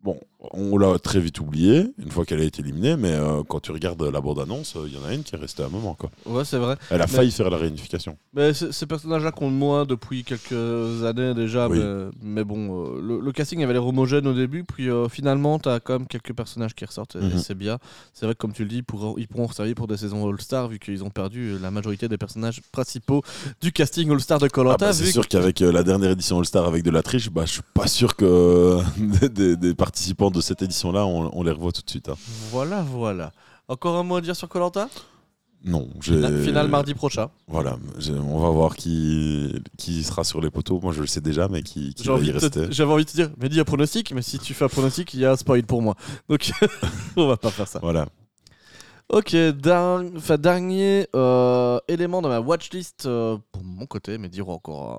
Bon, 0.03 0.20
on 0.53 0.76
l'a 0.76 0.99
très 0.99 1.18
vite 1.18 1.41
oublié 1.41 1.87
une 1.99 2.11
fois 2.11 2.24
qu'elle 2.26 2.41
a 2.41 2.45
été 2.45 2.61
éliminée, 2.61 2.97
mais 2.97 3.11
euh, 3.12 3.43
quand 3.49 3.59
tu 3.61 3.72
regardes 3.72 4.03
la 4.03 4.20
bande-annonce, 4.20 4.76
euh, 4.76 4.87
il 4.87 4.95
y 4.95 4.99
en 4.99 5.05
a 5.09 5.14
une 5.14 5.22
qui 5.24 5.34
est 5.34 5.39
restée 5.39 5.62
un 5.62 5.68
moment. 5.70 5.95
Quoi. 5.95 6.11
Ouais, 6.26 6.45
c'est 6.45 6.59
vrai. 6.59 6.76
Elle 6.91 7.01
a 7.01 7.07
Mais- 7.07 7.12
failli 7.12 7.30
faire 7.30 7.49
la 7.51 7.57
réunification. 7.57 8.16
Mais 8.34 8.53
ces 8.53 8.87
personnages-là 8.87 9.32
comptent 9.32 9.55
moins 9.55 9.87
depuis 9.87 10.24
quelques 10.24 11.05
années 11.05 11.32
déjà. 11.34 11.68
Oui. 11.68 11.78
Mais, 11.78 12.11
mais 12.22 12.45
bon, 12.45 12.84
euh, 12.97 13.01
le, 13.01 13.20
le 13.20 13.32
casting 13.32 13.62
avait 13.64 13.72
l'air 13.72 13.87
homogène 13.87 14.26
au 14.26 14.34
début. 14.34 14.62
Puis 14.64 14.91
euh, 14.91 15.09
finalement, 15.09 15.59
t'as 15.59 15.80
quand 15.80 15.95
même 15.95 16.07
quelques 16.07 16.34
personnages 16.34 16.74
qui 16.74 16.84
ressortent. 16.84 17.16
et 17.16 17.20
Mhm. 17.20 17.39
c'est 17.39 17.55
bien. 17.57 17.78
C'est 18.12 18.26
vrai 18.26 18.34
que, 18.34 18.39
comme 18.39 18.53
tu 18.53 18.62
le 18.62 18.68
dis, 18.68 18.76
ils 18.76 18.84
pourront, 18.84 19.14
ils 19.16 19.26
pourront 19.28 19.49
servir 19.51 19.74
pour 19.74 19.87
des 19.87 19.97
saisons 19.97 20.28
All-Star 20.28 20.68
vu 20.68 20.78
qu'ils 20.78 21.03
ont 21.03 21.11
perdu 21.11 21.59
la 21.59 21.70
majorité 21.70 22.09
des 22.09 22.18
personnages 22.18 22.61
principaux 22.72 23.22
du 23.62 23.72
casting 23.72 24.11
All-Star 24.11 24.39
de 24.39 24.47
Ah 24.47 24.49
Colanta. 24.51 24.87
bah, 24.87 24.93
c'est 24.93 25.07
sûr 25.07 25.26
qu'avec 25.26 25.61
la 25.61 25.82
dernière 25.82 26.11
édition 26.11 26.39
All-Star 26.39 26.66
avec 26.66 26.82
de 26.82 26.91
la 26.91 27.03
triche, 27.03 27.30
bah, 27.30 27.45
je 27.47 27.53
suis 27.53 27.62
pas 27.72 27.87
sûr 27.87 28.16
que 28.16 28.78
des, 28.99 29.28
des- 29.30 29.57
des 29.57 29.74
participants 29.74 30.26
de 30.31 30.41
cette 30.41 30.62
édition-là, 30.62 31.07
on, 31.07 31.31
on 31.39 31.43
les 31.43 31.51
revoit 31.53 31.72
tout 31.72 31.83
de 31.83 31.91
suite. 31.91 32.09
hein. 32.09 32.16
Voilà, 32.51 32.83
voilà. 32.83 33.33
Encore 33.68 33.97
un 33.97 34.03
mot 34.03 34.16
à 34.16 34.20
dire 34.20 34.37
sur 34.37 34.49
Colanta? 34.49 34.89
Non, 35.64 35.89
j'ai- 36.01 36.45
Final 36.45 36.68
mardi 36.68 36.95
prochain. 36.95 37.29
Voilà, 37.49 37.77
on 38.22 38.39
va 38.39 38.51
voir 38.51 38.77
qui, 38.77 39.53
qui 39.77 40.05
sera 40.05 40.22
sur 40.22 40.41
les 40.41 40.51
poteaux. 40.51 40.79
Moi, 40.81 40.93
je 40.93 41.01
le 41.01 41.07
sais 41.09 41.20
déjà, 41.20 41.49
mais 41.49 41.62
qui, 41.62 41.93
qui 41.95 42.07
va 42.07 42.18
y 42.18 42.31
rester. 42.31 42.66
J'avais 42.70 42.93
envie 42.93 43.05
de 43.05 43.11
te 43.11 43.16
dire, 43.16 43.31
mais 43.39 43.49
dis 43.49 43.59
un 43.59 43.64
pronostic, 43.64 44.12
mais 44.12 44.22
si 44.22 44.39
tu 44.39 44.55
fais 44.55 44.64
un 44.66 44.68
pronostic, 44.68 45.12
il 45.14 45.20
y 45.20 45.24
a 45.24 45.33
un 45.33 45.37
spoil 45.37 45.64
pour 45.64 45.83
moi. 45.83 45.97
Donc, 46.29 46.53
on 47.16 47.27
va 47.27 47.37
pas 47.37 47.51
faire 47.51 47.66
ça. 47.66 47.81
Voilà. 47.81 48.07
Ok, 49.09 49.35
dernier 50.37 51.07
euh, 51.16 51.79
élément 51.89 52.22
dans 52.22 52.29
ma 52.29 52.41
watchlist 52.41 53.07
euh, 53.07 53.39
pour 53.53 53.62
mon 53.64 53.87
côté, 53.87 54.18
mais 54.18 54.29
diront 54.29 54.55
encore 54.55 54.99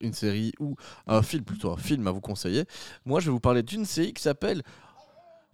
une 0.00 0.12
série 0.12 0.52
ou 0.58 0.76
un 1.06 1.22
film, 1.22 1.44
plutôt 1.44 1.70
un 1.70 1.76
film 1.76 2.06
à 2.06 2.10
vous 2.10 2.20
conseiller. 2.20 2.64
Moi, 3.04 3.20
je 3.20 3.26
vais 3.26 3.32
vous 3.32 3.40
parler 3.40 3.62
d'une 3.62 3.84
série 3.84 4.12
qui 4.12 4.22
s'appelle 4.22 4.62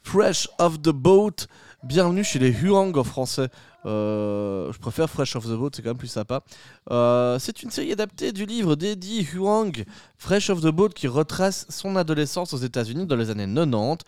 Fresh 0.03 0.49
off 0.59 0.81
the 0.81 0.91
Boat. 0.91 1.47
Bienvenue 1.83 2.25
chez 2.25 2.39
les 2.39 2.53
Huang 2.53 2.97
en 2.97 3.05
français. 3.05 3.49
Euh, 3.87 4.73
je 4.73 4.79
préfère 4.79 5.09
Fresh 5.09 5.35
off 5.37 5.45
the 5.47 5.57
Boat, 5.57 5.71
c'est 5.75 5.83
quand 5.83 5.91
même 5.91 5.99
plus 5.99 6.09
sympa. 6.09 6.43
Euh, 6.91 7.39
c'est 7.39 7.63
une 7.63 7.71
série 7.71 7.93
adaptée 7.93 8.33
du 8.33 8.47
livre 8.47 8.77
d'Eddie 8.77 9.27
Huang, 9.35 9.85
Fresh 10.19 10.51
off 10.51 10.61
the 10.61 10.69
Boat, 10.69 10.91
qui 10.91 11.09
retrace 11.09 11.67
son 11.71 11.97
adolescence 11.97 12.53
aux 12.53 12.59
États-Unis 12.59 13.07
dans 13.07 13.17
les 13.17 13.31
années 13.31 13.47
90. 13.47 14.05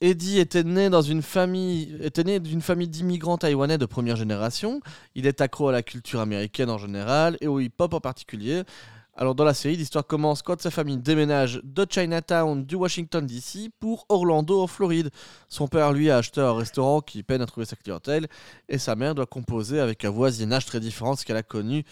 Eddie 0.00 0.38
était 0.38 0.64
né 0.64 0.90
dans 0.90 1.02
une 1.02 1.22
famille, 1.22 1.96
était 2.02 2.24
né 2.24 2.38
d'une 2.38 2.60
famille 2.60 2.88
d'immigrants 2.88 3.38
taïwanais 3.38 3.78
de 3.78 3.86
première 3.86 4.16
génération. 4.16 4.80
Il 5.14 5.26
est 5.26 5.40
accro 5.40 5.68
à 5.68 5.72
la 5.72 5.82
culture 5.82 6.20
américaine 6.20 6.68
en 6.68 6.78
général 6.78 7.38
et 7.40 7.46
au 7.46 7.58
hip-hop 7.58 7.94
en 7.94 8.00
particulier. 8.00 8.64
Alors 9.16 9.36
dans 9.36 9.44
la 9.44 9.54
série, 9.54 9.76
l'histoire 9.76 10.04
commence 10.04 10.42
quand 10.42 10.60
sa 10.60 10.72
famille 10.72 10.98
déménage 10.98 11.60
de 11.62 11.86
Chinatown 11.88 12.64
du 12.64 12.74
Washington 12.74 13.24
DC 13.24 13.70
pour 13.78 14.06
Orlando 14.08 14.60
en 14.60 14.66
Floride. 14.66 15.10
Son 15.48 15.68
père 15.68 15.92
lui 15.92 16.10
a 16.10 16.16
acheté 16.16 16.40
un 16.40 16.52
restaurant 16.52 17.00
qui 17.00 17.22
peine 17.22 17.40
à 17.40 17.46
trouver 17.46 17.64
sa 17.64 17.76
clientèle 17.76 18.26
et 18.68 18.76
sa 18.76 18.96
mère 18.96 19.14
doit 19.14 19.26
composer 19.26 19.78
avec 19.78 20.04
un 20.04 20.10
voisinage 20.10 20.66
très 20.66 20.80
différent 20.80 21.14
de 21.14 21.20
ce 21.20 21.24
qu'elle 21.24 21.36
a 21.36 21.44
connu 21.44 21.84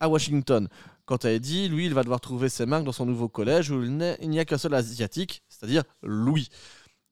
à 0.00 0.10
Washington. 0.10 0.68
Quant 1.06 1.16
à 1.16 1.30
Eddie, 1.30 1.70
lui, 1.70 1.86
il 1.86 1.94
va 1.94 2.02
devoir 2.02 2.20
trouver 2.20 2.50
ses 2.50 2.66
marques 2.66 2.84
dans 2.84 2.92
son 2.92 3.06
nouveau 3.06 3.28
collège 3.28 3.70
où 3.70 3.82
il 3.82 3.96
n'y 3.96 4.38
a 4.38 4.44
qu'un 4.44 4.58
seul 4.58 4.74
asiatique, 4.74 5.42
c'est-à-dire 5.48 5.82
Louis. 6.02 6.50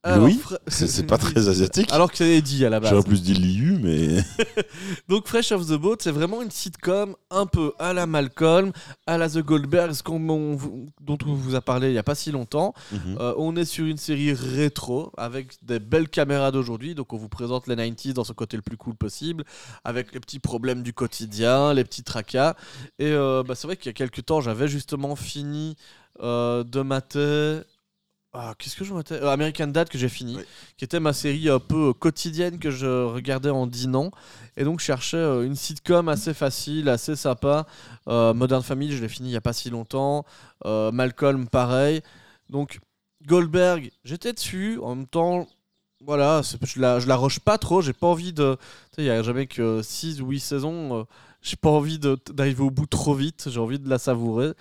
Louis 0.06 0.34
Fra- 0.34 0.58
C'est 0.68 1.06
pas 1.06 1.18
très 1.18 1.48
asiatique. 1.48 1.92
Alors 1.92 2.10
que 2.10 2.16
c'est 2.18 2.36
Eddie 2.36 2.64
à 2.64 2.70
la 2.70 2.78
base. 2.80 2.90
J'aurais 2.90 3.02
plus 3.02 3.22
dit 3.22 3.34
Liu, 3.34 3.78
mais. 3.82 4.22
Donc 5.08 5.26
Fresh 5.26 5.52
of 5.52 5.66
the 5.66 5.72
Boat, 5.74 5.96
c'est 6.00 6.12
vraiment 6.12 6.40
une 6.40 6.50
sitcom 6.50 7.16
un 7.30 7.46
peu 7.46 7.72
à 7.78 7.92
la 7.92 8.06
Malcolm, 8.06 8.72
à 9.06 9.18
la 9.18 9.28
The 9.28 9.38
Goldbergs, 9.38 9.96
on 10.08 10.56
dont 11.00 11.18
on 11.26 11.34
vous 11.34 11.54
a 11.56 11.60
parlé 11.60 11.88
il 11.88 11.92
n'y 11.92 11.98
a 11.98 12.02
pas 12.04 12.14
si 12.14 12.30
longtemps. 12.30 12.74
Mhm. 12.92 13.16
Euh, 13.18 13.34
on 13.38 13.56
est 13.56 13.64
sur 13.64 13.86
une 13.86 13.96
série 13.96 14.32
rétro 14.32 15.12
avec 15.16 15.54
des 15.62 15.80
belles 15.80 16.08
caméras 16.08 16.52
d'aujourd'hui. 16.52 16.94
Donc 16.94 17.12
on 17.12 17.16
vous 17.16 17.28
présente 17.28 17.66
les 17.66 17.74
90s 17.74 18.12
dans 18.12 18.24
ce 18.24 18.32
côté 18.32 18.56
le 18.56 18.62
plus 18.62 18.76
cool 18.76 18.94
possible, 18.94 19.44
avec 19.84 20.12
les 20.14 20.20
petits 20.20 20.38
problèmes 20.38 20.82
du 20.82 20.92
quotidien, 20.92 21.74
les 21.74 21.84
petits 21.84 22.04
tracas. 22.04 22.54
Et 22.98 23.06
euh, 23.10 23.42
bah, 23.42 23.54
c'est 23.56 23.66
vrai 23.66 23.76
qu'il 23.76 23.86
y 23.86 23.90
a 23.90 23.94
quelques 23.94 24.24
temps, 24.24 24.40
j'avais 24.40 24.68
justement 24.68 25.16
fini 25.16 25.76
euh, 26.22 26.62
de 26.62 26.82
mater. 26.82 27.60
Ah, 28.40 28.54
qu'est-ce 28.56 28.76
que 28.76 28.84
je 28.84 28.94
Euh, 28.94 29.28
American 29.32 29.66
Dad 29.66 29.88
que 29.88 29.98
j'ai 29.98 30.08
fini, 30.08 30.36
Oui. 30.36 30.44
qui 30.76 30.84
était 30.84 31.00
ma 31.00 31.12
série 31.12 31.48
un 31.48 31.58
peu 31.58 31.88
euh, 31.88 31.92
quotidienne 31.92 32.60
que 32.60 32.70
je 32.70 32.86
regardais 32.86 33.50
en 33.50 33.66
dînant. 33.66 34.12
Et 34.56 34.62
donc 34.62 34.78
je 34.78 34.84
cherchais 34.84 35.16
euh, 35.16 35.44
une 35.44 35.56
sitcom 35.56 36.08
assez 36.08 36.32
facile, 36.34 36.88
assez 36.88 37.16
sympa. 37.16 37.66
Euh, 38.06 38.32
Modern 38.34 38.62
Family, 38.62 38.96
je 38.96 39.02
l'ai 39.02 39.08
fini 39.08 39.28
il 39.30 39.32
n'y 39.32 39.36
a 39.36 39.40
pas 39.40 39.52
si 39.52 39.70
longtemps. 39.70 40.24
Euh, 40.66 40.92
Malcolm, 40.92 41.48
pareil. 41.48 42.00
Donc 42.48 42.78
Goldberg, 43.26 43.90
j'étais 44.04 44.32
dessus. 44.32 44.78
En 44.84 44.94
même 44.94 45.08
temps, 45.08 45.48
voilà, 46.06 46.42
je 46.62 46.80
la, 46.80 47.00
je 47.00 47.08
la 47.08 47.16
rush 47.16 47.40
pas 47.40 47.58
trop. 47.58 47.82
J'ai 47.82 47.92
pas 47.92 48.06
envie 48.06 48.32
de. 48.32 48.54
Tu 48.92 48.96
sais, 48.96 49.02
il 49.02 49.04
n'y 49.04 49.10
a 49.10 49.20
jamais 49.24 49.48
que 49.48 49.82
6 49.82 50.22
ou 50.22 50.28
8 50.28 50.38
saisons. 50.38 51.00
euh, 51.00 51.04
j'ai 51.40 51.56
pas 51.56 51.70
envie 51.70 51.98
d'arriver 51.98 52.62
au 52.62 52.70
bout 52.70 52.86
trop 52.86 53.14
vite. 53.14 53.48
J'ai 53.50 53.60
envie 53.60 53.78
de 53.78 53.88
la 53.88 53.98
savourer. 53.98 54.52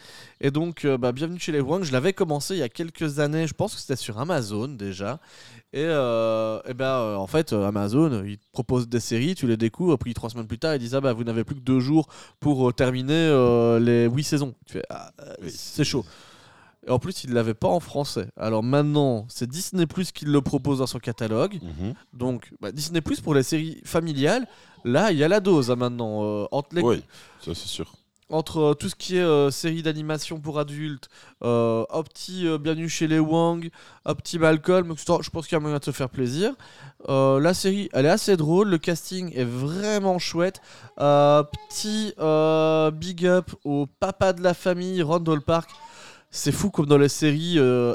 Et 0.41 0.51
donc, 0.51 0.85
euh, 0.85 0.97
bah, 0.97 1.11
bienvenue 1.11 1.39
chez 1.39 1.51
les 1.51 1.59
Wang. 1.59 1.83
Je 1.83 1.91
l'avais 1.91 2.13
commencé 2.13 2.55
il 2.55 2.59
y 2.59 2.63
a 2.63 2.69
quelques 2.69 3.19
années. 3.19 3.47
Je 3.47 3.53
pense 3.53 3.73
que 3.75 3.81
c'était 3.81 3.95
sur 3.95 4.19
Amazon 4.19 4.67
déjà. 4.67 5.19
Et, 5.73 5.83
euh, 5.83 6.59
eh 6.65 6.73
ben, 6.73 6.85
euh, 6.85 7.15
en 7.15 7.27
fait, 7.27 7.51
euh, 7.51 7.67
Amazon, 7.67 8.23
ils 8.23 8.37
te 8.37 8.45
proposent 8.51 8.87
des 8.87 8.99
séries, 8.99 9.35
tu 9.35 9.47
les 9.47 9.57
découvres, 9.57 9.97
puis 9.97 10.13
trois 10.13 10.29
semaines 10.29 10.47
plus 10.47 10.59
tard, 10.59 10.75
ils 10.75 10.79
disent 10.79 10.95
ah 10.95 11.01
bah 11.01 11.13
vous 11.13 11.25
n'avez 11.25 11.43
plus 11.43 11.55
que 11.55 11.61
deux 11.61 11.79
jours 11.79 12.07
pour 12.39 12.73
terminer 12.73 13.27
les 13.81 14.05
huit 14.07 14.23
saisons. 14.23 14.55
Tu 14.65 14.73
fais 14.73 14.83
ah, 14.89 15.11
c'est 15.47 15.83
chaud. 15.83 16.05
Et 16.87 16.91
en 16.91 16.99
plus, 16.99 17.23
ils 17.25 17.29
ne 17.29 17.35
l'avaient 17.35 17.53
pas 17.53 17.67
en 17.67 17.79
français. 17.81 18.29
Alors 18.37 18.63
maintenant, 18.63 19.25
c'est 19.29 19.47
Disney 19.49 19.85
Plus 19.85 20.11
qui 20.13 20.25
le 20.25 20.41
propose 20.41 20.79
dans 20.79 20.87
son 20.87 20.99
catalogue. 20.99 21.59
Mhm. 21.61 21.93
Donc 22.13 22.51
bah, 22.61 22.71
Disney 22.71 23.01
Plus 23.01 23.19
pour 23.19 23.35
les 23.35 23.43
séries 23.43 23.81
familiales. 23.83 24.47
Là, 24.85 25.11
il 25.11 25.17
y 25.17 25.23
a 25.23 25.27
la 25.27 25.41
dose 25.41 25.69
hein, 25.69 25.75
maintenant. 25.75 26.23
Euh, 26.23 26.45
entre 26.51 26.75
les, 26.75 26.81
Oui, 26.81 27.03
ça 27.43 27.53
c'est 27.53 27.67
sûr. 27.67 27.91
entre 28.29 28.59
euh, 28.59 28.73
tout 28.73 28.87
ce 28.87 28.95
qui 28.95 29.17
est 29.17 29.21
euh, 29.21 29.51
série 29.51 29.81
d'animation 29.83 30.39
pour 30.39 30.59
adultes, 30.59 31.09
euh, 31.43 31.83
un 31.91 32.03
petit 32.03 32.45
Bienvenue 32.57 32.87
chez 32.87 33.07
les 33.07 33.19
Wang, 33.19 33.69
un 34.05 34.15
petit 34.15 34.39
Malcolm, 34.39 34.93
je 34.97 35.29
pense 35.29 35.45
qu'il 35.45 35.55
y 35.55 35.57
a 35.57 35.59
moyen 35.59 35.79
de 35.79 35.83
se 35.83 35.91
faire 35.91 36.09
plaisir. 36.09 36.53
La 37.09 37.53
série, 37.53 37.89
elle 37.91 38.05
est 38.05 38.09
assez 38.09 38.37
drôle, 38.37 38.69
le 38.69 38.77
casting 38.77 39.33
est 39.35 39.43
vraiment 39.43 40.19
chouette. 40.19 40.61
Petit 40.97 42.13
big 42.97 43.25
up 43.25 43.51
au 43.65 43.87
papa 43.99 44.31
de 44.31 44.41
la 44.41 44.53
famille, 44.53 45.01
Randall 45.01 45.41
Park. 45.41 45.69
C'est 46.29 46.51
fou 46.51 46.69
comme 46.69 46.85
dans 46.85 46.97
les 46.97 47.09
séries 47.09 47.55
euh, 47.57 47.93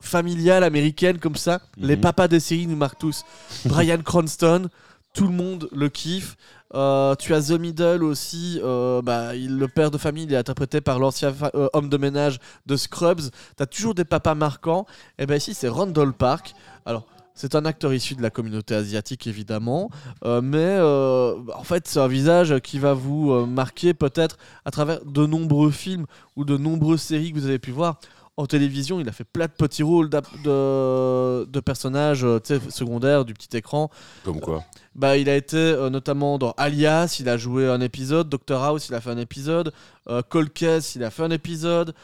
familiales 0.00 0.64
américaines 0.64 1.18
comme 1.18 1.36
ça, 1.36 1.60
les 1.76 1.96
Mhm. 1.96 2.02
papas 2.02 2.28
des 2.28 2.40
séries 2.40 2.66
nous 2.66 2.76
marquent 2.76 2.98
tous. 2.98 3.24
Brian 3.66 3.98
Cranston, 4.02 4.68
tout 5.14 5.24
le 5.24 5.32
monde 5.32 5.68
le 5.72 5.88
kiffe. 5.88 6.36
Euh, 6.74 7.14
tu 7.16 7.34
as 7.34 7.48
The 7.48 7.52
Middle 7.58 8.04
aussi, 8.04 8.60
euh, 8.62 9.00
bah, 9.02 9.34
il- 9.34 9.56
le 9.56 9.68
père 9.68 9.90
de 9.90 9.98
famille, 9.98 10.24
il 10.24 10.32
est 10.32 10.36
interprété 10.36 10.80
par 10.80 10.98
l'ancien 10.98 11.34
euh, 11.54 11.68
homme 11.72 11.88
de 11.88 11.96
ménage 11.96 12.38
de 12.66 12.76
Scrubs. 12.76 13.22
Tu 13.56 13.62
as 13.62 13.66
toujours 13.66 13.94
des 13.94 14.04
papas 14.04 14.34
marquants. 14.34 14.86
Et 15.18 15.26
ben 15.26 15.36
ici, 15.36 15.54
c'est 15.54 15.68
Randall 15.68 16.12
Park. 16.12 16.54
Alors, 16.84 17.06
c'est 17.38 17.54
un 17.54 17.64
acteur 17.64 17.94
issu 17.94 18.16
de 18.16 18.22
la 18.22 18.30
communauté 18.30 18.74
asiatique, 18.74 19.28
évidemment. 19.28 19.90
euh, 20.24 20.40
mais 20.42 20.58
euh, 20.58 21.36
en 21.54 21.62
fait, 21.62 21.86
c'est 21.86 22.00
un 22.00 22.08
visage 22.08 22.58
qui 22.60 22.80
va 22.80 22.94
vous 22.94 23.30
euh, 23.30 23.46
marquer 23.46 23.94
peut-être 23.94 24.38
à 24.64 24.72
travers 24.72 25.04
de 25.04 25.24
nombreux 25.24 25.70
films 25.70 26.06
ou 26.34 26.44
de 26.44 26.56
nombreuses 26.56 27.00
séries 27.00 27.32
que 27.32 27.38
vous 27.38 27.46
avez 27.46 27.60
pu 27.60 27.70
voir. 27.70 28.00
En 28.36 28.46
télévision, 28.46 28.98
il 29.00 29.08
a 29.08 29.12
fait 29.12 29.24
plein 29.24 29.46
de 29.46 29.52
petits 29.52 29.82
rôles 29.84 30.10
de, 30.10 31.44
de 31.44 31.60
personnages 31.60 32.24
secondaires 32.70 33.24
du 33.24 33.34
petit 33.34 33.56
écran. 33.56 33.90
Comme 34.24 34.40
quoi 34.40 34.64
Bah, 34.94 35.16
il 35.16 35.28
a 35.28 35.34
été 35.36 35.76
notamment 35.90 36.38
dans 36.38 36.52
Alias, 36.56 37.16
il 37.20 37.28
a 37.28 37.36
joué 37.36 37.68
un 37.68 37.80
épisode. 37.80 38.28
Doctor 38.28 38.62
House, 38.62 38.88
il 38.88 38.94
a 38.94 39.00
fait 39.00 39.10
un 39.10 39.18
épisode. 39.18 39.72
Cold 40.28 40.52
Case, 40.52 40.94
il 40.94 41.02
a 41.02 41.10
fait 41.10 41.24
un 41.24 41.30
épisode. 41.32 41.94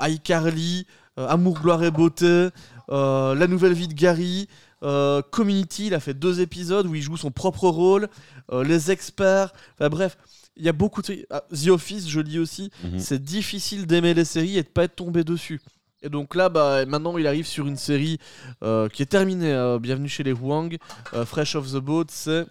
ICarly, 0.00 0.86
Amour, 1.16 1.60
gloire 1.60 1.82
et 1.84 1.90
beauté. 1.90 2.48
La 2.88 3.46
nouvelle 3.46 3.74
vie 3.74 3.88
de 3.88 3.94
Gary. 3.94 4.48
Euh, 4.82 5.22
Community, 5.30 5.86
il 5.86 5.94
a 5.94 6.00
fait 6.00 6.14
deux 6.14 6.40
épisodes 6.40 6.86
où 6.86 6.94
il 6.94 7.02
joue 7.02 7.16
son 7.16 7.30
propre 7.30 7.68
rôle. 7.68 8.08
euh, 8.52 8.64
Les 8.64 8.90
experts. 8.90 9.52
Enfin 9.74 9.88
bref, 9.88 10.16
il 10.56 10.64
y 10.64 10.68
a 10.68 10.72
beaucoup 10.72 11.02
de. 11.02 11.24
Ah, 11.30 11.44
The 11.50 11.68
Office, 11.68 12.08
je 12.08 12.20
lis 12.20 12.38
aussi. 12.38 12.70
Mhm. 12.84 12.98
C'est 12.98 13.22
difficile 13.22 13.86
d'aimer 13.86 14.14
les 14.14 14.24
séries 14.24 14.58
et 14.58 14.62
de 14.62 14.68
pas 14.68 14.84
être 14.84 14.96
tombé 14.96 15.24
dessus. 15.24 15.60
Et 16.02 16.08
donc 16.08 16.34
là, 16.34 16.48
bah, 16.48 16.84
maintenant, 16.84 17.16
il 17.16 17.26
arrive 17.28 17.46
sur 17.46 17.66
une 17.68 17.76
série 17.76 18.18
euh, 18.64 18.88
qui 18.88 19.02
est 19.02 19.06
terminée. 19.06 19.76
Bienvenue 19.80 20.08
chez 20.08 20.24
les 20.24 20.32
Huang. 20.32 20.76
Euh, 21.14 21.24
Fresh 21.24 21.54
off 21.54 21.70
the 21.70 21.76
Boat, 21.76 22.06
c'est 22.08 22.44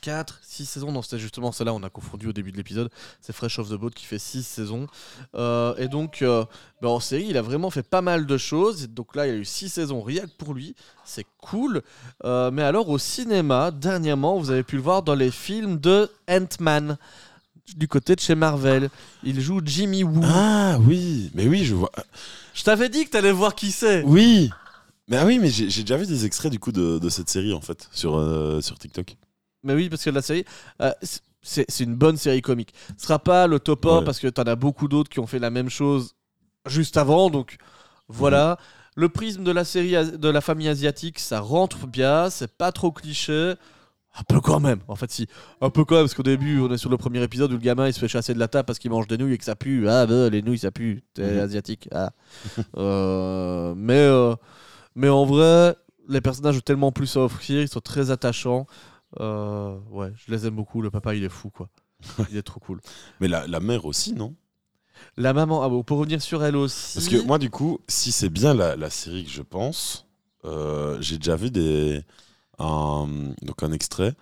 4, 0.00 0.40
6 0.42 0.66
saisons. 0.66 0.92
Non, 0.92 1.02
c'était 1.02 1.18
justement 1.18 1.52
celle-là, 1.52 1.74
on 1.74 1.82
a 1.82 1.90
confondu 1.90 2.28
au 2.28 2.32
début 2.32 2.52
de 2.52 2.56
l'épisode. 2.56 2.90
C'est 3.20 3.32
Fresh 3.32 3.58
off 3.58 3.68
the 3.68 3.74
Boat 3.74 3.90
qui 3.90 4.04
fait 4.04 4.18
6 4.18 4.42
saisons. 4.42 4.86
Euh, 5.34 5.74
et 5.76 5.88
donc, 5.88 6.22
euh, 6.22 6.44
bah, 6.80 6.88
en 6.88 7.00
série, 7.00 7.26
il 7.28 7.36
a 7.36 7.42
vraiment 7.42 7.70
fait 7.70 7.82
pas 7.82 8.02
mal 8.02 8.26
de 8.26 8.38
choses. 8.38 8.88
Donc 8.88 9.14
là, 9.14 9.26
il 9.26 9.32
y 9.32 9.36
a 9.36 9.38
eu 9.38 9.44
6 9.44 9.68
saisons 9.68 10.02
rien 10.02 10.22
que 10.22 10.36
pour 10.38 10.54
lui. 10.54 10.74
C'est 11.04 11.26
cool. 11.38 11.82
Euh, 12.24 12.50
mais 12.50 12.62
alors, 12.62 12.88
au 12.88 12.98
cinéma, 12.98 13.70
dernièrement, 13.70 14.38
vous 14.38 14.50
avez 14.50 14.62
pu 14.62 14.76
le 14.76 14.82
voir 14.82 15.02
dans 15.02 15.14
les 15.14 15.30
films 15.30 15.78
de 15.78 16.10
Ant-Man. 16.28 16.96
Du 17.76 17.86
côté 17.86 18.16
de 18.16 18.20
chez 18.20 18.34
Marvel. 18.34 18.90
Il 19.22 19.40
joue 19.40 19.60
Jimmy 19.64 20.02
Woo. 20.02 20.22
Ah 20.24 20.78
oui, 20.80 21.30
mais 21.34 21.46
oui, 21.46 21.64
je 21.64 21.74
vois. 21.76 21.92
Je 22.52 22.64
t'avais 22.64 22.88
dit 22.88 23.04
que 23.04 23.10
t'allais 23.10 23.30
voir 23.30 23.54
qui 23.54 23.70
c'est. 23.70 24.02
Oui 24.02 24.50
Mais 25.06 25.18
ah 25.18 25.24
oui, 25.24 25.38
mais 25.38 25.50
j'ai 25.50 25.82
déjà 25.82 25.96
vu 25.96 26.04
des 26.04 26.26
extraits 26.26 26.50
du 26.50 26.58
coup 26.58 26.72
de, 26.72 26.98
de 26.98 27.08
cette 27.08 27.28
série 27.28 27.52
en 27.52 27.60
fait 27.60 27.88
sur, 27.92 28.18
sur 28.60 28.76
TikTok. 28.76 29.16
Mais 29.62 29.74
oui, 29.74 29.88
parce 29.88 30.04
que 30.04 30.10
la 30.10 30.22
série, 30.22 30.44
euh, 30.82 30.92
c'est 31.42 31.66
une 31.80 31.94
bonne 31.94 32.16
série 32.16 32.42
comique. 32.42 32.72
Ce 32.96 33.04
sera 33.06 33.18
pas 33.18 33.46
le 33.46 33.58
top 33.60 33.86
1 33.86 33.98
Ouais. 33.98 34.04
parce 34.04 34.18
que 34.18 34.28
t'en 34.28 34.42
as 34.44 34.56
beaucoup 34.56 34.88
d'autres 34.88 35.08
qui 35.10 35.20
ont 35.20 35.26
fait 35.26 35.38
la 35.38 35.50
même 35.50 35.68
chose 35.70 36.14
juste 36.66 36.96
avant. 36.96 37.30
Donc 37.30 37.56
voilà. 38.08 38.58
Le 38.96 39.08
prisme 39.08 39.44
de 39.44 39.52
la 39.52 39.64
série 39.64 39.92
de 40.18 40.28
la 40.28 40.40
famille 40.40 40.68
asiatique, 40.68 41.18
ça 41.18 41.40
rentre 41.40 41.86
bien. 41.86 42.28
C'est 42.30 42.52
pas 42.56 42.72
trop 42.72 42.90
cliché. 42.90 43.54
Un 44.18 44.22
peu 44.28 44.40
quand 44.40 44.58
même. 44.58 44.80
En 44.88 44.96
fait, 44.96 45.10
si. 45.12 45.28
Un 45.60 45.70
peu 45.70 45.84
quand 45.84 45.94
même, 45.94 46.04
parce 46.04 46.14
qu'au 46.14 46.24
début, 46.24 46.58
on 46.60 46.68
est 46.72 46.76
sur 46.78 46.90
le 46.90 46.96
premier 46.96 47.22
épisode 47.22 47.50
où 47.52 47.54
le 47.54 47.60
gamin 47.60 47.86
il 47.86 47.94
se 47.94 48.00
fait 48.00 48.08
chasser 48.08 48.34
de 48.34 48.40
la 48.40 48.48
table 48.48 48.66
parce 48.66 48.80
qu'il 48.80 48.90
mange 48.90 49.06
des 49.06 49.16
nouilles 49.16 49.34
et 49.34 49.38
que 49.38 49.44
ça 49.44 49.54
pue. 49.54 49.88
Ah, 49.88 50.04
bah, 50.06 50.28
les 50.28 50.42
nouilles, 50.42 50.58
ça 50.58 50.72
pue. 50.72 51.04
T'es 51.14 51.22
Mhm. 51.34 51.38
asiatique. 51.40 51.88
Ah. 51.92 52.10
Euh, 52.76 53.74
mais, 53.76 53.94
euh, 53.94 54.34
mais 54.96 55.08
en 55.08 55.24
vrai, 55.24 55.76
les 56.08 56.20
personnages 56.20 56.56
ont 56.56 56.60
tellement 56.60 56.90
plus 56.90 57.16
à 57.16 57.20
offrir. 57.20 57.60
Ils 57.62 57.68
sont 57.68 57.80
très 57.80 58.10
attachants. 58.10 58.66
Euh, 59.18 59.76
ouais, 59.90 60.12
je 60.14 60.30
les 60.32 60.46
aime 60.46 60.54
beaucoup. 60.54 60.82
Le 60.82 60.90
papa, 60.90 61.14
il 61.14 61.24
est 61.24 61.28
fou, 61.28 61.50
quoi. 61.50 61.68
Il 62.30 62.36
est 62.36 62.42
trop 62.42 62.60
cool. 62.60 62.80
Mais 63.20 63.28
la, 63.28 63.46
la 63.46 63.60
mère 63.60 63.84
aussi, 63.86 64.14
non? 64.14 64.34
La 65.16 65.32
maman, 65.32 65.62
ah 65.62 65.68
bon, 65.68 65.82
pour 65.82 65.98
revenir 65.98 66.20
sur 66.22 66.44
elle 66.44 66.56
aussi. 66.56 66.94
Parce 66.94 67.08
que 67.08 67.16
moi, 67.26 67.38
du 67.38 67.50
coup, 67.50 67.78
si 67.88 68.12
c'est 68.12 68.28
bien 68.28 68.54
la, 68.54 68.76
la 68.76 68.90
série 68.90 69.24
que 69.24 69.30
je 69.30 69.42
pense, 69.42 70.06
euh, 70.44 70.98
j'ai 71.00 71.16
déjà 71.16 71.36
vu 71.36 71.50
des, 71.50 72.02
un, 72.58 73.08
donc 73.42 73.62
un 73.62 73.72
extrait 73.72 74.14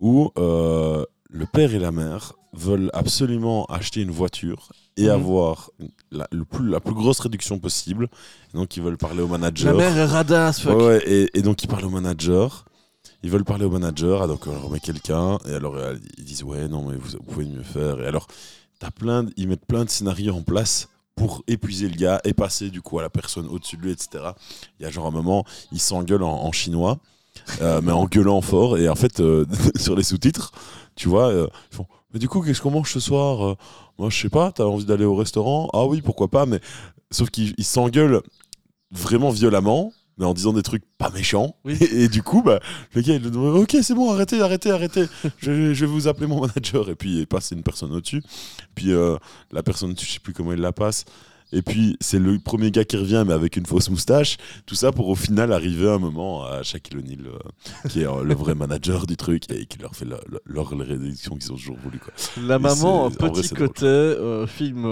où 0.00 0.30
euh, 0.38 1.04
le 1.30 1.46
père 1.46 1.74
et 1.74 1.78
la 1.78 1.92
mère 1.92 2.32
veulent 2.54 2.90
absolument 2.92 3.64
acheter 3.66 4.00
une 4.02 4.10
voiture 4.10 4.72
et 4.98 5.04
Mhm. 5.04 5.10
avoir 5.10 5.70
la, 6.10 6.28
le 6.32 6.44
plus, 6.44 6.68
la 6.68 6.80
plus 6.80 6.94
grosse 6.94 7.20
réduction 7.20 7.58
possible. 7.58 8.08
Et 8.52 8.56
donc, 8.58 8.76
ils 8.76 8.82
veulent 8.82 8.98
parler 8.98 9.22
au 9.22 9.28
manager. 9.28 9.72
la 9.74 9.78
mère 9.78 9.96
est 9.96 10.04
radasse, 10.06 10.60
fuck. 10.60 10.76
Ouais, 10.78 10.86
ouais, 10.86 11.02
et, 11.06 11.38
et 11.38 11.42
donc 11.42 11.62
ils 11.62 11.68
parlent 11.68 11.84
au 11.86 11.90
manager. 11.90 12.66
Ils 13.22 13.30
veulent 13.30 13.44
parler 13.44 13.64
au 13.64 13.70
manager, 13.70 14.22
ah, 14.22 14.26
donc 14.26 14.46
on 14.46 14.52
leur 14.52 14.70
met 14.70 14.80
quelqu'un, 14.80 15.38
et 15.46 15.54
alors 15.54 15.76
euh, 15.76 15.94
ils 16.18 16.24
disent 16.24 16.42
ouais 16.42 16.68
non 16.68 16.88
mais 16.88 16.96
vous, 16.96 17.18
pouvez 17.18 17.46
mieux 17.46 17.62
faire. 17.62 18.00
Et 18.00 18.06
alors 18.06 18.26
plein, 18.96 19.22
de- 19.22 19.32
ils 19.36 19.46
mettent 19.46 19.64
plein 19.64 19.84
de 19.84 19.90
scénarios 19.90 20.34
en 20.34 20.42
place 20.42 20.88
pour 21.14 21.44
épuiser 21.46 21.88
le 21.88 21.94
gars 21.94 22.20
et 22.24 22.32
passer 22.32 22.70
du 22.70 22.82
coup 22.82 22.98
à 22.98 23.02
la 23.02 23.10
personne 23.10 23.46
au-dessus 23.46 23.76
de 23.76 23.82
lui, 23.82 23.92
etc. 23.92 24.24
Il 24.80 24.82
y 24.82 24.86
a 24.86 24.90
genre 24.90 25.06
un 25.06 25.12
moment, 25.12 25.44
ils 25.70 25.78
s'engueulent 25.78 26.24
en, 26.24 26.50
chinois, 26.50 26.98
euh, 27.60 27.80
mais 27.80 27.92
en 27.92 28.06
gueulant 28.06 28.40
fort, 28.40 28.78
et 28.78 28.88
en 28.88 28.96
fait 28.96 29.20
euh, 29.20 29.44
sur 29.76 29.94
les 29.94 30.02
sous-titres, 30.02 30.50
tu 30.96 31.08
vois, 31.08 31.32
ils 31.32 31.76
font 31.76 31.86
mais 32.12 32.18
du 32.18 32.28
coup 32.28 32.42
qu'est-ce 32.42 32.60
qu'on 32.60 32.72
mange 32.72 32.92
ce 32.92 33.00
soir 33.00 33.56
Moi 33.98 34.10
je 34.10 34.20
sais 34.20 34.28
pas, 34.28 34.52
t'as 34.52 34.64
envie 34.64 34.84
d'aller 34.84 35.04
au 35.04 35.14
restaurant? 35.14 35.70
Ah 35.72 35.86
oui 35.86 36.02
pourquoi 36.02 36.28
pas, 36.28 36.44
mais 36.44 36.60
sauf 37.10 37.30
qu'ils 37.30 37.54
ils 37.56 37.64
s'engueulent 37.64 38.20
vraiment 38.90 39.30
violemment, 39.30 39.92
mais 40.18 40.24
en 40.24 40.34
disant 40.34 40.52
des 40.52 40.62
trucs 40.62 40.84
pas 40.98 41.10
méchants. 41.10 41.56
Oui. 41.64 41.76
Et, 41.80 42.04
et 42.04 42.08
du 42.08 42.22
coup, 42.22 42.42
bah, 42.42 42.60
le 42.94 43.02
gars, 43.02 43.14
il 43.14 43.30
dit 43.30 43.36
Ok, 43.36 43.76
c'est 43.82 43.94
bon, 43.94 44.12
arrêtez, 44.12 44.40
arrêtez, 44.40 44.70
arrêtez. 44.70 45.06
je, 45.38 45.72
je 45.72 45.84
vais 45.84 45.90
vous 45.90 46.08
appeler 46.08 46.26
mon 46.26 46.40
manager. 46.40 46.88
Et 46.90 46.94
puis, 46.94 47.20
il 47.20 47.26
passe 47.26 47.50
une 47.52 47.62
personne 47.62 47.92
au-dessus. 47.92 48.22
Puis, 48.74 48.92
euh, 48.92 49.16
la 49.52 49.62
personne, 49.62 49.94
je 49.98 50.04
sais 50.06 50.20
plus 50.20 50.32
comment 50.32 50.52
il 50.52 50.60
la 50.60 50.72
passe. 50.72 51.04
Et 51.52 51.62
puis, 51.62 51.96
c'est 52.00 52.18
le 52.18 52.38
premier 52.38 52.70
gars 52.70 52.84
qui 52.84 52.96
revient, 52.96 53.24
mais 53.26 53.34
avec 53.34 53.56
une 53.56 53.66
fausse 53.66 53.90
moustache. 53.90 54.36
Tout 54.66 54.74
ça 54.74 54.90
pour 54.92 55.08
au 55.08 55.14
final 55.14 55.52
arriver 55.52 55.88
à 55.88 55.92
un 55.94 55.98
moment 55.98 56.44
à 56.44 56.62
Shaquille 56.62 56.98
O'Neal, 56.98 57.26
euh, 57.26 57.88
qui 57.88 58.00
est 58.02 58.06
euh, 58.06 58.22
le 58.22 58.34
vrai 58.34 58.54
manager 58.54 59.06
du 59.06 59.16
truc 59.16 59.50
et 59.50 59.66
qui 59.66 59.78
leur 59.78 59.94
fait 59.94 60.04
le- 60.06 60.16
le- 60.28 60.40
leur 60.46 60.68
réduction 60.70 61.36
qu'ils 61.36 61.52
ont 61.52 61.56
toujours 61.56 61.76
voulu. 61.76 61.98
Quoi. 61.98 62.12
La 62.42 62.58
maman, 62.58 63.06
un 63.06 63.08
vrai, 63.10 63.30
petit 63.30 63.48
côté 63.50 63.84
euh, 63.86 64.46
film 64.46 64.84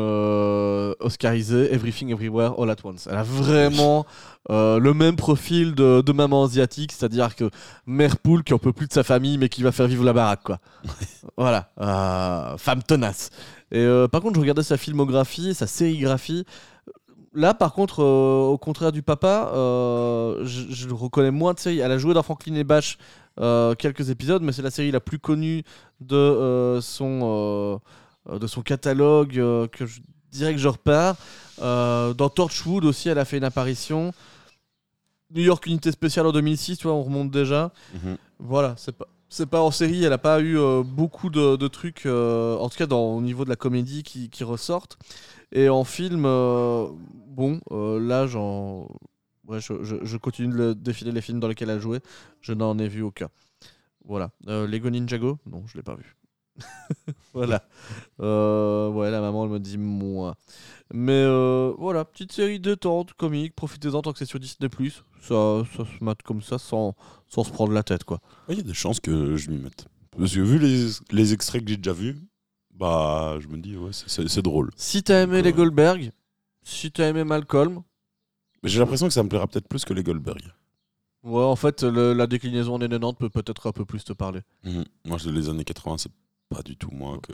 oscarisé, 1.01 1.73
Everything 1.73 2.11
Everywhere 2.11 2.55
All 2.61 2.71
at 2.71 2.77
Once. 2.85 3.07
Elle 3.11 3.17
a 3.17 3.23
vraiment 3.23 4.05
le 4.49 4.93
même 4.93 5.17
profil 5.17 5.75
de, 5.75 6.03
de 6.03 6.13
maman 6.13 6.45
asiatique, 6.45 6.93
c'est-à-dire 6.93 7.37
que 7.37 7.51
mère 7.87 8.17
poule 8.19 8.43
qui 8.43 8.53
en 8.55 8.59
peut 8.59 8.73
plus 8.73 8.87
de 8.89 8.93
sa 8.93 9.03
famille 9.05 9.39
mais 9.39 9.49
qui 9.49 9.63
va 9.63 9.73
faire 9.73 9.87
vivre 9.87 10.05
la 10.05 10.13
baraque, 10.13 10.43
quoi. 10.43 10.59
voilà, 11.37 11.71
femme 12.59 12.83
tenace. 12.83 13.31
Et 13.73 13.79
euh, 13.79 14.09
par 14.09 14.21
contre, 14.21 14.35
je 14.37 14.41
regardais 14.41 14.62
sa 14.62 14.77
filmographie, 14.77 15.55
sa 15.55 15.66
sérigraphie. 15.66 16.45
Là, 17.33 17.55
par 17.55 17.73
contre, 17.73 18.03
euh, 18.03 18.49
au 18.49 18.59
contraire 18.59 18.91
du 18.91 19.03
papa, 19.03 19.53
euh, 19.55 20.45
je, 20.45 20.64
je 20.68 20.89
le 20.89 20.95
reconnais 20.95 21.31
moins 21.31 21.55
de 21.55 21.61
séries. 21.61 21.79
Elle 21.79 21.93
a 21.93 21.99
joué 21.99 22.12
dans 22.12 22.25
Franklin 22.25 22.57
et 22.57 22.64
Bash 22.64 22.99
euh, 23.39 23.75
quelques 23.77 24.11
épisodes, 24.11 24.43
mais 24.43 24.51
c'est 24.53 24.62
la 24.62 24.73
série 24.73 24.91
la 24.91 25.01
plus 25.01 25.21
connue 25.21 25.62
de 26.01 26.79
son 26.83 27.81
de 28.31 28.47
son 28.47 28.62
catalogue 28.62 29.33
que 29.71 29.87
je 29.87 30.01
dirais 30.33 30.53
que 30.53 30.59
je 30.59 30.68
repars. 30.68 31.16
Dans 31.59 32.29
Torchwood 32.29 32.85
aussi, 32.85 33.09
elle 33.09 33.18
a 33.18 33.25
fait 33.25 33.39
une 33.39 33.45
apparition. 33.45 34.12
New 35.33 35.43
York 35.43 35.64
Unité 35.66 35.93
Spéciale 35.93 36.27
en 36.27 36.33
2006, 36.33 36.79
tu 36.79 36.89
vois, 36.89 36.97
on 36.97 37.03
remonte 37.05 37.31
déjà. 37.31 37.71
Mhm. 37.95 38.16
Voilà, 38.41 38.75
c'est 38.77 38.97
pas. 38.97 39.07
C'est 39.33 39.47
pas 39.47 39.61
en 39.62 39.70
série, 39.70 40.03
elle 40.05 40.12
a 40.12 40.18
pas 40.18 40.41
eu 40.41 40.59
euh, 40.59 40.83
beaucoup 40.83 41.31
de, 41.31 41.55
de 41.57 41.68
trucs, 41.68 42.05
euh, 42.05 42.57
en 42.59 42.68
tout 42.68 42.76
cas 42.76 42.87
au 42.93 43.20
niveau 43.20 43.45
de 43.45 43.49
la 43.49 43.55
comédie 43.57 44.03
qui, 44.03 44.28
qui 44.28 44.43
ressortent. 44.43 44.99
Et 45.53 45.68
en 45.68 45.85
film, 45.85 46.24
euh, 46.26 46.89
bon, 47.28 47.61
là 47.70 48.26
j'en. 48.26 48.89
Ouais, 49.49 49.61
je, 49.61 50.16
continue 50.18 50.49
de 50.53 50.55
le- 50.59 50.74
défiler 50.74 51.12
les 51.12 51.20
films 51.22 51.41
dans 51.41 51.49
lesquels 51.49 51.70
elle 51.70 51.78
a 51.78 51.81
joué. 51.81 52.01
Je 52.41 52.53
n'en 52.55 52.78
ai 52.78 52.89
vu 52.89 53.03
aucun. 53.03 53.28
Voilà. 54.05 54.31
Lego 54.47 54.91
Ninjago? 54.91 55.39
Non, 55.47 55.64
je 55.66 55.76
l'ai 55.76 55.83
pas 55.85 55.97
vu. 55.97 56.16
voilà. 57.35 57.62
Ouais, 58.18 59.11
la 59.11 59.20
maman, 59.20 59.45
elle 59.45 59.51
me 59.53 59.61
dit 59.61 59.78
moi. 59.78 60.37
Mais 60.93 61.24
voilà, 61.78 62.05
petite 62.05 62.33
série 62.33 62.61
détente, 62.61 63.14
comique, 63.14 63.55
profitez-en 63.57 64.03
tant 64.03 64.12
que 64.12 64.18
c'est 64.18 64.26
sur 64.26 64.41
Disney+. 64.41 64.68
Ça, 65.22 65.62
ça 65.76 65.85
se 65.85 66.05
mate 66.05 66.22
comme 66.22 66.43
ça 66.43 66.59
sans, 66.59 66.97
sans 67.31 67.45
se 67.45 67.51
prendre 67.51 67.72
la 67.72 67.83
tête, 67.83 68.05
quoi. 68.05 68.20
Il 68.51 68.57
y 68.57 68.61
a 68.61 68.62
des 68.62 68.74
chances 68.74 69.01
que 69.01 69.37
je 69.37 69.51
m'y 69.51 69.57
mette. 69.57 69.87
Parce 70.18 70.35
que 70.35 70.41
vu 70.41 70.59
les, 70.59 70.91
les 71.12 71.33
extraits 71.33 71.64
que 71.64 71.70
j'ai 71.70 71.76
déjà 71.78 71.93
vus, 71.95 72.16
bah, 72.74 73.37
je 73.41 73.47
me 73.49 73.57
dis, 73.57 73.76
ouais, 73.76 73.93
c'est- 73.93 74.28
drôle. 74.43 74.70
Si 74.76 75.03
t'as 75.03 75.22
aimé 75.22 75.37
Donc, 75.39 75.45
les 75.47 75.53
euh, 75.53 75.57
Goldberg, 75.57 76.12
si 76.62 76.91
t'as 76.93 77.09
aimé 77.09 77.24
Malcolm, 77.24 77.83
Mais 78.62 78.68
j'ai 78.68 78.78
l'impression 78.81 79.07
que 79.07 79.14
ça 79.14 79.22
me 79.22 79.28
plaira 79.28 79.47
peut-être 79.47 79.68
plus 79.68 79.85
que 79.87 79.95
les 79.95 80.03
Goldberg. 80.03 80.43
ouais, 81.22 81.43
en 81.45 81.57
fait, 81.57 81.83
le- 81.85 82.12
la 82.12 82.26
déclinaison 82.26 82.78
des 82.78 82.89
90 82.89 83.16
peut 83.18 83.31
peut-être 83.31 83.68
un 83.68 83.72
peu 83.72 83.85
plus 83.85 84.05
te 84.05 84.12
parler. 84.12 84.41
Mhm. 84.64 84.85
Moi, 85.07 85.16
je- 85.18 85.31
les 85.31 85.49
années 85.49 85.64
80, 85.64 85.97
c'est 85.99 86.12
pas 86.49 86.62
du 86.62 86.76
tout 86.76 86.91
moi 86.91 87.18
que. 87.22 87.33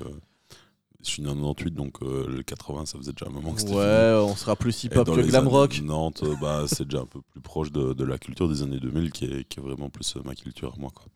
Je 1.05 1.11
suis 1.11 1.23
né 1.23 1.29
en 1.29 1.35
98, 1.35 1.71
donc 1.75 2.03
euh, 2.03 2.27
le 2.29 2.43
80, 2.43 2.87
ça 2.87 2.99
faisait 2.99 3.13
déjà 3.13 3.27
un 3.31 3.33
moment 3.35 3.53
que 3.53 3.61
c'était 3.61 3.73
fini. 3.73 3.83
Ouais, 3.83 4.19
on 4.23 4.35
sera 4.35 4.57
plus 4.57 4.85
hip-hop 4.85 5.07
que 5.15 5.21
glam 5.21 5.47
rock. 5.47 5.71
90, 5.71 6.23
euh, 6.23 6.35
bah, 6.41 6.65
c'est 6.67 6.85
déjà 6.85 7.03
un 7.03 7.07
peu 7.07 7.21
plus 7.21 7.41
proche 7.41 7.71
de, 7.71 7.93
de 7.93 8.05
la 8.05 8.19
culture 8.19 8.49
des 8.49 8.63
années 8.63 8.81
2000 8.81 9.13
qui 9.13 9.27
est, 9.27 9.45
qui 9.45 9.61
est 9.61 9.63
vraiment 9.63 9.89
plus 9.91 10.17
euh, 10.17 10.21
ma 10.25 10.35
culture 10.35 10.73
à 10.75 10.81
moi. 10.81 10.91
Quoi. 10.95 11.07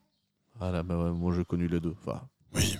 Ah 0.59 0.71
là, 0.71 0.83
bah 0.83 0.97
ouais, 0.97 1.11
moi 1.11 1.33
j'ai 1.35 1.43
connu 1.43 1.67
les 1.67 1.79
deux. 1.79 1.95
Enfin, 2.05 2.21
Oui. 2.55 2.77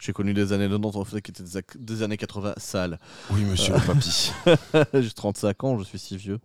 j'ai 0.00 0.12
connu 0.12 0.34
des 0.34 0.52
années 0.52 0.68
90 0.68 0.96
en 0.98 1.04
fait 1.04 1.22
qui 1.22 1.30
étaient 1.30 1.44
des, 1.78 2.02
années 2.02 2.16
80 2.16 2.54
sales. 2.56 2.98
Oui, 3.30 3.44
monsieur 3.44 3.74
le 3.74 3.80
papy. 3.86 4.32
j'ai 5.02 5.10
35 5.12 5.64
ans, 5.64 5.78
je 5.78 5.84
suis 5.84 5.98
si 5.98 6.16
vieux. 6.16 6.40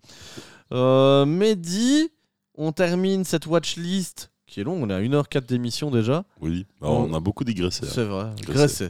Euh, 0.71 1.25
Mehdi, 1.25 2.09
on 2.55 2.71
termine 2.71 3.23
cette 3.23 3.47
watchlist 3.47 4.31
qui 4.47 4.59
est 4.59 4.63
longue, 4.63 4.83
on 4.83 4.89
est 4.91 4.93
à 4.93 5.01
1h04 5.01 5.47
d'émission 5.47 5.89
déjà. 5.89 6.23
Oui, 6.39 6.67
Bah, 6.79 6.89
on 6.89 7.11
a 7.15 7.19
beaucoup 7.19 7.43
digressé. 7.43 7.85
hein. 7.85 7.89
C'est 7.91 8.03
vrai, 8.03 8.27
Graissé. 8.43 8.89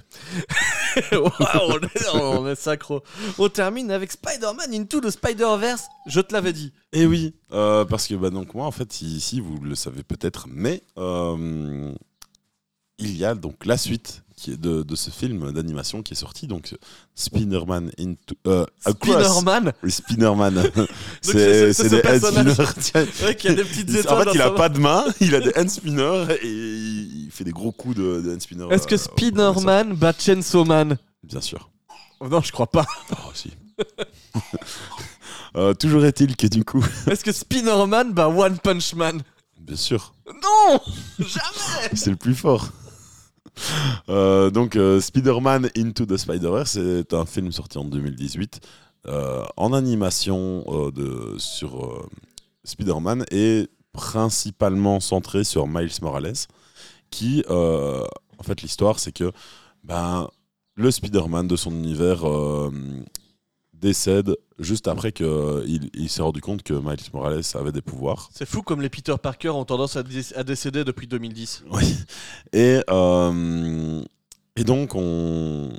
on, 2.14 2.52
on 3.38 3.50
termine 3.50 3.92
avec 3.92 4.12
Spider-Man 4.12 4.74
Into 4.74 5.02
the 5.02 5.10
Spider-Verse. 5.10 5.88
Je 6.08 6.22
te 6.22 6.34
l'avais 6.34 6.54
dit. 6.54 6.74
Et 6.94 7.06
oui, 7.06 7.36
euh, 7.52 7.86
parce 7.86 8.08
que 8.08 8.16
bah, 8.16 8.30
donc 8.30 8.54
moi 8.54 8.66
en 8.66 8.72
fait 8.72 9.02
ici 9.02 9.40
vous 9.40 9.58
le 9.60 9.76
savez 9.76 10.04
peut-être, 10.04 10.48
mais 10.50 10.84
euh, 10.98 11.94
il 12.98 13.16
y 13.18 13.26
a 13.26 13.36
donc 13.36 13.66
la 13.66 13.78
suite 13.78 14.25
qui 14.36 14.52
est 14.52 14.58
de, 14.58 14.84
de 14.84 14.96
ce 14.96 15.10
film 15.12 15.52
d'animation 15.54 16.04
qui 16.04 16.14
est 16.14 16.18
sorti 16.18 16.46
donc 16.48 16.76
Spider-Man 17.16 17.92
into 18.00 18.36
euh, 18.48 18.66
Spider-Man, 18.86 19.72
le 19.82 19.90
Spinnerman. 19.90 20.64
c'est- 21.22 21.32
c'est 21.32 21.74
c'est 21.74 21.84
ce 21.84 21.90
c'est 21.90 22.02
des 22.02 22.08
hand 22.10 22.50
spinners. 22.54 23.26
ouais, 23.26 23.36
qui 23.36 23.48
a 23.48 23.54
des 23.54 23.64
petites 23.64 23.90
Il- 23.90 23.98
étoiles. 23.98 24.28
en 24.28 24.32
fait, 24.32 24.36
il 24.38 24.42
a 24.42 24.52
pas 24.52 24.70
de 24.70 24.80
main, 24.80 25.06
il 25.22 25.34
a 25.36 25.40
des 25.40 25.54
hand 25.58 25.70
spinners 25.70 26.26
et 26.42 26.48
il 26.48 27.30
fait 27.32 27.44
des 27.46 27.52
gros 27.54 27.72
coups 27.72 27.96
de, 27.96 28.22
de 28.22 28.34
hand 28.34 28.42
spinners. 28.42 28.68
Est-ce 28.72 28.88
que 28.88 28.96
euh, 28.96 28.98
Spider-Man 28.98 29.94
bat 29.96 30.14
Chainsaw 30.20 30.66
Man 30.66 30.98
Bien 31.24 31.42
sûr. 31.42 31.70
Oh 32.20 32.28
Non, 32.28 32.42
je 32.42 32.52
crois 32.52 32.68
pas. 32.68 32.86
Oh, 33.12 33.32
si. 33.34 33.52
Euh, 35.56 35.74
toujours 35.74 36.04
est-il 36.04 36.36
que 36.36 36.48
du 36.48 36.66
coup, 36.66 36.84
Est-ce 37.10 37.24
que 37.24 37.32
Spider-Man 37.32 38.12
bat 38.12 38.28
One 38.28 38.58
Punch 38.60 38.94
Man 38.94 39.22
bien 39.62 39.78
sûr, 39.78 40.14
Non 40.28 40.82
Jamais 41.18 41.90
c'est 41.94 42.10
le 42.10 42.18
plus 42.18 42.36
fort. 42.36 42.70
Euh, 44.10 44.50
donc, 44.50 44.76
euh, 44.76 45.00
Spider-Man 45.00 45.70
Into 45.78 46.06
the 46.06 46.18
Spider-Verse, 46.18 46.72
c'est 46.72 47.14
un 47.14 47.26
film 47.26 47.52
sorti 47.52 47.78
en 47.78 47.86
2018 47.86 48.60
euh, 49.08 49.44
en 49.58 49.74
animation 49.74 50.64
sur 51.38 52.08
Spider-Man 52.64 53.26
et 53.32 53.68
principalement 53.94 55.00
centré 55.00 55.44
sur 55.44 55.68
Miles 55.68 55.92
Morales, 56.02 56.34
qui, 57.10 57.44
en 57.50 58.44
fait, 58.44 58.62
l'histoire, 58.62 59.00
c'est 59.00 59.12
que 59.12 59.32
ben, 59.84 60.28
le 60.76 60.92
Spider-Man 60.92 61.48
de 61.48 61.56
son 61.56 61.72
univers 61.72 62.26
décède 63.82 64.36
juste 64.60 64.88
après 64.88 65.12
qu'il 65.12 65.90
il, 65.94 66.10
s'est 66.10 66.22
rendu 66.22 66.42
compte 66.42 66.64
que 66.64 66.74
Miles 66.74 66.98
Morales 67.14 67.42
avait 67.56 67.72
des 67.72 67.82
pouvoirs. 67.82 68.30
C'est 68.34 68.48
fou 68.48 68.62
comme 68.62 68.82
les 68.82 68.90
Peter 68.90 69.16
Parker 69.22 69.50
ont 69.50 69.66
tendance 69.66 69.96
à, 69.96 70.04
dé- 70.04 70.34
à 70.36 70.44
décéder 70.44 70.84
depuis 70.84 71.08
2010. 71.08 71.64
Oui. 71.72 71.96
Et, 72.54 72.80
euh, 72.90 74.02
et 74.56 74.64
donc, 74.64 74.96
on, 74.96 75.70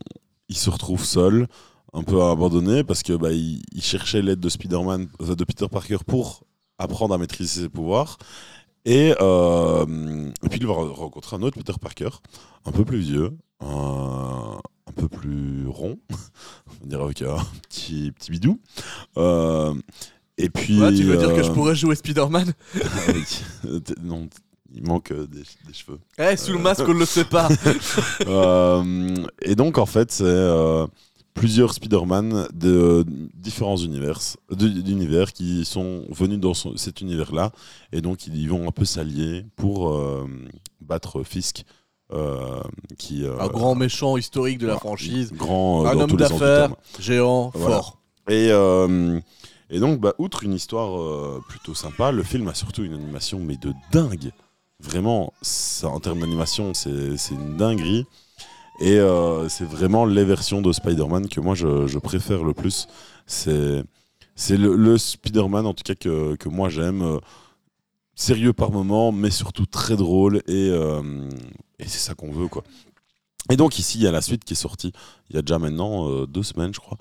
il 0.49 0.57
se 0.57 0.69
retrouve 0.71 1.05
seul, 1.05 1.47
un 1.95 2.03
peu 2.03 2.23
abandonné, 2.23 2.85
parce 2.85 3.03
que 3.03 3.15
bah, 3.15 3.33
il, 3.33 3.63
il 3.73 3.83
cherchait 3.83 4.21
l'aide 4.23 4.41
de 4.41 4.49
Spider-Man, 4.49 5.09
euh, 5.23 5.35
de 5.35 5.45
Peter 5.45 5.67
Parker 5.71 5.99
pour 6.07 6.45
apprendre 6.79 7.15
à 7.15 7.19
maîtriser 7.19 7.63
ses 7.63 7.69
pouvoirs. 7.71 8.19
Et, 8.85 9.15
euh, 9.21 10.31
et 10.45 10.49
puis 10.49 10.61
il 10.61 10.67
va 10.67 10.75
re- 10.75 10.91
rencontrer 10.93 11.37
un 11.37 11.43
autre 11.43 11.57
Peter 11.59 11.73
Parker, 11.81 12.11
un 12.67 12.71
peu 12.73 12.85
plus 12.85 12.99
vieux, 13.01 13.33
un 13.61 14.36
peu 14.97 15.09
plus 15.09 15.67
rond, 15.69 15.99
on 16.83 16.87
dire 16.87 17.03
avec 17.03 17.23
un 17.23 17.37
petit, 17.69 18.13
petit 18.13 18.31
bidou. 18.31 18.59
Euh, 19.17 19.75
et 20.39 20.49
puis. 20.49 20.81
Ouais, 20.81 20.95
tu 20.95 21.05
veux 21.05 21.17
dire 21.17 21.35
que 21.35 21.43
je 21.43 21.51
euh, 21.51 21.55
pourrais 21.55 21.75
jouer 21.75 21.95
Spider-Man 21.95 22.53
Non, 24.03 24.29
il 24.75 24.83
manque 24.87 25.13
euh, 25.13 25.27
des, 25.27 25.43
des 25.67 25.73
cheveux. 25.73 25.99
Eh, 26.19 26.37
sous 26.37 26.53
le 26.53 26.59
masque, 26.59 26.85
on 26.87 26.95
ne 26.95 26.99
le 27.01 27.07
sait 27.07 27.25
pas. 27.25 27.49
Et 29.43 29.55
donc, 29.55 29.79
en 29.79 29.87
fait, 29.87 30.11
c'est 30.13 30.87
plusieurs 31.35 31.75
Spider-Man 31.75 32.49
de 32.55 33.05
différents 33.35 33.77
univers, 33.77 34.19
d'univers 34.51 35.33
qui 35.33 35.65
sont 35.67 36.05
venus 36.11 36.41
dans 36.41 36.55
son- 36.55 36.77
cet 36.79 37.03
univers-là. 37.03 37.53
Et 37.93 38.01
donc, 38.01 38.27
ils 38.27 38.49
vont 38.49 38.67
un 38.67 38.73
peu 38.73 38.85
s'allier 38.87 39.45
pour 39.55 39.93
euh, 39.95 40.27
battre 40.81 41.23
Fisk, 41.23 41.65
euh, 42.13 42.61
qui. 42.99 43.25
euh, 43.25 43.39
Un 43.41 43.49
grand 43.49 43.75
méchant 43.75 44.17
historique 44.17 44.59
de 44.59 44.67
la 44.67 44.77
franchise. 44.79 45.33
Grand 45.33 45.85
euh, 45.85 45.89
Un 45.91 46.01
homme 46.01 46.13
d'affaires, 46.13 46.75
géant, 46.99 47.51
Voilà. 47.55 47.77
fort. 47.77 47.99
Et, 48.29 48.49
euh, 48.51 49.19
et 49.71 49.79
donc, 49.81 50.01
bah, 50.01 50.15
outre 50.19 50.45
une 50.45 50.53
histoire 50.53 51.41
plutôt 51.49 51.75
sympa, 51.75 52.13
le 52.13 52.23
film 52.23 52.49
a 52.49 52.55
surtout 52.55 52.83
une 52.85 52.95
animation, 52.95 53.39
mais 53.41 53.57
de 53.57 53.73
dingue. 53.93 54.33
Vraiment, 54.81 55.33
ça, 55.43 55.89
en 55.89 56.01
termes 56.01 56.21
d'animation, 56.21 56.73
c'est 56.75 56.91
une 57.31 57.57
dinguerie. 57.57 58.05
Et 58.81 58.99
c'est 59.49 59.65
vraiment 59.69 60.05
les 60.05 60.25
versions 60.25 60.61
de 60.61 60.71
Spider-Man 60.73 61.29
que 61.29 61.41
moi 61.41 61.55
je, 61.55 61.87
je 61.87 61.99
préfère 61.99 62.45
le 62.45 62.53
plus. 62.53 62.87
C'est 63.27 63.83
c'est 64.35 64.59
le, 64.59 64.77
le 64.77 64.99
Spider-Man, 64.99 65.65
en 65.67 65.73
tout 65.73 65.83
cas, 65.83 65.95
que, 65.95 66.35
que 66.37 66.49
moi 66.51 66.69
j'aime. 66.69 67.19
Sérieux 68.17 68.53
par 68.53 68.73
moment, 68.73 69.13
mais 69.13 69.31
surtout 69.31 69.67
très 69.67 69.95
drôle. 69.97 70.39
Et, 70.49 70.69
euh, 70.71 71.29
et 71.79 71.85
c'est 71.87 71.99
ça 71.99 72.15
qu'on 72.15 72.33
veut, 72.33 72.49
quoi. 72.49 72.65
Et 73.51 73.57
donc, 73.57 73.79
ici, 73.79 73.99
il 73.99 74.03
y 74.03 74.09
a 74.09 74.11
la 74.13 74.23
suite 74.23 74.43
qui 74.45 74.55
est 74.55 74.57
sortie 74.57 74.93
il 75.31 75.37
y 75.37 75.39
a 75.39 75.43
déjà 75.43 75.61
maintenant 75.61 76.11
euh, 76.11 76.27
deux 76.27 76.43
semaines, 76.43 76.75
je 76.75 76.81
crois. 76.81 76.99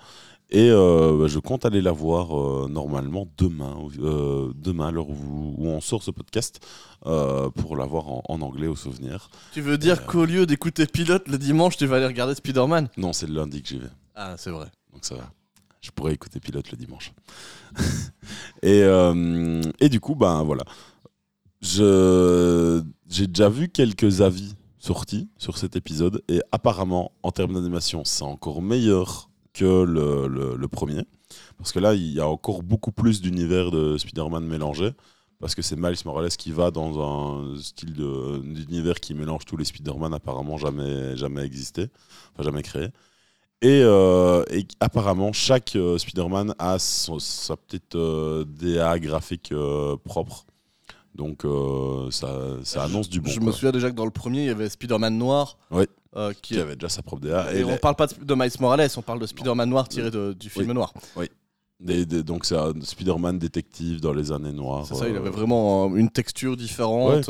Et 0.51 0.69
euh, 0.69 1.17
bah, 1.19 1.27
je 1.27 1.39
compte 1.39 1.65
aller 1.65 1.81
la 1.81 1.91
voir 1.91 2.37
euh, 2.39 2.67
normalement 2.69 3.27
demain, 3.35 3.75
euh, 3.99 4.51
demain 4.55 4.89
à 4.89 4.91
l'heure 4.91 5.09
où, 5.09 5.55
où 5.57 5.67
on 5.67 5.81
sort 5.81 6.03
ce 6.03 6.11
podcast, 6.11 6.59
pour 7.01 7.75
la 7.77 7.85
voir 7.85 8.07
en, 8.09 8.21
en 8.29 8.41
anglais 8.41 8.67
au 8.67 8.75
souvenir. 8.75 9.29
Tu 9.53 9.61
veux 9.61 9.77
dire 9.79 10.05
qu'au 10.05 10.25
lieu 10.25 10.45
d'écouter 10.45 10.85
Pilote 10.85 11.27
le 11.27 11.37
dimanche, 11.39 11.77
tu 11.77 11.85
vas 11.87 11.95
aller 11.97 12.05
regarder 12.07 12.35
Spider-Man? 12.35 12.89
Non, 12.97 13.11
c'est 13.13 13.27
le 13.27 13.33
lundi 13.35 13.61
que 13.63 13.69
j'y 13.69 13.79
vais, 13.79 13.89
Ah, 14.15 14.35
c'est 14.37 14.49
vrai. 14.51 14.67
donc 14.93 15.03
ça 15.05 15.15
va. 15.15 15.31
Je 15.81 15.89
pourrais 15.91 16.13
écouter 16.13 16.39
Pilote 16.39 16.69
le 16.71 16.77
dimanche. 16.77 17.11
et, 18.63 18.81
euh, 18.83 19.61
et 19.79 19.89
du 19.89 19.99
coup, 19.99 20.15
ben 20.15 20.43
voilà. 20.43 20.63
J'ai 21.65 23.27
déjà 23.27 23.49
vu 23.49 23.69
quelques 23.69 24.21
avis 24.21 24.55
sortis 24.77 25.27
sur 25.37 25.57
cet 25.57 25.75
épisode, 25.75 26.21
et 26.27 26.41
apparemment, 26.51 27.11
en 27.23 27.31
termes 27.31 27.55
d'animation, 27.55 28.03
c'est 28.05 28.23
encore 28.23 28.61
meilleur 28.61 29.29
que 29.53 29.83
le, 29.83 30.67
premier. 30.67 31.05
Parce 31.57 31.71
que 31.71 31.79
là, 31.79 31.95
il 31.95 32.11
y 32.13 32.19
a 32.19 32.27
encore 32.27 32.61
beaucoup 32.61 32.91
plus 32.91 33.21
d'univers 33.21 33.71
de 33.71 33.97
Spider-Man 33.97 34.45
mélangé. 34.45 34.91
Parce 35.39 35.53
que 35.53 35.61
c'est 35.61 35.75
Miles 35.75 35.97
Morales 36.05 36.29
qui 36.29 36.51
va 36.51 36.71
dans 36.71 37.01
un 37.01 37.57
style 37.59 37.93
d'univers 37.93 38.99
qui 39.01 39.13
mélange 39.13 39.43
tous 39.45 39.57
les 39.57 39.65
Spider-Man 39.65 40.13
apparemment 40.13 40.57
jamais, 40.57 41.17
jamais 41.17 41.43
existé, 41.43 41.87
enfin 42.33 42.43
jamais 42.43 42.63
créé. 42.63 42.87
Et, 43.61 43.81
euh, 43.83 44.43
apparemment, 44.79 45.33
chaque 45.33 45.75
euh, 45.75 45.97
Spider-Man 45.97 46.53
a 46.59 46.77
sa 46.79 47.57
petite 47.57 47.95
euh, 47.95 48.45
DA 48.45 48.99
graphique 48.99 49.51
euh, 49.51 49.97
propre. 49.97 50.45
Donc 51.15 51.45
euh, 51.45 52.11
ça, 52.11 52.37
ça 52.63 52.83
annonce 52.83 53.09
du 53.09 53.21
bon. 53.21 53.29
je 53.29 53.37
quoi. 53.39 53.47
me 53.47 53.51
souviens 53.53 53.71
déjà 53.71 53.89
que 53.89 53.95
dans 53.95 54.05
le 54.05 54.11
premier, 54.11 54.41
il 54.41 54.47
y 54.47 54.49
avait 54.49 54.69
Spider-Man 54.69 55.17
noir. 55.17 55.57
Ouais. 55.71 55.87
euh, 56.17 56.33
qui 56.41 56.53
Qui 56.55 56.59
avait 56.59 56.75
déjà 56.75 56.89
sa 56.89 57.01
propre 57.01 57.21
DA. 57.23 57.53
Et 57.53 57.59
Et 57.59 57.63
on 57.63 57.71
les- 57.71 57.77
parle 57.77 57.95
pas 57.95 58.07
de, 58.07 58.35
Miles 58.35 58.51
Morales, 58.59 58.89
on 58.97 59.01
parle 59.01 59.19
de 59.19 59.25
Spider-Man 59.25 59.69
noir 59.69 59.87
tiré 59.87 60.11
de- 60.11 60.33
du 60.37 60.49
film 60.49 60.67
Oui. 60.69 60.73
noir. 60.73 60.93
des- 61.81 62.05
donc 62.23 62.45
c'est 62.45 62.55
un 62.57 62.73
Spider-Man 62.81 63.37
détective 63.37 63.99
dans 64.01 64.13
les 64.13 64.31
années 64.31 64.53
noires. 64.53 64.85
C'est 64.87 64.95
ça, 64.95 65.07
il 65.09 65.15
euh, 65.15 65.19
avait 65.19 65.29
vraiment 65.29 65.89
euh, 65.91 65.95
une 65.95 66.09
texture 66.09 66.55
différente. 66.57 67.29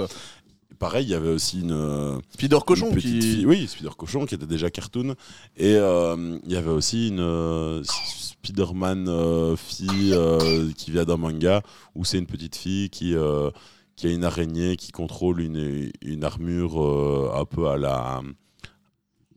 Pareil, 0.77 1.05
il 1.05 1.09
y 1.11 1.13
avait 1.15 1.29
aussi 1.29 1.61
une, 1.61 1.71
euh, 1.71 2.17
Spider 2.33 2.59
Cochon 2.65 2.89
une 2.91 2.97
qui. 2.97 3.21
fille, 3.21 3.45
oui, 3.45 3.65
Spider 3.67 3.89
Cochon 3.97 4.25
qui 4.25 4.35
était 4.35 4.45
déjà 4.45 4.69
cartoon, 4.69 5.15
et 5.57 5.75
euh, 5.75 6.37
il 6.45 6.51
y 6.51 6.57
avait 6.57 6.69
aussi 6.71 7.07
une 7.09 7.21
euh, 7.21 7.81
Spider-Man 7.83 9.07
euh, 9.07 9.55
fille 9.55 10.11
euh, 10.13 10.69
qui 10.77 10.91
vient 10.91 11.05
d'un 11.05 11.17
manga 11.17 11.61
où 11.95 12.03
c'est 12.05 12.17
une 12.19 12.25
petite 12.27 12.55
fille 12.55 12.89
qui 12.89 13.15
euh, 13.15 13.49
qui 13.95 14.07
a 14.07 14.11
une 14.11 14.23
araignée 14.23 14.75
qui 14.75 14.91
contrôle 14.91 15.41
une, 15.41 15.91
une 16.01 16.23
armure 16.23 16.83
euh, 16.83 17.31
un 17.33 17.45
peu 17.45 17.67
à 17.67 17.77
la 17.77 18.21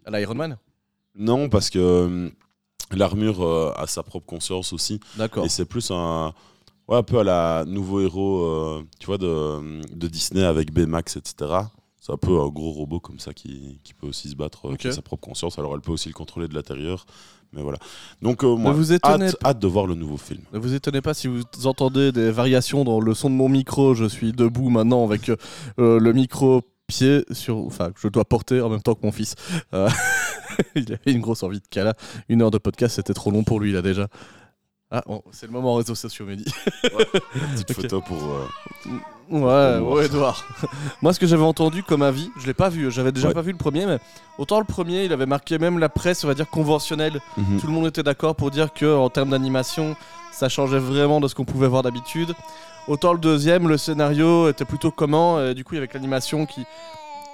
À 0.05 0.19
l'Iron 0.19 0.35
Man? 0.35 0.59
Non 1.15 1.49
parce 1.49 1.71
que 1.71 1.79
euh, 1.79 2.31
l'armure 2.93 3.43
euh, 3.43 3.73
a 3.77 3.87
sa 3.87 4.03
propre 4.03 4.27
conscience 4.27 4.73
aussi. 4.73 5.01
D'accord. 5.17 5.45
et 5.45 5.49
c'est 5.49 5.65
plus 5.65 5.91
un 5.91 6.35
ouais, 6.89 6.97
un 6.97 7.03
peu 7.03 7.19
à 7.21 7.25
la 7.25 7.65
nouveau 7.67 8.01
héros 8.01 8.83
tu 8.99 9.07
vois 9.07 9.19
de, 9.19 9.81
de 9.95 10.07
Disney 10.09 10.45
avec 10.45 10.73
Baymax 10.73 11.17
etc 11.17 11.61
c'est 12.01 12.13
un 12.13 12.17
peu 12.17 12.41
un 12.41 12.49
gros 12.49 12.71
robot 12.71 13.01
comme 13.01 13.19
ça 13.19 13.35
qui, 13.35 13.81
qui 13.85 13.93
peut 13.93 14.07
aussi 14.07 14.31
se 14.31 14.35
battre 14.35 14.75
qui 14.77 14.89
a 14.89 14.93
sa 14.93 15.03
propre 15.03 15.21
conscience. 15.29 15.59
Alors 15.59 15.75
elle 15.75 15.83
peut 15.83 15.93
aussi 15.93 16.09
le 16.09 16.15
contrôler 16.15 16.49
de 16.49 16.55
l'intérieur 16.55 17.05
mais 17.53 17.63
voilà 17.63 17.79
donc 18.21 18.45
euh, 18.45 18.57
moi 18.57 18.73
vous 18.73 18.93
hâte, 18.93 19.37
hâte 19.45 19.59
de 19.59 19.67
voir 19.67 19.87
le 19.87 19.95
nouveau 19.95 20.17
film 20.17 20.41
Ne 20.53 20.59
vous 20.59 20.75
étonnez 20.75 21.01
pas 21.01 21.15
si 21.15 21.29
vous 21.29 21.43
entendez 21.65 22.13
des 22.13 22.31
variations 22.31 22.85
dans 22.85 23.01
le 23.01 23.15
son 23.15 23.31
de 23.31 23.35
mon 23.35 23.49
micro. 23.49 23.95
Je 23.95 24.05
suis 24.05 24.33
debout 24.33 24.71
maintenant 24.71 25.05
avec 25.05 25.29
euh, 25.29 25.37
euh, 25.79 25.99
le 25.99 26.13
micro 26.13 26.63
pied 26.87 27.25
sur, 27.31 27.59
enfin, 27.59 27.91
je 28.01 28.09
dois 28.09 28.25
porter 28.25 28.61
en 28.61 28.71
même 28.71 28.81
temps 28.81 28.95
que 28.95 29.05
mon 29.05 29.13
fils. 29.13 29.35
Euh, 29.75 29.89
il 30.75 30.93
avait 30.93 31.13
une 31.13 31.21
grosse 31.21 31.43
envie 31.43 31.61
de 31.61 31.67
cala. 31.69 31.95
Une 32.29 32.43
heure 32.43 32.51
de 32.51 32.59
podcast, 32.59 32.97
c'était 32.97 33.15
trop 33.15 33.31
long 33.31 33.45
pour 33.45 33.61
lui 33.61 33.73
là 33.73 33.83
déjà. 33.83 34.09
Ah, 34.91 35.03
bon, 35.07 35.23
c'est 35.33 35.47
le 35.47 35.53
moment 35.53 35.75
réseaux 35.75 35.95
sociaux, 35.95 36.25
Mehdi. 36.25 36.45
Petite 36.83 37.71
Ok. 37.71 37.77
photo 37.77 38.01
pour. 38.01 38.17
euh, 38.23 38.47
Ouais, 39.31 39.79
Pour 39.81 39.91
ouais, 39.93 40.07
Edouard. 40.07 40.43
Moi, 41.03 41.13
ce 41.13 41.21
que 41.21 41.27
j'avais 41.27 41.43
entendu 41.43 41.83
comme 41.83 42.01
avis, 42.01 42.31
je 42.41 42.47
l'ai 42.47 42.55
pas 42.55 42.71
vu, 42.71 42.91
j'avais 42.91 43.13
déjà 43.13 43.29
Ouais. 43.29 43.35
pas 43.35 43.43
vu 43.43 43.53
le 43.53 43.59
premier, 43.59 43.85
mais 43.85 43.99
autant 44.39 44.59
le 44.59 44.65
premier, 44.65 45.05
il 45.05 45.13
avait 45.13 45.27
marqué 45.27 45.59
même 45.59 45.79
la 45.79 45.91
presse, 45.91 46.25
on 46.25 46.29
va 46.29 46.33
dire 46.35 46.49
conventionnelle. 46.49 47.21
mhm. 47.37 47.61
Tout 47.61 47.67
le 47.67 47.73
monde 47.75 47.87
était 47.87 48.03
d'accord 48.03 48.35
pour 48.37 48.51
dire 48.51 48.73
que 48.73 48.97
en 48.97 49.11
termes 49.11 49.29
d'animation, 49.31 49.95
ça 50.33 50.49
changeait 50.49 50.79
vraiment 50.79 51.21
de 51.21 51.29
ce 51.29 51.35
qu'on 51.35 51.45
pouvait 51.45 51.69
voir 51.69 51.83
d'habitude. 51.83 52.33
Autant 52.87 53.13
le 53.13 53.19
deuxième, 53.19 53.69
le 53.69 53.77
scénario 53.77 54.49
était 54.49 54.65
plutôt 54.65 54.91
comment, 54.91 55.39
et 55.45 55.53
du 55.53 55.63
coup, 55.63 55.77
avec 55.77 55.93
l'animation 55.93 56.47
qui 56.47 56.65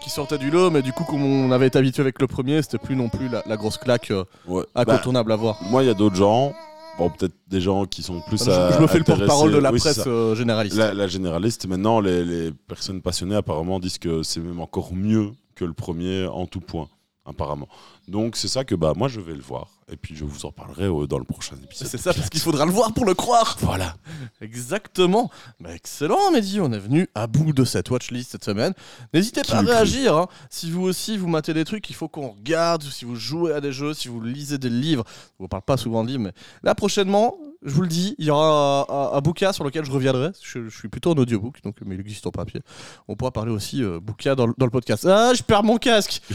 qui 0.01 0.11
sortait 0.11 0.37
du 0.37 0.51
lot, 0.51 0.71
mais 0.71 0.83
du 0.83 0.93
coup, 0.93 1.05
comme 1.05 1.25
on 1.25 1.51
avait 1.53 1.69
été 1.69 1.79
habitué 1.79 2.03
avec 2.03 2.21
le 2.21 2.27
premier, 2.27 2.61
c'était 2.61 2.77
plus 2.77 2.95
non 2.97 3.09
plus 3.09 3.29
la, 3.29 3.43
la 3.47 3.57
grosse 3.57 3.79
claque 3.79 4.11
euh, 4.11 4.25
Ouais. 4.47 4.63
Bah, 4.75 4.83
incontournable 4.83 5.33
à 5.33 5.37
voir. 5.37 5.57
moi, 5.71 5.83
il 5.83 5.87
y 5.87 5.91
a 5.91 5.95
d'autres 5.95 6.17
gens. 6.17 6.53
Bon, 6.99 7.11
peut-être 7.11 7.35
des 7.49 7.61
gens 7.61 7.87
qui 7.87 8.03
sont 8.03 8.21
plus. 8.29 8.45
je, 8.45 8.51
à- 8.51 8.73
je 8.73 8.79
me 8.81 8.87
fais 8.87 8.99
le 8.99 9.05
porte-parole 9.05 9.51
de 9.53 9.59
la 9.59 9.73
oui, 9.73 9.81
presse 9.81 10.01
euh, 10.07 10.35
généraliste. 10.37 10.77
La, 10.77 10.95
la 10.95 11.09
généraliste, 11.09 11.67
maintenant, 11.67 11.99
les, 12.01 12.25
les 12.25 12.53
personnes 12.53 13.03
passionnées 13.03 13.35
apparemment 13.35 13.81
disent 13.81 13.99
que 13.99 14.23
c'est 14.23 14.41
même 14.41 14.61
encore 14.61 14.95
mieux 14.95 15.33
que 15.57 15.65
le 15.65 15.73
premier 15.73 16.27
en 16.27 16.47
tout 16.47 16.61
point, 16.61 16.89
apparemment. 17.27 17.69
Donc 18.07 18.37
c'est 18.37 18.49
ça 18.49 18.65
que 18.65 18.75
bah 18.77 18.93
moi 18.97 19.09
je 19.09 19.21
vais 19.21 19.35
le 19.35 19.41
voir 19.43 19.69
et 19.91 19.97
puis 19.97 20.17
je 20.17 20.25
vous 20.25 20.47
en 20.47 20.53
parlerai 20.53 20.85
euh, 20.85 21.07
dans 21.07 21.19
le 21.19 21.25
prochain 21.25 21.57
épisode. 21.63 21.89
C'est 21.89 21.99
ça, 21.99 22.13
parce 22.15 22.31
qu'il 22.31 22.41
faudra 22.41 22.65
le 22.67 22.73
voir 22.73 22.93
pour 22.95 23.05
le 23.05 23.15
croire. 23.15 23.57
Voilà. 23.61 23.97
Exactement. 24.41 25.31
Bah, 25.61 25.75
excellent, 25.75 26.31
Mehdi. 26.33 26.61
On 26.61 26.73
est 26.73 26.79
venu 26.79 27.09
à 27.15 27.27
bout 27.27 27.53
de 27.53 27.65
cette 27.65 27.91
watchlist 27.91 28.31
cette 28.33 28.45
semaine. 28.45 28.73
N'hésitez 29.13 29.43
pas 29.43 29.59
à 29.59 29.61
réagir. 29.61 30.17
hein. 30.17 30.29
Si 30.51 30.71
vous 30.71 30.83
aussi 30.83 31.17
vous 31.17 31.29
matez 31.29 31.55
des 31.55 31.65
trucs, 31.65 31.89
il 31.91 31.95
faut 31.95 32.09
qu'on 32.09 32.29
regarde. 32.31 32.83
Si 32.83 33.05
vous 33.05 33.17
jouez 33.17 33.53
à 33.53 33.61
des 33.61 33.73
jeux, 33.73 33.95
si 33.95 34.09
vous 34.09 34.21
lisez 34.21 34.59
des 34.59 34.71
livres. 34.71 35.05
Je 35.07 35.43
vous 35.43 35.49
parle 35.49 35.63
pas 35.63 35.77
souvent 35.77 36.03
de 36.05 36.09
livres, 36.09 36.23
mais 36.25 36.33
là 36.63 36.75
prochainement, 36.75 37.37
je 37.65 37.73
vous 37.75 37.83
le 37.83 37.89
dis, 37.89 38.15
il 38.19 38.27
y 38.27 38.31
aura 38.31 38.87
un, 38.89 38.95
un- 38.95 39.17
un 39.17 39.21
bouquin 39.21 39.53
sur 39.53 39.65
lequel 39.65 39.85
je 39.85 39.91
reviendrai. 39.91 40.31
Je, 40.43 40.69
je 40.69 40.77
suis 40.79 40.89
plutôt 40.89 41.13
en 41.13 41.15
audiobook, 41.15 41.63
donc 41.65 41.77
mais 41.85 41.95
il 41.95 42.01
existe 42.01 42.27
en 42.27 42.31
papier. 42.31 42.61
On 43.09 43.17
pourra 43.17 43.31
parler 43.31 43.51
aussi 43.53 43.83
euh, 43.83 43.99
bouquin 44.01 44.35
dans, 44.35 44.47
le- 44.47 44.55
dans 44.59 44.67
le 44.67 44.71
podcast. 44.71 45.07
Ah, 45.09 45.33
je 45.35 45.43
perds 45.43 45.63
mon 45.65 45.77
casque. 45.79 46.21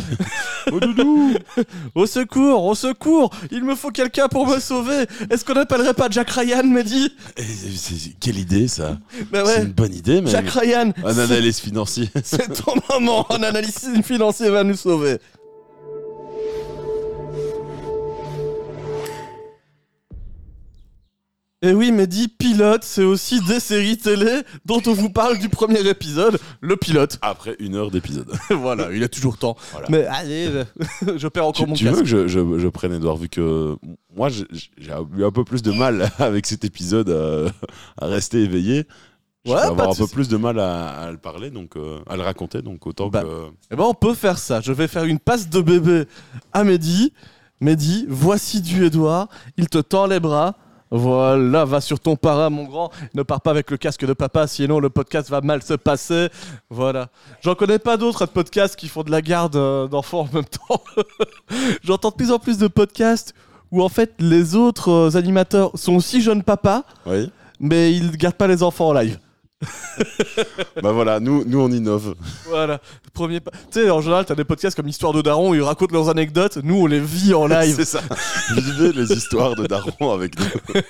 Oh 0.72 0.80
doudou 0.80 1.34
Au 1.96 2.06
secours, 2.06 2.66
au 2.66 2.76
secours. 2.76 3.32
Il 3.50 3.64
me 3.64 3.74
faut 3.76 3.90
quelqu'un 3.92 4.28
pour 4.28 4.46
me 4.46 4.60
sauver. 4.60 5.06
Est-ce 5.32 5.44
qu'on 5.44 5.54
n'appellerait 5.56 5.94
pas 5.96 6.10
Jack 6.12 6.30
Ryan, 6.30 6.64
Mehdi? 6.64 7.12
C'est- 7.38 8.14
Quelle 8.20 8.38
idée 8.38 8.68
ça 8.68 8.98
Bah 9.32 9.44
C'est 9.46 9.64
une 9.64 9.72
bonne 9.72 9.94
idée, 9.94 10.22
mais 10.22 10.30
Jack 10.30 10.50
Ryan. 10.50 10.92
un 11.04 11.18
analyse 11.18 11.60
financier. 11.60 12.10
C'est 12.24 12.54
ton 12.64 12.74
moment, 12.92 13.26
un 13.32 13.42
analyse 13.42 13.90
financier 14.04 14.50
va 14.50 14.64
nous 14.64 14.76
sauver. 14.76 15.18
Et 21.62 21.74
oui, 21.74 21.92
Mehdi, 21.92 22.30
pilote, 22.30 22.84
c'est 22.86 23.04
aussi 23.04 23.42
des 23.42 23.60
séries 23.60 23.98
télé 23.98 24.44
dont 24.66 24.82
on 24.88 24.94
vous 24.94 25.10
parle 25.10 25.38
du 25.40 25.50
premier 25.50 25.86
épisode, 25.86 26.40
le 26.62 26.78
pilote. 26.78 27.18
Après 27.22 27.58
une 27.60 27.76
heure 27.76 27.92
d'épisode. 27.92 28.32
voilà, 28.50 28.90
il 28.94 29.04
a 29.04 29.10
toujours 29.10 29.38
temps. 29.38 29.58
Voilà. 29.74 29.88
Mais 29.90 30.06
allez, 30.06 30.50
je, 31.02 31.18
je 31.18 31.28
perds 31.28 31.48
encore 31.48 31.66
Tu, 31.66 31.70
mon 31.70 31.76
tu 31.76 31.84
veux 31.84 31.90
casque. 31.92 32.04
que 32.04 32.08
je, 32.08 32.28
je- 32.30 32.60
je 32.60 32.68
prenne 32.70 32.94
Edouard 32.94 33.18
vu 33.18 33.28
que 33.28 33.76
moi 34.16 34.30
j'ai 34.30 34.46
eu 35.18 35.24
un 35.26 35.32
peu 35.32 35.44
plus 35.44 35.62
de 35.62 35.74
mal 35.74 36.10
avec 36.20 36.46
cet 36.48 36.64
épisode 36.64 37.10
euh, 37.10 37.50
à 38.02 38.06
rester 38.06 38.42
éveillé. 38.42 38.86
Je 39.46 39.52
Ouais, 39.52 39.58
vais 39.58 39.68
avoir 39.68 39.90
un 39.90 39.96
peu 39.96 40.08
plus 40.08 40.30
de 40.30 40.38
mal 40.38 40.60
à, 40.60 40.88
à 40.92 41.12
le 41.12 41.18
parler, 41.18 41.50
donc 41.50 41.76
euh, 41.76 42.00
à 42.10 42.16
le 42.16 42.24
raconter, 42.24 42.62
donc 42.62 42.88
autant 42.88 43.10
Bah, 43.10 43.24
que. 43.24 43.48
Eh 43.72 43.76
ben, 43.76 43.84
on 43.84 43.94
peut 43.94 44.14
faire 44.14 44.38
ça. 44.38 44.62
Je 44.62 44.72
vais 44.72 44.88
faire 44.88 45.04
une 45.04 45.20
passe 45.20 45.50
de 45.50 45.60
bébé 45.60 46.06
à 46.54 46.64
Mehdi. 46.64 47.12
Mehdi, 47.60 48.06
voici 48.08 48.62
du 48.62 48.86
Edouard. 48.86 49.28
Il 49.58 49.68
te 49.68 49.78
tend 49.80 50.08
les 50.08 50.22
bras. 50.22 50.56
Voilà, 50.92 51.66
va 51.66 51.82
sur 51.82 52.00
ton 52.00 52.16
para, 52.16 52.50
mon 52.50 52.64
grand. 52.64 52.92
Ne 53.14 53.22
pars 53.24 53.42
pas 53.42 53.52
avec 53.52 53.70
le 53.70 53.78
casque 53.78 54.06
de 54.06 54.14
papa, 54.14 54.48
sinon 54.48 54.80
le 54.80 54.90
podcast 54.90 55.30
va 55.30 55.42
mal 55.42 55.62
se 55.62 55.76
passer. 55.76 56.30
Voilà. 56.70 57.10
J'en 57.42 57.56
connais 57.56 57.80
pas 57.80 57.98
d'autres 57.98 58.26
de 58.26 58.32
podcasts 58.32 58.76
qui 58.76 58.88
font 58.88 59.04
de 59.04 59.12
la 59.12 59.22
garde 59.22 59.56
euh, 59.56 59.88
d'enfants 59.88 60.22
en 60.22 60.30
même 60.36 60.46
temps. 60.46 60.84
J'entends 61.84 62.10
de 62.10 62.16
plus 62.16 62.32
en 62.32 62.40
plus 62.40 62.58
de 62.58 62.68
podcasts 62.68 63.34
où 63.72 63.84
en 63.84 63.90
fait 63.90 64.14
les 64.20 64.56
autres 64.56 64.90
euh, 64.90 65.16
animateurs 65.18 65.72
sont 65.76 65.96
aussi 65.96 66.22
jeunes 66.22 66.42
papas, 66.44 66.84
Oui. 67.06 67.32
mais 67.60 67.94
ils 67.94 68.18
gardent 68.18 68.36
pas 68.36 68.48
les 68.48 68.64
enfants 68.64 68.88
en 68.88 68.94
live. 68.94 69.20
bah 70.82 70.92
voilà, 70.94 71.20
nous, 71.20 71.44
nous 71.46 71.60
on 71.60 71.70
innove. 71.70 72.16
Voilà, 72.48 72.80
premier 73.14 73.40
pas. 73.42 73.52
Tu 73.72 73.82
sais, 73.82 73.90
en 73.90 74.02
général, 74.02 74.26
t'as 74.26 74.36
des 74.36 74.46
podcasts 74.46 74.76
comme 74.76 74.88
Histoire 74.88 75.12
de 75.12 75.22
Daron 75.22 75.52
où 75.52 75.56
ils 75.56 75.62
racontent 75.62 75.94
leurs 75.94 76.10
anecdotes. 76.10 76.60
Nous, 76.64 76.76
on 76.76 76.86
les 76.86 77.00
vit 77.00 77.34
en 77.34 77.48
live. 77.48 77.76
C'est 77.76 77.86
ça. 77.86 78.02
Vivez 78.56 78.94
les 78.94 79.12
histoires 79.12 79.56
de 79.56 79.68
Daron 79.68 80.12
avec 80.12 80.34
nous. 80.40 80.82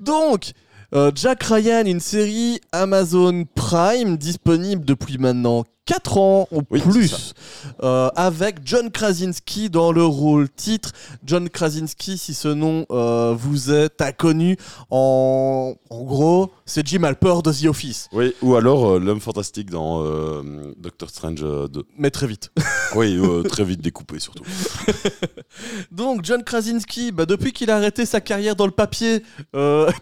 Donc, 0.00 0.52
euh, 0.94 1.10
Jack 1.14 1.42
Ryan, 1.42 1.84
une 1.86 2.00
série 2.00 2.60
Amazon 2.70 3.44
Prime 3.54 4.16
disponible 4.16 4.84
depuis 4.84 5.18
maintenant 5.18 5.64
4 5.84 6.18
ans 6.18 6.48
ou 6.52 6.62
Oui, 6.70 6.80
plus, 6.80 7.34
euh, 7.82 8.08
avec 8.14 8.58
John 8.64 8.88
Krasinski 8.90 9.68
dans 9.68 9.90
le 9.90 10.04
rôle 10.04 10.48
titre. 10.48 10.92
John 11.24 11.48
Krasinski, 11.48 12.18
si 12.18 12.34
ce 12.34 12.46
nom 12.46 12.86
euh, 12.92 13.34
vous 13.36 13.72
est 13.72 14.00
inconnu, 14.00 14.56
en, 14.90 15.74
en 15.90 16.02
gros, 16.04 16.52
c'est 16.66 16.86
Jim 16.86 17.02
Halper 17.02 17.34
de 17.42 17.50
The 17.52 17.64
Office, 17.66 18.08
Oui, 18.12 18.32
ou 18.42 18.54
alors 18.54 18.92
euh, 18.92 18.98
l'homme 19.00 19.20
fantastique 19.20 19.70
dans 19.70 20.04
Doctor 20.78 21.10
Strange 21.10 21.40
euh, 21.42 21.66
2. 21.66 21.82
mais 21.98 22.10
très 22.10 22.26
vite. 22.28 22.50
Oui, 22.94 23.18
très 23.48 23.64
vite 23.64 23.80
découpé 23.80 24.18
surtout. 24.20 24.44
Donc 25.92 26.26
John 26.26 26.44
Krasinski, 26.44 27.10
bah, 27.10 27.24
depuis 27.24 27.52
qu'il 27.52 27.70
a 27.70 27.76
arrêté 27.76 28.04
sa 28.04 28.20
carrière 28.20 28.54
dans 28.54 28.66
le 28.66 28.70
papier, 28.70 29.22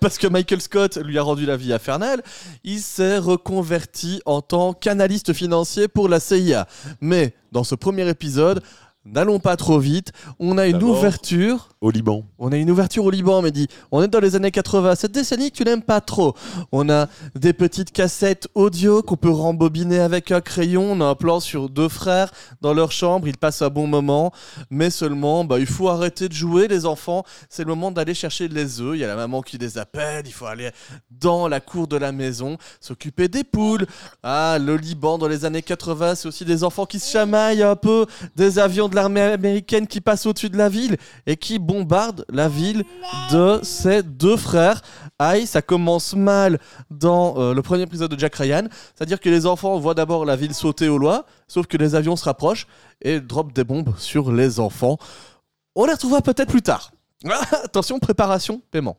parce 0.01 0.19
que 0.19 0.27
Michael 0.27 0.61
Scott 0.61 0.97
lui 0.97 1.17
a 1.17 1.23
rendu 1.23 1.47
la 1.47 1.57
vie 1.57 1.73
infernale, 1.73 2.21
il 2.65 2.81
s'est 2.81 3.19
reconverti 3.19 4.21
en 4.27 4.43
tant 4.43 4.73
qu'analyste 4.73 5.33
financier 5.33 5.70
pour 5.93 6.09
la 6.09 6.21
CIA. 6.21 6.67
Mais 7.01 7.35
dans 7.53 7.65
ce 7.65 7.75
premier 7.75 8.09
épisode, 8.09 8.63
n'allons 9.05 9.39
pas 9.39 9.57
trop 9.57 9.79
vite, 9.79 10.13
on 10.39 10.59
a 10.59 10.67
une 10.67 10.83
ouverture. 10.83 11.69
Au 11.81 11.91
Liban. 11.91 12.27
On 12.39 12.53
a 12.53 12.57
une 12.59 12.71
ouverture 12.71 13.05
au 13.05 13.11
Liban, 13.11 13.41
Mehdi. 13.41 13.67
On 13.91 14.03
est 14.03 14.09
dans 14.09 14.21
les 14.21 14.37
années 14.37 14.51
80. 14.51 14.97
Cette 14.97 15.13
décennie 15.13 15.51
que 15.51 15.57
tu 15.57 15.65
n'aimes 15.65 15.83
pas 15.83 16.03
trop. 16.03 16.35
On 16.73 16.91
a 16.91 17.09
des 17.35 17.55
petites 17.55 17.91
cassettes 17.91 18.49
audio 18.55 19.03
qu'on 19.03 19.17
peut 19.17 19.31
rembobiner 19.31 19.99
avec 19.99 20.31
un 20.31 20.43
crayon. 20.43 20.93
On 20.93 21.01
a 21.01 21.07
un 21.07 21.15
plan 21.15 21.41
sur 21.41 21.71
deux 21.71 21.89
frères 21.89 22.31
dans 22.61 22.75
leur 22.75 22.93
chambre. 22.93 23.27
Ils 23.29 23.39
passent 23.39 23.63
un 23.63 23.71
bon 23.71 23.87
moment. 23.87 24.31
Mais 24.69 24.91
seulement, 24.91 25.45
bah, 25.45 25.59
il 25.59 25.65
faut 25.65 25.89
arrêter 25.89 26.29
de 26.29 26.35
jouer, 26.35 26.69
les 26.69 26.85
enfants. 26.85 27.25
C'est 27.49 27.65
le 27.65 27.71
moment 27.71 27.91
d'aller 27.91 28.13
chercher 28.13 28.49
les 28.49 28.83
œufs. 28.83 28.97
Il 28.97 29.01
y 29.01 29.05
a 29.05 29.09
la 29.09 29.17
maman 29.17 29.41
qui 29.41 29.57
les 29.57 29.79
appelle. 29.79 30.27
Il 30.27 30.33
faut 30.33 30.47
aller 30.47 30.71
dans 31.11 31.49
la 31.49 31.61
cour 31.61 31.89
de 31.89 31.97
la 31.97 32.13
maison, 32.13 32.59
s'occuper 32.81 33.29
des 33.29 33.45
poules. 33.45 33.87
Ah, 34.23 34.59
le 34.61 34.77
Liban 34.77 35.17
dans 35.17 35.29
les 35.29 35.47
années 35.47 35.63
80, 35.63 36.15
c'est 36.17 36.29
aussi 36.29 36.45
des 36.45 36.63
enfants 36.63 36.85
qui 36.85 36.99
se 36.99 37.11
chamaillent 37.11 37.63
un 37.63 37.77
peu. 37.77 38.05
Des 38.37 38.59
avions 38.59 38.90
de 38.91 38.95
l'armée 38.97 39.21
américaine 39.21 39.87
qui 39.87 40.01
passent 40.01 40.27
au-dessus 40.27 40.51
de 40.51 40.57
la 40.57 40.69
ville 40.69 40.97
et 41.27 41.37
qui 41.37 41.59
bombardent 41.59 42.25
la 42.31 42.49
ville 42.49 42.85
de 43.33 43.61
ses 43.63 44.03
deux 44.03 44.37
frères. 44.37 44.83
Aïe, 45.19 45.47
ça 45.47 45.63
commence 45.63 46.15
mal 46.15 46.59
dans 46.91 47.39
euh, 47.39 47.55
le 47.55 47.63
premier 47.63 47.83
épisode 47.83 48.11
de 48.11 48.19
Jack 48.19 48.35
Ryan. 48.35 48.65
C'est-à-dire 48.95 49.21
que 49.21 49.29
les 49.29 49.47
enfants 49.47 49.79
voient 49.79 49.95
d'abord 49.95 50.25
la 50.25 50.37
ville 50.37 50.55
sauter 50.55 50.89
au 50.89 50.99
loin, 50.99 51.25
sauf 51.49 51.67
que 51.67 51.77
les 51.77 51.95
avions 51.95 52.17
se 52.17 52.25
rapprochent 52.25 52.67
et 53.01 53.21
drop 53.21 53.53
des 53.53 53.65
bombes 53.65 53.95
sur 53.97 54.33
les 54.33 54.61
enfants. 54.61 54.99
On 55.75 55.87
les 55.87 55.93
retrouvera 55.93 56.21
peut-être 56.21 56.51
plus 56.51 56.63
tard. 56.63 56.93
Attention, 57.65 57.99
préparation, 57.99 58.63
paiement. 58.71 58.97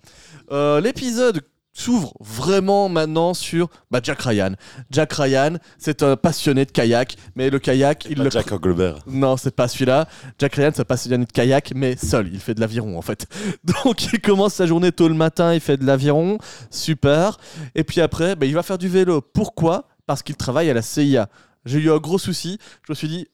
Euh, 0.51 0.79
L'épisode 0.79 1.41
s'ouvre 1.73 2.13
vraiment 2.19 2.89
maintenant 2.89 3.33
sur 3.33 3.69
bah, 3.89 3.99
Jack 4.03 4.21
Ryan. 4.21 4.53
Jack 4.89 5.13
Ryan, 5.13 5.57
c'est 5.77 6.03
un 6.03 6.15
passionné 6.15 6.65
de 6.65 6.71
kayak, 6.71 7.15
mais 7.35 7.49
le 7.49 7.59
kayak, 7.59 8.05
il 8.09 8.17
Pas 8.17 8.23
le 8.23 8.29
Jack 8.29 8.51
Engelbert. 8.51 8.99
non, 9.07 9.37
c'est 9.37 9.55
pas 9.55 9.67
celui-là. 9.67 10.07
Jack 10.37 10.55
Ryan, 10.55 10.71
c'est 10.73 10.83
pas 10.83 10.95
passionné 10.95 11.25
de 11.25 11.31
kayak, 11.31 11.71
mais 11.75 11.95
seul. 11.95 12.29
Il 12.33 12.39
fait 12.39 12.53
de 12.53 12.59
l'aviron, 12.59 12.97
en 12.97 13.01
fait. 13.01 13.27
Donc, 13.63 14.13
il 14.13 14.21
commence 14.21 14.55
sa 14.55 14.65
journée 14.65 14.91
tôt 14.91 15.07
le 15.07 15.15
matin, 15.15 15.53
il 15.53 15.61
fait 15.61 15.77
de 15.77 15.85
l'aviron. 15.85 16.37
Super. 16.69 17.37
Et 17.75 17.83
puis 17.83 18.01
après, 18.01 18.35
bah, 18.35 18.45
il 18.45 18.53
va 18.53 18.63
faire 18.63 18.77
du 18.77 18.87
vélo. 18.87 19.21
Pourquoi? 19.21 19.87
Parce 20.05 20.23
qu'il 20.23 20.35
travaille 20.35 20.69
à 20.69 20.73
la 20.73 20.81
CIA. 20.81 21.29
J'ai 21.65 21.79
eu 21.79 21.91
un 21.91 21.97
gros 21.97 22.17
souci. 22.17 22.57
Je 22.85 22.91
me 22.91 22.95
suis 22.95 23.07
dit, 23.07 23.27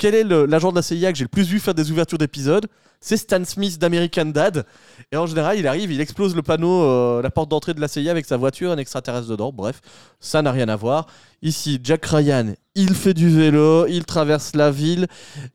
quel 0.00 0.14
est 0.14 0.24
l'agent 0.24 0.70
de 0.70 0.76
la 0.76 0.82
CIA 0.82 1.12
que 1.12 1.18
j'ai 1.18 1.24
le 1.24 1.28
plus 1.28 1.46
vu 1.46 1.60
faire 1.60 1.74
des 1.74 1.90
ouvertures 1.90 2.16
d'épisodes 2.16 2.66
C'est 3.02 3.18
Stan 3.18 3.44
Smith 3.44 3.78
d'American 3.78 4.24
Dad. 4.24 4.64
Et 5.12 5.16
en 5.18 5.26
général, 5.26 5.58
il 5.58 5.66
arrive, 5.66 5.92
il 5.92 6.00
explose 6.00 6.34
le 6.34 6.40
panneau, 6.40 6.84
euh, 6.84 7.20
la 7.20 7.30
porte 7.30 7.50
d'entrée 7.50 7.74
de 7.74 7.82
la 7.82 7.86
CIA 7.86 8.10
avec 8.10 8.24
sa 8.24 8.38
voiture, 8.38 8.72
un 8.72 8.78
extraterrestre 8.78 9.28
dedans. 9.28 9.52
Bref, 9.52 9.82
ça 10.18 10.40
n'a 10.40 10.52
rien 10.52 10.70
à 10.70 10.76
voir. 10.76 11.06
Ici, 11.42 11.78
Jack 11.84 12.06
Ryan, 12.06 12.54
il 12.74 12.94
fait 12.94 13.12
du 13.12 13.28
vélo, 13.28 13.86
il 13.88 14.06
traverse 14.06 14.56
la 14.56 14.70
ville. 14.70 15.06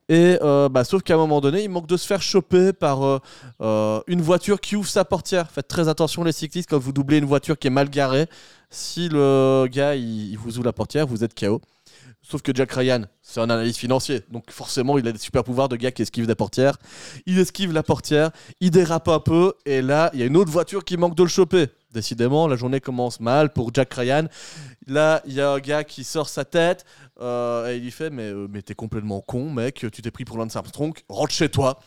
Et 0.09 0.37
euh, 0.43 0.69
bah, 0.69 0.83
sauf 0.83 1.01
qu'à 1.01 1.15
un 1.15 1.17
moment 1.17 1.41
donné, 1.41 1.63
il 1.63 1.69
manque 1.71 1.87
de 1.87 1.97
se 1.97 2.05
faire 2.05 2.21
choper 2.21 2.71
par 2.71 3.19
euh, 3.61 4.01
une 4.05 4.21
voiture 4.21 4.61
qui 4.61 4.75
ouvre 4.75 4.87
sa 4.87 5.05
portière. 5.05 5.49
Faites 5.49 5.67
très 5.67 5.89
attention 5.89 6.23
les 6.23 6.31
cyclistes 6.31 6.69
quand 6.69 6.77
vous 6.77 6.91
doublez 6.93 7.17
une 7.17 7.25
voiture 7.25 7.57
qui 7.57 7.65
est 7.65 7.71
mal 7.71 7.89
garée. 7.89 8.27
Si 8.69 9.09
le 9.09 9.65
gars 9.71 9.95
vous 10.37 10.57
ouvre 10.57 10.65
la 10.65 10.73
portière, 10.73 11.07
vous 11.07 11.23
êtes 11.23 11.33
KO. 11.33 11.61
Sauf 12.27 12.41
que 12.41 12.51
Jack 12.55 12.71
Ryan, 12.71 13.03
c'est 13.21 13.39
un 13.39 13.51
analyste 13.51 13.77
financier. 13.77 14.21
Donc 14.31 14.49
forcément, 14.49 14.97
il 14.97 15.07
a 15.07 15.11
des 15.11 15.19
super 15.19 15.43
pouvoirs 15.43 15.69
de 15.69 15.75
gars 15.75 15.91
qui 15.91 16.01
esquive 16.01 16.25
des 16.25 16.33
portières. 16.33 16.77
Il 17.27 17.37
esquive 17.37 17.71
la 17.71 17.83
portière, 17.83 18.31
il 18.61 18.71
dérape 18.71 19.07
un 19.09 19.19
peu, 19.19 19.53
et 19.67 19.83
là, 19.83 20.09
il 20.13 20.19
y 20.19 20.23
a 20.23 20.25
une 20.25 20.35
autre 20.35 20.51
voiture 20.51 20.83
qui 20.83 20.97
manque 20.97 21.15
de 21.15 21.21
le 21.21 21.29
choper. 21.29 21.67
Décidément, 21.93 22.47
la 22.47 22.55
journée 22.55 22.81
commence 22.81 23.19
mal 23.19 23.53
pour 23.53 23.71
Jack 23.71 23.93
Ryan. 23.93 24.27
Là, 24.87 25.21
il 25.27 25.33
y 25.33 25.41
a 25.41 25.51
un 25.51 25.59
gars 25.59 25.83
qui 25.83 26.03
sort 26.03 26.27
sa 26.27 26.45
tête, 26.45 26.83
euh, 27.21 27.71
et 27.71 27.77
il 27.77 27.83
lui 27.83 27.91
fait 27.91 28.09
Mais, 28.09 28.31
euh, 28.31 28.47
mais 28.49 28.63
t'es 28.63 28.73
complètement 28.73 29.21
con, 29.21 29.51
mec, 29.51 29.85
tu 29.91 30.01
t'es 30.01 30.11
pris 30.11 30.25
pour 30.25 30.39
Lance 30.39 30.55
Armstrong, 30.55 30.97
rentre 31.07 31.31
chez 31.31 31.49
toi. 31.49 31.79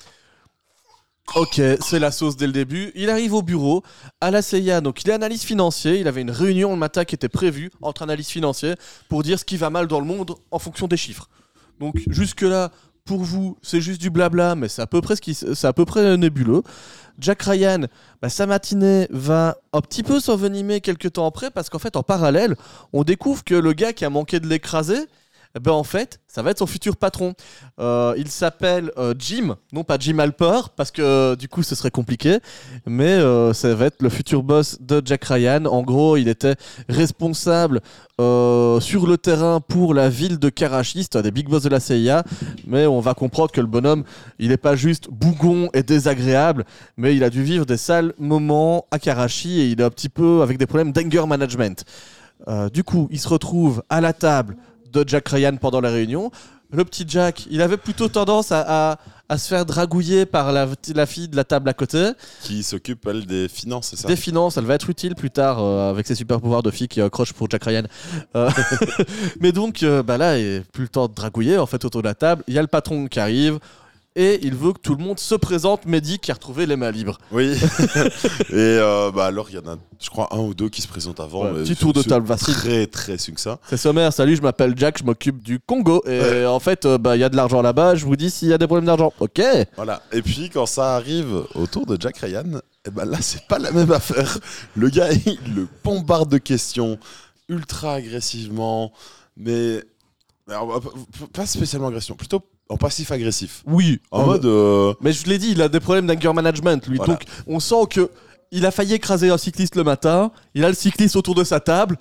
Ok, 1.35 1.61
c'est 1.81 1.99
la 1.99 2.11
sauce 2.11 2.37
dès 2.37 2.47
le 2.47 2.53
début. 2.53 2.91
Il 2.95 3.11
arrive 3.11 3.35
au 3.35 3.43
bureau, 3.43 3.83
à 4.21 4.31
la 4.31 4.41
CIA, 4.41 4.81
donc 4.81 5.03
il 5.05 5.11
est 5.11 5.13
analyste 5.13 5.45
financier. 5.45 6.01
Il 6.01 6.09
avait 6.09 6.23
une 6.23 6.31
réunion 6.31 6.71
le 6.71 6.79
matin 6.79 7.05
qui 7.05 7.15
était 7.15 7.29
prévue 7.29 7.71
entre 7.83 8.03
analystes 8.03 8.31
financiers 8.31 8.75
pour 9.09 9.23
dire 9.23 9.39
ce 9.39 9.45
qui 9.45 9.57
va 9.57 9.69
mal 9.69 9.87
dans 9.87 10.01
le 10.01 10.07
monde 10.07 10.35
en 10.51 10.59
fonction 10.59 10.89
des 10.89 10.97
chiffres. 10.97 11.29
Donc 11.81 12.03
jusque-là, 12.09 12.73
pour 13.05 13.21
vous, 13.21 13.57
c'est 13.63 13.81
juste 13.81 14.01
du 14.01 14.11
blabla, 14.11 14.55
mais 14.55 14.69
c'est 14.69 14.83
à 14.83 14.87
peu 14.87 15.01
près, 15.01 15.17
ce 15.17 15.21
qui, 15.21 15.35
c'est 15.35 15.67
à 15.67 15.73
peu 15.73 15.85
près 15.85 16.17
nébuleux. 16.17 16.63
Jack 17.19 17.43
Ryan, 17.43 17.87
bah, 18.23 18.29
sa 18.29 18.47
matinée 18.47 19.07
va 19.11 19.59
un 19.73 19.81
petit 19.81 20.03
peu 20.03 20.21
s'envenimer 20.21 20.81
quelques 20.81 21.15
temps 21.15 21.27
après 21.27 21.51
parce 21.51 21.69
qu'en 21.69 21.79
fait, 21.79 21.97
en 21.97 22.03
parallèle, 22.03 22.57
on 22.93 23.05
découvre 23.05 23.45
que 23.45 23.55
le 23.55 23.73
gars 23.73 23.93
qui 23.93 24.05
a 24.05 24.11
manqué 24.11 24.41
de 24.41 24.47
l'écraser, 24.47 25.07
ben 25.61 25.73
en 25.73 25.85
fait, 25.85 26.21
ça 26.27 26.43
va 26.43 26.51
être 26.51 26.59
son 26.59 26.67
futur 26.67 26.97
patron. 26.97 27.35
Euh, 27.81 28.15
il 28.17 28.29
s'appelle 28.29 28.93
euh, 28.99 29.15
Jim, 29.19 29.57
non 29.73 29.83
pas 29.83 29.97
Jim 29.99 30.19
Alper, 30.19 30.69
parce 30.77 30.91
que 30.91 31.03
euh, 31.03 31.37
du 31.37 31.49
coup 31.49 31.63
ce 31.63 31.75
serait 31.75 31.91
compliqué, 31.91 32.39
mais 32.87 33.19
ça 33.55 33.75
va 33.75 33.87
être 33.87 34.03
le 34.03 34.09
futur 34.09 34.43
boss 34.43 34.79
de 34.81 35.03
Jack 35.05 35.25
Ryan. 35.25 35.65
En 35.65 35.83
gros, 35.83 36.17
il 36.17 36.29
était 36.29 36.57
responsable 36.89 37.81
sur 38.19 39.07
le 39.07 39.17
terrain 39.17 39.61
pour 39.61 39.95
la 39.95 40.09
ville 40.09 40.39
de 40.39 40.49
Karachi, 40.49 41.05
c'était 41.05 41.19
un 41.19 41.23
des 41.23 41.31
big 41.31 41.49
boss 41.49 41.63
de 41.63 41.69
la 41.69 41.81
CIA, 41.81 42.25
mais 42.67 42.87
on 42.87 43.01
va 43.01 43.15
comprendre 43.15 43.53
que 43.53 43.61
le 43.61 43.67
bonhomme, 43.67 44.05
il 44.39 44.49
n'est 44.49 44.57
pas 44.57 44.75
juste 44.77 45.09
bougon 45.11 45.71
et 45.73 45.83
désagréable, 45.83 46.65
mais 46.97 47.15
il 47.15 47.23
a 47.23 47.31
dû 47.31 47.43
vivre 47.43 47.65
des 47.65 47.77
sales 47.77 48.13
moments 48.19 48.87
à 48.91 48.99
Karachi 48.99 49.61
et 49.61 49.69
il 49.69 49.81
est 49.81 49.85
un 49.85 49.91
petit 49.91 50.09
peu 50.09 50.43
avec 50.43 50.59
des 50.59 50.67
problèmes 50.67 50.93
d'anger 50.93 51.27
management. 51.27 51.85
Du 52.73 52.85
coup, 52.85 53.09
il 53.11 53.19
se 53.19 53.29
retrouve 53.29 53.83
à 53.89 54.01
la 54.01 54.13
table 54.13 54.57
de 54.93 55.05
Jack 55.07 55.29
Ryan 55.29 55.57
pendant 55.57 55.81
la 55.81 55.91
réunion. 55.91 56.31
Le 56.71 56.85
petit 56.85 57.05
Jack, 57.09 57.47
il 57.51 57.63
avait 57.63 57.79
plutôt 57.79 58.09
tendance 58.09 58.53
à, 58.53 58.91
à- 58.93 58.99
à 59.31 59.37
se 59.37 59.49
faire 59.49 59.67
dragouiller 59.67 60.25
par 60.27 60.53
la, 60.53 60.67
la 60.95 61.05
fille 61.07 61.29
de 61.29 61.37
la 61.37 61.45
table 61.45 61.69
à 61.69 61.75
côté. 61.75 62.13
Qui 62.43 62.63
s'occupe, 62.63 63.07
elle, 63.07 63.27
des 63.27 63.47
finances, 63.49 63.89
c'est 63.89 63.97
ça? 63.97 64.09
Des 64.09 64.17
finances, 64.17 64.57
elle 64.57 64.65
va 64.65 64.75
être 64.75 64.89
utile 64.89 65.15
plus 65.15 65.31
tard 65.31 65.59
euh, 65.63 65.91
avec 65.91 66.07
ses 66.07 66.15
super 66.15 66.41
pouvoirs 66.41 66.63
de 66.63 66.71
fille 66.71 66.89
qui 66.89 67.01
accroche 67.03 67.33
pour 67.35 67.49
Jack 67.51 67.65
Ryan. 67.65 67.83
Euh, 68.37 68.51
Mais 69.41 69.53
donc, 69.53 69.83
euh, 69.83 70.03
bah 70.03 70.17
là, 70.19 70.39
il 70.39 70.51
n'y 70.51 70.57
a 70.59 70.61
plus 70.73 70.85
le 70.85 70.89
temps 70.89 71.09
de 71.09 71.15
dragouiller. 71.15 71.59
En 71.59 71.67
fait, 71.67 71.85
autour 71.85 72.03
de 72.03 72.09
la 72.09 72.15
table, 72.15 72.43
il 72.49 72.55
y 72.55 72.59
a 72.59 72.63
le 72.63 72.69
patron 72.69 73.07
qui 73.07 73.21
arrive. 73.21 73.59
Et 74.21 74.41
il 74.43 74.57
veut 74.57 74.73
que 74.73 74.81
tout 74.81 74.97
le 74.97 75.05
monde 75.05 75.21
se 75.21 75.37
présente, 75.37 75.87
Mehdi 75.87 76.19
qui 76.19 76.33
a 76.33 76.35
retrouvé 76.35 76.67
les 76.67 76.75
mains 76.75 76.91
libres. 76.91 77.19
Oui. 77.31 77.53
Et 78.51 78.53
euh, 78.53 79.13
bah 79.13 79.27
alors, 79.27 79.49
il 79.49 79.55
y 79.55 79.59
en 79.59 79.73
a, 79.73 79.77
je 80.01 80.11
crois, 80.11 80.35
un 80.35 80.41
ou 80.41 80.55
deux 80.55 80.69
qui 80.69 80.83
se 80.83 80.89
présentent 80.89 81.21
avant. 81.21 81.45
Ouais, 81.45 81.53
mais 81.53 81.63
petit 81.63 81.77
tour 81.77 81.93
de 81.93 82.03
table 82.03 82.27
facile. 82.27 82.55
Très, 82.55 82.89
très 82.89 83.17
succinct. 83.17 83.61
C'est 83.69 83.77
sommaire, 83.77 84.13
salut, 84.13 84.35
je 84.35 84.43
m'appelle 84.43 84.75
Jack, 84.77 84.99
je 84.99 85.05
m'occupe 85.05 85.41
du 85.41 85.61
Congo. 85.61 86.03
Et 86.05 86.45
en 86.45 86.59
fait, 86.59 86.85
euh, 86.85 86.99
bah, 86.99 87.15
il 87.17 87.21
y 87.21 87.23
a 87.23 87.29
de 87.29 87.37
l'argent 87.37 87.63
là-bas, 87.63 87.95
je 87.95 88.07
vous 88.07 88.17
dis 88.17 88.29
s'il 88.29 88.49
y 88.49 88.53
a 88.53 88.59
des 88.59 88.67
problèmes 88.67 88.87
d'argent. 88.87 89.13
Ok. 89.21 89.41
Voilà. 89.77 90.03
Et 90.11 90.21
puis, 90.21 90.51
quand 90.51 90.67
ça 90.67 90.97
arrive 90.97 91.45
autour 91.55 91.87
de 91.87 91.97
Jack 92.01 92.19
Ryan, 92.19 92.61
eh 92.87 92.91
ben 92.91 93.05
là, 93.05 93.19
c'est 93.21 93.47
pas 93.47 93.61
la 93.61 93.71
même 93.71 93.93
affaire. 93.93 94.37
Le 94.75 94.89
gars, 94.89 95.13
il 95.27 95.55
le 95.55 95.69
bombarde 95.85 96.29
de 96.29 96.39
questions 96.39 96.99
ultra 97.49 97.95
agressivement, 97.95 98.93
mais. 99.37 99.85
mais 100.49 100.55
alors, 100.55 100.83
pas 101.33 101.47
spécialement 101.47 101.87
agression, 101.87 102.17
plutôt 102.17 102.43
en 102.69 102.77
passif-agressif. 102.77 103.63
Oui. 103.67 104.01
En 104.11 104.25
mode. 104.27 104.45
euh, 104.45 104.93
Mais 105.01 105.13
je 105.13 105.27
l'ai 105.27 105.39
dit, 105.39 105.51
il 105.53 105.63
a 105.63 105.69
des 105.69 105.81
problèmes 105.81 106.07
d'anger 106.07 106.33
management, 106.33 106.87
lui. 106.87 106.99
Voilà. 106.99 107.15
Donc, 107.15 107.23
on 107.47 107.61
sent 107.61 107.87
que 107.91 108.11
il 108.51 108.65
a 108.67 108.71
failli 108.71 108.95
écraser 108.95 109.31
un 109.31 109.39
cycliste 109.39 109.77
le 109.77 109.85
matin. 109.85 110.31
Il 110.55 110.65
a 110.65 110.69
le 110.69 110.75
cycliste 110.75 111.17
autour 111.17 111.35
de 111.35 111.45
sa 111.45 111.61
table. 111.61 111.97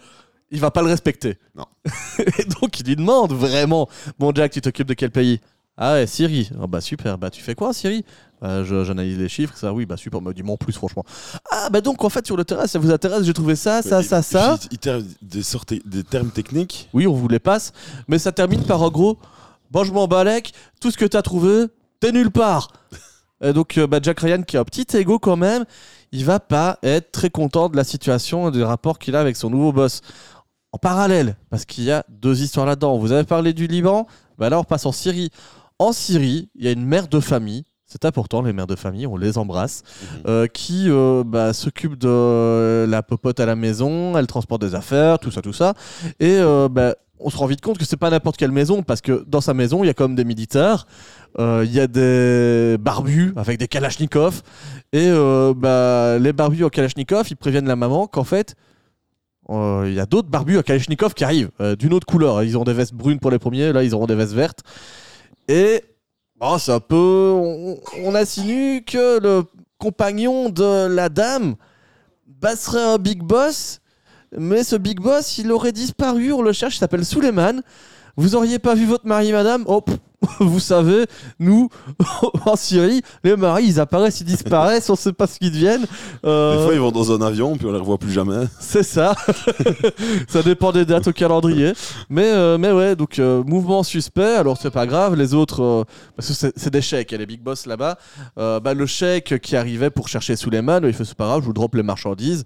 Il 0.50 0.60
va 0.62 0.72
pas 0.72 0.82
le 0.82 0.88
respecter. 0.88 1.38
Non. 1.56 1.66
Et 2.40 2.46
donc, 2.46 2.80
il 2.80 2.86
lui 2.88 2.96
demande 2.96 3.34
vraiment 3.34 3.90
Bon, 4.18 4.32
Jack, 4.34 4.52
tu 4.54 4.62
t'occupes 4.62 4.88
de 4.88 4.94
quel 4.94 5.12
pays? 5.12 5.42
Ah 5.80 5.94
ouais, 5.94 6.08
Syrie. 6.08 6.50
Ah 6.60 6.66
bah 6.66 6.82
super. 6.82 7.18
Bah, 7.18 7.30
tu 7.30 7.42
fais 7.42 7.54
quoi, 7.54 7.72
Syrie? 7.74 8.04
Bah, 8.42 8.64
J'analyse 8.64 9.18
les 9.18 9.30
chiffres. 9.30 9.56
Ça, 9.58 9.74
oui, 9.74 9.86
bah 9.86 9.96
super. 9.98 10.22
Me 10.22 10.34
dis-moi 10.34 10.54
en 10.54 10.58
plus, 10.58 10.74
franchement. 10.74 11.04
Ah, 11.52 11.70
bah 11.70 11.82
donc, 11.82 12.04
en 12.04 12.10
fait, 12.10 12.26
sur 12.26 12.36
le 12.38 12.46
terrain, 12.46 12.66
ça 12.66 12.80
vous 12.80 12.90
intéresse? 12.92 13.24
J'ai 13.26 13.34
trouvé 13.34 13.56
ça, 13.56 13.82
ça, 13.82 14.02
il- 14.02 14.06
ça, 14.08 14.20
il- 14.20 14.24
ça. 14.24 14.58
Il, 14.64 14.68
il 14.72 14.78
ter- 14.80 15.02
des, 15.22 15.44
sortes, 15.44 15.74
des 15.86 16.04
termes 16.04 16.32
techniques? 16.32 16.90
Oui, 16.94 17.06
on 17.08 17.14
vous 17.14 17.28
les 17.28 17.40
passe. 17.40 17.74
Mais 18.08 18.18
ça 18.18 18.32
termine 18.32 18.64
par 18.64 18.82
en 18.82 18.90
gros 18.90 19.18
Bon, 19.72 19.84
je 19.84 19.92
m'en 19.92 20.08
balèque, 20.08 20.54
tout 20.80 20.92
ce 20.92 20.98
que 20.98 21.06
t'as 21.06 21.22
trouvé, 21.22 21.66
t'es 22.00 22.12
nulle 22.12 22.32
part. 22.32 22.70
Et 23.42 23.54
donc, 23.54 23.78
euh, 23.78 23.86
bah, 23.86 24.00
Jack 24.02 24.20
Ryan, 24.20 24.42
qui 24.42 24.58
a 24.58 24.62
un 24.62 24.64
petit 24.64 24.86
ego 24.98 25.20
quand 25.20 25.36
même, 25.36 25.66
il 26.12 26.26
va 26.26 26.40
pas 26.40 26.80
être 26.84 27.12
très 27.12 27.30
content 27.30 27.70
de 27.70 27.76
la 27.76 27.84
situation 27.84 28.50
et 28.50 28.52
des 28.52 28.64
rapports 28.64 28.98
qu'il 28.98 29.16
a 29.16 29.20
avec 29.20 29.36
son 29.36 29.50
nouveau 29.50 29.72
boss. 29.72 30.02
En 30.72 30.78
parallèle, 30.78 31.38
parce 31.50 31.66
qu'il 31.66 31.84
y 31.84 31.92
a 31.92 32.04
deux 32.10 32.42
histoires 32.42 32.66
là-dedans. 32.66 32.98
Vous 32.98 33.12
avez 33.12 33.24
parlé 33.24 33.54
du 33.54 33.68
Liban, 33.68 34.08
bah 34.38 34.50
là 34.50 34.60
on 34.60 34.64
passe 34.64 34.86
en 34.86 34.92
Syrie. 34.92 35.30
En 35.80 35.94
Syrie, 35.94 36.50
il 36.56 36.66
y 36.66 36.68
a 36.68 36.72
une 36.72 36.86
mère 36.86 37.08
de 37.08 37.20
famille, 37.20 37.64
c'est 37.88 38.04
important 38.04 38.42
les 38.42 38.52
mères 38.52 38.68
de 38.68 38.76
famille, 38.76 39.08
on 39.08 39.16
les 39.16 39.38
embrasse, 39.38 39.84
euh, 40.28 40.48
qui 40.48 40.90
euh, 40.90 41.24
bah, 41.26 41.54
s'occupe 41.54 41.98
de 41.98 42.86
la 42.88 43.02
popote 43.02 43.40
à 43.40 43.46
la 43.46 43.56
maison, 43.56 44.18
elle 44.18 44.28
transporte 44.28 44.62
des 44.62 44.76
affaires, 44.76 45.20
tout 45.20 45.32
ça, 45.32 45.42
tout 45.42 45.54
ça. 45.54 45.74
Et 46.20 46.36
euh, 46.38 46.68
bah, 46.68 46.96
on 47.20 47.30
se 47.30 47.38
rend 47.38 47.46
vite 47.46 47.62
compte 47.62 47.78
que 47.78 47.86
c'est 47.86 47.98
pas 47.98 48.10
n'importe 48.10 48.38
quelle 48.38 48.52
maison, 48.52 48.84
parce 48.84 49.02
que 49.02 49.24
dans 49.28 49.42
sa 49.42 49.54
maison, 49.54 49.84
il 49.84 49.88
y 49.88 49.90
a 49.90 49.94
comme 49.94 50.16
des 50.16 50.26
militaires, 50.26 50.88
euh, 51.40 51.64
il 51.66 51.74
y 51.74 51.80
a 51.80 51.88
des 51.88 52.78
barbus 52.80 53.34
avec 53.36 53.58
des 53.58 53.68
kalachnikovs, 53.68 54.42
et 54.94 55.08
euh, 55.08 55.54
bah, 55.56 56.20
les 56.20 56.34
barbus 56.34 56.64
en 56.64 56.70
kalachnikov, 56.70 57.28
ils 57.30 57.38
préviennent 57.38 57.68
la 57.68 57.76
maman 57.76 58.08
qu'en 58.08 58.24
fait, 58.24 58.56
euh, 59.50 59.86
il 59.88 59.94
y 59.94 60.00
a 60.00 60.06
d'autres 60.06 60.28
barbus 60.28 60.58
à 60.58 60.64
Kalachnikov 60.64 61.14
qui 61.14 61.24
arrivent, 61.24 61.52
d'une 61.80 61.94
autre 61.94 62.06
couleur. 62.06 62.44
Ils 62.44 62.58
ont 62.58 62.66
des 62.66 62.74
vestes 62.74 62.94
brunes 62.94 63.20
pour 63.20 63.32
les 63.32 63.40
premiers, 63.40 63.72
là 63.72 63.82
ils 63.82 63.96
auront 63.96 64.06
des 64.06 64.16
vestes 64.16 64.34
vertes. 64.34 64.60
Et 65.48 65.86
bon, 66.38 66.58
c'est 66.58 66.74
un 66.74 66.82
peu. 66.82 67.32
On, 67.34 67.80
on 68.04 68.14
insinue 68.14 68.84
que 68.84 69.22
le 69.22 69.44
compagnon 69.78 70.50
de 70.50 70.88
la 70.88 71.08
dame 71.08 71.56
bah, 72.28 72.56
serait 72.56 72.84
un 72.84 72.98
big 72.98 73.24
boss, 73.24 73.80
mais 74.38 74.64
ce 74.64 74.76
big 74.76 75.00
boss 75.00 75.38
il 75.38 75.52
aurait 75.52 75.72
disparu. 75.72 76.34
On 76.34 76.42
le 76.42 76.52
cherche, 76.54 76.76
il 76.76 76.80
s'appelle 76.80 77.06
Suleiman. 77.06 77.62
Vous 78.16 78.36
auriez 78.36 78.58
pas 78.58 78.74
vu 78.74 78.86
votre 78.86 79.06
mari, 79.06 79.32
madame? 79.32 79.64
Oh, 79.68 79.82
pff, 79.82 79.98
vous 80.40 80.60
savez, 80.60 81.06
nous, 81.40 81.70
en 82.46 82.56
Syrie, 82.56 83.04
les 83.24 83.36
maris, 83.36 83.66
ils 83.68 83.80
apparaissent, 83.80 84.22
ils 84.22 84.26
disparaissent, 84.26 84.90
on 84.90 84.96
sait 84.96 85.14
pas 85.14 85.28
ce 85.28 85.38
qu'ils 85.38 85.52
deviennent. 85.52 85.86
Euh, 86.26 86.58
Des 86.58 86.64
fois, 86.64 86.74
ils 86.74 86.80
vont 86.80 86.92
dans 86.92 87.12
un 87.12 87.22
avion, 87.22 87.56
puis 87.56 87.68
on 87.68 87.72
les 87.72 87.80
revoit 87.80 88.00
plus 88.00 88.12
jamais. 88.12 88.46
c'est 88.60 88.82
ça. 88.82 89.16
ça 90.28 90.42
dépend 90.42 90.72
des 90.72 90.86
dates 90.86 91.08
au 91.08 91.14
calendrier. 91.14 91.74
Mais, 92.10 92.26
euh, 92.26 92.58
mais 92.58 92.72
ouais, 92.72 92.96
donc 92.96 93.20
euh, 93.20 93.44
mouvement 93.44 93.84
suspect. 93.84 94.36
Alors 94.36 94.58
c'est 94.60 94.72
pas 94.72 94.88
grave. 94.88 95.16
Les 95.16 95.36
autres, 95.36 95.62
euh, 95.62 95.84
parce 96.16 96.30
que 96.30 96.52
c'est 96.56 96.70
des 96.72 96.82
chèques. 96.82 97.12
Il 97.12 97.14
y 97.14 97.16
a 97.16 97.20
les 97.20 97.26
big 97.28 97.42
boss 97.42 97.68
là-bas. 97.68 97.98
Bah, 98.36 98.74
le 98.74 98.86
chèque 98.86 99.40
qui 99.42 99.56
arrivait 99.56 99.90
pour 99.92 100.08
chercher 100.08 100.36
Suleiman, 100.36 100.82
il 100.84 100.94
fait 100.94 101.06
c'est 101.06 101.16
pas 101.16 101.26
grave, 101.26 101.42
je 101.42 101.46
vous 101.46 101.54
drop 101.54 101.76
les 101.76 101.84
marchandises. 101.84 102.44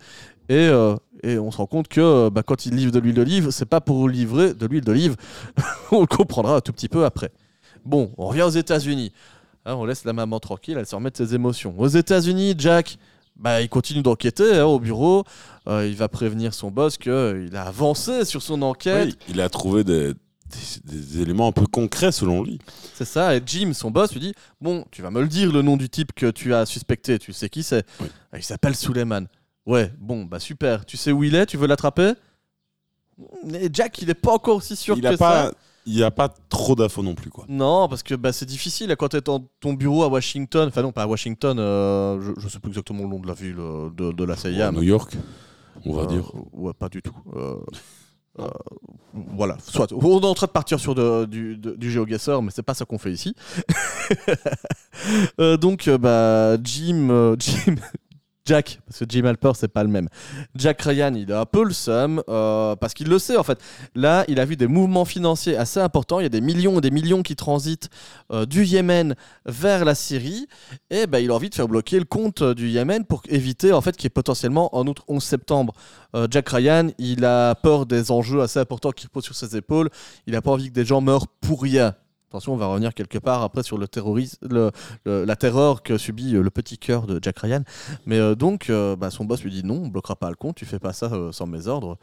Et, 0.52 0.68
euh, 0.68 0.96
et 1.24 1.38
on 1.40 1.50
se 1.52 1.58
rend 1.58 1.66
compte 1.68 1.88
que 1.88 2.02
euh, 2.02 2.30
bah, 2.30 2.44
quand 2.44 2.66
il 2.66 2.76
livre 2.76 2.92
de 2.92 3.00
l'huile 3.00 3.16
d'olive, 3.16 3.52
c'est 3.52 3.66
pas 3.66 3.80
pour 3.80 4.10
livrer 4.10 4.54
de 4.54 4.66
l'huile 4.66 4.84
d'olive. 4.84 5.16
on 5.92 6.02
le 6.02 6.08
comprendra 6.08 6.56
un 6.58 6.62
tout 6.62 6.74
petit 6.74 6.90
peu 6.90 7.06
après. 7.06 7.32
Bon, 7.86 8.12
on 8.18 8.28
revient 8.28 8.42
aux 8.44 8.50
États-Unis. 8.50 9.12
Hein, 9.66 9.76
on 9.76 9.86
laisse 9.86 10.04
la 10.06 10.14
maman 10.14 10.40
tranquille, 10.40 10.76
elle 10.78 10.86
se 10.86 10.96
remet 10.96 11.12
de 11.12 11.18
ses 11.18 11.36
émotions. 11.36 11.74
Aux 11.78 11.88
États-Unis, 11.88 12.56
Jack, 12.58 12.98
bah, 13.38 13.62
il 13.62 13.70
continue 13.70 14.02
d'enquêter 14.02 14.56
hein, 14.58 14.66
au 14.66 14.80
bureau. 14.80 15.24
Euh, 15.68 15.88
il 15.88 15.96
va 15.96 16.08
prévenir 16.10 16.54
son 16.54 16.70
boss 16.72 16.98
qu'il 16.98 17.52
a 17.56 17.64
avancé 17.64 18.26
sur 18.26 18.42
son 18.42 18.62
enquête. 18.64 19.06
Oui, 19.08 19.18
il 19.30 19.40
a 19.40 19.50
trouvé 19.50 19.84
des, 19.84 20.14
des- 20.14 20.82
des 20.84 21.22
éléments 21.22 21.48
un 21.48 21.52
peu 21.52 21.66
concrets 21.68 22.12
selon 22.12 22.44
lui. 22.44 22.60
C'est 22.94 23.06
ça. 23.06 23.36
Et 23.36 23.42
Jim, 23.46 23.72
son 23.74 23.90
boss, 23.92 24.12
lui 24.14 24.20
dit 24.20 24.34
Bon, 24.60 24.84
tu 24.92 25.02
vas 25.02 25.12
me 25.12 25.22
le 25.22 25.28
dire 25.28 25.52
le 25.52 25.62
nom 25.62 25.78
du 25.78 25.88
type 25.90 26.12
que 26.14 26.30
tu 26.30 26.54
as 26.54 26.66
suspecté. 26.66 27.20
Tu 27.20 27.32
sais 27.32 27.48
qui 27.50 27.64
c'est 27.64 27.86
Oui. 28.02 28.08
Ah, 28.34 28.38
Il 28.40 28.44
s'appelle 28.44 28.76
Suleiman. 28.76 29.28
Ouais, 29.66 29.92
bon, 30.00 30.26
bah 30.26 30.40
super. 30.40 30.86
Tu 30.86 30.98
sais 30.98 31.12
où 31.12 31.24
il 31.24 31.36
est? 31.36 31.46
Tu 31.46 31.58
veux 31.58 31.68
l'attraper? 31.68 32.14
Mais 33.46 33.70
Jack, 33.72 34.02
il 34.02 34.10
est 34.10 34.16
pas 34.16 34.34
encore 34.34 34.58
aussi 34.58 34.76
sûr 34.76 34.96
il 34.98 35.02
que 35.04 35.08
a 35.08 35.12
ça. 35.12 35.18
pas, 35.18 35.52
il 35.86 35.96
n'y 35.96 36.02
a 36.04 36.10
pas 36.12 36.30
trop 36.50 36.76
d'infos 36.76 37.04
non 37.04 37.14
plus. 37.14 37.30
Quoi. 37.30 37.46
Non, 37.48 37.88
parce 37.88 38.02
que 38.02 38.16
bah, 38.16 38.34
c'est 38.34 38.48
difficile 38.48 38.96
quand 38.98 39.10
tu 39.10 39.18
es 39.18 39.22
dans 39.22 39.48
ton 39.60 39.74
bureau 39.74 40.04
à 40.04 40.08
Washington. 40.08 40.68
Enfin, 40.70 40.82
non, 40.82 40.92
pas 40.92 41.04
à 41.04 41.08
Washington. 41.08 41.58
euh, 41.60 42.20
je, 42.22 42.42
je 42.42 42.48
sais 42.48 42.60
plus 42.60 42.70
exactement 42.70 43.04
le 43.04 43.10
nom 43.10 43.20
de 43.20 43.28
la 43.28 43.34
ville 43.34 43.58
euh, 43.60 43.90
de, 43.96 44.12
de 44.12 44.24
la 44.24 44.36
CIA. 44.36 44.72
New 44.72 44.82
York, 44.82 45.16
on 45.86 45.94
va 45.94 46.04
Euh, 46.04 46.06
dire. 46.08 46.32
Ouais, 46.54 46.74
pas 46.74 46.90
du 46.90 47.02
tout. 47.04 47.16
Euh, 47.36 47.56
voilà, 49.14 49.58
soit. 49.62 49.92
On 49.92 50.20
est 50.22 50.26
en 50.26 50.34
train 50.34 50.48
de 50.48 50.52
partir 50.52 50.80
sur 50.80 50.96
de- 50.96 51.26
du, 51.26 51.58
de- 51.58 51.76
du 51.76 51.92
GeoGuessr, 51.92 52.42
mais 52.42 52.50
c'est 52.50 52.64
pas 52.64 52.74
ça 52.74 52.86
qu'on 52.86 52.98
fait 52.98 53.12
ici. 53.12 53.36
Euh, 55.40 55.58
donc, 55.58 55.90
bah, 55.90 56.58
Jim, 56.64 57.10
euh, 57.10 57.36
Jim, 57.40 57.76
Jack, 58.52 58.82
parce 58.86 59.00
que 59.00 59.06
Jim 59.08 59.24
Halper, 59.24 59.52
c'est 59.56 59.70
pas 59.70 59.82
le 59.82 59.90
même. 59.90 60.10
Jack 60.56 60.82
Ryan, 60.82 61.14
il 61.16 61.32
a 61.32 61.40
un 61.40 61.46
peu 61.46 61.64
le 61.64 61.72
seum, 61.72 62.22
euh, 62.28 62.76
parce 62.76 62.94
qu'il 62.94 63.08
le 63.08 63.18
sait 63.18 63.38
en 63.38 63.44
fait. 63.44 63.58
Là, 63.96 64.26
il 64.28 64.42
a 64.42 64.46
vu 64.46 64.58
des 64.58 64.68
mouvements 64.68 65.06
financiers 65.06 65.56
assez 65.56 65.80
importants. 65.80 66.20
Il 66.20 66.24
y 66.24 66.26
a 66.26 66.30
des 66.30 66.42
millions 66.42 66.80
et 66.80 66.82
des 66.82 66.92
millions 66.92 67.24
qui 67.24 67.38
transitent 67.38 67.90
euh, 68.34 68.46
du 68.46 68.66
Yémen 68.66 69.16
vers 69.46 69.86
la 69.86 69.96
Syrie. 69.96 70.48
Et 70.90 71.08
ben, 71.08 71.20
il 71.20 71.32
a 71.32 71.34
envie 71.34 71.50
de 71.50 71.56
faire 71.56 71.70
bloquer 71.70 71.98
le 71.98 72.04
compte 72.04 72.42
euh, 72.42 72.54
du 72.54 72.68
Yémen 72.68 73.06
pour 73.06 73.22
éviter 73.30 73.72
en 73.72 73.80
fait 73.80 73.96
qu'il 73.96 74.04
y 74.04 74.08
ait 74.08 74.10
potentiellement 74.10 74.76
en 74.76 74.86
outre 74.86 75.06
11 75.08 75.24
septembre. 75.24 75.74
Jack 76.30 76.50
Ryan, 76.50 76.90
il 76.98 77.24
a 77.24 77.56
peur 77.56 77.86
des 77.86 78.12
enjeux 78.12 78.42
assez 78.42 78.60
importants 78.60 78.92
qui 78.92 79.06
reposent 79.06 79.24
sur 79.24 79.36
ses 79.36 79.56
épaules. 79.56 79.90
Il 80.28 80.34
n'a 80.34 80.42
pas 80.42 80.52
envie 80.52 80.68
que 80.68 80.74
des 80.74 80.84
gens 80.84 81.00
meurent 81.00 81.28
pour 81.40 81.62
rien. 81.62 81.96
Attention, 82.32 82.54
on 82.54 82.58
va 82.58 82.68
revenir 82.68 82.94
quelque 82.94 83.18
part 83.18 83.42
après 83.44 83.62
sur 83.62 83.78
le 83.78 83.90
terrorisme, 83.90 84.38
le- 84.50 84.72
la 85.06 85.36
terreur 85.36 85.84
que 85.84 85.98
subit 85.98 86.34
euh, 86.38 86.42
le 86.42 86.50
petit 86.50 86.78
cœur 86.78 87.06
de 87.06 87.20
Jack 87.22 87.40
Ryan. 87.40 87.64
Mais 88.06 88.20
euh, 88.20 88.36
donc, 88.36 88.70
euh, 88.70 88.96
bah, 88.96 89.10
son 89.10 89.26
boss 89.26 89.44
lui 89.44 89.52
dit 89.52 89.66
non, 89.66 89.82
on 89.84 89.88
bloquera 89.90 90.16
pas 90.16 90.30
le 90.30 90.38
compte, 90.38 90.56
tu 90.56 90.66
fais 90.66 90.80
pas 90.80 90.94
ça 90.94 91.12
sans 91.34 91.46
mes 91.46 91.68
ordres. 91.68 91.98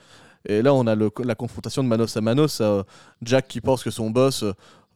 Et 0.47 0.61
là, 0.61 0.75
on 0.75 0.87
a 0.87 0.95
la 0.95 1.35
confrontation 1.35 1.83
de 1.83 1.89
Manos 1.89 2.15
à 2.15 2.21
Manos. 2.21 2.63
Jack 3.23 3.49
qui 3.49 3.63
pense 3.63 3.83
que 3.83 3.91
son 3.91 4.11
boss 4.11 4.45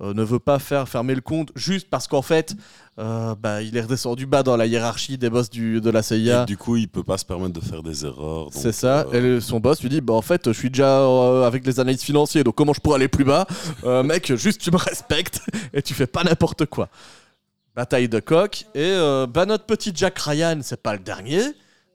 ne 0.01 0.23
veut 0.23 0.39
pas 0.40 0.59
faire 0.59 0.89
fermer 0.89 1.14
le 1.14 1.20
compte 1.20 1.51
juste 1.55 1.89
parce 1.89 2.09
qu'en 2.09 2.23
fait, 2.23 2.55
euh, 2.98 3.35
bah, 3.36 3.62
il 3.62 3.77
est 3.77 3.82
redescendu 3.82 4.27
bas 4.27 4.43
dans 4.43 4.56
la 4.56 4.66
hiérarchie 4.66 5.16
des 5.16 5.31
boss 5.31 5.48
du, 5.48 5.81
de 5.81 5.90
la 5.90 6.02
CIA. 6.02 6.43
Et 6.43 6.47
du 6.47 6.56
coup, 6.56 6.77
il 6.77 6.89
peut 6.89 7.05
pas 7.05 7.19
se 7.19 7.24
permettre 7.24 7.52
de 7.52 7.60
faire 7.64 7.82
des 7.85 8.05
erreurs. 8.05 8.48
C'est 8.51 8.73
ça. 8.73 9.06
euh, 9.14 9.39
Et 9.39 9.40
son 9.40 9.60
boss 9.60 9.81
lui 9.81 9.89
dit 9.89 10.01
bah 10.01 10.14
en 10.14 10.23
fait 10.23 10.43
je 10.52 10.59
suis 10.59 10.70
déjà 10.70 10.98
euh, 11.01 11.47
avec 11.47 11.64
les 11.66 11.78
analystes 11.78 12.02
financiers 12.05 12.43
donc 12.43 12.55
comment 12.56 12.73
je 12.73 12.81
pourrais 12.81 12.97
aller 12.97 13.09
plus 13.09 13.24
bas? 13.24 13.47
Euh, 13.85 14.02
Mec 14.12 14.35
juste 14.35 14.60
tu 14.60 14.70
me 14.73 14.77
respectes 14.77 15.40
et 15.73 15.82
tu 15.82 15.94
fais 15.94 16.06
pas 16.09 16.24
n'importe 16.24 16.66
quoi. 16.66 16.89
Bataille 17.77 18.09
de 18.09 18.20
coq 18.20 18.64
et 18.74 18.81
euh, 18.82 19.27
bah 19.27 19.47
notre 19.47 19.64
petit 19.64 19.93
Jack 19.94 20.19
Ryan 20.19 20.59
c'est 20.62 20.82
pas 20.82 20.93
le 20.94 20.98
dernier. 20.98 21.43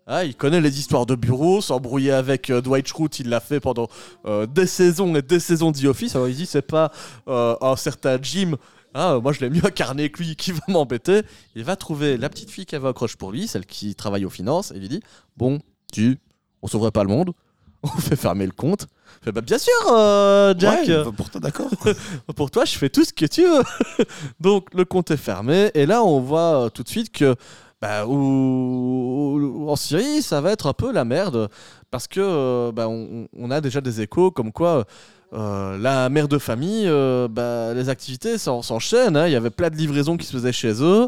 Ah, 0.10 0.24
il 0.24 0.36
connaît 0.36 0.62
les 0.62 0.80
histoires 0.80 1.06
de 1.06 1.16
bureau, 1.16 1.60
s'embrouiller 1.60 2.14
avec 2.14 2.50
euh, 2.50 2.62
Dwight 2.62 2.88
Schrute, 2.88 3.20
il 3.20 3.28
l'a 3.28 3.42
fait 3.42 3.60
pendant 3.60 3.90
euh, 4.26 4.46
des 4.46 4.66
saisons 4.66 5.14
et 5.16 5.22
des 5.22 5.42
saisons 5.42 5.72
d'E 5.72 5.88
Office. 5.88 6.16
Alors 6.16 6.30
il 6.30 6.36
dit 6.36 6.46
c'est 6.46 6.62
pas 6.62 6.94
euh, 7.28 7.58
un 7.60 7.76
certain 7.76 8.18
Jim. 8.22 8.56
Ah, 8.94 9.20
moi 9.22 9.34
je 9.34 9.42
l'ai 9.42 9.50
mieux 9.50 9.66
incarné 9.66 10.10
que 10.10 10.24
lui 10.24 10.38
qui 10.38 10.54
va 10.54 10.62
m'embêter. 10.70 11.24
Il 11.56 11.66
va 11.66 11.76
trouver 11.76 12.16
la 12.16 12.30
petite 12.30 12.50
fille 12.50 12.66
qui 12.66 12.76
avait 12.76 12.88
un 12.88 12.94
pour 12.94 13.34
lui, 13.34 13.50
celle 13.50 13.66
qui 13.66 13.96
travaille 13.96 14.24
aux 14.24 14.30
finances, 14.30 14.72
et 14.72 14.80
lui 14.80 14.88
dit 14.88 15.02
Bon, 15.36 15.60
tu, 15.92 16.20
on 16.62 16.68
sauverait 16.68 16.92
pas 16.92 17.04
le 17.04 17.10
monde, 17.10 17.34
on 17.84 17.90
fait 17.90 18.16
fermer 18.16 18.46
le 18.46 18.54
compte. 18.54 18.88
Fait, 19.22 19.34
bah, 19.34 19.42
bien 19.42 19.58
sûr, 19.58 19.74
euh, 19.92 20.54
Jack, 20.58 20.88
ouais, 20.88 21.04
bah, 21.04 21.12
pour 21.16 21.30
toi, 21.30 21.42
d'accord. 21.42 21.70
pour 22.36 22.50
toi, 22.50 22.64
je 22.64 22.78
fais 22.78 22.90
tout 22.90 23.04
ce 23.04 23.12
que 23.12 23.26
tu 23.26 23.44
veux. 23.44 23.64
Donc, 24.40 24.74
le 24.74 24.86
compte 24.86 25.12
est 25.12 25.18
fermé. 25.18 25.70
Et 25.74 25.86
là, 25.86 26.04
on 26.04 26.20
voit 26.20 26.70
tout 26.74 26.84
de 26.84 26.90
suite 26.90 27.12
que 27.12 27.36
bah, 27.82 28.06
où- 28.08 29.66
en 29.70 29.76
Syrie, 29.76 30.22
ça 30.22 30.42
va 30.42 30.52
être 30.52 30.68
un 30.68 30.74
peu 30.74 30.92
la 30.92 31.06
merde. 31.06 31.50
Parce 31.92 32.08
que 32.08 32.20
euh, 32.22 32.72
bah, 32.72 32.88
on, 32.90 33.28
on 33.38 33.52
a 33.52 33.62
déjà 33.62 33.82
des 33.82 34.02
échos 34.02 34.32
comme 34.32 34.52
quoi. 34.52 34.86
euh, 35.34 35.78
la 35.78 36.10
mère 36.10 36.28
de 36.28 36.38
famille, 36.38 36.86
euh, 36.88 37.28
bah, 37.30 37.74
les 37.74 37.90
activités 37.90 38.38
s'en- 38.38 38.62
s'enchaînent. 38.62 39.18
hein. 39.18 39.28
Il 39.28 39.34
y 39.34 39.36
avait 39.36 39.50
plein 39.50 39.70
de 39.70 39.76
livraisons 39.76 40.18
qui 40.18 40.26
se 40.26 40.34
faisaient 40.34 40.52
chez 40.54 40.82
eux. 40.82 41.08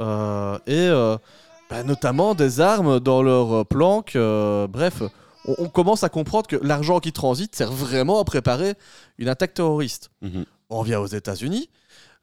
Euh, 0.00 0.58
et 0.66 0.88
bah, 1.70 1.82
notamment 1.82 2.34
des 2.34 2.60
armes 2.60 3.00
dans 3.00 3.22
leur 3.22 3.66
planque. 3.66 4.16
bref, 4.16 5.02
on, 5.48 5.54
on 5.58 5.68
commence 5.68 6.02
à 6.04 6.08
comprendre 6.08 6.46
que 6.48 6.56
l'argent 6.62 6.98
qui 7.00 7.12
transite 7.12 7.54
sert 7.56 7.72
vraiment 7.72 8.20
à 8.20 8.24
préparer 8.24 8.74
une 9.18 9.28
attaque 9.28 9.54
terroriste. 9.54 10.10
Mhm. 10.22 10.44
On 10.70 10.78
revient 10.80 10.96
aux 10.96 11.06
États-Unis. 11.06 11.68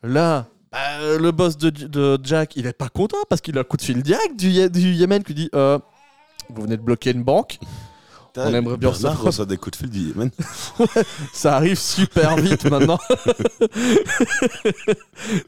Là, 0.02 0.46
bah, 0.74 1.18
le 1.20 1.32
boss 1.32 1.58
de, 1.58 1.70
de 1.70 2.20
Jack, 2.24 2.56
il 2.56 2.66
est 2.66 2.74
pas 2.74 2.90
content 2.90 3.18
parce 3.30 3.42
qu'il 3.42 3.58
a 3.58 3.62
un 3.62 3.64
coup 3.64 3.78
de 3.78 3.82
fil 3.84 4.02
direct 4.04 4.36
du, 4.38 4.50
Yé- 4.50 4.70
du 4.70 4.94
Yémen 4.94 5.24
qui 5.24 5.34
dit 5.34 5.50
euh, 5.56 5.80
Vous 6.50 6.64
venez 6.64 6.78
de 6.78 6.82
bloquer 6.82 7.12
une 7.12 7.24
banque. 7.24 7.60
On 8.36 8.52
aimerait 8.52 8.78
bien 8.78 8.90
reçoit 8.90 9.46
des 9.46 9.58
coups 9.58 9.78
de 9.78 9.86
fil 9.86 9.90
du 9.92 10.00
Yémen. 10.08 10.32
Ça 11.34 11.56
arrive 11.56 11.78
super 11.78 12.36
vite 12.38 12.66
maintenant. 12.66 12.98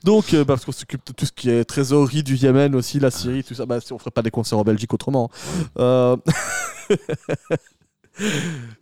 Donc, 0.03 0.35
euh, 0.35 0.45
parce 0.45 0.65
qu'on 0.65 0.71
s'occupe 0.71 1.01
de 1.07 1.11
tout 1.13 1.25
ce 1.25 1.31
qui 1.31 1.49
est 1.49 1.65
trésorerie 1.65 2.21
du 2.21 2.35
Yémen 2.35 2.75
aussi, 2.75 2.99
la 2.99 3.09
Syrie, 3.09 3.43
tout 3.43 3.55
ça. 3.55 3.65
Bah, 3.65 3.81
si 3.81 3.91
on 3.91 3.97
ferait 3.97 4.11
pas 4.11 4.21
des 4.21 4.29
concerts 4.29 4.59
en 4.59 4.63
Belgique 4.63 4.93
autrement. 4.93 5.31
Euh, 5.79 6.15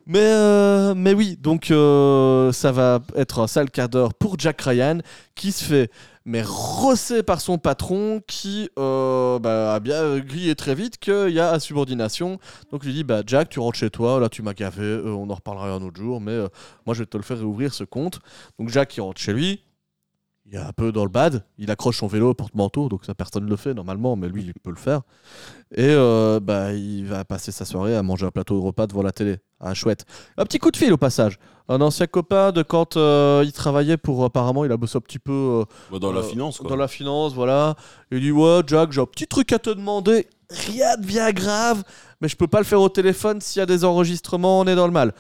mais, 0.06 0.20
euh, 0.20 0.94
mais 0.96 1.14
oui, 1.14 1.38
donc 1.42 1.72
euh, 1.72 2.52
ça 2.52 2.72
va 2.74 3.00
être 3.16 3.40
un 3.40 3.48
sale 3.48 3.72
quart 3.72 3.88
d'heure 3.90 4.14
pour 4.14 4.38
Jack 4.38 4.62
Ryan 4.62 4.98
qui 5.34 5.52
se 5.54 5.64
fait 5.64 5.90
mais 6.26 6.42
rossé 6.46 7.24
par 7.24 7.42
son 7.42 7.58
patron 7.58 8.22
qui 8.28 8.70
euh, 8.80 9.40
bah, 9.40 9.76
a 9.76 9.80
bien 9.80 10.20
grillé 10.20 10.56
très 10.56 10.76
vite 10.76 10.98
qu'il 10.98 11.30
y 11.30 11.40
a 11.40 11.54
insubordination. 11.54 12.40
Donc 12.72 12.82
il 12.84 12.88
lui 12.88 12.94
dit 12.94 13.04
bah, 13.04 13.22
Jack, 13.26 13.50
tu 13.50 13.60
rentres 13.60 13.78
chez 13.78 13.90
toi, 13.90 14.20
là 14.20 14.30
tu 14.30 14.42
m'as 14.42 14.54
gavé, 14.54 14.84
euh, 14.84 15.14
on 15.14 15.30
en 15.30 15.36
reparlera 15.36 15.72
un 15.72 15.82
autre 15.82 16.00
jour, 16.02 16.22
mais 16.22 16.32
euh, 16.32 16.48
moi 16.86 16.94
je 16.96 17.00
vais 17.00 17.06
te 17.06 17.18
le 17.18 17.24
faire 17.24 17.38
réouvrir 17.38 17.74
ce 17.74 17.84
compte. 17.84 18.20
Donc 18.60 18.70
Jack 18.70 18.96
rentre 19.00 19.20
chez 19.20 19.34
lui, 19.34 19.64
il 20.46 20.56
est 20.56 20.58
un 20.58 20.74
peu 20.74 20.92
dans 20.92 21.04
le 21.04 21.10
bad, 21.10 21.46
il 21.58 21.72
accroche 21.72 21.98
son 22.00 22.08
vélo 22.08 22.32
au 22.32 22.34
porte-manteau, 22.34 22.90
donc 22.90 23.06
ça 23.06 23.16
personne 23.16 23.46
ne 23.46 23.50
le 23.50 23.56
fait 23.56 23.74
normalement, 23.74 24.16
mais 24.16 24.28
lui 24.28 24.44
il 24.44 24.54
peut 24.54 24.70
le 24.70 24.76
faire. 24.76 25.02
Et 25.76 25.88
euh, 25.90 26.40
bah, 26.42 26.74
il 26.74 27.06
va 27.06 27.24
passer 27.24 27.52
sa 27.52 27.66
soirée 27.66 27.96
à 27.96 28.04
manger 28.04 28.26
un 28.26 28.32
plateau 28.32 28.60
de 28.60 28.66
repas 28.66 28.86
devant 28.86 29.02
la 29.02 29.12
télé. 29.12 29.38
Ah 29.60 29.74
chouette. 29.74 30.06
Un 30.38 30.44
petit 30.46 30.60
coup 30.60 30.70
de 30.72 30.78
fil 30.78 30.92
au 30.92 30.98
passage. 30.98 31.40
Un 31.70 31.80
ancien 31.80 32.08
copain 32.08 32.52
de 32.52 32.62
quand 32.62 32.98
euh, 32.98 33.44
il 33.46 33.54
travaillait 33.54 33.96
pour 33.96 34.26
apparemment 34.26 34.66
il 34.66 34.72
a 34.74 34.78
bossé 34.78 34.98
un 34.98 35.02
petit 35.02 35.20
peu 35.20 35.66
euh, 35.94 36.00
Dans 36.00 36.12
la 36.12 36.22
finance, 36.22 36.58
quoi. 36.58 36.70
Dans 36.70 36.76
la 36.76 36.90
finance, 36.90 37.34
voilà. 37.34 37.76
Il 38.12 38.20
dit 38.20 38.32
Ouais, 38.32 38.62
Jack, 38.68 38.92
j'ai 38.92 39.00
un 39.00 39.06
petit 39.06 39.28
truc 39.28 39.54
à 39.54 39.60
te 39.60 39.70
demander. 39.70 40.28
Rien 40.50 40.98
de 40.98 41.06
bien 41.06 41.32
grave, 41.32 41.84
mais 42.20 42.28
je 42.28 42.36
peux 42.36 42.48
pas 42.48 42.60
le 42.60 42.66
faire 42.66 42.82
au 42.82 42.90
téléphone. 42.90 43.40
S'il 43.40 43.62
y 43.62 43.64
a 43.64 43.66
des 43.66 43.86
enregistrements, 43.86 44.60
on 44.60 44.68
est 44.68 44.76
dans 44.76 44.86
le 44.86 44.94
mal. 44.94 45.14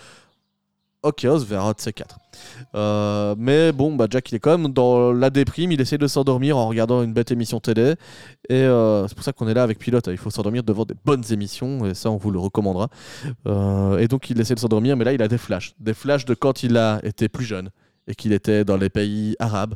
Ok, 1.03 1.27
on 1.29 1.37
se 1.37 1.43
verra 1.43 1.67
un 1.67 1.71
de 1.73 1.81
ces 1.81 1.91
quatre. 1.91 2.17
Euh, 2.75 3.35
mais 3.37 3.73
bon, 3.73 3.93
bah 3.93 4.07
Jack, 4.09 4.31
il 4.31 4.35
est 4.35 4.39
quand 4.39 4.57
même 4.57 4.71
dans 4.71 5.11
la 5.11 5.29
déprime. 5.29 5.73
Il 5.73 5.81
essaie 5.81 5.97
de 5.97 6.07
s'endormir 6.07 6.57
en 6.57 6.69
regardant 6.69 7.03
une 7.03 7.11
bête 7.11 7.29
émission 7.29 7.59
télé. 7.59 7.95
Et 8.47 8.53
euh, 8.53 9.05
c'est 9.09 9.13
pour 9.13 9.25
ça 9.25 9.33
qu'on 9.33 9.49
est 9.49 9.53
là 9.53 9.63
avec 9.63 9.79
Pilote. 9.79 10.07
Il 10.07 10.17
faut 10.17 10.29
s'endormir 10.29 10.63
devant 10.63 10.85
des 10.85 10.95
bonnes 11.03 11.25
émissions. 11.31 11.85
Et 11.85 11.93
ça, 11.93 12.09
on 12.09 12.15
vous 12.15 12.31
le 12.31 12.39
recommandera. 12.39 12.87
Euh, 13.47 13.97
et 13.97 14.07
donc, 14.07 14.29
il 14.29 14.39
essaie 14.39 14.55
de 14.55 14.61
s'endormir. 14.61 14.95
Mais 14.95 15.03
là, 15.03 15.11
il 15.11 15.21
a 15.21 15.27
des 15.27 15.37
flashs. 15.37 15.75
Des 15.77 15.93
flashs 15.93 16.23
de 16.23 16.35
quand 16.35 16.63
il 16.63 16.77
a 16.77 17.01
été 17.03 17.27
plus 17.27 17.43
jeune. 17.43 17.69
Et 18.07 18.15
qu'il 18.15 18.31
était 18.31 18.63
dans 18.63 18.77
les 18.77 18.89
pays 18.89 19.35
arabes. 19.39 19.75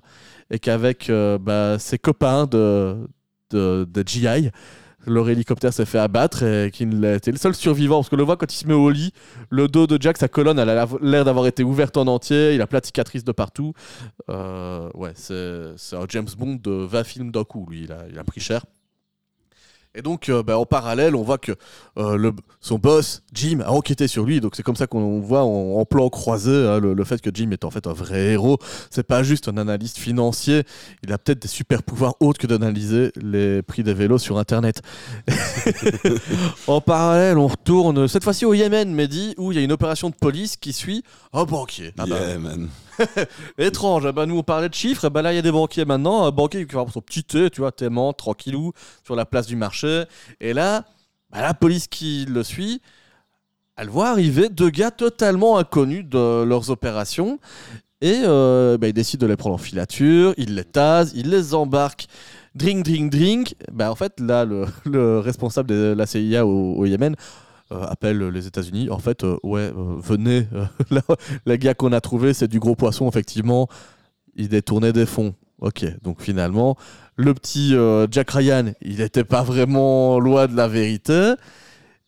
Et 0.49 0.59
qu'avec 0.59 1.11
bah, 1.41 1.77
ses 1.77 1.99
copains 1.99 2.45
de, 2.45 3.05
de, 3.49 3.85
de 3.91 4.03
GI, 4.07 4.49
leur 5.07 5.29
hélicoptère 5.29 5.73
s'est 5.73 5.85
fait 5.85 5.97
abattre 5.97 6.43
et 6.43 6.71
qu'il 6.71 7.03
était 7.05 7.31
le 7.31 7.37
seul 7.37 7.55
survivant. 7.55 7.97
Parce 7.97 8.09
que 8.09 8.15
le 8.15 8.23
voit 8.23 8.37
quand 8.37 8.51
il 8.51 8.57
se 8.57 8.67
met 8.67 8.73
au 8.73 8.89
lit, 8.89 9.13
le 9.49 9.67
dos 9.67 9.87
de 9.87 10.01
Jack, 10.01 10.17
sa 10.17 10.27
colonne, 10.27 10.59
elle 10.59 10.69
a 10.69 10.87
l'air 11.01 11.25
d'avoir 11.25 11.47
été 11.47 11.63
ouverte 11.63 11.97
en 11.97 12.07
entier. 12.07 12.53
Il 12.53 12.61
a 12.61 12.67
plein 12.67 12.79
de 12.79 12.85
cicatrices 12.85 13.23
de 13.23 13.31
partout. 13.31 13.73
Euh, 14.29 14.89
ouais, 14.93 15.13
c'est 15.15 15.95
un 15.95 16.05
James 16.09 16.27
Bond 16.37 16.59
de 16.61 16.71
20 16.71 17.03
films 17.03 17.31
d'un 17.31 17.43
coup, 17.43 17.65
lui. 17.69 17.87
Il 18.09 18.19
a 18.19 18.23
pris 18.23 18.41
cher. 18.41 18.65
Et 19.97 20.03
donc, 20.03 20.29
euh, 20.29 20.43
bah, 20.43 20.59
en 20.59 20.65
parallèle, 20.65 21.15
on 21.15 21.23
voit 21.23 21.39
que 21.39 21.53
euh, 21.97 22.31
son 22.61 22.77
boss, 22.77 23.23
Jim, 23.33 23.61
a 23.65 23.71
enquêté 23.71 24.07
sur 24.07 24.25
lui. 24.25 24.39
Donc, 24.39 24.55
c'est 24.55 24.61
comme 24.61 24.75
ça 24.75 24.85
qu'on 24.85 25.19
voit 25.19 25.41
en, 25.41 25.83
plan 25.85 26.07
croisé 26.09 26.51
hein, 26.51 26.79
le, 26.79 27.03
fait 27.03 27.19
que 27.19 27.31
Jim 27.33 27.49
est 27.51 27.65
en 27.65 27.71
fait 27.71 27.87
un 27.87 27.93
vrai 27.93 28.33
héros. 28.33 28.59
C'est 28.91 29.07
pas 29.07 29.23
juste 29.23 29.47
un 29.47 29.57
analyste 29.57 29.97
financier. 29.97 30.63
Il 31.01 31.11
a 31.11 31.17
peut-être 31.17 31.41
des 31.41 31.47
super 31.47 31.81
pouvoirs 31.81 32.13
autres 32.19 32.39
que 32.39 32.45
d'analyser 32.45 33.11
les 33.19 33.63
prix 33.63 33.81
des 33.81 33.95
vélos 33.95 34.19
sur 34.19 34.37
Internet. 34.37 34.83
en 36.67 36.79
parallèle, 36.79 37.39
on 37.39 37.47
retourne 37.47 38.07
cette 38.07 38.23
fois-ci 38.23 38.45
au 38.45 38.53
Yémen, 38.53 38.93
Mehdi, 38.93 39.33
où 39.37 39.51
il 39.51 39.57
y 39.57 39.61
a 39.61 39.63
une 39.63 39.71
opération 39.71 40.11
de 40.11 40.15
police 40.15 40.57
qui 40.57 40.73
suit 40.73 41.03
un 41.33 41.45
banquier. 41.45 41.91
Ah 41.97 42.05
bah, 42.05 42.37
man. 42.37 42.69
Étrange, 43.57 44.05
ah 44.05 44.11
bah 44.11 44.25
nous 44.25 44.37
on 44.37 44.43
parlait 44.43 44.69
de 44.69 44.73
chiffres, 44.73 45.05
et 45.05 45.09
bah 45.09 45.21
là 45.21 45.33
il 45.33 45.35
y 45.35 45.39
a 45.39 45.41
des 45.41 45.51
banquiers 45.51 45.85
maintenant, 45.85 46.25
un 46.25 46.31
banquier 46.31 46.65
qui 46.65 46.73
va 46.73 46.81
avoir 46.81 46.93
son 46.93 47.01
petit 47.01 47.23
thé, 47.23 47.49
tu 47.49 47.61
vois, 47.61 47.71
tellement 47.71 48.13
tranquillou, 48.13 48.73
sur 49.03 49.15
la 49.15 49.25
place 49.25 49.47
du 49.47 49.55
marché, 49.55 50.03
et 50.39 50.53
là, 50.53 50.85
bah, 51.31 51.41
la 51.41 51.53
police 51.53 51.87
qui 51.87 52.25
le 52.25 52.43
suit, 52.43 52.81
elle 53.75 53.89
voit 53.89 54.09
arriver 54.09 54.49
deux 54.49 54.69
gars 54.69 54.91
totalement 54.91 55.57
inconnus 55.57 56.05
de 56.05 56.43
leurs 56.43 56.69
opérations, 56.69 57.39
et 58.01 58.21
euh, 58.23 58.77
bah, 58.77 58.87
ils 58.87 58.93
décident 58.93 59.25
de 59.25 59.29
les 59.29 59.37
prendre 59.37 59.55
en 59.55 59.59
filature, 59.59 60.33
ils 60.37 60.55
les 60.55 60.63
tasent, 60.63 61.13
ils 61.15 61.29
les 61.29 61.53
embarquent, 61.53 62.07
drink, 62.53 62.85
drink, 62.85 63.11
drink, 63.11 63.55
bah 63.71 63.91
en 63.91 63.95
fait 63.95 64.19
là 64.19 64.45
le, 64.45 64.65
le 64.85 65.19
responsable 65.19 65.69
de 65.69 65.95
la 65.97 66.05
CIA 66.05 66.45
au, 66.45 66.85
Yémen, 66.85 67.13
euh, 67.13 67.46
appelle 67.71 68.19
les 68.29 68.47
États-Unis. 68.47 68.89
En 68.89 68.99
fait, 68.99 69.23
euh, 69.23 69.37
ouais, 69.43 69.71
euh, 69.75 69.95
venez, 70.01 70.47
euh, 70.53 70.65
là, 70.91 71.01
les 71.45 71.57
gars 71.57 71.73
qu'on 71.73 71.91
a 71.93 72.01
trouvés, 72.01 72.33
c'est 72.33 72.47
du 72.47 72.59
gros 72.59 72.75
poisson, 72.75 73.07
effectivement. 73.09 73.67
Il 74.35 74.49
détournait 74.49 74.93
des 74.93 75.05
fonds. 75.05 75.33
Ok, 75.59 75.85
donc 76.03 76.21
finalement, 76.21 76.77
le 77.15 77.33
petit 77.33 77.73
euh, 77.73 78.05
Jack 78.11 78.29
Ryan, 78.29 78.73
il 78.83 78.97
n'était 78.97 79.23
pas 79.23 79.41
vraiment 79.41 80.19
loin 80.19 80.45
de 80.45 80.55
la 80.55 80.67
vérité. 80.67 81.33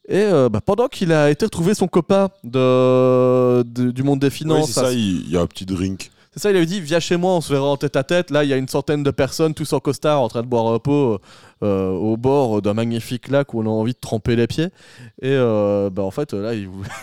Et 0.07 0.17
euh, 0.21 0.49
bah, 0.49 0.61
pendant 0.61 0.87
qu'il 0.87 1.11
a 1.11 1.31
été 1.31 1.45
retrouver 1.45 1.73
son 1.73 1.87
copain 1.87 2.29
de, 2.43 3.63
de- 3.63 3.89
du 3.91 4.03
monde 4.03 4.19
des 4.19 4.27
Oui, 4.27 4.31
finances, 4.33 4.67
c'est 4.67 4.73
ça, 4.81 4.91
il 4.93 5.27
y 5.29 5.35
a 5.37 5.41
un 5.41 5.47
petit 5.47 5.65
drink. 5.65 6.11
Ça, 6.39 6.51
il 6.51 6.55
avait 6.55 6.65
dit 6.65 6.79
Viens 6.79 6.99
chez 6.99 7.17
moi, 7.17 7.33
on 7.33 7.41
se 7.41 7.51
verra 7.51 7.67
en 7.67 7.77
tête 7.77 7.95
à 7.95 8.03
tête. 8.03 8.31
Là, 8.31 8.43
il 8.43 8.49
y 8.49 8.53
a 8.53 8.57
une 8.57 8.67
centaine 8.67 9.03
de 9.03 9.11
personnes, 9.11 9.53
tous 9.53 9.73
en 9.73 9.79
costard, 9.79 10.21
en 10.21 10.29
train 10.29 10.41
de 10.41 10.47
boire 10.47 10.67
un 10.73 10.79
pot 10.79 11.19
euh, 11.61 11.91
au 11.91 12.15
bord 12.15 12.61
d'un 12.61 12.73
magnifique 12.73 13.27
lac 13.27 13.53
où 13.53 13.61
on 13.61 13.65
a 13.65 13.69
envie 13.69 13.91
de 13.91 13.99
tremper 13.99 14.37
les 14.37 14.47
pieds. 14.47 14.69
Et 15.21 15.27
euh, 15.27 15.89
bah, 15.89 16.03
en 16.03 16.11
fait, 16.11 16.33
là, 16.33 16.53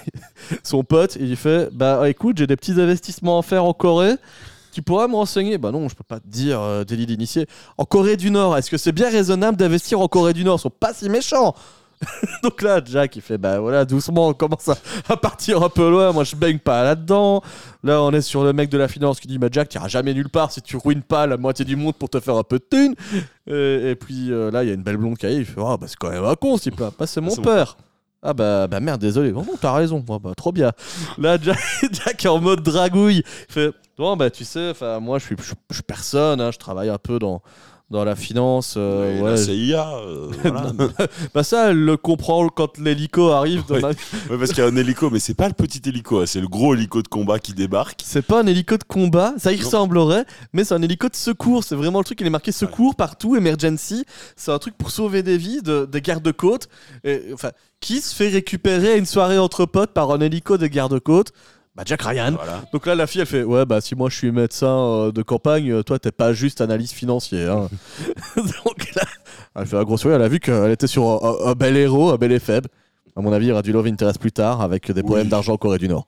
son 0.63 0.83
pote, 0.85 1.17
il 1.21 1.37
fait 1.37 1.69
Bah 1.73 2.09
écoute, 2.09 2.39
j'ai 2.39 2.47
des 2.47 2.57
petits 2.57 2.81
investissements 2.81 3.39
à 3.39 3.43
faire 3.43 3.65
en 3.65 3.75
Corée. 3.75 4.15
Tu 4.73 4.83
pourrais 4.83 5.09
me 5.09 5.15
renseigner? 5.15 5.59
Bah 5.59 5.71
non, 5.71 5.89
je 5.89 5.95
peux 5.95 6.05
pas 6.05 6.21
te 6.21 6.29
dire, 6.29 6.61
euh, 6.61 6.85
délit 6.85 7.07
d'initié. 7.07 7.47
En 7.77 7.85
Corée 7.85 8.17
du 8.17 8.31
Nord, 8.31 8.57
est-ce 8.57 8.71
que 8.71 8.77
c'est 8.77 8.93
bien 8.93 9.11
raisonnable 9.11 9.57
d'investir 9.57 10.01
en 10.01 10.09
Corée 10.09 10.33
du 10.33 10.45
Nord? 10.45 10.59
Ils 10.59 10.63
sont 10.63 10.71
pas 10.71 10.95
si 10.95 11.09
méchants 11.09 11.55
Donc 12.43 12.63
là, 12.63 12.81
Jack, 12.85 13.17
il 13.17 13.23
fait 13.23 13.39
Bah 13.39 13.59
voilà, 13.61 13.85
doucement, 13.85 14.29
on 14.29 14.35
commence 14.35 14.69
à, 14.69 14.77
à 15.09 15.17
partir 15.17 15.63
un 15.63 15.69
peu 15.69 15.91
loin. 15.91 16.13
Moi, 16.13 16.25
je 16.25 16.37
baigne 16.37 16.59
pas 16.59 16.83
là-dedans. 16.85 17.43
Là, 17.83 18.03
on 18.03 18.11
est 18.13 18.21
sur 18.21 18.45
le 18.45 18.53
mec 18.53 18.69
de 18.69 18.79
la 18.79 18.89
finance 18.89 19.19
qui 19.21 19.29
dit 19.29 19.39
Bah 19.39 19.49
Jack, 19.51 19.69
t'iras 19.71 19.89
jamais 19.89 20.13
nulle 20.15 20.29
part 20.29 20.53
si 20.53 20.61
tu 20.63 20.77
ruines 20.77 21.03
pas 21.03 21.27
la 21.27 21.37
moitié 21.37 21.65
du 21.65 21.77
monde 21.77 21.95
pour 21.95 22.09
te 22.11 22.21
faire 22.21 22.37
un 22.37 22.43
peu 22.43 22.59
de 22.59 22.65
thunes. 22.71 22.95
Et, 23.47 23.91
et 23.91 23.97
puis 23.97 24.31
euh, 24.33 24.51
là, 24.51 24.63
il 24.63 24.69
y 24.69 24.71
a 24.71 24.75
une 24.75 24.83
belle 24.83 24.97
blonde 24.99 25.17
qui 25.17 25.27
arrive. 25.27 25.39
Il 25.41 25.45
fait 25.47 25.61
Ah 25.65 25.77
bah 25.77 25.87
c'est 25.89 25.97
quand 25.97 26.11
même 26.11 26.25
un 26.25 26.35
con, 26.35 26.57
ce 26.57 26.65
type-là. 26.65 26.91
Bah, 26.99 27.07
c'est 27.07 27.21
mon 27.21 27.35
père. 27.37 27.77
Ah 28.23 28.33
bah, 28.35 28.67
bah 28.67 28.81
merde, 28.81 29.01
désolé. 29.01 29.31
Non, 29.33 29.43
non, 29.45 29.55
t'as 29.61 29.73
raison. 29.73 30.05
Ah 30.11 30.19
bah, 30.19 30.33
trop 30.37 30.51
bien. 30.53 30.73
Là, 31.19 31.39
Jack, 31.41 31.59
Jack 31.93 32.25
est 32.25 32.29
en 32.29 32.41
mode 32.41 32.61
dragouille. 32.63 33.23
Il 33.49 33.53
fait 33.53 33.73
Non, 33.99 34.17
bah 34.17 34.31
tu 34.31 34.45
sais, 34.45 34.73
moi, 35.01 35.19
je 35.19 35.25
suis, 35.27 35.37
je, 35.39 35.45
suis- 35.45 35.55
je 35.71 35.75
suis 35.75 35.83
personne. 35.83 36.41
hein, 36.41 36.51
je 36.53 36.59
travaille 36.59 36.89
un 36.89 36.99
peu 36.99 37.19
dans, 37.19 37.41
dans 37.91 38.05
la 38.05 38.17
finance. 38.17 38.75
euh, 38.77 39.21
ouais, 39.23 39.31
la 39.31 39.37
je- 39.37 39.43
CIA, 39.45 39.97
euh, 39.99 40.29
voilà. 40.43 40.73
bah 41.35 41.43
ça, 41.45 41.71
elle 41.71 41.79
le 41.85 41.97
comprend 41.97 42.49
quand 42.49 42.79
l'hélico 42.79 43.31
arrive. 43.31 43.65
dans 43.69 43.77
la- 43.77 43.89
Ouais, 43.89 44.39
parce 44.39 44.51
qu'il 44.51 44.59
y 44.59 44.63
a 44.63 44.67
un 44.67 44.77
hélico, 44.77 45.09
mais 45.11 45.19
c'est 45.21 45.35
pas 45.35 45.47
le 45.49 45.55
petit 45.55 45.81
hélico, 45.89 46.21
hein, 46.21 46.25
c'est 46.27 46.41
le 46.41 46.49
gros 46.49 46.75
hélico 46.75 47.01
de 47.03 47.09
combat 47.09 47.39
qui 47.39 47.53
débarque. 47.55 48.01
C'est 48.05 48.23
pas 48.27 48.41
un 48.43 48.47
hélico 48.47 48.77
de 48.77 48.85
combat, 48.85 49.35
ça 49.39 49.53
y 49.53 49.57
ressemblerait, 49.63 50.25
mais 50.53 50.65
c'est 50.65 50.75
un 50.75 50.83
hélico 50.83 51.09
de 51.09 51.15
secours. 51.17 51.63
C'est 51.65 51.77
vraiment 51.77 52.01
le 52.01 52.05
truc, 52.05 52.21
il 52.21 52.27
est 52.27 52.31
marqué 52.31 52.51
secours 52.53 52.97
partout, 52.97 53.37
emergency. 53.37 54.05
C'est 54.35 54.51
un 54.51 54.59
truc 54.59 54.77
pour 54.77 54.91
sauver 54.91 55.23
des 55.23 55.37
vies, 55.39 55.63
de, 55.63 55.85
des 55.91 56.01
gardes-côtes. 56.01 56.69
Enfin, 57.33 57.51
qui 57.81 58.01
se 58.01 58.15
fait 58.15 58.29
récupérer 58.29 58.93
à 58.93 58.97
une 58.97 59.07
soirée 59.07 59.39
entre 59.39 59.65
potes 59.67 59.93
par 59.93 60.11
un 60.11 60.21
hélico 60.21 60.57
de 60.59 60.67
garde-côtes 60.67 61.33
Bah 61.77 61.83
Jack 61.85 62.03
Ryan. 62.03 62.33
Voilà. 62.37 62.63
Donc 62.73 62.87
là, 62.87 62.95
la 62.95 63.07
fille, 63.07 63.21
elle 63.21 63.27
fait 63.27 63.43
Ouais, 63.43 63.67
bah 63.67 63.81
si 63.83 63.95
moi 63.95 64.09
je 64.09 64.17
suis 64.17 64.33
médecin 64.33 64.67
euh, 64.69 65.13
de 65.13 65.23
campagne, 65.23 65.71
euh, 65.71 65.83
toi 65.83 65.99
t'es 65.99 66.11
pas 66.13 66.33
juste 66.33 66.61
analyse 66.63 66.91
financière. 66.93 67.53
hein. 67.57 67.69
Donc 68.37 68.95
là, 68.95 69.03
elle 69.57 69.67
fait 69.67 69.77
un 69.77 69.83
gros 69.85 69.97
sourire, 69.99 70.17
elle 70.17 70.23
a 70.23 70.29
vu 70.29 70.41
qu'elle 70.41 70.71
était 70.71 70.87
sur 70.87 71.05
un, 71.07 71.29
un- 71.47 71.51
un 71.51 71.53
bel 71.53 71.77
héros, 71.77 72.11
un 72.11 72.17
bel 72.17 72.33
éphèbe. 72.33 72.67
À 73.19 73.23
mon 73.23 73.33
avis, 73.33 73.47
il 73.47 73.49
y 73.49 73.53
aura 73.53 73.63
du 73.63 73.73
Love 73.73 73.87
Interest 73.87 74.19
plus 74.19 74.33
tard 74.33 74.61
avec 74.61 74.91
des 74.93 75.03
poèmes 75.03 75.29
d'argent 75.29 75.55
en 75.55 75.57
Corée 75.57 75.79
du 75.79 75.89
Nord. 75.89 76.07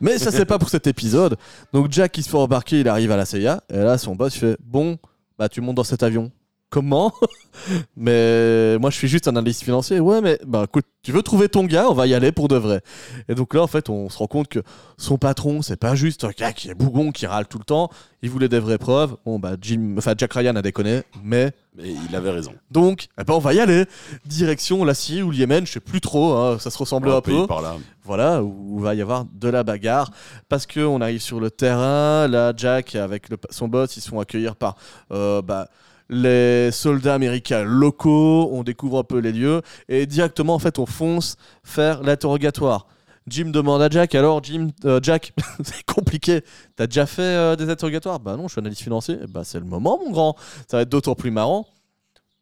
Mais 0.00 0.18
ça, 0.18 0.30
c'est 0.30 0.46
pas 0.46 0.58
pour 0.58 0.70
cet 0.70 0.86
épisode. 0.86 1.36
Donc 1.74 1.88
Jack, 1.92 2.16
il 2.16 2.22
se 2.22 2.30
fait 2.30 2.36
embarquer, 2.38 2.80
il 2.80 2.88
arrive 2.88 3.10
à 3.12 3.16
la 3.18 3.26
CIA. 3.26 3.60
Et 3.72 3.76
là, 3.78 3.98
son 3.98 4.14
boss 4.16 4.34
il 4.36 4.38
fait 4.40 4.56
Bon, 4.64 4.96
bah 5.38 5.48
tu 5.50 5.60
montes 5.60 5.76
dans 5.76 5.84
cet 5.84 6.02
avion. 6.02 6.30
Comment 6.70 7.12
Mais 7.96 8.78
moi, 8.78 8.90
je 8.90 8.96
suis 8.96 9.08
juste 9.08 9.28
un 9.28 9.36
analyste 9.36 9.62
financier. 9.62 10.00
Ouais, 10.00 10.20
mais 10.20 10.38
bah 10.46 10.64
écoute, 10.64 10.84
tu 11.02 11.12
veux 11.12 11.22
trouver 11.22 11.48
ton 11.48 11.64
gars, 11.64 11.86
on 11.88 11.94
va 11.94 12.06
y 12.06 12.14
aller 12.14 12.32
pour 12.32 12.48
de 12.48 12.56
vrai. 12.56 12.80
Et 13.28 13.34
donc 13.34 13.54
là, 13.54 13.62
en 13.62 13.66
fait, 13.66 13.88
on 13.88 14.08
se 14.10 14.18
rend 14.18 14.26
compte 14.26 14.48
que 14.48 14.60
son 14.98 15.16
patron, 15.16 15.62
c'est 15.62 15.76
pas 15.76 15.94
juste 15.94 16.24
un 16.24 16.30
gars 16.36 16.52
qui 16.52 16.68
est 16.68 16.74
bougon, 16.74 17.12
qui 17.12 17.26
râle 17.26 17.46
tout 17.46 17.58
le 17.58 17.64
temps. 17.64 17.88
Il 18.22 18.30
voulait 18.30 18.48
des 18.48 18.58
vraies 18.58 18.78
preuves. 18.78 19.16
Bon, 19.24 19.38
bah, 19.38 19.52
Jim, 19.60 19.94
enfin, 19.96 20.14
Jack 20.18 20.32
Ryan 20.34 20.56
a 20.56 20.62
déconné, 20.62 21.02
mais 21.22 21.52
Mais 21.76 21.94
il 22.08 22.16
avait 22.16 22.30
raison. 22.30 22.52
donc, 22.70 23.06
eh 23.20 23.24
ben, 23.24 23.34
on 23.34 23.38
va 23.38 23.54
y 23.54 23.60
aller. 23.60 23.84
Direction 24.24 24.84
la 24.84 24.94
Syrie 24.94 25.22
ou 25.22 25.30
le 25.30 25.36
Yémen, 25.36 25.66
je 25.66 25.72
sais 25.72 25.80
plus 25.80 26.00
trop, 26.00 26.32
hein, 26.34 26.58
ça 26.58 26.70
se 26.70 26.78
ressemble 26.78 27.10
un 27.10 27.20
pays 27.20 27.34
peu. 27.40 27.46
par 27.46 27.62
là. 27.62 27.76
Voilà, 28.04 28.42
où 28.42 28.76
il 28.78 28.82
va 28.82 28.94
y 28.94 29.02
avoir 29.02 29.24
de 29.32 29.48
la 29.48 29.62
bagarre. 29.64 30.10
Parce 30.48 30.66
qu'on 30.66 31.00
arrive 31.00 31.20
sur 31.20 31.40
le 31.40 31.50
terrain, 31.50 32.26
là, 32.28 32.52
Jack, 32.56 32.94
avec 32.96 33.28
le- 33.28 33.36
son 33.50 33.68
boss, 33.68 33.96
ils 33.96 34.00
se 34.00 34.08
font 34.08 34.20
accueillir 34.20 34.56
par 34.56 34.76
euh, 35.12 35.42
bah, 35.42 35.68
les 36.08 36.70
soldats 36.70 37.14
américains 37.14 37.64
locaux. 37.64 38.50
On 38.52 38.62
découvre 38.62 38.98
un 38.98 39.04
peu 39.04 39.18
les 39.18 39.32
lieux. 39.32 39.62
Et 39.88 40.06
directement, 40.06 40.54
en 40.54 40.58
fait, 40.58 40.78
on 40.78 40.86
fonce 40.86 41.36
faire 41.64 42.02
l'interrogatoire. 42.02 42.86
Jim 43.28 43.50
demande 43.50 43.82
à 43.82 43.88
Jack, 43.88 44.14
alors 44.14 44.42
Jim, 44.44 44.68
euh, 44.84 45.00
Jack, 45.02 45.32
c'est 45.64 45.84
compliqué. 45.84 46.42
T'as 46.76 46.86
déjà 46.86 47.06
fait 47.06 47.22
euh, 47.22 47.56
des 47.56 47.68
interrogatoires? 47.68 48.20
Bah 48.20 48.36
non, 48.36 48.46
je 48.46 48.52
suis 48.52 48.60
analyste 48.60 48.82
financier. 48.82 49.18
Bah 49.28 49.42
c'est 49.42 49.58
le 49.58 49.64
moment, 49.64 49.98
mon 49.98 50.12
grand. 50.12 50.36
Ça 50.70 50.76
va 50.76 50.82
être 50.82 50.88
d'autant 50.88 51.16
plus 51.16 51.32
marrant. 51.32 51.66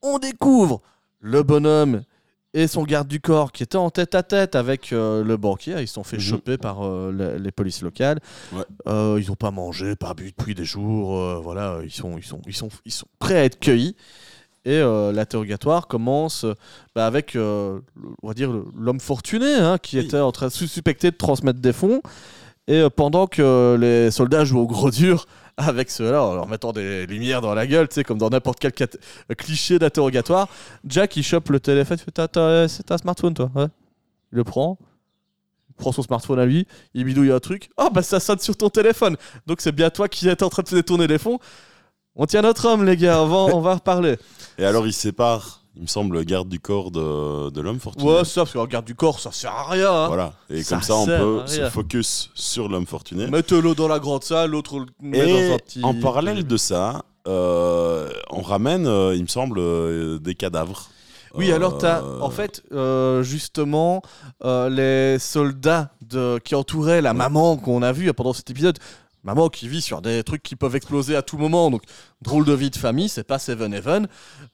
On 0.03 0.19
découvre 0.19 0.83
le 1.21 1.43
bonhomme 1.43 2.03
et 2.55 2.67
son 2.69 2.85
garde 2.85 3.09
du 3.09 3.21
corps 3.21 3.51
qui 3.53 3.63
étaient 3.65 3.77
en 3.77 3.91
tête 3.91 4.15
à 4.15 4.23
tête 4.23 4.55
avec 4.55 4.93
euh, 4.93 5.23
le 5.25 5.37
banquier. 5.37 5.75
Ils 5.81 5.89
se 5.89 5.95
sont 5.95 6.05
fait 6.05 6.17
Mhm. 6.17 6.23
choper 6.23 6.57
par 6.57 6.83
euh, 6.87 7.11
le- 7.13 7.37
les 7.37 7.51
polices 7.51 7.83
locales. 7.83 8.21
Ouais. 8.53 8.63
Euh, 8.89 9.19
ils 9.21 9.29
n'ont 9.29 9.35
pas 9.35 9.51
mangé, 9.51 9.97
pas 9.97 10.15
bu 10.15 10.31
depuis 10.31 10.55
des 10.55 10.65
jours. 10.65 11.41
voilà, 11.43 11.81
ils 11.85 11.91
sont, 11.91 12.17
ils, 12.17 12.25
sont, 12.25 12.41
ils, 12.47 12.55
sont, 12.55 12.69
ils 12.87 12.93
sont 12.93 13.07
prêts 13.19 13.37
à 13.39 13.45
être 13.45 13.59
cueillis. 13.59 13.97
Et 14.67 14.81
l'interrogatoire 14.81 15.89
commence 15.89 16.47
bah, 16.95 17.07
avec, 17.07 17.37
on 17.37 17.83
va 18.23 18.33
dire, 18.35 18.51
l'homme 18.79 19.01
fortuné 19.01 19.53
hein, 19.57 19.77
qui 19.77 19.99
Oui. 19.99 20.05
était 20.07 20.21
en 20.21 20.33
train 20.33 20.47
de 20.47 20.53
se 20.53 20.67
suspecter 20.67 21.11
de 21.11 21.17
transmettre 21.17 21.61
des 21.61 21.73
fonds. 21.75 22.01
Et 22.67 22.83
pendant 22.97 23.27
que 23.27 23.77
les 23.79 24.11
soldats 24.11 24.45
jouent 24.47 24.61
au 24.61 24.67
gros 24.67 24.91
dur 24.91 25.27
avec 25.57 25.91
ceux-là, 25.91 26.23
en 26.23 26.35
leur 26.35 26.49
mettant 26.49 26.73
des 26.73 27.07
lumières 27.07 27.41
dans 27.41 27.55
la 27.55 27.67
gueule, 27.67 27.89
tu 27.89 27.95
sais, 27.95 28.05
comme 28.05 28.19
dans 28.19 28.31
n'importe 28.31 28.59
quel 28.59 28.73
cat- 28.73 28.97
cliché 29.37 29.79
d'interrogatoire, 29.79 30.49
Jack 30.87 31.17
il 31.17 31.23
chope 31.23 31.49
le 31.51 31.61
téléphone, 31.61 31.99
il 32.07 32.13
t'as- 32.13 32.69
C'est 32.69 32.91
un 32.91 32.99
smartphone 32.99 33.35
toi 33.35 33.51
Ouais. 33.55 33.67
Il 34.33 34.37
le 34.37 34.45
prend, 34.45 34.79
il 35.71 35.75
prend 35.75 35.93
son 35.93 36.03
smartphone 36.03 36.39
à 36.41 36.47
lui, 36.47 36.67
il 36.95 37.05
bidouille 37.05 37.31
un 37.33 37.41
truc, 37.41 37.71
oh 37.77 37.89
bah 37.93 38.03
ça 38.03 38.19
sonne 38.21 38.39
sur 38.41 38.57
ton 38.57 38.69
téléphone 38.69 39.17
Donc 39.47 39.61
c'est 39.61 39.73
bien 39.73 39.91
toi 39.91 40.09
qui 40.09 40.29
es 40.29 40.43
en 40.43 40.49
train 40.49 40.63
de 40.63 40.75
détourner 40.75 41.07
les 41.07 41.19
fonds. 41.19 41.39
On 42.17 42.27
tient 42.27 42.43
notre 42.43 42.67
homme, 42.69 42.85
les 42.85 42.97
gars, 42.97 43.21
on 43.23 43.27
va, 43.27 43.55
on 43.57 43.61
va 43.61 43.75
reparler. 43.75 44.17
Et 44.59 44.65
alors 44.65 44.87
il 44.87 44.93
sépare, 44.93 45.64
il 45.77 45.83
me 45.83 45.87
semble, 45.89 46.17
le 46.19 46.25
garde 46.25 46.49
du 46.49 46.61
corps 46.61 46.91
de, 46.91 47.51
de 47.51 47.61
l'homme 47.61 47.81
fortuné. 47.81 48.05
Ouais, 48.09 48.25
ça, 48.25 48.43
parce 48.43 48.53
que 48.53 48.59
regarde 48.59 48.85
du 48.85 48.95
corps, 48.95 49.19
ça 49.21 49.33
sert 49.33 49.51
à 49.53 49.71
rien. 49.71 49.91
hein. 49.93 50.07
Voilà. 50.09 50.33
Et 50.51 50.63
Ça 50.63 50.77
comme 50.77 50.83
ça, 50.85 50.95
on 50.95 51.05
sert 51.05 51.21
peut 51.21 51.41
à 51.43 51.47
se 51.47 51.71
focus 51.71 52.31
sur 52.35 52.69
l'homme 52.69 52.87
fortuné. 52.87 53.27
Mettez-le 53.27 53.75
dans 53.75 53.89
la 53.89 53.99
grande 53.99 54.23
salle, 54.25 54.51
l'autre 54.51 54.79
le 54.79 54.87
met 55.01 55.19
Et 55.19 55.49
dans 55.49 55.55
un 55.55 55.59
petit. 55.59 55.81
en 55.83 55.95
parallèle 55.95 56.47
de 56.47 56.57
ça, 56.57 57.03
euh, 57.27 58.09
on 58.31 58.43
ramène, 58.43 58.87
euh, 58.87 59.15
il 59.17 59.23
me 59.23 59.29
semble, 59.29 59.59
euh, 59.59 60.19
des 60.19 60.35
cadavres. 60.35 60.89
Oui, 61.37 61.51
alors 61.51 61.79
t'as, 61.79 62.01
Euh, 62.01 62.21
en 62.21 62.31
fait, 62.31 62.63
euh, 62.71 63.25
justement, 63.25 64.03
euh, 64.45 64.69
les 64.69 65.19
soldats 65.19 65.91
de, 66.01 66.39
qui 66.45 66.55
entouraient 66.55 67.03
la 67.03 67.13
maman 67.13 67.57
qu'on 67.57 67.83
a 67.83 67.91
vue 67.91 68.13
pendant 68.13 68.33
cet 68.33 68.51
épisode. 68.51 68.79
Maman 69.25 69.49
qui 69.49 69.69
vit 69.69 69.81
sur 69.81 70.03
des 70.03 70.23
trucs 70.23 70.43
qui 70.43 70.55
peuvent 70.55 70.77
exploser 70.77 71.17
à 71.17 71.23
tout 71.23 71.39
moment, 71.39 71.71
donc 71.71 71.83
drôle 72.23 72.45
de 72.45 72.53
vie 72.53 72.71
de 72.71 72.77
famille, 72.77 73.09
c'est 73.09 73.25
pas 73.25 73.39
Seven 73.39 73.73
Heaven. 73.73 74.07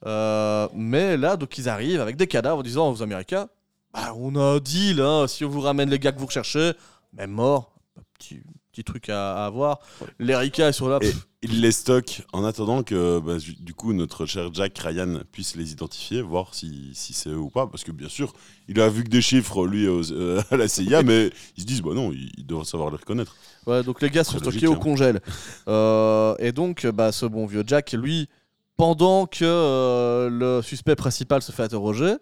Euh, 0.07 0.69
mais 0.75 1.17
là, 1.17 1.37
donc 1.37 1.59
ils 1.59 1.69
arrivent 1.69 2.01
avec 2.01 2.17
des 2.17 2.27
cadavres 2.27 2.61
en 2.61 2.63
disant 2.63 2.91
aux 2.91 3.03
Américains 3.03 3.49
bah, 3.93 4.15
on 4.17 4.37
a 4.37 4.41
un 4.41 4.59
deal, 4.59 5.01
hein, 5.01 5.27
si 5.27 5.45
on 5.45 5.49
vous 5.49 5.61
ramène 5.61 5.91
les 5.91 5.99
gars 5.99 6.13
que 6.13 6.21
vous 6.21 6.27
recherchez, 6.27 6.73
même 7.13 7.33
mort, 7.33 7.75
petit, 8.19 8.41
petit 8.71 8.85
truc 8.85 9.09
à, 9.09 9.43
à 9.43 9.47
avoir. 9.47 9.81
Les 10.21 10.37
ricains 10.37 10.71
sont 10.71 10.89
là. 10.89 11.01
Pff, 11.01 11.27
il 11.43 11.63
les 11.63 11.73
stocke 11.73 12.23
en 12.33 12.45
attendant 12.45 12.83
que 12.83 13.19
bah, 13.19 13.37
du 13.61 13.73
coup 13.73 13.93
notre 13.95 14.27
cher 14.27 14.53
Jack 14.53 14.77
Ryan 14.79 15.21
puisse 15.33 15.57
les 15.57 15.73
identifier, 15.73 16.21
voir 16.21 16.55
si, 16.55 16.91
si 16.93 17.15
c'est 17.15 17.31
eux 17.31 17.39
ou 17.39 17.49
pas. 17.49 17.67
Parce 17.67 17.83
que 17.83 17.93
bien 17.93 18.09
sûr, 18.09 18.35
il 18.69 18.79
a 18.81 18.89
vu 18.91 19.05
que 19.05 19.09
des 19.09 19.23
chiffres 19.23 19.67
lui 19.67 19.89
aux- 19.89 20.13
euh, 20.13 20.43
à 20.51 20.57
la 20.57 20.69
CIA, 20.69 21.03
mais 21.05 21.31
ils 21.57 21.63
se 21.63 21.67
disent 21.67 21.83
bah 21.83 21.95
non, 21.95 22.13
il, 22.13 22.31
il 22.37 22.47
doit 22.47 22.65
savoir 22.65 22.91
les 22.91 22.97
reconnaître. 22.97 23.37
Ouais, 23.67 23.83
donc 23.83 24.03
les 24.03 24.11
gars 24.11 24.25
sont 24.25 24.39
stockés 24.39 24.67
au 24.67 24.75
hein. 24.75 24.77
congèle. 24.77 25.21
Euh, 25.69 26.35
et 26.39 26.53
donc, 26.53 26.87
bah, 26.87 27.13
ce 27.13 27.27
bon 27.27 27.47
vieux 27.47 27.63
Jack, 27.67 27.93
lui, 27.93 28.29
pendant 28.77 29.27
que 29.27 29.45
euh, 29.45 30.29
le 30.31 30.63
suspect 30.63 30.97
principal 30.97 31.43
se 31.43 31.53
fait 31.53 31.63
interroger, 31.63 32.15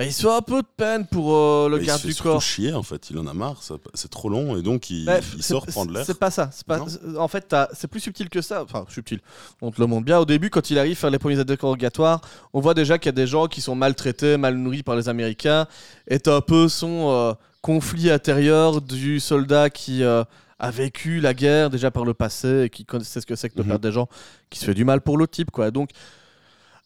bah, 0.00 0.06
il 0.06 0.12
se 0.14 0.22
fait 0.22 0.32
un 0.34 0.40
peu 0.40 0.62
de 0.62 0.66
peine 0.76 1.06
pour 1.06 1.34
euh, 1.36 1.68
le 1.68 1.76
Et 1.76 1.80
il 1.80 1.82
se 1.82 1.86
garde 1.88 2.00
fait 2.00 2.08
du 2.08 2.14
surtout 2.14 2.30
corps. 2.30 2.40
chier 2.42 2.72
en 2.72 2.82
fait, 2.82 3.10
il 3.10 3.18
en 3.18 3.26
a 3.26 3.34
marre, 3.34 3.62
ça- 3.62 3.74
c'est 3.92 4.10
trop 4.10 4.28
long 4.30 4.56
et 4.56 4.62
donc 4.62 4.88
il, 4.88 5.04
sort 5.40 5.64
c'est- 5.66 5.72
prendre 5.72 5.92
l'air. 5.92 6.06
C'est 6.06 6.18
pas 6.18 6.30
ça. 6.30 6.48
c'est 6.52 6.66
Pas, 6.66 6.78
Non 6.78 6.86
c'est- 6.88 7.18
en 7.18 7.28
fait, 7.28 7.42
t'as- 7.48 7.68
c'est 7.74 7.86
plus 7.86 8.00
subtil 8.00 8.28
que 8.30 8.40
ça. 8.40 8.62
Enfin, 8.62 8.86
subtil. 8.88 9.20
On 9.60 9.70
te 9.70 9.78
le 9.80 9.86
montre 9.86 10.06
bien. 10.06 10.18
Au 10.18 10.24
début, 10.24 10.48
quand 10.48 10.70
il 10.70 10.78
arrive 10.78 10.96
faire 10.96 11.10
les 11.10 11.18
premiers 11.18 11.38
interrogatoires, 11.38 12.22
on 12.54 12.60
voit 12.60 12.72
déjà 12.74 12.98
qu'il 12.98 13.06
y 13.06 13.10
a 13.10 13.12
des 13.12 13.26
gens 13.26 13.46
qui 13.46 13.60
sont 13.60 13.74
maltraités, 13.74 14.36
mal 14.38 14.56
nourris 14.56 14.82
par 14.82 14.96
les 14.96 15.08
Américains. 15.10 15.66
Et 16.08 16.18
t'as 16.18 16.36
un 16.36 16.40
peu 16.40 16.68
son 16.68 17.10
euh, 17.10 17.32
conflit 17.60 18.10
intérieur 18.10 18.80
du 18.80 19.20
soldat 19.20 19.68
qui 19.68 20.02
euh, 20.02 20.24
a 20.58 20.70
vécu 20.70 21.20
la 21.20 21.34
guerre 21.34 21.68
déjà 21.70 21.90
par 21.90 22.04
le 22.04 22.14
passé 22.14 22.62
et 22.64 22.70
qui 22.70 22.84
connaissait 22.84 23.20
ce 23.20 23.26
que 23.26 23.36
c'est 23.36 23.48
que 23.50 23.54
de 23.56 23.62
Mhm. 23.62 23.68
perdre 23.68 23.82
des 23.82 23.92
gens, 23.92 24.08
qui 24.50 24.58
se 24.58 24.64
fait 24.64 24.74
du 24.74 24.84
mal 24.84 25.00
pour 25.02 25.18
l'autre 25.18 25.32
type, 25.32 25.50
quoi. 25.50 25.70
Donc, 25.70 25.90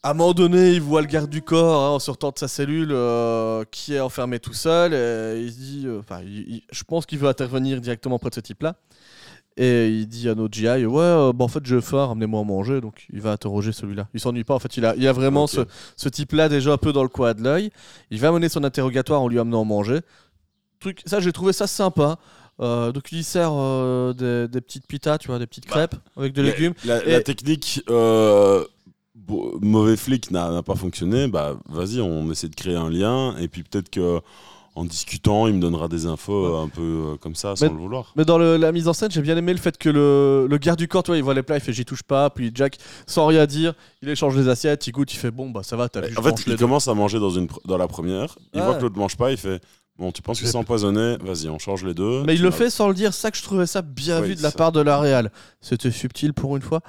à 0.04 0.10
un 0.10 0.14
moment 0.14 0.34
donné, 0.34 0.72
il 0.72 0.80
voit 0.82 1.00
le 1.00 1.06
garde 1.06 1.30
du 1.30 1.40
corps 1.42 1.82
hein, 1.82 1.88
en 1.94 1.98
sortant 1.98 2.30
de 2.30 2.38
sa 2.38 2.46
cellule 2.46 2.90
euh, 2.92 3.64
qui 3.70 3.94
est 3.94 4.00
enfermé 4.00 4.38
tout 4.38 4.52
seul. 4.52 4.92
Et 4.92 5.42
il 5.42 5.50
se 5.52 5.56
dit, 5.56 5.82
euh, 5.86 6.00
enfin, 6.00 6.20
je 6.24 6.84
pense 6.84 7.06
qu'il 7.06 7.18
veut 7.18 7.28
intervenir 7.28 7.80
directement 7.80 8.18
près 8.18 8.28
de 8.30 8.34
ce 8.34 8.40
type-là. 8.40 8.76
Et 9.56 9.88
il 9.88 10.06
dit 10.06 10.28
à 10.28 10.34
notre 10.34 10.52
GI, 10.52 10.66
ouais, 10.84 11.00
euh, 11.00 11.32
bah, 11.32 11.44
en 11.44 11.48
fait, 11.48 11.64
j'ai 11.64 11.80
faim, 11.80 12.06
ramenez-moi 12.06 12.40
à 12.40 12.44
manger. 12.44 12.80
Donc, 12.80 13.06
il 13.12 13.20
va 13.20 13.32
interroger 13.32 13.72
celui-là. 13.72 14.08
Il 14.12 14.20
s'ennuie 14.20 14.44
pas. 14.44 14.54
En 14.54 14.58
fait, 14.58 14.76
il 14.76 14.84
a, 14.84 14.94
il 14.96 15.06
a 15.08 15.12
vraiment 15.12 15.46
ce, 15.46 15.60
ce 15.96 16.08
type-là 16.08 16.48
déjà 16.48 16.72
un 16.72 16.76
peu 16.76 16.92
dans 16.92 17.02
le 17.04 17.08
coin 17.08 17.32
de 17.34 17.42
l'œil. 17.42 17.70
Il 18.10 18.20
va 18.20 18.30
mener 18.32 18.48
son 18.48 18.62
interrogatoire 18.64 19.22
en 19.22 19.28
lui 19.28 19.38
amenant 19.38 19.62
à 19.62 19.64
manger. 19.64 20.00
Truc, 20.80 21.00
ça, 21.06 21.20
j'ai 21.20 21.32
trouvé 21.32 21.52
ça 21.54 21.66
sympa. 21.66 22.18
Euh, 22.60 22.92
donc 22.92 23.10
il 23.10 23.24
sert 23.24 23.50
euh, 23.52 24.12
des, 24.12 24.46
des 24.48 24.60
petites 24.60 24.86
pitas, 24.86 25.18
tu 25.18 25.26
vois, 25.28 25.40
des 25.40 25.46
petites 25.46 25.66
Bah, 25.66 25.72
crêpes 25.88 25.96
avec 26.16 26.32
de 26.34 26.42
La- 26.42 26.50
légumes. 26.50 26.74
La, 26.84 27.04
Et- 27.04 27.10
la 27.12 27.20
technique 27.20 27.82
euh, 27.90 28.64
mauvais 29.60 29.96
flic 29.96 30.30
n'a 30.30 30.62
pas 30.62 30.74
fonctionné. 30.74 31.28
Bah, 31.28 31.56
vas-y, 31.68 32.00
on 32.00 32.30
essaie 32.30 32.48
de 32.48 32.54
créer 32.54 32.76
un 32.76 32.90
lien. 32.90 33.36
Et 33.38 33.48
puis 33.48 33.62
peut-être 33.62 33.90
que 33.90 34.20
en 34.76 34.84
discutant, 34.84 35.46
il 35.46 35.54
me 35.54 35.60
donnera 35.60 35.86
des 35.86 36.06
infos 36.06 36.56
un 36.56 36.66
peu 36.68 36.82
euh, 36.82 37.16
comme 37.20 37.36
ça, 37.36 37.54
sans 37.54 37.66
Mais- 37.66 37.72
le 37.72 37.78
vouloir. 37.78 38.12
Mais 38.16 38.24
dans 38.24 38.38
le- 38.38 38.56
la 38.56 38.72
mise 38.72 38.88
en 38.88 38.92
scène, 38.92 39.08
j'ai 39.08 39.22
bien 39.22 39.36
aimé 39.36 39.52
le 39.52 39.60
fait 39.60 39.78
que 39.78 39.88
le, 39.88 40.48
le 40.50 40.58
garde 40.58 40.80
du 40.80 40.88
corps, 40.88 41.04
tu 41.04 41.12
vois, 41.12 41.16
il 41.16 41.22
voit 41.22 41.32
les 41.32 41.44
plats, 41.44 41.54
il 41.56 41.60
fait 41.60 41.72
j'y 41.72 41.84
touche 41.84 42.02
pas, 42.02 42.28
puis 42.28 42.50
Jack, 42.52 42.78
sans 43.06 43.26
rien 43.28 43.46
dire, 43.46 43.74
il 44.02 44.08
échange 44.08 44.36
les 44.36 44.48
assiettes, 44.48 44.84
il 44.88 44.90
goûte, 44.90 45.14
il 45.14 45.16
fait 45.16 45.30
bon, 45.30 45.48
bah 45.50 45.62
ça 45.62 45.76
va, 45.76 45.88
t'as 45.88 46.00
vu. 46.00 46.12
je 46.12 46.18
En 46.18 46.22
fait, 46.24 46.42
il 46.48 46.56
commence 46.56 46.88
à 46.88 46.94
manger 46.94 47.20
dans, 47.20 47.30
une, 47.30 47.46
pr- 47.46 47.64
dans 47.66 47.76
la 47.78 47.86
première. 47.86 48.36
Il 48.52 48.62
voit 48.62 48.74
que 48.74 48.82
l'autre 48.82 48.98
mange 48.98 49.16
pas. 49.16 49.30
Il 49.30 49.36
fait 49.36 49.62
Bon, 49.98 50.10
tu 50.10 50.22
penses 50.22 50.40
que 50.40 50.46
c'est 50.46 50.56
empoisonné 50.56 51.16
Vas-y, 51.22 51.48
on 51.48 51.58
change 51.58 51.84
les 51.84 51.94
deux. 51.94 52.24
Mais 52.24 52.34
il 52.34 52.42
le 52.42 52.50
fait 52.50 52.68
sans 52.68 52.88
le 52.88 52.94
dire, 52.94 53.14
ça 53.14 53.30
que 53.30 53.36
je 53.36 53.42
trouvais 53.44 53.66
ça 53.66 53.80
bien 53.82 54.20
Oui, 54.20 54.30
vu 54.30 54.34
de 54.34 54.42
la 54.42 54.50
ça. 54.50 54.56
part 54.56 54.72
de 54.72 54.80
la 54.80 54.98
Real. 54.98 55.30
C'était 55.60 55.92
subtil 55.92 56.32
pour 56.34 56.56
une 56.56 56.62
fois. 56.62 56.80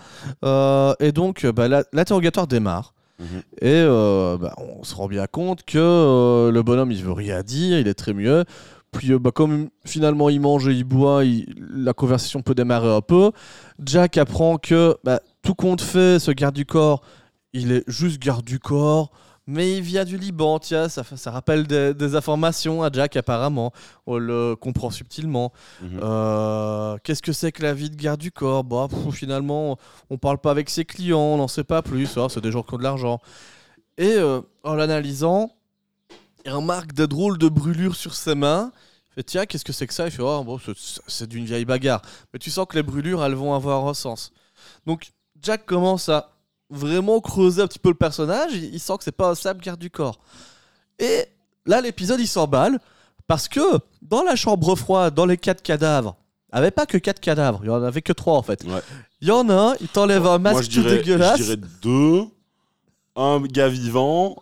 Euh, 0.43 0.93
et 0.99 1.11
donc, 1.11 1.45
bah, 1.45 1.67
la- 1.67 1.83
l'interrogatoire 1.93 2.47
démarre. 2.47 2.93
Mhm. 3.19 3.25
Et 3.61 3.67
euh, 3.75 4.37
bah, 4.37 4.55
on 4.57 4.83
se 4.83 4.95
rend 4.95 5.07
bien 5.07 5.27
compte 5.27 5.63
que 5.63 5.77
euh, 5.77 6.51
le 6.51 6.63
bonhomme, 6.63 6.91
il 6.91 7.03
veut 7.03 7.11
rien 7.13 7.43
dire, 7.43 7.77
il 7.79 7.87
est 7.87 7.93
très 7.93 8.13
mieux. 8.13 8.43
Puis, 8.91 9.11
euh, 9.13 9.19
bah, 9.19 9.31
comme 9.31 9.69
finalement 9.85 10.29
il 10.29 10.41
mange 10.41 10.67
et 10.67 10.73
il 10.73 10.83
boit, 10.83 11.23
il- 11.25 11.45
la 11.75 11.93
conversation 11.93 12.41
peut 12.41 12.55
démarrer 12.55 12.93
un 12.93 13.01
peu. 13.01 13.31
Jack 13.85 14.17
apprend 14.17 14.57
que 14.57 14.97
bah, 15.03 15.19
tout 15.43 15.53
compte 15.55 15.81
fait, 15.81 16.17
ce 16.19 16.31
garde 16.31 16.55
du 16.55 16.65
corps, 16.65 17.01
il 17.53 17.71
est 17.71 17.83
juste 17.87 18.19
garde 18.19 18.43
du 18.45 18.57
corps. 18.59 19.11
Mais 19.47 19.77
il 19.77 19.81
vient 19.83 20.05
du 20.05 20.17
Liban, 20.17 20.57
tiens, 20.57 20.89
ça, 20.89 21.03
rappelle 21.29 21.67
des, 21.67 21.93
des 21.93 22.15
informations 22.15 22.81
à 22.81 22.89
Jack 22.91 23.15
apparemment. 23.15 23.71
On 24.07 24.17
le 24.17 24.55
comprend 24.55 24.89
subtilement. 24.89 25.53
Mhm. 25.81 25.99
Euh, 26.01 26.97
Qu'est-ce 27.03 27.21
que 27.21 27.31
c'est 27.31 27.51
que 27.51 27.61
la 27.61 27.73
vie 27.75 27.91
de 27.91 27.95
garde 27.95 28.19
du 28.19 28.31
corps? 28.31 28.63
Bah, 28.63 28.87
pff, 28.89 29.13
Finalement, 29.13 29.77
on 30.09 30.17
parle 30.17 30.39
pas 30.39 30.49
avec 30.49 30.69
ses 30.71 30.83
clients, 30.83 31.19
on 31.19 31.37
n'en 31.37 31.47
sait 31.47 31.63
pas 31.63 31.83
plus. 31.83 32.17
hein, 32.17 32.27
c'est 32.27 32.41
des 32.41 32.51
gens 32.51 32.63
qui 32.63 32.73
ont 32.73 32.77
de 32.77 32.83
l'argent. 32.83 33.19
Et 33.99 34.13
euh, 34.15 34.41
en 34.63 34.73
l'analysant, 34.73 35.51
il 36.43 36.51
remarque 36.51 36.93
des 36.93 37.07
drôles 37.07 37.37
de 37.37 37.47
brûlures 37.47 37.95
sur 37.95 38.15
ses 38.15 38.33
mains. 38.33 38.71
Il 39.11 39.13
fait 39.15 39.23
Tiens, 39.23 39.45
qu'est-ce 39.45 39.63
que 39.65 39.73
c'est 39.73 39.85
que 39.85 39.93
ça? 39.93 40.05
Il 40.05 40.11
fait 40.11 40.23
Oh, 40.23 40.43
bon, 40.43 40.59
c'est 41.07 41.27
d'une 41.29 41.45
vieille 41.45 41.65
bagarre. 41.65 42.01
Mais 42.33 42.39
tu 42.39 42.49
sens 42.49 42.65
que 42.67 42.75
les 42.77 42.83
brûlures, 42.83 43.23
elles 43.23 43.35
vont 43.35 43.53
avoir 43.53 43.87
un 43.87 43.93
sens. 43.93 44.31
Donc, 44.87 45.11
Jack 45.41 45.65
commence 45.67 46.09
à 46.09 46.31
vraiment 46.69 47.19
creuser 47.19 47.61
un 47.61 47.67
petit 47.67 47.79
peu 47.79 47.89
le 47.89 47.95
personnage. 47.95 48.53
Il, 48.53 48.79
sent 48.79 48.97
que 48.97 49.03
c'est 49.03 49.11
pas 49.11 49.29
un 49.29 49.35
simple 49.35 49.63
garde 49.63 49.79
du 49.79 49.89
corps. 49.89 50.19
Et 50.99 51.25
là, 51.65 51.81
l'épisode, 51.81 52.19
il 52.19 52.27
s'emballe. 52.27 52.79
Parce 53.27 53.47
que 53.47 53.79
dans 54.01 54.23
la 54.23 54.35
chambre 54.35 54.75
froide, 54.75 55.15
dans 55.15 55.25
les 55.25 55.37
quatre 55.37 55.63
cadavres, 55.63 56.15
il 56.53 56.57
n'y 56.57 56.59
avait 56.59 56.71
pas 56.71 56.85
que 56.85 56.97
quatre 56.97 57.19
cadavres, 57.19 57.61
il 57.63 57.67
y 57.67 57.69
en 57.69 57.81
avait 57.81 58.03
que 58.03 58.13
trois 58.13 58.37
en 58.37 58.43
fait. 58.43 58.63
Ouais. 58.63 58.81
Il 59.21 59.27
y 59.27 59.31
en 59.31 59.49
a 59.49 59.53
un, 59.53 59.75
il 59.81 59.87
t'enlève 59.87 60.27
un 60.27 60.37
masque 60.37 60.53
Moi, 60.53 60.61
je 60.61 60.69
tout 60.69 60.81
dirais, 60.81 60.97
dégueulasse. 60.97 61.39
je 61.39 61.43
dirais 61.43 61.61
deux, 61.81 62.25
un 63.15 63.41
gars 63.41 63.67
vivant 63.67 64.35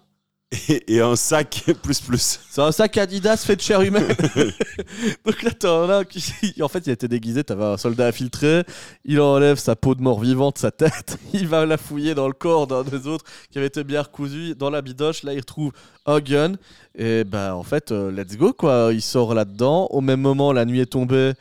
et, 0.70 0.96
et 0.96 1.02
un 1.02 1.16
sac 1.16 1.64
plus 1.84 2.00
plus. 2.02 2.40
C'est 2.50 2.62
un 2.62 2.72
sac 2.72 2.98
Adidas 2.98 3.38
fait 3.38 3.56
de 3.56 3.62
chair 3.62 3.82
humaine. 3.82 4.08
Donc 5.26 5.42
là, 5.44 5.52
t'en 5.52 5.90
as 5.90 5.98
un 5.98 6.04
qui. 6.04 6.24
En 6.62 6.68
fait, 6.68 6.86
il 6.86 6.92
était 6.92 7.08
déguisé, 7.08 7.44
t'avais 7.44 7.64
un 7.64 7.78
soldat 7.78 8.08
infiltré. 8.08 8.64
Il 9.06 9.20
enlève 9.20 9.58
sa 9.58 9.76
peau 9.76 9.96
de 9.96 10.02
mort 10.02 10.20
vivante, 10.20 10.58
sa 10.58 10.72
tête. 10.72 11.18
Il 11.34 11.48
va 11.48 11.66
la 11.66 11.78
fouiller 11.78 12.16
dans 12.16 12.28
le 12.28 12.34
corps 12.34 12.68
d'un 12.68 12.84
des 12.84 13.08
autres 13.08 13.26
qui 13.52 13.58
avait 13.58 13.68
été 13.68 13.84
bien 13.84 14.02
recousu. 14.02 14.56
Dans 14.56 14.70
la 14.70 14.82
bidoche, 14.82 15.24
là, 15.24 15.34
il 15.34 15.40
retrouve 15.40 15.72
un 16.06 16.20
gun. 16.20 16.54
Et 16.96 17.24
ben, 17.24 17.54
en 17.54 17.64
fait, 17.64 17.92
euh, 17.92 18.12
let's 18.12 18.38
go, 18.38 18.54
quoi. 18.54 18.90
Il 18.94 19.02
sort 19.02 19.34
là-dedans. 19.34 19.88
Au 19.90 20.02
même 20.02 20.22
moment, 20.22 20.52
la 20.54 20.66
nuit 20.66 20.80
est 20.80 20.86
tombée. 20.86 21.34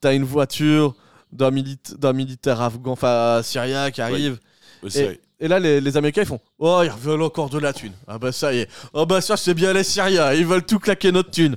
T'as 0.00 0.14
une 0.14 0.24
voiture 0.24 0.94
d'un 1.32 1.50
milita- 1.50 1.96
d'un 1.96 2.12
militaire 2.12 2.60
afghan, 2.60 2.92
enfin 2.92 3.40
syrien 3.42 3.90
qui 3.90 4.00
arrive. 4.00 4.38
Ouais, 4.82 4.90
c'est- 4.90 5.20
Et 5.40 5.48
là, 5.48 5.58
les, 5.58 5.80
les 5.80 5.96
Américains, 5.96 6.22
ils 6.22 6.26
font 6.28 6.38
Oh, 6.60 6.80
ils 6.84 6.90
veulent 6.90 7.22
encore 7.22 7.50
de 7.50 7.58
la 7.58 7.72
thune. 7.72 7.92
Ah 8.06 8.18
bah 8.18 8.30
ça 8.30 8.54
y 8.54 8.58
est. 8.60 8.68
Oh 8.92 9.04
bah 9.04 9.20
ça, 9.20 9.36
c'est 9.36 9.52
bien 9.52 9.72
les 9.72 9.82
Syriens. 9.82 10.32
Ils 10.32 10.46
veulent 10.46 10.64
tout 10.64 10.78
claquer 10.78 11.10
notre 11.10 11.30
thune. 11.32 11.56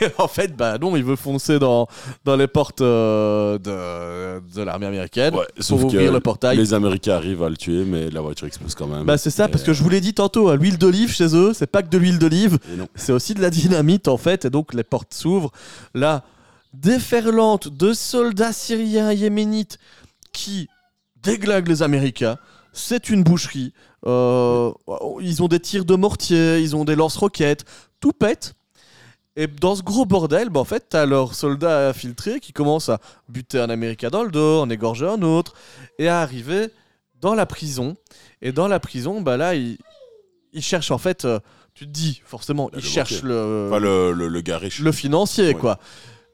Et 0.00 0.06
en 0.18 0.26
fait, 0.26 0.56
bah 0.56 0.78
non, 0.78 0.96
ils 0.96 1.04
veulent 1.04 1.16
foncer 1.18 1.58
dans, 1.58 1.86
dans 2.24 2.34
les 2.34 2.46
portes 2.46 2.80
euh, 2.80 3.58
de, 3.58 4.40
de 4.54 4.62
l'armée 4.62 4.86
américaine 4.86 5.34
Ouais, 5.34 5.44
pour 5.54 5.64
sauf 5.64 5.80
que 5.82 5.86
ouvrir 5.86 6.12
le 6.12 6.20
portail. 6.20 6.56
les 6.56 6.72
Américains 6.72 7.16
arrivent 7.16 7.42
à 7.42 7.50
le 7.50 7.56
tuer, 7.58 7.84
mais 7.84 8.08
la 8.10 8.22
voiture 8.22 8.46
explose 8.46 8.74
quand 8.74 8.86
même. 8.86 9.04
Bah 9.04 9.18
c'est 9.18 9.30
ça, 9.30 9.44
Et, 9.46 9.48
parce 9.48 9.62
que 9.64 9.74
je 9.74 9.82
vous 9.82 9.90
l'ai 9.90 10.00
dit 10.00 10.14
tantôt, 10.14 10.48
à 10.48 10.56
l'huile 10.56 10.78
d'olive 10.78 11.12
chez 11.12 11.36
eux, 11.36 11.52
c'est 11.52 11.66
pas 11.70 11.82
que 11.82 11.88
de 11.90 11.98
l'huile 11.98 12.18
d'olive, 12.18 12.58
c'est 12.94 13.12
aussi 13.12 13.34
de 13.34 13.42
la 13.42 13.50
dynamite 13.50 14.08
en 14.08 14.16
fait, 14.16 14.46
et 14.46 14.50
donc 14.50 14.72
les 14.72 14.82
portes 14.84 15.12
s'ouvrent. 15.12 15.52
Là, 15.94 16.24
déferlante 16.72 17.68
de 17.68 17.92
soldats 17.92 18.52
syriens 18.52 19.10
et 19.10 19.16
yéménites 19.16 19.78
qui 20.32 20.68
déglinguent 21.22 21.68
les 21.68 21.82
Américains. 21.82 22.38
C'est 22.74 23.08
une 23.08 23.22
boucherie. 23.22 23.72
Euh, 24.06 24.70
ils 25.22 25.42
ont 25.42 25.48
des 25.48 25.60
tirs 25.60 25.84
de 25.86 25.94
mortier, 25.94 26.58
ils 26.58 26.76
ont 26.76 26.84
des 26.84 26.94
lance-roquettes, 26.96 27.64
tout 28.00 28.12
pète. 28.12 28.54
Et 29.36 29.46
dans 29.46 29.74
ce 29.74 29.82
gros 29.82 30.04
bordel, 30.04 30.48
bah, 30.50 30.60
en 30.60 30.64
fait, 30.64 30.86
t'as 30.90 31.06
leurs 31.06 31.34
soldats 31.34 31.88
infiltrés 31.88 32.38
qui 32.40 32.52
commencent 32.52 32.88
à 32.88 33.00
buter 33.28 33.58
un 33.58 33.70
Américain 33.70 34.08
dans 34.10 34.22
le 34.22 34.30
dos, 34.30 34.60
en 34.60 34.68
égorger 34.70 35.06
un 35.08 35.22
autre, 35.22 35.54
et 35.98 36.06
à 36.08 36.20
arriver 36.20 36.68
dans 37.20 37.34
la 37.34 37.46
prison. 37.46 37.96
Et 38.42 38.52
dans 38.52 38.68
la 38.68 38.78
prison, 38.78 39.20
bah 39.22 39.36
là, 39.36 39.54
ils, 39.54 39.78
ils 40.52 40.62
cherchent 40.62 40.90
en 40.92 40.98
fait, 40.98 41.24
euh, 41.24 41.40
tu 41.74 41.86
te 41.86 41.90
dis 41.90 42.22
forcément, 42.24 42.66
Bah, 42.66 42.72
ils 42.78 42.82
le 42.84 42.88
cherchent 42.88 43.22
le, 43.22 43.68
Enfin, 43.70 43.80
le, 43.80 44.12
le, 44.12 44.28
le 44.28 44.40
gars 44.40 44.58
riche. 44.58 44.80
le 44.80 44.92
financier, 44.92 45.48
Ouais. 45.48 45.54
quoi. 45.54 45.78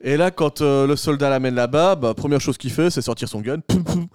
Et 0.03 0.17
là, 0.17 0.29
quand 0.31 0.61
euh, 0.61 0.85
le 0.87 0.95
soldat 0.95 1.29
l'amène 1.29 1.55
là-bas, 1.55 1.95
bah, 1.95 2.13
première 2.15 2.41
chose 2.41 2.57
qu'il 2.57 2.71
fait, 2.71 2.89
c'est 2.89 3.01
sortir 3.01 3.29
son 3.29 3.39
gun. 3.41 3.59
Poum, 3.61 3.83
poum. 3.83 4.07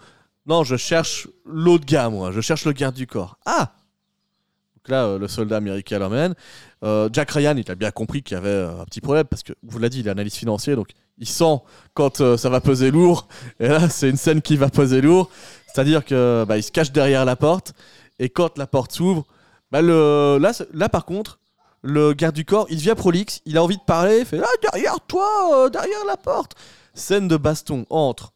Non, 0.46 0.62
je 0.62 0.76
cherche 0.76 1.26
l'autre 1.44 1.84
gars, 1.84 2.08
moi. 2.08 2.30
Je 2.30 2.40
cherche 2.40 2.64
le 2.64 2.72
garde 2.72 2.94
du 2.94 3.06
corps. 3.08 3.36
Ah 3.44 3.72
Donc 4.76 4.88
là, 4.88 5.04
euh, 5.04 5.18
le 5.18 5.26
soldat 5.26 5.56
américain 5.56 5.98
l'emmène. 5.98 6.34
Euh, 6.84 7.08
Jack 7.12 7.32
Ryan, 7.32 7.56
il 7.56 7.68
a 7.68 7.74
bien 7.74 7.90
compris 7.90 8.22
qu'il 8.22 8.36
y 8.36 8.38
avait 8.38 8.48
euh, 8.48 8.80
un 8.80 8.84
petit 8.84 9.00
problème 9.00 9.24
parce 9.24 9.42
que, 9.42 9.52
vous 9.64 9.78
l'a 9.80 9.88
dit, 9.88 10.00
il 10.00 10.06
est 10.06 10.10
analyste 10.10 10.36
financier, 10.36 10.76
donc 10.76 10.90
il 11.18 11.26
sent 11.26 11.58
quand 11.94 12.36
ça 12.36 12.48
va 12.48 12.60
peser 12.60 12.92
lourd. 12.92 13.26
Et 13.60 13.66
là, 13.66 13.88
c'est 13.88 14.08
une 14.08 14.16
scène 14.16 14.40
qui 14.40 14.56
va 14.56 14.68
peser 14.68 15.00
lourd. 15.00 15.30
C'est-à-dire 15.66 16.04
que 16.04 16.44
bah, 16.46 16.62
se 16.62 16.70
cache 16.70 16.92
derrière 16.92 17.24
la 17.24 17.34
porte. 17.34 17.72
Et 18.20 18.28
quand 18.28 18.56
la 18.56 18.68
porte 18.68 18.92
s'ouvre, 18.92 19.26
bah, 19.72 19.82
là, 19.82 20.52
là, 20.72 20.88
par 20.88 21.04
contre, 21.04 21.40
le 21.82 22.12
garde 22.12 22.34
du 22.34 22.44
corps, 22.44 22.66
il 22.70 22.76
devient 22.76 22.94
prolixe, 22.96 23.40
il 23.46 23.58
a 23.58 23.62
envie 23.62 23.76
de 23.76 23.82
parler, 23.82 24.20
il 24.20 24.24
fait 24.24 24.40
Ah, 24.40 24.70
derrière 24.70 25.00
toi, 25.08 25.68
derrière 25.70 26.04
la 26.06 26.16
porte. 26.16 26.52
Scène 26.94 27.28
de 27.28 27.36
baston 27.36 27.84
entre 27.90 28.32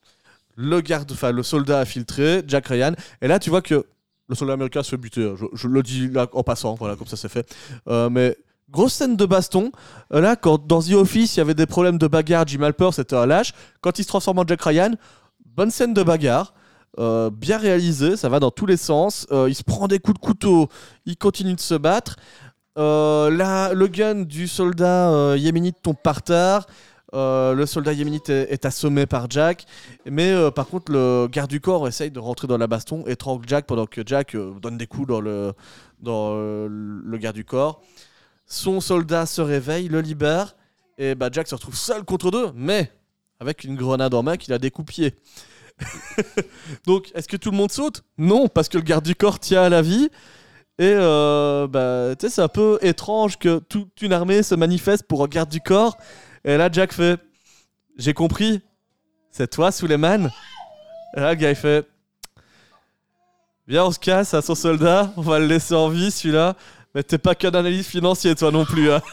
le 0.61 0.81
garde, 0.81 1.11
enfin 1.13 1.33
le 1.33 1.43
soldat 1.43 1.81
infiltré, 1.81 2.43
Jack 2.47 2.69
Ryan, 2.69 2.93
et 3.23 3.29
là 3.29 3.39
tu 3.39 3.51
vois 3.51 3.63
que 3.63 3.87
le 4.29 4.35
soldat 4.35 4.53
américain 4.53 4.83
se 4.83 4.91
fait 4.91 4.97
buter. 4.97 5.33
Je, 5.55 5.67
le 5.67 5.83
dis 5.83 6.11
en 6.33 6.43
passant, 6.43 6.75
voilà, 6.75 6.97
comme 6.97 7.07
ça 7.07 7.17
c'est 7.17 7.29
fait. 7.29 7.53
Euh, 7.89 8.11
mais 8.11 8.37
grosse 8.71 8.93
scène 8.93 9.17
de 9.17 9.25
baston. 9.25 9.73
Euh, 10.13 10.21
là, 10.21 10.37
quand 10.37 10.65
dans 10.65 10.81
The 10.81 10.93
Office 10.93 11.37
il 11.37 11.39
y 11.39 11.41
avait 11.41 11.55
des 11.55 11.67
problèmes 11.67 11.99
de 11.99 12.07
bagarre, 12.07 12.47
Jim 12.47 12.63
Halper 12.63 12.91
c'était 12.93 13.17
un 13.17 13.27
lâche. 13.27 13.53
Quand 13.81 13.99
il 13.99 14.03
se 14.03 14.09
transforme 14.09 14.39
en 14.39 14.47
Jack 14.47 14.63
Ryan, 14.63 14.93
bonne 15.45 15.71
scène 15.71 15.95
de 15.95 16.03
bagarre. 16.03 16.55
euh, 16.99 17.31
bien 17.31 17.57
réalisée, 17.57 18.17
ça 18.17 18.29
va 18.29 18.41
dans 18.41 18.51
tous 18.51 18.67
les 18.67 18.77
sens. 18.77 19.27
Il 19.31 19.55
se 19.55 19.65
prend 19.65 19.89
des 19.89 19.99
coups 19.99 20.21
de 20.21 20.25
couteau, 20.25 20.69
il 21.07 21.17
continue 21.17 21.55
de 21.55 21.61
se 21.61 21.75
battre. 21.75 22.17
Là, 22.77 23.73
le 23.75 23.87
gun 23.89 24.23
du 24.23 24.47
soldat 24.47 25.37
yéménite 25.37 25.83
tombe 25.83 25.97
par 26.03 26.23
terre. 26.23 26.67
Euh, 27.13 27.55
le 27.55 27.67
soldat 27.67 27.93
yéménite 27.93 28.31
est, 28.31 28.65
assommé 28.65 29.07
par 29.07 29.29
Jack. 29.31 29.67
Mais 30.07 30.31
euh, 30.31 30.51
par 30.51 30.67
contre, 30.67 30.93
le 30.93 31.29
garde 31.31 31.51
du 31.51 31.61
corps 31.61 31.89
essaye 31.89 32.11
de 32.11 32.19
rentrer 32.19 32.47
dans 32.47 32.59
la 32.59 32.67
baston, 32.67 33.05
étrangle 33.07 33.45
Jack 33.49 33.67
pendant 33.67 33.87
que 33.87 34.03
Jack 34.05 34.35
euh, 34.35 34.53
donne 34.61 34.79
des 34.79 34.87
coups 34.87 35.09
dans 35.09 35.21
le, 35.21 35.53
dans 36.01 36.35
le 36.35 37.19
garde 37.19 37.37
du 37.37 37.45
corps. 37.45 37.83
Son 38.47 38.81
soldat 38.81 39.27
se 39.27 39.41
réveille, 39.41 39.89
le 39.89 40.01
libère. 40.01 40.57
Et 40.99 41.15
bah, 41.15 41.31
Jack 41.33 41.49
se 41.49 41.55
retrouve 41.55 41.77
seul 41.77 42.05
contre 42.05 42.31
deux, 42.31 42.51
mais 42.55 42.93
avec 43.39 43.65
une 43.65 43.77
grenade 43.77 44.13
en 44.13 44.23
main 44.23 44.37
qu'il 44.37 44.53
a 44.53 44.59
découpillée. 44.59 45.15
Donc, 46.87 47.11
est-ce 47.15 47.27
que 47.27 47.39
tout 47.39 47.51
le 47.51 47.57
monde 47.57 47.71
saute? 47.71 48.03
Non, 48.19 48.49
parce 48.49 48.69
que 48.69 48.77
le 48.77 48.85
garde 48.85 49.05
du 49.05 49.15
corps 49.15 49.39
tient 49.39 49.63
à 49.63 49.69
la 49.69 49.83
vie. 49.83 50.11
Et 50.79 50.95
bah, 50.95 52.15
c'est 52.19 52.41
un 52.41 52.49
peu 52.49 52.79
étrange 52.83 53.39
que 53.39 53.59
toute 53.59 54.03
une 54.03 54.13
armée 54.13 54.43
se 54.43 54.55
manifeste 54.55 55.05
pour 55.05 55.25
un 55.25 55.27
garde 55.27 55.51
du 55.51 55.61
corps. 55.61 55.97
Et 56.45 56.57
là, 56.57 56.69
Jack 56.73 56.93
fait 56.93 57.21
J'ai 57.97 58.15
compris, 58.15 58.61
c'est 59.31 59.49
toi, 59.51 59.71
Suleiman 59.73 60.31
Et 61.17 61.21
là, 61.21 61.31
le 61.31 61.37
gars, 61.37 61.51
il 61.51 61.57
fait 61.57 61.87
Viens, 63.69 63.85
on 63.85 63.93
se 63.93 63.99
casse 64.01 64.35
à 64.35 64.43
son 64.43 64.55
soldat, 64.57 65.13
on 65.17 65.23
va 65.23 65.39
le 65.39 65.47
laisser 65.47 65.75
en 65.75 65.89
vie, 65.89 66.11
celui-là. 66.11 66.57
Mais 66.95 67.05
t'es 67.05 67.19
pas 67.19 67.37
qu'un 67.37 67.51
analyste 67.51 67.89
financier, 67.91 68.35
toi 68.35 68.51
non 68.51 68.65
plus. 68.65 68.91
Hein. 68.91 69.01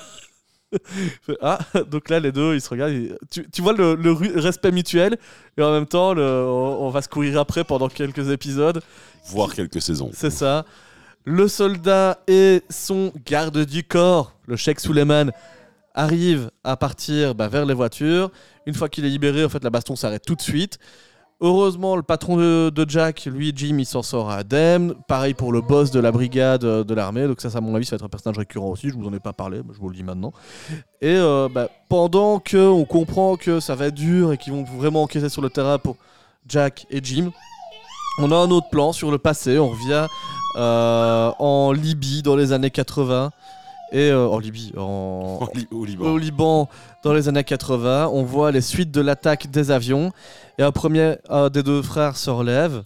Ah, 1.42 1.60
donc 1.90 2.10
là, 2.10 2.20
les 2.20 2.34
deux, 2.34 2.54
ils 2.56 2.60
se 2.60 2.70
regardent. 2.70 2.92
ils- 2.92 3.18
Tu, 3.32 3.50
tu 3.50 3.62
vois 3.62 3.72
le, 3.72 4.12
respect 4.38 4.72
mutuel, 4.74 5.18
et 5.58 5.62
en 5.64 5.72
même 5.72 5.86
temps, 5.86 6.14
le- 6.14 6.44
on, 6.46 6.86
on 6.86 6.90
va 6.90 7.02
se 7.02 7.08
courir 7.08 7.40
après 7.40 7.64
pendant 7.64 7.88
quelques 7.88 8.30
épisodes. 8.32 8.82
Voire 9.28 9.54
quelques 9.54 9.82
saisons. 9.82 10.10
C'est 10.14 10.30
ça. 10.30 10.66
Le 11.24 11.48
soldat 11.48 12.20
et 12.28 12.64
son 12.70 13.14
garde 13.26 13.60
du 13.66 13.86
corps, 13.86 14.34
le 14.46 14.58
Sheikh 14.58 14.82
Suleiman, 14.82 15.32
arrivent 15.98 16.52
à 16.64 16.78
partir 16.78 17.36
bah, 17.36 17.50
vers 17.50 17.66
les 17.66 17.74
voitures. 17.74 18.32
Une 18.66 18.74
fois 18.74 18.88
qu'il 18.88 19.04
est 19.04 19.10
libéré, 19.10 19.44
en 19.44 19.50
fait, 19.50 19.64
la 19.64 19.70
baston 19.70 19.96
s'arrête 19.96 20.24
tout 20.26 20.36
de 20.36 20.42
suite. 20.42 20.80
Heureusement, 21.40 21.96
le 21.96 22.02
patron 22.02 22.38
de, 22.38 22.86
Jack, 22.88 23.26
lui, 23.26 23.54
Jim, 23.56 23.78
il 23.78 23.86
s'en 23.86 24.02
sort 24.02 24.32
indemne. 24.32 24.96
Pareil 25.08 25.34
pour 25.34 25.52
le 25.52 25.62
boss 25.62 25.92
de 25.92 26.00
la 26.00 26.12
brigade 26.12 26.64
euh, 26.64 26.84
de 26.84 26.94
l'armée. 26.96 27.28
Donc 27.28 27.42
ça, 27.42 27.50
à 27.56 27.62
mon 27.62 27.76
avis, 27.76 27.86
ça 27.86 27.92
va 27.92 27.98
être 27.98 28.06
un 28.06 28.10
personnage 28.10 28.38
récurrent 28.40 28.70
aussi. 28.70 28.90
Je 28.90 28.96
vous 28.96 29.08
en 29.08 29.14
ai 29.14 29.20
pas 29.20 29.34
parlé, 29.34 29.62
mais 29.66 29.74
je 29.74 29.80
vous 29.80 29.90
le 29.90 29.96
dis 29.96 30.04
maintenant. 30.04 30.34
Et 31.02 31.16
euh, 31.16 31.48
bah, 31.52 31.70
pendant 31.90 32.40
que 32.40 32.58
on 32.58 32.86
comprend 32.86 33.36
que 33.36 33.60
ça 33.60 33.76
va 33.76 33.88
être 33.88 33.96
dur 33.96 34.34
et 34.34 34.38
qu'ils 34.38 34.54
vont 34.54 34.64
vraiment 34.64 35.04
enquêter 35.04 35.30
sur 35.30 35.44
le 35.44 35.50
terrain 35.50 35.78
pour 35.78 35.98
Jack 36.48 36.88
et 36.90 37.02
Jim, 37.04 37.32
on 38.20 38.32
a 38.32 38.36
un 38.36 38.50
autre 38.50 38.70
plan 38.72 38.92
sur 38.92 39.12
le 39.12 39.20
passé. 39.20 39.60
On 39.60 39.70
revient 39.70 40.08
euh, 40.56 41.32
en 41.38 41.72
Libye 41.72 42.24
dans 42.24 42.36
les 42.36 42.52
années 42.52 42.72
80. 42.72 43.32
Et 43.92 44.10
euh, 44.12 44.28
en 44.28 44.40
Libye, 44.40 44.74
en, 44.78 45.40
Au 45.42 45.50
Li- 45.58 45.68
Au 45.72 45.86
Liban. 45.86 46.06
au 46.06 46.18
Liban 46.18 46.70
dans 47.04 47.14
les 47.14 47.30
années 47.30 47.44
80. 47.44 48.10
On 48.12 48.24
voit 48.24 48.52
les 48.52 48.62
suites 48.62 48.92
de 48.92 49.00
l'attaque 49.02 49.50
des 49.50 49.72
avions. 49.72 50.12
Et 50.58 50.64
un 50.64 50.72
premier 50.72 51.16
un 51.30 51.50
des 51.50 51.64
deux 51.64 51.82
frères 51.82 52.18
se 52.18 52.30
relève. 52.30 52.84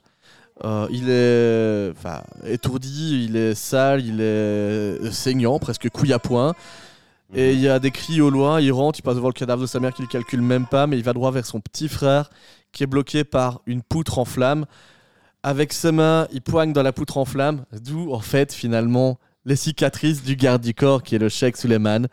Euh, 0.63 0.87
il 0.91 1.09
est 1.09 1.91
enfin, 1.97 2.21
étourdi, 2.45 3.25
il 3.25 3.35
est 3.35 3.55
sale, 3.55 4.05
il 4.05 4.21
est 4.21 5.11
saignant, 5.11 5.57
presque 5.57 5.89
couille 5.89 6.13
à 6.13 6.19
point. 6.19 6.53
Et 7.33 7.53
il 7.53 7.59
y 7.59 7.67
a 7.69 7.79
des 7.79 7.89
cris 7.91 8.21
au 8.21 8.29
loin, 8.29 8.59
il 8.61 8.71
rentre, 8.71 8.99
il 8.99 9.01
passe 9.01 9.15
devant 9.15 9.29
le 9.29 9.33
cadavre 9.33 9.61
de 9.61 9.65
sa 9.67 9.79
mère 9.79 9.93
qu'il 9.93 10.03
ne 10.05 10.09
calcule 10.09 10.41
même 10.41 10.67
pas, 10.67 10.85
mais 10.85 10.97
il 10.97 11.03
va 11.03 11.13
droit 11.13 11.31
vers 11.31 11.45
son 11.45 11.61
petit 11.61 11.87
frère 11.87 12.29
qui 12.73 12.83
est 12.83 12.87
bloqué 12.87 13.23
par 13.23 13.61
une 13.65 13.81
poutre 13.81 14.19
en 14.19 14.25
flamme. 14.25 14.65
Avec 15.41 15.73
ses 15.73 15.91
mains, 15.91 16.27
il 16.33 16.41
poigne 16.41 16.73
dans 16.73 16.83
la 16.83 16.91
poutre 16.93 17.17
en 17.17 17.25
flamme, 17.25 17.63
d'où 17.81 18.13
en 18.13 18.19
fait 18.19 18.53
finalement 18.53 19.17
les 19.45 19.55
cicatrices 19.55 20.23
du 20.23 20.35
garde 20.35 20.61
du 20.61 20.73
corps 20.73 21.03
qui 21.03 21.15
est 21.15 21.19
le 21.19 21.29
Sheikh 21.29 21.57
Suleiman. 21.57 22.07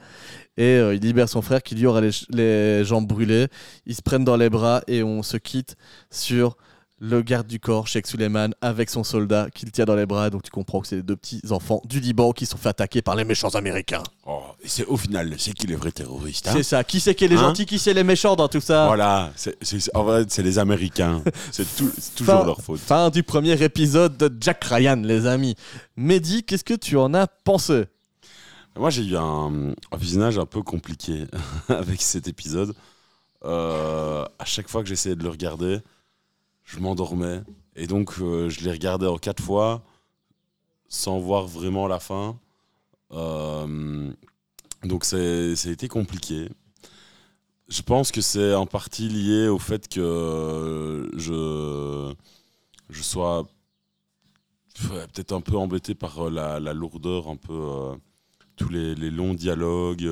Et 0.56 0.76
euh, 0.76 0.94
il 0.94 1.00
libère 1.00 1.28
son 1.28 1.42
frère 1.42 1.62
qui 1.62 1.74
lui 1.74 1.86
aura 1.86 2.00
les, 2.00 2.10
les 2.30 2.84
jambes 2.84 3.06
brûlées. 3.06 3.48
Ils 3.86 3.94
se 3.94 4.02
prennent 4.02 4.24
dans 4.24 4.36
les 4.36 4.50
bras 4.50 4.82
et 4.86 5.02
on 5.02 5.22
se 5.22 5.36
quitte 5.36 5.76
sur 6.10 6.56
le 7.00 7.22
garde 7.22 7.46
du 7.46 7.60
corps, 7.60 7.86
Sheikh 7.86 8.06
Suleiman, 8.08 8.50
avec 8.60 8.90
son 8.90 9.04
soldat 9.04 9.48
qu'il 9.54 9.70
tient 9.70 9.84
dans 9.84 9.94
les 9.94 10.04
bras. 10.06 10.30
Donc 10.30 10.42
tu 10.42 10.50
comprends 10.50 10.80
que 10.80 10.88
c'est 10.88 10.96
les 10.96 11.02
deux 11.02 11.14
petits 11.14 11.40
enfants 11.50 11.80
du 11.84 12.00
Liban 12.00 12.32
qui 12.32 12.44
sont 12.44 12.56
fait 12.56 12.70
attaquer 12.70 13.02
par 13.02 13.14
les 13.14 13.24
méchants 13.24 13.50
américains. 13.50 14.02
Oh, 14.26 14.42
et 14.62 14.68
c'est 14.68 14.84
au 14.86 14.96
final, 14.96 15.32
c'est 15.38 15.52
qui 15.52 15.66
les 15.68 15.76
vrais 15.76 15.92
terroristes 15.92 16.48
hein? 16.48 16.52
C'est 16.54 16.64
ça. 16.64 16.82
Qui 16.82 16.98
c'est 16.98 17.14
qui 17.14 17.24
est 17.24 17.28
les 17.28 17.36
Hein? 17.36 17.40
gentils, 17.50 17.66
qui 17.66 17.78
c'est 17.78 17.94
les 17.94 18.02
méchants 18.02 18.34
dans 18.34 18.48
tout 18.48 18.60
ça? 18.60 18.86
Voilà, 18.86 19.30
c'est- 19.36 19.56
c'est- 19.62 19.94
en 19.96 20.02
vrai, 20.02 20.24
c'est 20.28 20.42
les 20.42 20.58
Américains. 20.58 21.22
C'est 21.52 21.76
tout- 21.76 21.92
c'est 21.98 22.14
toujours 22.16 22.40
Fin- 22.40 22.44
leur 22.46 22.60
faute. 22.60 22.80
Fin 22.80 23.10
du 23.10 23.22
premier 23.22 23.62
épisode 23.62 24.16
de 24.16 24.32
Jack 24.40 24.64
Ryan, 24.64 24.96
les 25.02 25.26
amis. 25.26 25.54
Mehdi, 25.96 26.42
qu'est-ce 26.42 26.64
que 26.64 26.74
tu 26.74 26.96
en 26.96 27.14
as 27.14 27.26
pensé? 27.26 27.84
Moi, 28.76 28.90
j'ai 28.90 29.04
eu 29.04 29.16
un, 29.16 29.72
un 29.92 29.96
visionnage 29.96 30.38
un 30.38 30.46
peu 30.46 30.62
compliqué 30.62 31.26
avec 31.68 32.02
cet 32.02 32.26
épisode. 32.28 32.74
Euh, 33.44 34.24
à 34.38 34.44
chaque 34.44 34.68
fois 34.68 34.82
que 34.82 34.88
j'essayais 34.88 35.14
de 35.16 35.22
le 35.22 35.30
regarder, 35.30 35.78
je 36.69 36.78
m'endormais. 36.81 37.43
Et 37.77 37.86
donc, 37.86 38.20
euh, 38.20 38.51
je 38.51 38.61
l'ai 38.61 38.70
regardé 38.70 39.07
en 39.07 39.16
quatre 39.16 39.43
fois, 39.43 39.82
sans 40.89 41.19
voir 41.19 41.47
vraiment 41.47 41.89
la 41.89 41.99
fin. 41.99 42.39
Euh, 43.12 44.12
donc, 44.85 45.05
ça 45.05 45.16
a 45.16 45.89
compliqué. 45.89 46.51
Je 47.69 47.82
pense 47.82 48.12
que 48.12 48.20
c'est 48.20 48.55
en 48.55 48.66
partie 48.66 49.09
lié 49.09 49.49
au 49.49 49.59
fait 49.59 49.89
que 49.89 51.11
je, 51.16 52.15
je 52.90 53.03
sois 53.03 53.47
peut-être 54.78 55.32
un 55.32 55.40
peu 55.40 55.57
embêté 55.57 55.95
par 55.95 56.27
euh, 56.27 56.31
la, 56.31 56.61
la 56.61 56.74
lourdeur, 56.74 57.28
un 57.28 57.36
peu 57.36 57.97
tous 58.57 58.69
les, 58.69 58.95
les 58.95 59.11
longs 59.11 59.35
dialogues, 59.35 60.07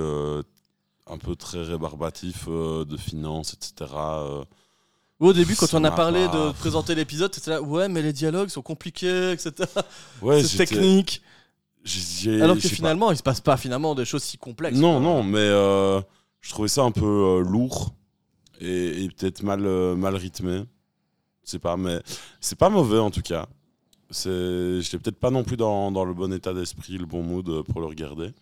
un 1.06 1.18
peu 1.18 1.36
très 1.36 1.62
rébarbatifs 1.62 2.48
de 2.48 2.96
finances, 2.96 3.54
etc. 3.54 3.92
Au 5.18 5.32
début, 5.32 5.56
quand 5.56 5.72
on 5.74 5.82
a 5.84 5.90
parlé 5.90 6.28
de 6.28 6.52
présenter 6.52 6.94
l'épisode, 6.94 7.34
c'était 7.34 7.50
là, 7.52 7.62
ouais, 7.62 7.88
mais 7.88 8.02
les 8.02 8.12
dialogues 8.12 8.48
sont 8.50 8.62
compliqués, 8.62 9.32
etc. 9.32 9.52
Ouais, 10.22 10.42
C'est 10.42 10.58
technique. 10.58 11.22
Alors 12.26 12.56
je 12.56 12.62
que 12.62 12.62
sais 12.62 12.68
pas. 12.70 12.74
finalement, 12.74 13.10
il 13.12 13.16
se 13.16 13.22
passe 13.22 13.40
pas 13.40 13.56
finalement 13.56 13.94
des 13.94 14.04
choses 14.04 14.22
si 14.24 14.36
complexes. 14.38 14.76
Non, 14.76 14.94
quoi. 14.94 15.00
non, 15.00 15.22
mais 15.22 15.38
euh, 15.38 16.00
je 16.40 16.50
trouvais 16.50 16.68
ça 16.68 16.82
un 16.82 16.90
peu 16.90 17.04
euh, 17.06 17.40
lourd 17.42 17.94
et, 18.60 19.04
et 19.04 19.08
peut-être 19.08 19.42
mal, 19.42 19.64
euh, 19.64 19.94
mal 19.94 20.16
rythmé. 20.16 20.64
Je 21.44 21.50
sais 21.50 21.58
pas, 21.60 21.76
mais 21.76 22.00
c'est 22.40 22.58
pas 22.58 22.68
mauvais 22.70 22.98
en 22.98 23.10
tout 23.12 23.22
cas. 23.22 23.46
C'est- 24.10 24.80
J'étais 24.82 24.98
peut-être 24.98 25.18
pas 25.20 25.30
non 25.30 25.44
plus 25.44 25.56
dans, 25.56 25.92
dans 25.92 26.04
le 26.04 26.12
bon 26.12 26.32
état 26.32 26.52
d'esprit, 26.52 26.98
le 26.98 27.06
bon 27.06 27.22
mood 27.22 27.48
euh, 27.48 27.62
pour 27.62 27.80
le 27.80 27.86
regarder. 27.86 28.32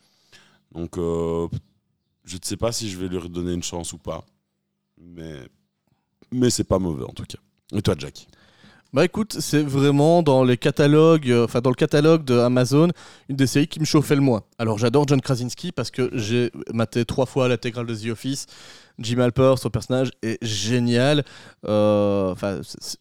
Donc, 0.73 0.97
je 0.97 2.37
ne 2.37 2.41
sais 2.43 2.57
pas 2.57 2.73
si 2.73 2.91
je 2.91 2.99
vais 2.99 3.07
lui 3.09 3.19
redonner 3.19 3.53
une 3.53 3.63
chance 3.63 3.93
ou 3.93 3.99
pas. 3.99 4.25
Mais, 4.99 5.43
mais 6.33 6.51
c'est 6.51 6.65
pas 6.65 6.79
mauvais 6.79 7.05
en 7.05 7.13
tout 7.13 7.25
cas. 7.25 7.39
Et 7.77 7.83
toi, 7.83 7.95
Jack 7.99 8.27
Bah 8.93 9.05
écoute, 9.05 9.37
c'est 9.41 9.63
vraiment 9.63 10.23
dans 10.23 10.45
les 10.45 10.57
catalogues, 10.57 11.31
euh, 11.31 11.45
enfin 11.47 11.61
dans 11.61 11.71
le 11.71 11.75
catalogue 11.75 12.25
de 12.25 12.39
Amazon, 12.39 12.89
une 13.29 13.37
des 13.37 13.47
séries 13.49 13.67
qui 13.67 13.81
me 13.81 13.85
chauffait 13.85 14.15
le 14.15 14.21
moins. 14.21 14.43
Alors 14.59 14.79
j'adore 14.79 15.07
John 15.09 15.21
Krasinski 15.21 15.73
parce 15.73 15.91
que 15.91 16.11
j'ai 16.13 16.53
maté 16.73 17.05
trois 17.05 17.27
fois 17.27 17.49
l'intégrale 17.49 17.87
de 17.87 17.95
The 17.95 18.07
Office. 18.13 18.47
Jim 19.01 19.19
Halper, 19.19 19.55
son 19.59 19.71
personnage 19.71 20.13
est 20.23 20.39
génial. 20.41 21.25
Euh, 21.67 22.33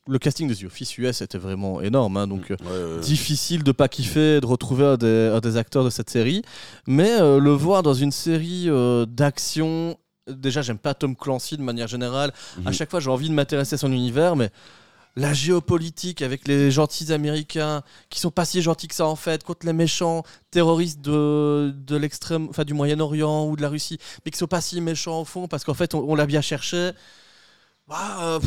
le 0.07 0.17
casting 0.17 0.47
de 0.47 0.55
The 0.55 0.63
Office 0.63 0.97
US 0.97 1.21
était 1.21 1.37
vraiment 1.37 1.81
énorme, 1.81 2.17
hein, 2.17 2.25
donc. 2.25 2.49
euh, 2.49 2.55
Ouais, 2.95 2.99
difficile 3.01 3.61
de 3.63 3.71
pas 3.71 3.87
kiffer 3.87 4.37
et 4.37 4.41
de 4.41 4.45
retrouver 4.47 4.85
un 4.85 4.97
des, 4.97 5.31
un 5.31 5.39
des 5.39 5.55
acteurs 5.57 5.83
de 5.83 5.91
cette 5.91 6.09
série. 6.09 6.41
Mais 6.87 7.11
euh, 7.21 7.39
le 7.39 7.51
voir 7.51 7.83
dans 7.83 7.93
une 7.93 8.11
série 8.11 8.67
d'action. 9.07 9.97
Déjà, 10.27 10.61
j'aime 10.61 10.77
pas 10.77 10.93
Tom 10.93 11.15
Clancy 11.15 11.57
de 11.57 11.61
manière 11.61 11.87
générale. 11.87 12.31
À 12.65 12.69
Mhm. 12.69 12.73
chaque 12.73 12.89
fois, 12.89 12.99
j'ai 13.01 13.09
envie 13.09 13.27
de 13.29 13.33
m'intéresser 13.33 13.75
à 13.75 13.77
son 13.77 13.91
univers, 13.91 14.35
mais 14.37 14.51
la 15.15 15.33
géopolitique 15.33 16.21
avec 16.21 16.47
les 16.47 16.71
gentils 16.71 17.11
américains 17.11 17.83
qui 18.09 18.19
sont 18.19 18.31
pas 18.31 18.45
si 18.45 18.61
gentils 18.61 18.87
que 18.87 18.95
ça 18.95 19.05
en 19.05 19.15
fait 19.17 19.43
contre 19.43 19.65
les 19.65 19.73
méchants 19.73 20.23
terroristes 20.49 21.01
de, 21.01 21.73
de 21.75 21.95
l'extrême, 21.97 22.47
enfin 22.49 22.63
du 22.63 22.73
Moyen-Orient 22.73 23.45
ou 23.47 23.55
de 23.57 23.61
la 23.61 23.69
Russie, 23.69 23.99
mais 24.25 24.31
qui 24.31 24.37
sont 24.37 24.47
pas 24.47 24.61
si 24.61 24.79
méchants 24.81 25.21
au 25.21 25.25
fond 25.25 25.47
parce 25.47 25.65
qu'en 25.65 25.73
fait, 25.75 25.93
on, 25.93 25.99
on 26.09 26.15
l'a 26.15 26.25
bien 26.25 26.41
cherché. 26.41 26.91
Bah, 27.87 28.17
euh, 28.21 28.39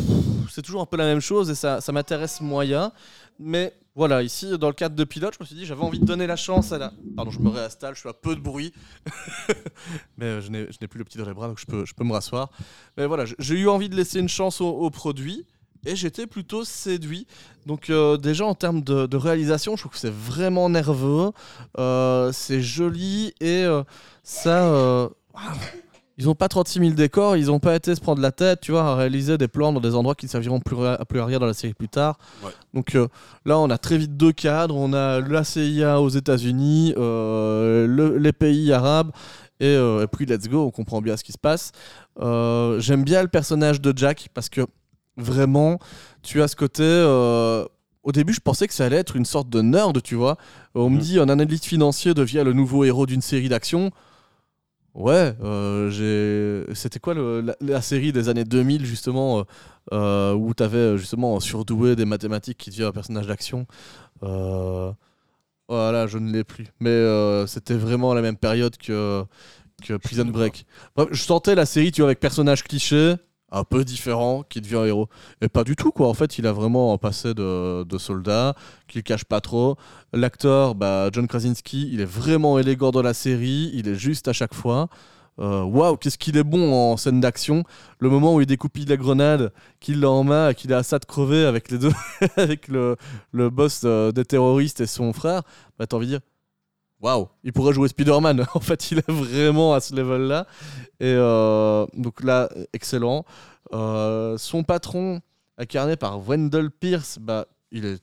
c'est 0.50 0.62
toujours 0.62 0.80
un 0.80 0.86
peu 0.86 0.96
la 0.96 1.04
même 1.04 1.20
chose 1.20 1.50
et 1.50 1.54
ça, 1.54 1.82
ça 1.82 1.92
m'intéresse 1.92 2.40
moyen. 2.40 2.90
Mais 3.38 3.74
voilà, 3.94 4.22
ici, 4.22 4.58
dans 4.58 4.68
le 4.68 4.74
cadre 4.74 4.94
de 4.94 5.04
pilote, 5.04 5.34
je 5.34 5.42
me 5.42 5.46
suis 5.46 5.56
dit, 5.56 5.64
j'avais 5.64 5.82
envie 5.82 5.98
de 5.98 6.04
donner 6.04 6.26
la 6.26 6.36
chance 6.36 6.70
à 6.72 6.78
la. 6.78 6.92
Pardon, 7.16 7.30
je 7.30 7.40
me 7.40 7.48
réinstalle, 7.48 7.94
je 7.94 8.00
suis 8.00 8.08
à 8.08 8.12
peu 8.12 8.36
de 8.36 8.40
bruit. 8.40 8.72
Mais 10.18 10.26
euh, 10.26 10.40
je 10.42 10.50
n'ai 10.50 10.88
plus 10.88 10.98
le 10.98 11.04
petit 11.04 11.16
dans 11.16 11.24
les 11.24 11.32
bras, 11.32 11.48
donc 11.48 11.58
je 11.58 11.64
peux, 11.66 12.04
me 12.04 12.12
rasseoir. 12.12 12.50
Mais 12.98 13.06
voilà, 13.06 13.24
j'ai 13.38 13.54
eu 13.54 13.68
envie 13.68 13.88
de 13.88 13.96
laisser 13.96 14.20
une 14.20 14.28
chance 14.28 14.60
au, 14.60 14.90
produit 14.90 15.46
et 15.86 15.96
j'étais 15.96 16.26
plutôt 16.26 16.64
séduit. 16.64 17.26
Donc, 17.64 17.88
euh, 17.88 18.18
déjà, 18.18 18.44
en 18.44 18.54
termes 18.54 18.82
de, 18.82 19.16
réalisation, 19.16 19.76
je 19.76 19.82
trouve 19.82 19.92
que 19.92 19.98
c'est 19.98 20.12
vraiment 20.12 20.68
nerveux, 20.68 21.30
euh, 21.78 22.32
c'est 22.32 22.60
joli 22.60 23.32
et 23.40 23.64
ça. 24.22 25.08
Ils 26.18 26.24
n'ont 26.26 26.34
pas 26.34 26.48
36 26.48 26.78
000 26.78 26.90
décors, 26.92 27.36
ils 27.36 27.46
n'ont 27.46 27.58
pas 27.58 27.74
été 27.76 27.94
se 27.94 28.00
prendre 28.00 28.22
la 28.22 28.32
tête, 28.32 28.60
tu 28.62 28.72
vois, 28.72 28.84
à 28.84 28.94
réaliser 28.94 29.36
des 29.36 29.48
plans 29.48 29.72
dans 29.72 29.80
des 29.80 29.94
endroits 29.94 30.14
qui 30.14 30.24
ne 30.26 30.30
serviront 30.30 30.60
plus 30.60 30.76
à 30.86 31.04
plus 31.04 31.20
à 31.20 31.26
rien 31.26 31.38
dans 31.38 31.46
la 31.46 31.52
série 31.54 31.74
plus 31.74 31.88
tard. 31.90 32.16
Ouais. 32.42 32.50
Donc 32.72 32.94
euh, 32.94 33.06
là, 33.44 33.58
on 33.58 33.68
a 33.68 33.76
très 33.78 33.98
vite 33.98 34.16
deux 34.16 34.32
cadres. 34.32 34.76
On 34.76 34.92
a 34.94 35.20
la 35.20 35.44
CIA 35.44 36.00
aux 36.00 36.08
États-Unis, 36.08 36.94
euh, 36.96 37.86
le- 37.86 38.16
les 38.16 38.32
pays 38.32 38.72
arabes, 38.72 39.10
et, 39.60 39.66
euh, 39.66 40.04
et 40.04 40.06
puis 40.06 40.24
let's 40.26 40.48
go, 40.48 40.64
on 40.64 40.70
comprend 40.70 41.02
bien 41.02 41.16
ce 41.18 41.24
qui 41.24 41.32
se 41.32 41.38
passe. 41.38 41.72
J'aime 42.18 43.04
bien 43.04 43.22
le 43.22 43.28
personnage 43.28 43.80
de 43.80 43.92
Jack 43.96 44.28
parce 44.34 44.48
que 44.48 44.62
vraiment, 45.16 45.78
tu 46.22 46.42
as 46.42 46.48
ce 46.48 46.56
côté. 46.56 46.84
au 48.02 48.12
début, 48.12 48.32
je 48.32 48.38
pensais 48.40 48.68
que 48.68 48.72
ça 48.74 48.84
allait 48.84 48.98
être 48.98 49.16
une 49.16 49.24
sorte 49.24 49.48
de 49.50 49.60
nerd, 49.60 50.00
tu 50.00 50.14
vois. 50.14 50.36
On 50.76 50.88
me 50.90 50.94
Mhm. 50.94 51.00
dit 51.02 51.18
un 51.18 51.28
analyste 51.28 51.64
financier 51.64 52.14
devient 52.14 52.42
le 52.44 52.52
nouveau 52.52 52.84
héros 52.84 53.04
d'une 53.04 53.20
série 53.20 53.48
d'action. 53.48 53.90
Ouais, 54.96 55.34
euh, 55.42 55.90
j'ai. 55.90 56.74
C'était 56.74 56.98
quoi 57.00 57.12
le- 57.14 57.42
la, 57.42 57.54
la 57.60 57.82
série 57.82 58.12
des 58.12 58.30
années 58.30 58.44
2000 58.44 58.86
justement 58.86 59.40
euh, 59.40 59.44
euh, 59.92 60.34
où 60.34 60.54
t'avais 60.54 60.96
justement 60.96 61.36
un 61.36 61.40
surdoué 61.40 61.96
des 61.96 62.06
mathématiques 62.06 62.56
qui 62.58 62.70
devient 62.70 62.84
un 62.84 62.92
personnage 62.92 63.26
d'action? 63.26 63.66
Euh, 64.24 64.92
Voilà, 65.68 66.06
je 66.08 66.18
ne 66.18 66.32
l'ai 66.32 66.44
plus. 66.44 66.66
Mais 66.80 66.90
euh, 66.90 67.46
c'était 67.46 67.74
vraiment 67.76 68.14
la 68.14 68.22
même 68.22 68.36
période 68.38 68.76
que 68.78 69.24
que 69.84 69.94
Prison 69.96 70.26
Break. 70.26 70.66
Bref, 70.96 71.08
je 71.12 71.22
sentais 71.22 71.54
la 71.56 71.66
série, 71.66 71.92
tu 71.92 72.02
vois, 72.02 72.10
avec 72.10 72.20
personnage 72.20 72.64
cliché, 72.64 73.16
un 73.52 73.64
peu 73.64 73.84
différent, 73.84 74.42
qui 74.48 74.60
devient 74.60 74.76
un 74.76 74.84
héros. 74.84 75.08
Et 75.40 75.48
pas 75.48 75.64
du 75.64 75.76
tout, 75.76 75.92
quoi. 75.92 76.08
En 76.08 76.14
fait, 76.14 76.38
il 76.38 76.46
a 76.46 76.52
vraiment 76.52 76.92
un 76.92 76.98
passé 76.98 77.34
de, 77.34 77.98
soldat, 77.98 78.54
qu'il 78.88 79.02
cache 79.02 79.24
pas 79.24 79.40
trop. 79.40 79.76
L'acteur, 80.12 80.74
bah, 80.74 81.10
John 81.12 81.26
Krasinski, 81.26 81.88
il 81.92 82.00
est 82.00 82.06
vraiment 82.06 82.58
élégant 82.58 82.90
dans 82.90 83.02
la 83.02 83.14
série, 83.14 83.70
il 83.74 83.88
est 83.88 83.94
juste 83.94 84.28
à 84.28 84.32
chaque 84.32 84.54
fois. 84.54 84.88
Euh, 85.38 85.62
Waouh, 85.64 85.96
qu'est-ce 85.96 86.16
qu'il 86.18 86.36
est 86.38 86.44
bon 86.44 86.72
en 86.72 86.96
scène 86.96 87.20
d'action. 87.20 87.62
Le 87.98 88.08
moment 88.08 88.34
où 88.34 88.40
il 88.40 88.46
découpe 88.46 88.78
la 88.88 88.96
grenade, 88.96 89.52
qu'il 89.80 90.00
l'a 90.00 90.10
en 90.10 90.24
main 90.24 90.50
et 90.50 90.54
qu'il 90.54 90.72
est 90.72 90.74
à 90.74 90.82
ça 90.82 90.98
de 90.98 91.04
crever 91.04 91.44
avec 91.44 91.70
les 91.70 91.78
deux, 91.78 91.92
avec 92.36 92.68
le, 92.68 92.96
le 93.32 93.50
boss 93.50 93.82
euh, 93.84 94.12
des 94.12 94.24
terroristes 94.24 94.80
et 94.80 94.86
son 94.86 95.12
frère, 95.12 95.42
bah, 95.78 95.86
t'as 95.86 95.96
envie 95.96 96.06
de 96.06 96.12
dire 96.12 96.20
Waouh, 97.00 97.28
il 97.44 97.52
pourrait 97.52 97.72
jouer 97.74 97.88
Spider-Man. 97.88 98.46
en 98.54 98.60
fait, 98.60 98.90
il 98.90 98.98
est 98.98 99.10
vraiment 99.10 99.74
à 99.74 99.80
ce 99.80 99.94
level-là. 99.94 100.46
Et 101.00 101.04
euh, 101.14 101.86
donc 101.94 102.22
là, 102.24 102.48
excellent. 102.72 103.24
Euh, 103.74 104.38
son 104.38 104.62
patron, 104.62 105.20
incarné 105.58 105.96
par 105.96 106.18
Wendell 106.20 106.70
Pierce, 106.70 107.18
bah, 107.20 107.46
il 107.70 107.84
est 107.84 107.98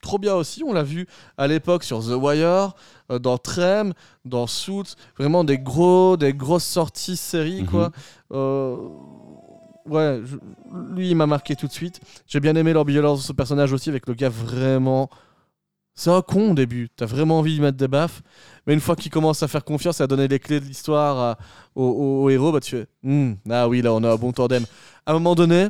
trop 0.00 0.18
bien 0.18 0.34
aussi. 0.34 0.62
On 0.64 0.72
l'a 0.72 0.82
vu 0.82 1.06
à 1.36 1.46
l'époque 1.46 1.82
sur 1.84 2.00
The 2.00 2.12
Wire, 2.16 2.74
euh, 3.10 3.18
dans 3.18 3.36
Trem, 3.38 3.92
dans 4.24 4.46
Suits. 4.46 4.94
Vraiment 5.18 5.44
des 5.44 5.58
gros, 5.58 6.16
des 6.16 6.32
grosses 6.32 6.64
sorties 6.64 7.16
séries, 7.16 7.62
Mhm. 7.62 7.68
quoi. 7.68 7.90
Euh, 8.32 8.76
ouais, 9.86 10.20
je- 10.24 10.36
lui, 10.94 11.10
il 11.10 11.16
m'a 11.16 11.26
marqué 11.26 11.54
tout 11.56 11.66
de 11.66 11.72
suite. 11.72 12.00
J'ai 12.26 12.40
bien 12.40 12.54
aimé 12.56 12.72
l'ambiance 12.72 13.20
de 13.20 13.24
ce 13.26 13.32
personnage 13.32 13.72
aussi, 13.72 13.88
avec 13.90 14.06
le 14.06 14.14
gars 14.14 14.28
vraiment. 14.30 15.10
C'est 15.98 16.10
un 16.10 16.20
con 16.20 16.50
au 16.50 16.54
début, 16.54 16.88
t'as 16.94 17.06
vraiment 17.06 17.38
envie 17.38 17.56
de 17.56 17.62
mettre 17.62 17.78
des 17.78 17.88
baffes, 17.88 18.22
mais 18.66 18.74
une 18.74 18.80
fois 18.80 18.96
qu'il 18.96 19.10
commence 19.10 19.42
à 19.42 19.48
faire 19.48 19.64
confiance 19.64 19.98
et 20.00 20.02
à 20.02 20.06
donner 20.06 20.28
les 20.28 20.38
clés 20.38 20.60
de 20.60 20.66
l'histoire 20.66 21.38
au, 21.74 21.84
au- 21.84 22.22
au 22.24 22.30
héros, 22.30 22.52
bah 22.52 22.60
tu 22.60 22.72
fais 22.76 22.86
Hmm, 23.02 23.32
Ah 23.50 23.66
oui, 23.66 23.80
là 23.80 23.94
on 23.94 24.04
a 24.04 24.12
un 24.12 24.16
bon 24.16 24.30
tandem. 24.30 24.64
À 25.06 25.12
un 25.12 25.14
moment 25.14 25.34
donné, 25.34 25.68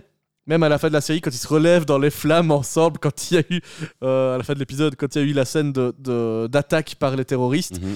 même 0.48 0.64
à 0.64 0.68
la 0.68 0.78
fin 0.78 0.88
de 0.88 0.92
la 0.94 1.00
série, 1.00 1.20
quand 1.20 1.30
ils 1.30 1.36
se 1.38 1.46
relèvent 1.46 1.84
dans 1.86 1.98
les 1.98 2.10
flammes 2.10 2.50
ensemble, 2.50 2.98
quand 2.98 3.30
il 3.30 3.34
y 3.34 3.38
a 3.38 3.42
eu, 3.50 3.60
euh, 4.02 4.34
à 4.34 4.38
la 4.38 4.42
fin 4.44 4.54
de 4.54 4.58
l'épisode, 4.58 4.96
quand 4.96 5.14
il 5.14 5.22
y 5.22 5.24
a 5.24 5.28
eu 5.28 5.32
la 5.32 5.44
scène 5.44 5.72
de- 5.72 5.94
de- 5.98 6.48
d'attaque 6.50 6.96
par 6.98 7.14
les 7.14 7.24
terroristes, 7.24 7.80
Mhm. 7.80 7.94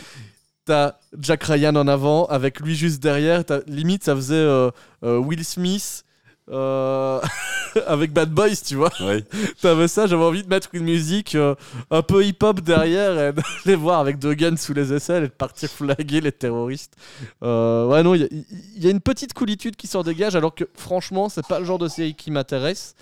t'as 0.64 0.92
Jack 1.18 1.42
Ryan 1.42 1.74
en 1.74 1.88
avant, 1.88 2.26
avec 2.26 2.60
lui 2.60 2.76
juste 2.76 3.02
derrière, 3.02 3.42
limite 3.66 4.04
ça 4.04 4.14
faisait 4.14 4.34
euh, 4.36 4.70
euh, 5.02 5.18
Will 5.18 5.44
Smith. 5.44 6.04
Euh, 6.50 7.20
avec 7.86 8.12
Bad 8.12 8.30
Boys, 8.30 8.56
tu 8.66 8.74
vois. 8.76 8.90
Ouais. 9.00 9.24
T'avais 9.62 9.86
ça, 9.88 10.06
j'avais 10.06 10.24
envie 10.24 10.42
de 10.42 10.48
mettre 10.48 10.68
une 10.72 10.84
musique 10.84 11.34
euh, 11.34 11.54
un 11.90 12.02
peu 12.02 12.24
hip-hop 12.24 12.60
derrière 12.60 13.12
et 13.18 13.32
d'aller 13.64 13.76
voir 13.76 14.00
avec 14.00 14.18
deux 14.18 14.34
guns 14.34 14.56
sous 14.56 14.74
les 14.74 14.92
aisselles 14.92 15.24
et 15.24 15.28
de 15.28 15.32
partir 15.32 15.68
flaguer 15.68 16.20
les 16.20 16.32
terroristes. 16.32 16.94
Euh, 17.42 17.86
ouais, 17.86 18.02
non, 18.02 18.14
il 18.14 18.22
y, 18.22 18.24
a- 18.24 18.28
il 18.76 18.84
y 18.84 18.86
a 18.86 18.90
une 18.90 19.00
petite 19.00 19.32
coolitude 19.34 19.76
qui 19.76 19.86
s'en 19.86 20.02
dégage 20.02 20.34
alors 20.36 20.54
que 20.54 20.64
franchement, 20.74 21.28
c'est 21.28 21.46
pas 21.46 21.58
le 21.60 21.64
genre 21.64 21.78
de 21.78 21.88
série 21.88 22.14
qui 22.14 22.30
m'intéresse. 22.30 22.94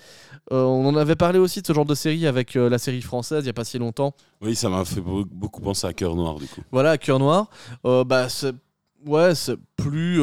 Euh, 0.51 0.61
on 0.63 0.85
en 0.87 0.95
avait 0.95 1.15
parlé 1.15 1.39
aussi 1.39 1.61
de 1.61 1.67
ce 1.67 1.73
genre 1.73 1.85
de 1.85 1.95
série 1.95 2.25
avec 2.27 2.53
la 2.55 2.77
série 2.77 3.01
française 3.01 3.43
il 3.43 3.47
y 3.47 3.51
a 3.51 3.53
pas 3.53 3.65
si 3.65 3.77
longtemps. 3.79 4.13
Oui, 4.41 4.55
ça 4.55 4.69
m'a 4.69 4.85
fait 4.85 5.01
beau- 5.01 5.25
beaucoup 5.29 5.61
penser 5.61 5.85
à 5.87 5.93
Cœur 5.93 6.15
Noir, 6.15 6.35
du 6.35 6.47
coup. 6.47 6.61
Voilà, 6.71 6.97
Cœur 6.97 7.19
Noir. 7.19 7.47
Bah, 7.83 8.29
c'est 8.29 8.53
ouais, 9.05 9.33
c'est 9.35 9.57
plus, 9.77 10.21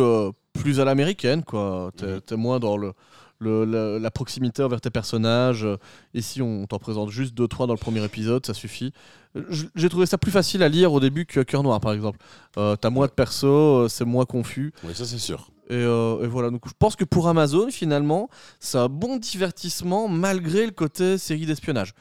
plus 0.52 0.80
à 0.80 0.84
l'américaine, 0.84 1.42
quoi. 1.44 1.90
T'es 1.96 2.20
t'es 2.20 2.36
moins 2.36 2.58
dans 2.58 2.76
le, 2.76 2.92
le- 3.38 3.64
la, 3.64 3.98
la 3.98 4.10
proximité 4.10 4.62
envers 4.62 4.80
tes 4.80 4.90
personnages. 4.90 5.64
Euh, 5.64 5.76
Ici, 6.14 6.40
on 6.42 6.66
t'en 6.66 6.78
présente 6.78 7.10
juste 7.10 7.34
deux, 7.34 7.48
trois 7.48 7.66
dans 7.66 7.74
le 7.74 7.78
premier 7.78 8.04
épisode, 8.04 8.44
ça 8.46 8.54
suffit. 8.54 8.92
Euh, 9.36 9.44
J'ai 9.74 9.88
trouvé 9.88 10.06
ça 10.06 10.18
plus 10.18 10.30
facile 10.30 10.62
à 10.62 10.68
lire 10.68 10.92
au 10.92 11.00
début 11.00 11.26
que 11.26 11.40
Cœur 11.40 11.62
Noir, 11.62 11.80
par 11.80 11.92
exemple. 11.92 12.18
Euh, 12.56 12.76
T'as 12.76 12.90
moins 12.90 13.06
de 13.06 13.12
persos, 13.12 13.44
euh, 13.44 13.88
c'est 13.88 14.04
moins 14.04 14.24
confus. 14.24 14.72
Oui, 14.84 14.94
ça 14.94 15.04
c'est 15.04 15.18
sûr. 15.18 15.50
Et, 15.68 15.74
euh, 15.74 16.22
et 16.22 16.26
voilà, 16.28 16.50
donc 16.50 16.62
je 16.66 16.72
pense 16.78 16.94
que 16.96 17.04
pour 17.04 17.26
Amazon, 17.28 17.68
finalement, 17.70 18.28
c'est 18.60 18.78
un 18.78 18.88
bon 18.88 19.16
divertissement 19.16 20.08
malgré 20.08 20.64
le 20.64 20.70
côté 20.72 21.18
série 21.18 21.44
d'espionnage 21.44 21.92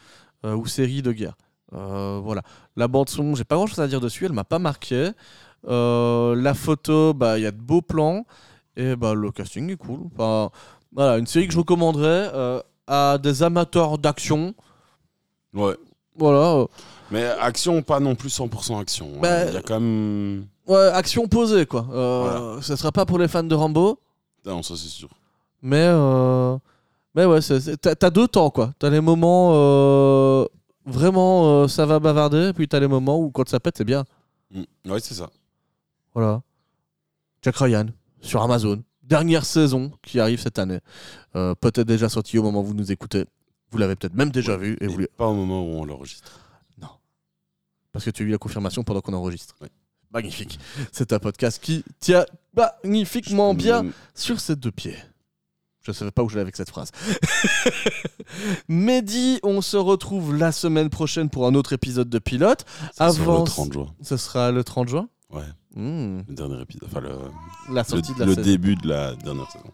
euh, 0.46 0.56
ou 0.56 0.68
série 0.68 1.02
de 1.02 1.12
guerre. 1.12 1.36
Voilà. 1.72 2.42
La 2.78 2.88
bande-son, 2.88 3.36
j'ai 3.36 3.44
pas 3.44 3.56
grand 3.56 3.68
chose 3.68 3.80
à 3.80 3.88
dire 3.88 4.00
dessus, 4.00 4.24
elle 4.26 4.32
m'a 4.34 4.46
pas 4.46 4.60
marqué. 4.60 5.10
La 5.68 6.54
photo, 6.54 7.14
bah, 7.14 7.38
il 7.38 7.42
y 7.44 7.46
a 7.48 7.52
de 7.52 7.60
beaux 7.60 7.82
plans. 7.82 8.26
Et 8.78 8.96
bah, 8.98 9.14
le 9.14 9.32
casting 9.32 9.70
est 9.72 9.78
cool. 9.78 10.02
Enfin, 10.14 10.50
voilà, 10.96 11.18
une 11.18 11.28
série 11.28 11.46
que 11.48 11.54
je 11.54 11.58
recommanderais 11.60 12.32
euh, 12.34 12.62
à 12.88 13.18
des 13.22 13.44
amateurs 13.44 13.98
d'action. 13.98 14.54
Ouais. 15.54 15.76
Voilà. 16.18 16.56
euh, 16.62 16.66
Mais 17.12 17.26
action, 17.26 17.82
pas 17.82 18.00
non 18.00 18.16
plus 18.16 18.30
100% 18.30 18.80
action. 18.82 19.08
hein. 19.16 19.20
Bah, 19.22 19.46
Il 19.48 19.54
y 19.54 19.58
a 19.58 19.62
quand 19.62 19.80
même. 19.80 20.48
ouais, 20.68 20.88
action 20.94 21.28
posée, 21.28 21.66
quoi. 21.66 21.86
Euh, 21.92 22.62
Ce 22.62 22.76
sera 22.76 22.92
pas 22.92 23.06
pour 23.06 23.20
les 23.20 23.28
fans 23.28 23.44
de 23.44 23.56
Rambo. 23.56 24.00
Non, 24.46 24.64
ça 24.64 24.76
c'est 24.78 24.88
sûr. 24.90 25.10
Mais, 25.62 25.86
euh, 25.88 26.58
mais 27.16 27.26
ouais, 27.26 27.40
t'as 27.82 28.10
deux 28.10 28.28
temps, 28.28 28.50
quoi. 28.50 28.72
T'as 28.80 28.90
les 28.90 29.02
moments 29.02 29.52
euh, 29.56 30.46
vraiment 30.86 31.68
ça 31.68 31.86
va 31.88 32.00
bavarder, 32.00 32.52
puis 32.54 32.68
t'as 32.68 32.80
les 32.80 32.88
moments 32.88 33.18
où 33.20 33.32
quand 33.32 33.50
ça 33.50 33.60
pète, 33.60 33.76
c'est 33.78 33.84
bien. 33.86 34.06
Mm. 34.52 34.92
Ouais, 34.92 35.00
c'est 35.00 35.16
ça. 35.16 35.30
Voilà. 36.14 36.42
Jack 37.42 37.56
Ryan 37.58 37.88
sur 38.22 38.42
Amazon. 38.42 38.82
Dernière 39.06 39.46
saison 39.46 39.92
qui 40.02 40.20
arrive 40.20 40.42
cette 40.42 40.60
année. 40.60 40.80
Euh, 41.36 41.54
peut-être 41.56 41.88
déjà 41.88 42.10
sorti 42.10 42.38
au 42.40 42.44
moment 42.44 42.62
où 42.62 42.66
vous 42.66 42.74
nous 42.74 42.92
écoutez. 42.92 43.26
Vous 43.72 43.78
l'avez 43.78 43.96
peut-être 43.96 44.16
même 44.16 44.32
déjà 44.32 44.58
vu. 44.58 44.78
Et 44.82 44.88
vous 44.88 45.06
Pas 45.18 45.28
au 45.28 45.34
moment 45.36 45.64
où 45.64 45.80
on 45.80 45.86
l'enregistre. 45.86 46.40
Parce 47.92 48.04
que 48.04 48.10
tu 48.10 48.24
as 48.24 48.26
eu 48.26 48.30
la 48.30 48.38
confirmation 48.38 48.84
pendant 48.84 49.00
qu'on 49.00 49.14
enregistre. 49.14 49.56
Magnifique. 50.12 50.60
C'est 50.92 51.14
un 51.14 51.20
podcast 51.20 51.64
qui 51.64 51.86
tient 52.02 52.26
magnifiquement 52.54 53.54
bien 53.54 53.86
sur 54.14 54.42
ses 54.42 54.58
deux 54.58 54.72
pieds. 54.72 54.98
Je 55.82 55.92
ne 55.92 55.94
savais 55.94 56.12
pas 56.12 56.22
où 56.22 56.28
j'allais 56.28 56.42
avec 56.42 56.58
cette 56.58 56.70
phrase. 56.70 56.92
Mehdi, 58.68 59.40
on 59.44 59.62
se 59.62 59.78
retrouve 59.78 60.36
la 60.36 60.52
semaine 60.52 60.90
prochaine 60.90 61.30
pour 61.30 61.48
un 61.48 61.54
autre 61.56 61.74
épisode 61.74 62.10
de 62.10 62.20
Pilote. 62.20 62.66
Ça 62.94 63.12
sera 63.12 63.24
Avant- 63.24 63.40
le 63.44 63.46
30 63.46 63.74
juin. 63.74 63.96
Ce 64.02 64.18
sera 64.18 64.52
le 64.52 64.64
30 64.64 64.90
juin? 64.90 65.08
Ouais. 65.30 65.44
Hmm, 65.76 66.22
Le 66.28 66.34
dernier 66.36 66.62
épisode. 66.62 66.88
Enfin, 66.90 67.02
le, 67.02 67.10
la 67.74 67.82
le, 67.82 67.84
sortie 67.84 68.14
de 68.14 68.20
la 68.20 68.26
le 68.26 68.36
saison. 68.36 68.50
début 68.50 68.76
de 68.76 68.88
la 68.88 69.16
dernière 69.16 69.50
saison. 69.52 69.66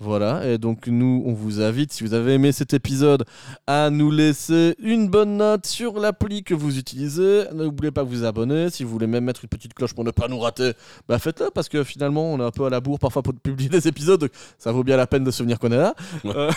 Voilà, 0.00 0.46
et 0.46 0.58
donc 0.58 0.88
nous, 0.88 1.22
on 1.24 1.32
vous 1.32 1.60
invite, 1.60 1.92
si 1.92 2.02
vous 2.02 2.14
avez 2.14 2.34
aimé 2.34 2.50
cet 2.50 2.74
épisode, 2.74 3.24
à 3.66 3.90
nous 3.90 4.10
laisser 4.10 4.74
une 4.80 5.08
bonne 5.08 5.36
note 5.36 5.66
sur 5.66 6.00
l'appli 6.00 6.42
que 6.42 6.52
vous 6.52 6.78
utilisez. 6.78 7.44
N'oubliez 7.54 7.92
pas 7.92 8.02
de 8.02 8.08
vous 8.08 8.24
abonner. 8.24 8.70
Si 8.70 8.82
vous 8.82 8.90
voulez 8.90 9.06
même 9.06 9.24
mettre 9.24 9.44
une 9.44 9.48
petite 9.48 9.72
cloche 9.72 9.94
pour 9.94 10.04
ne 10.04 10.10
pas 10.10 10.26
nous 10.26 10.38
rater, 10.40 10.72
bah 11.08 11.18
faites-le, 11.18 11.50
parce 11.54 11.68
que 11.68 11.84
finalement, 11.84 12.32
on 12.32 12.40
est 12.40 12.44
un 12.44 12.50
peu 12.50 12.64
à 12.64 12.70
la 12.70 12.80
bourre 12.80 12.98
parfois 12.98 13.22
pour 13.22 13.34
publier 13.34 13.68
des 13.70 13.86
épisodes, 13.86 14.20
donc 14.20 14.30
ça 14.58 14.72
vaut 14.72 14.82
bien 14.82 14.96
la 14.96 15.06
peine 15.06 15.22
de 15.22 15.30
se 15.30 15.38
souvenir 15.38 15.58
qu'on 15.58 15.70
est 15.70 15.76
là. 15.76 15.94
Ouais. 16.24 16.32
Euh, 16.34 16.50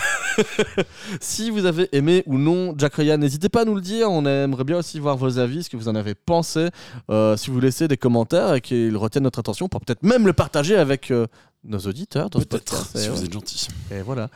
si 1.20 1.50
vous 1.50 1.64
avez 1.64 1.88
aimé 1.92 2.24
ou 2.26 2.38
non 2.38 2.74
Jack 2.76 2.94
Ryan, 2.94 3.18
n'hésitez 3.18 3.48
pas 3.48 3.62
à 3.62 3.64
nous 3.64 3.74
le 3.74 3.80
dire. 3.80 4.10
On 4.10 4.26
aimerait 4.26 4.64
bien 4.64 4.78
aussi 4.78 4.98
voir 4.98 5.16
vos 5.16 5.38
avis, 5.38 5.62
ce 5.62 5.70
que 5.70 5.76
vous 5.76 5.88
en 5.88 5.94
avez 5.94 6.14
pensé. 6.14 6.68
Euh, 7.10 7.36
si 7.36 7.50
vous 7.50 7.60
laissez 7.60 7.86
des 7.86 7.96
commentaires 7.96 8.54
et 8.54 8.60
qu'ils 8.60 8.96
retiennent 8.96 9.24
notre 9.24 9.38
attention, 9.38 9.68
pour 9.68 9.80
peut-être 9.80 10.02
même 10.02 10.26
le 10.26 10.32
partager 10.32 10.76
avec 10.76 11.10
euh, 11.10 11.26
nos 11.68 11.78
auditeurs. 11.80 12.30
dans 12.30 12.40
Peut-être, 12.40 12.86
si 12.96 13.04
Et 13.06 13.08
vous 13.08 13.24
êtes 13.24 13.32
gentil. 13.32 13.68
Et 13.90 14.02
voilà. 14.02 14.28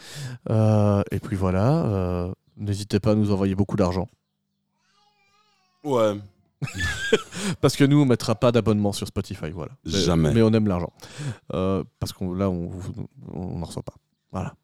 Euh, 0.51 1.03
et 1.11 1.19
puis 1.19 1.37
voilà. 1.37 1.85
euh, 1.85 2.33
N'hésitez 2.57 3.01
pas 3.01 3.13
à 3.13 3.15
nous 3.15 3.33
envoyer 3.33 3.55
beaucoup 3.55 3.77
d'argent. 3.77 4.09
Ouais. 5.85 6.15
Parce 7.61 7.75
que 7.77 7.85
nous, 7.85 8.01
on 8.01 8.05
mettra 8.05 8.35
pas 8.35 8.53
d'abonnement 8.53 8.93
sur 8.93 9.07
Spotify. 9.07 9.51
Voilà. 9.51 9.73
Mais- 9.85 9.91
Jamais. 9.93 10.33
Mais 10.33 10.43
on 10.43 10.53
aime 10.53 10.69
l'argent. 10.69 10.93
Euh, 11.55 11.83
parce 11.99 12.13
qu'on 12.13 12.33
là, 12.35 12.49
on 12.49 12.71
on 13.33 13.59
n'en 13.59 13.67
reçoit 13.67 13.83
pas. 13.83 13.95
Voilà. 14.31 14.55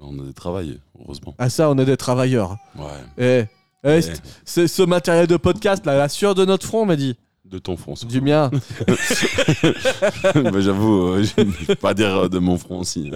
On 0.00 0.18
a 0.20 0.22
des 0.24 0.34
travails, 0.34 0.80
heureusement. 1.00 1.34
Ah, 1.38 1.48
ça, 1.48 1.70
on 1.70 1.78
est 1.78 1.84
des 1.84 1.96
travailleurs. 1.96 2.56
Ouais. 2.76 2.84
Eh, 3.16 3.44
eh, 3.84 3.98
Eh, 3.98 4.02
c'est- 4.44 4.66
ce 4.68 4.82
matériel 4.82 5.26
de 5.26 5.36
podcast, 5.36 5.84
là, 5.86 5.96
la 5.96 6.08
sueur 6.08 6.34
de 6.34 6.44
notre 6.44 6.66
front, 6.66 6.82
on 6.82 6.86
m'a 6.86 6.96
dit. 6.96 7.16
De 7.44 7.58
ton 7.58 7.76
front. 7.76 7.94
Du 8.08 8.20
mien. 8.20 8.50
Bah, 10.34 10.60
J'avoue, 10.60 11.08
euh, 11.08 11.22
je 11.24 11.40
ne 11.42 11.50
vais 11.50 11.74
pas 11.76 11.94
dire 11.94 12.14
euh, 12.16 12.28
de 12.28 12.38
mon 12.38 12.58
front 12.58 12.80
aussi. 12.80 13.10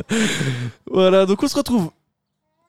voilà. 0.90 1.26
Donc, 1.26 1.42
on 1.42 1.48
se 1.48 1.56
retrouve 1.56 1.90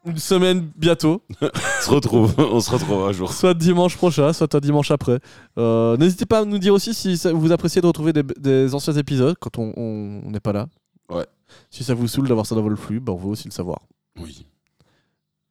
une 0.06 0.18
semaine 0.18 0.70
bientôt. 0.76 1.22
On 1.42 1.50
se 1.84 1.90
retrouve, 1.92 2.34
on 2.38 2.60
se 2.62 2.72
retrouve 2.72 3.04
un 3.04 3.12
jour. 3.12 3.34
Soit 3.34 3.54
dimanche 3.54 3.98
prochain, 3.98 4.32
soit 4.34 4.54
un 4.56 4.60
dimanche 4.60 4.92
après. 4.92 5.20
Euh, 5.58 5.98
N'hésitez 5.98 6.26
pas 6.26 6.40
à 6.40 6.46
nous 6.46 6.58
dire 6.58 6.74
aussi 6.74 6.94
si 6.94 7.18
ça- 7.18 7.34
vous 7.34 7.52
appréciez 7.52 7.82
de 7.82 7.88
retrouver 7.88 8.14
des, 8.14 8.24
des 8.24 8.74
anciens 8.74 8.94
épisodes 8.94 9.36
quand 9.40 9.58
on- 9.58 9.74
on 9.76 10.22
on 10.26 10.32
n'est 10.32 10.40
pas 10.40 10.54
là. 10.54 10.68
Ouais. 11.10 11.26
Si 11.70 11.84
ça 11.84 11.94
vous 11.94 12.08
saoule 12.08 12.28
d'avoir 12.28 12.46
ça 12.46 12.56
dans 12.56 12.62
votre 12.62 12.78
flux, 12.78 13.00
bah, 13.00 13.12
on 13.14 13.18
veut 13.18 13.28
aussi 13.30 13.48
le 13.48 13.52
savoir. 13.54 13.82
Oui. 14.20 14.46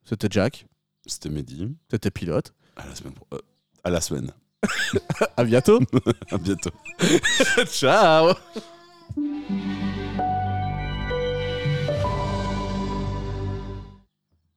C'était 0.05 0.27
Jack, 0.31 0.65
C'était 1.05 1.29
Mehdi. 1.29 1.67
c'était 1.91 2.09
Pilote. 2.11 2.53
À 2.75 2.87
la 2.87 2.95
semaine. 2.95 3.13
pro- 3.13 3.27
euh, 3.33 3.39
à 3.83 3.89
la 3.91 4.01
semaine 4.01 4.31
à 5.37 5.43
bientôt. 5.43 5.79
à 6.31 6.37
bientôt. 6.37 6.71
Ciao. 7.67 8.33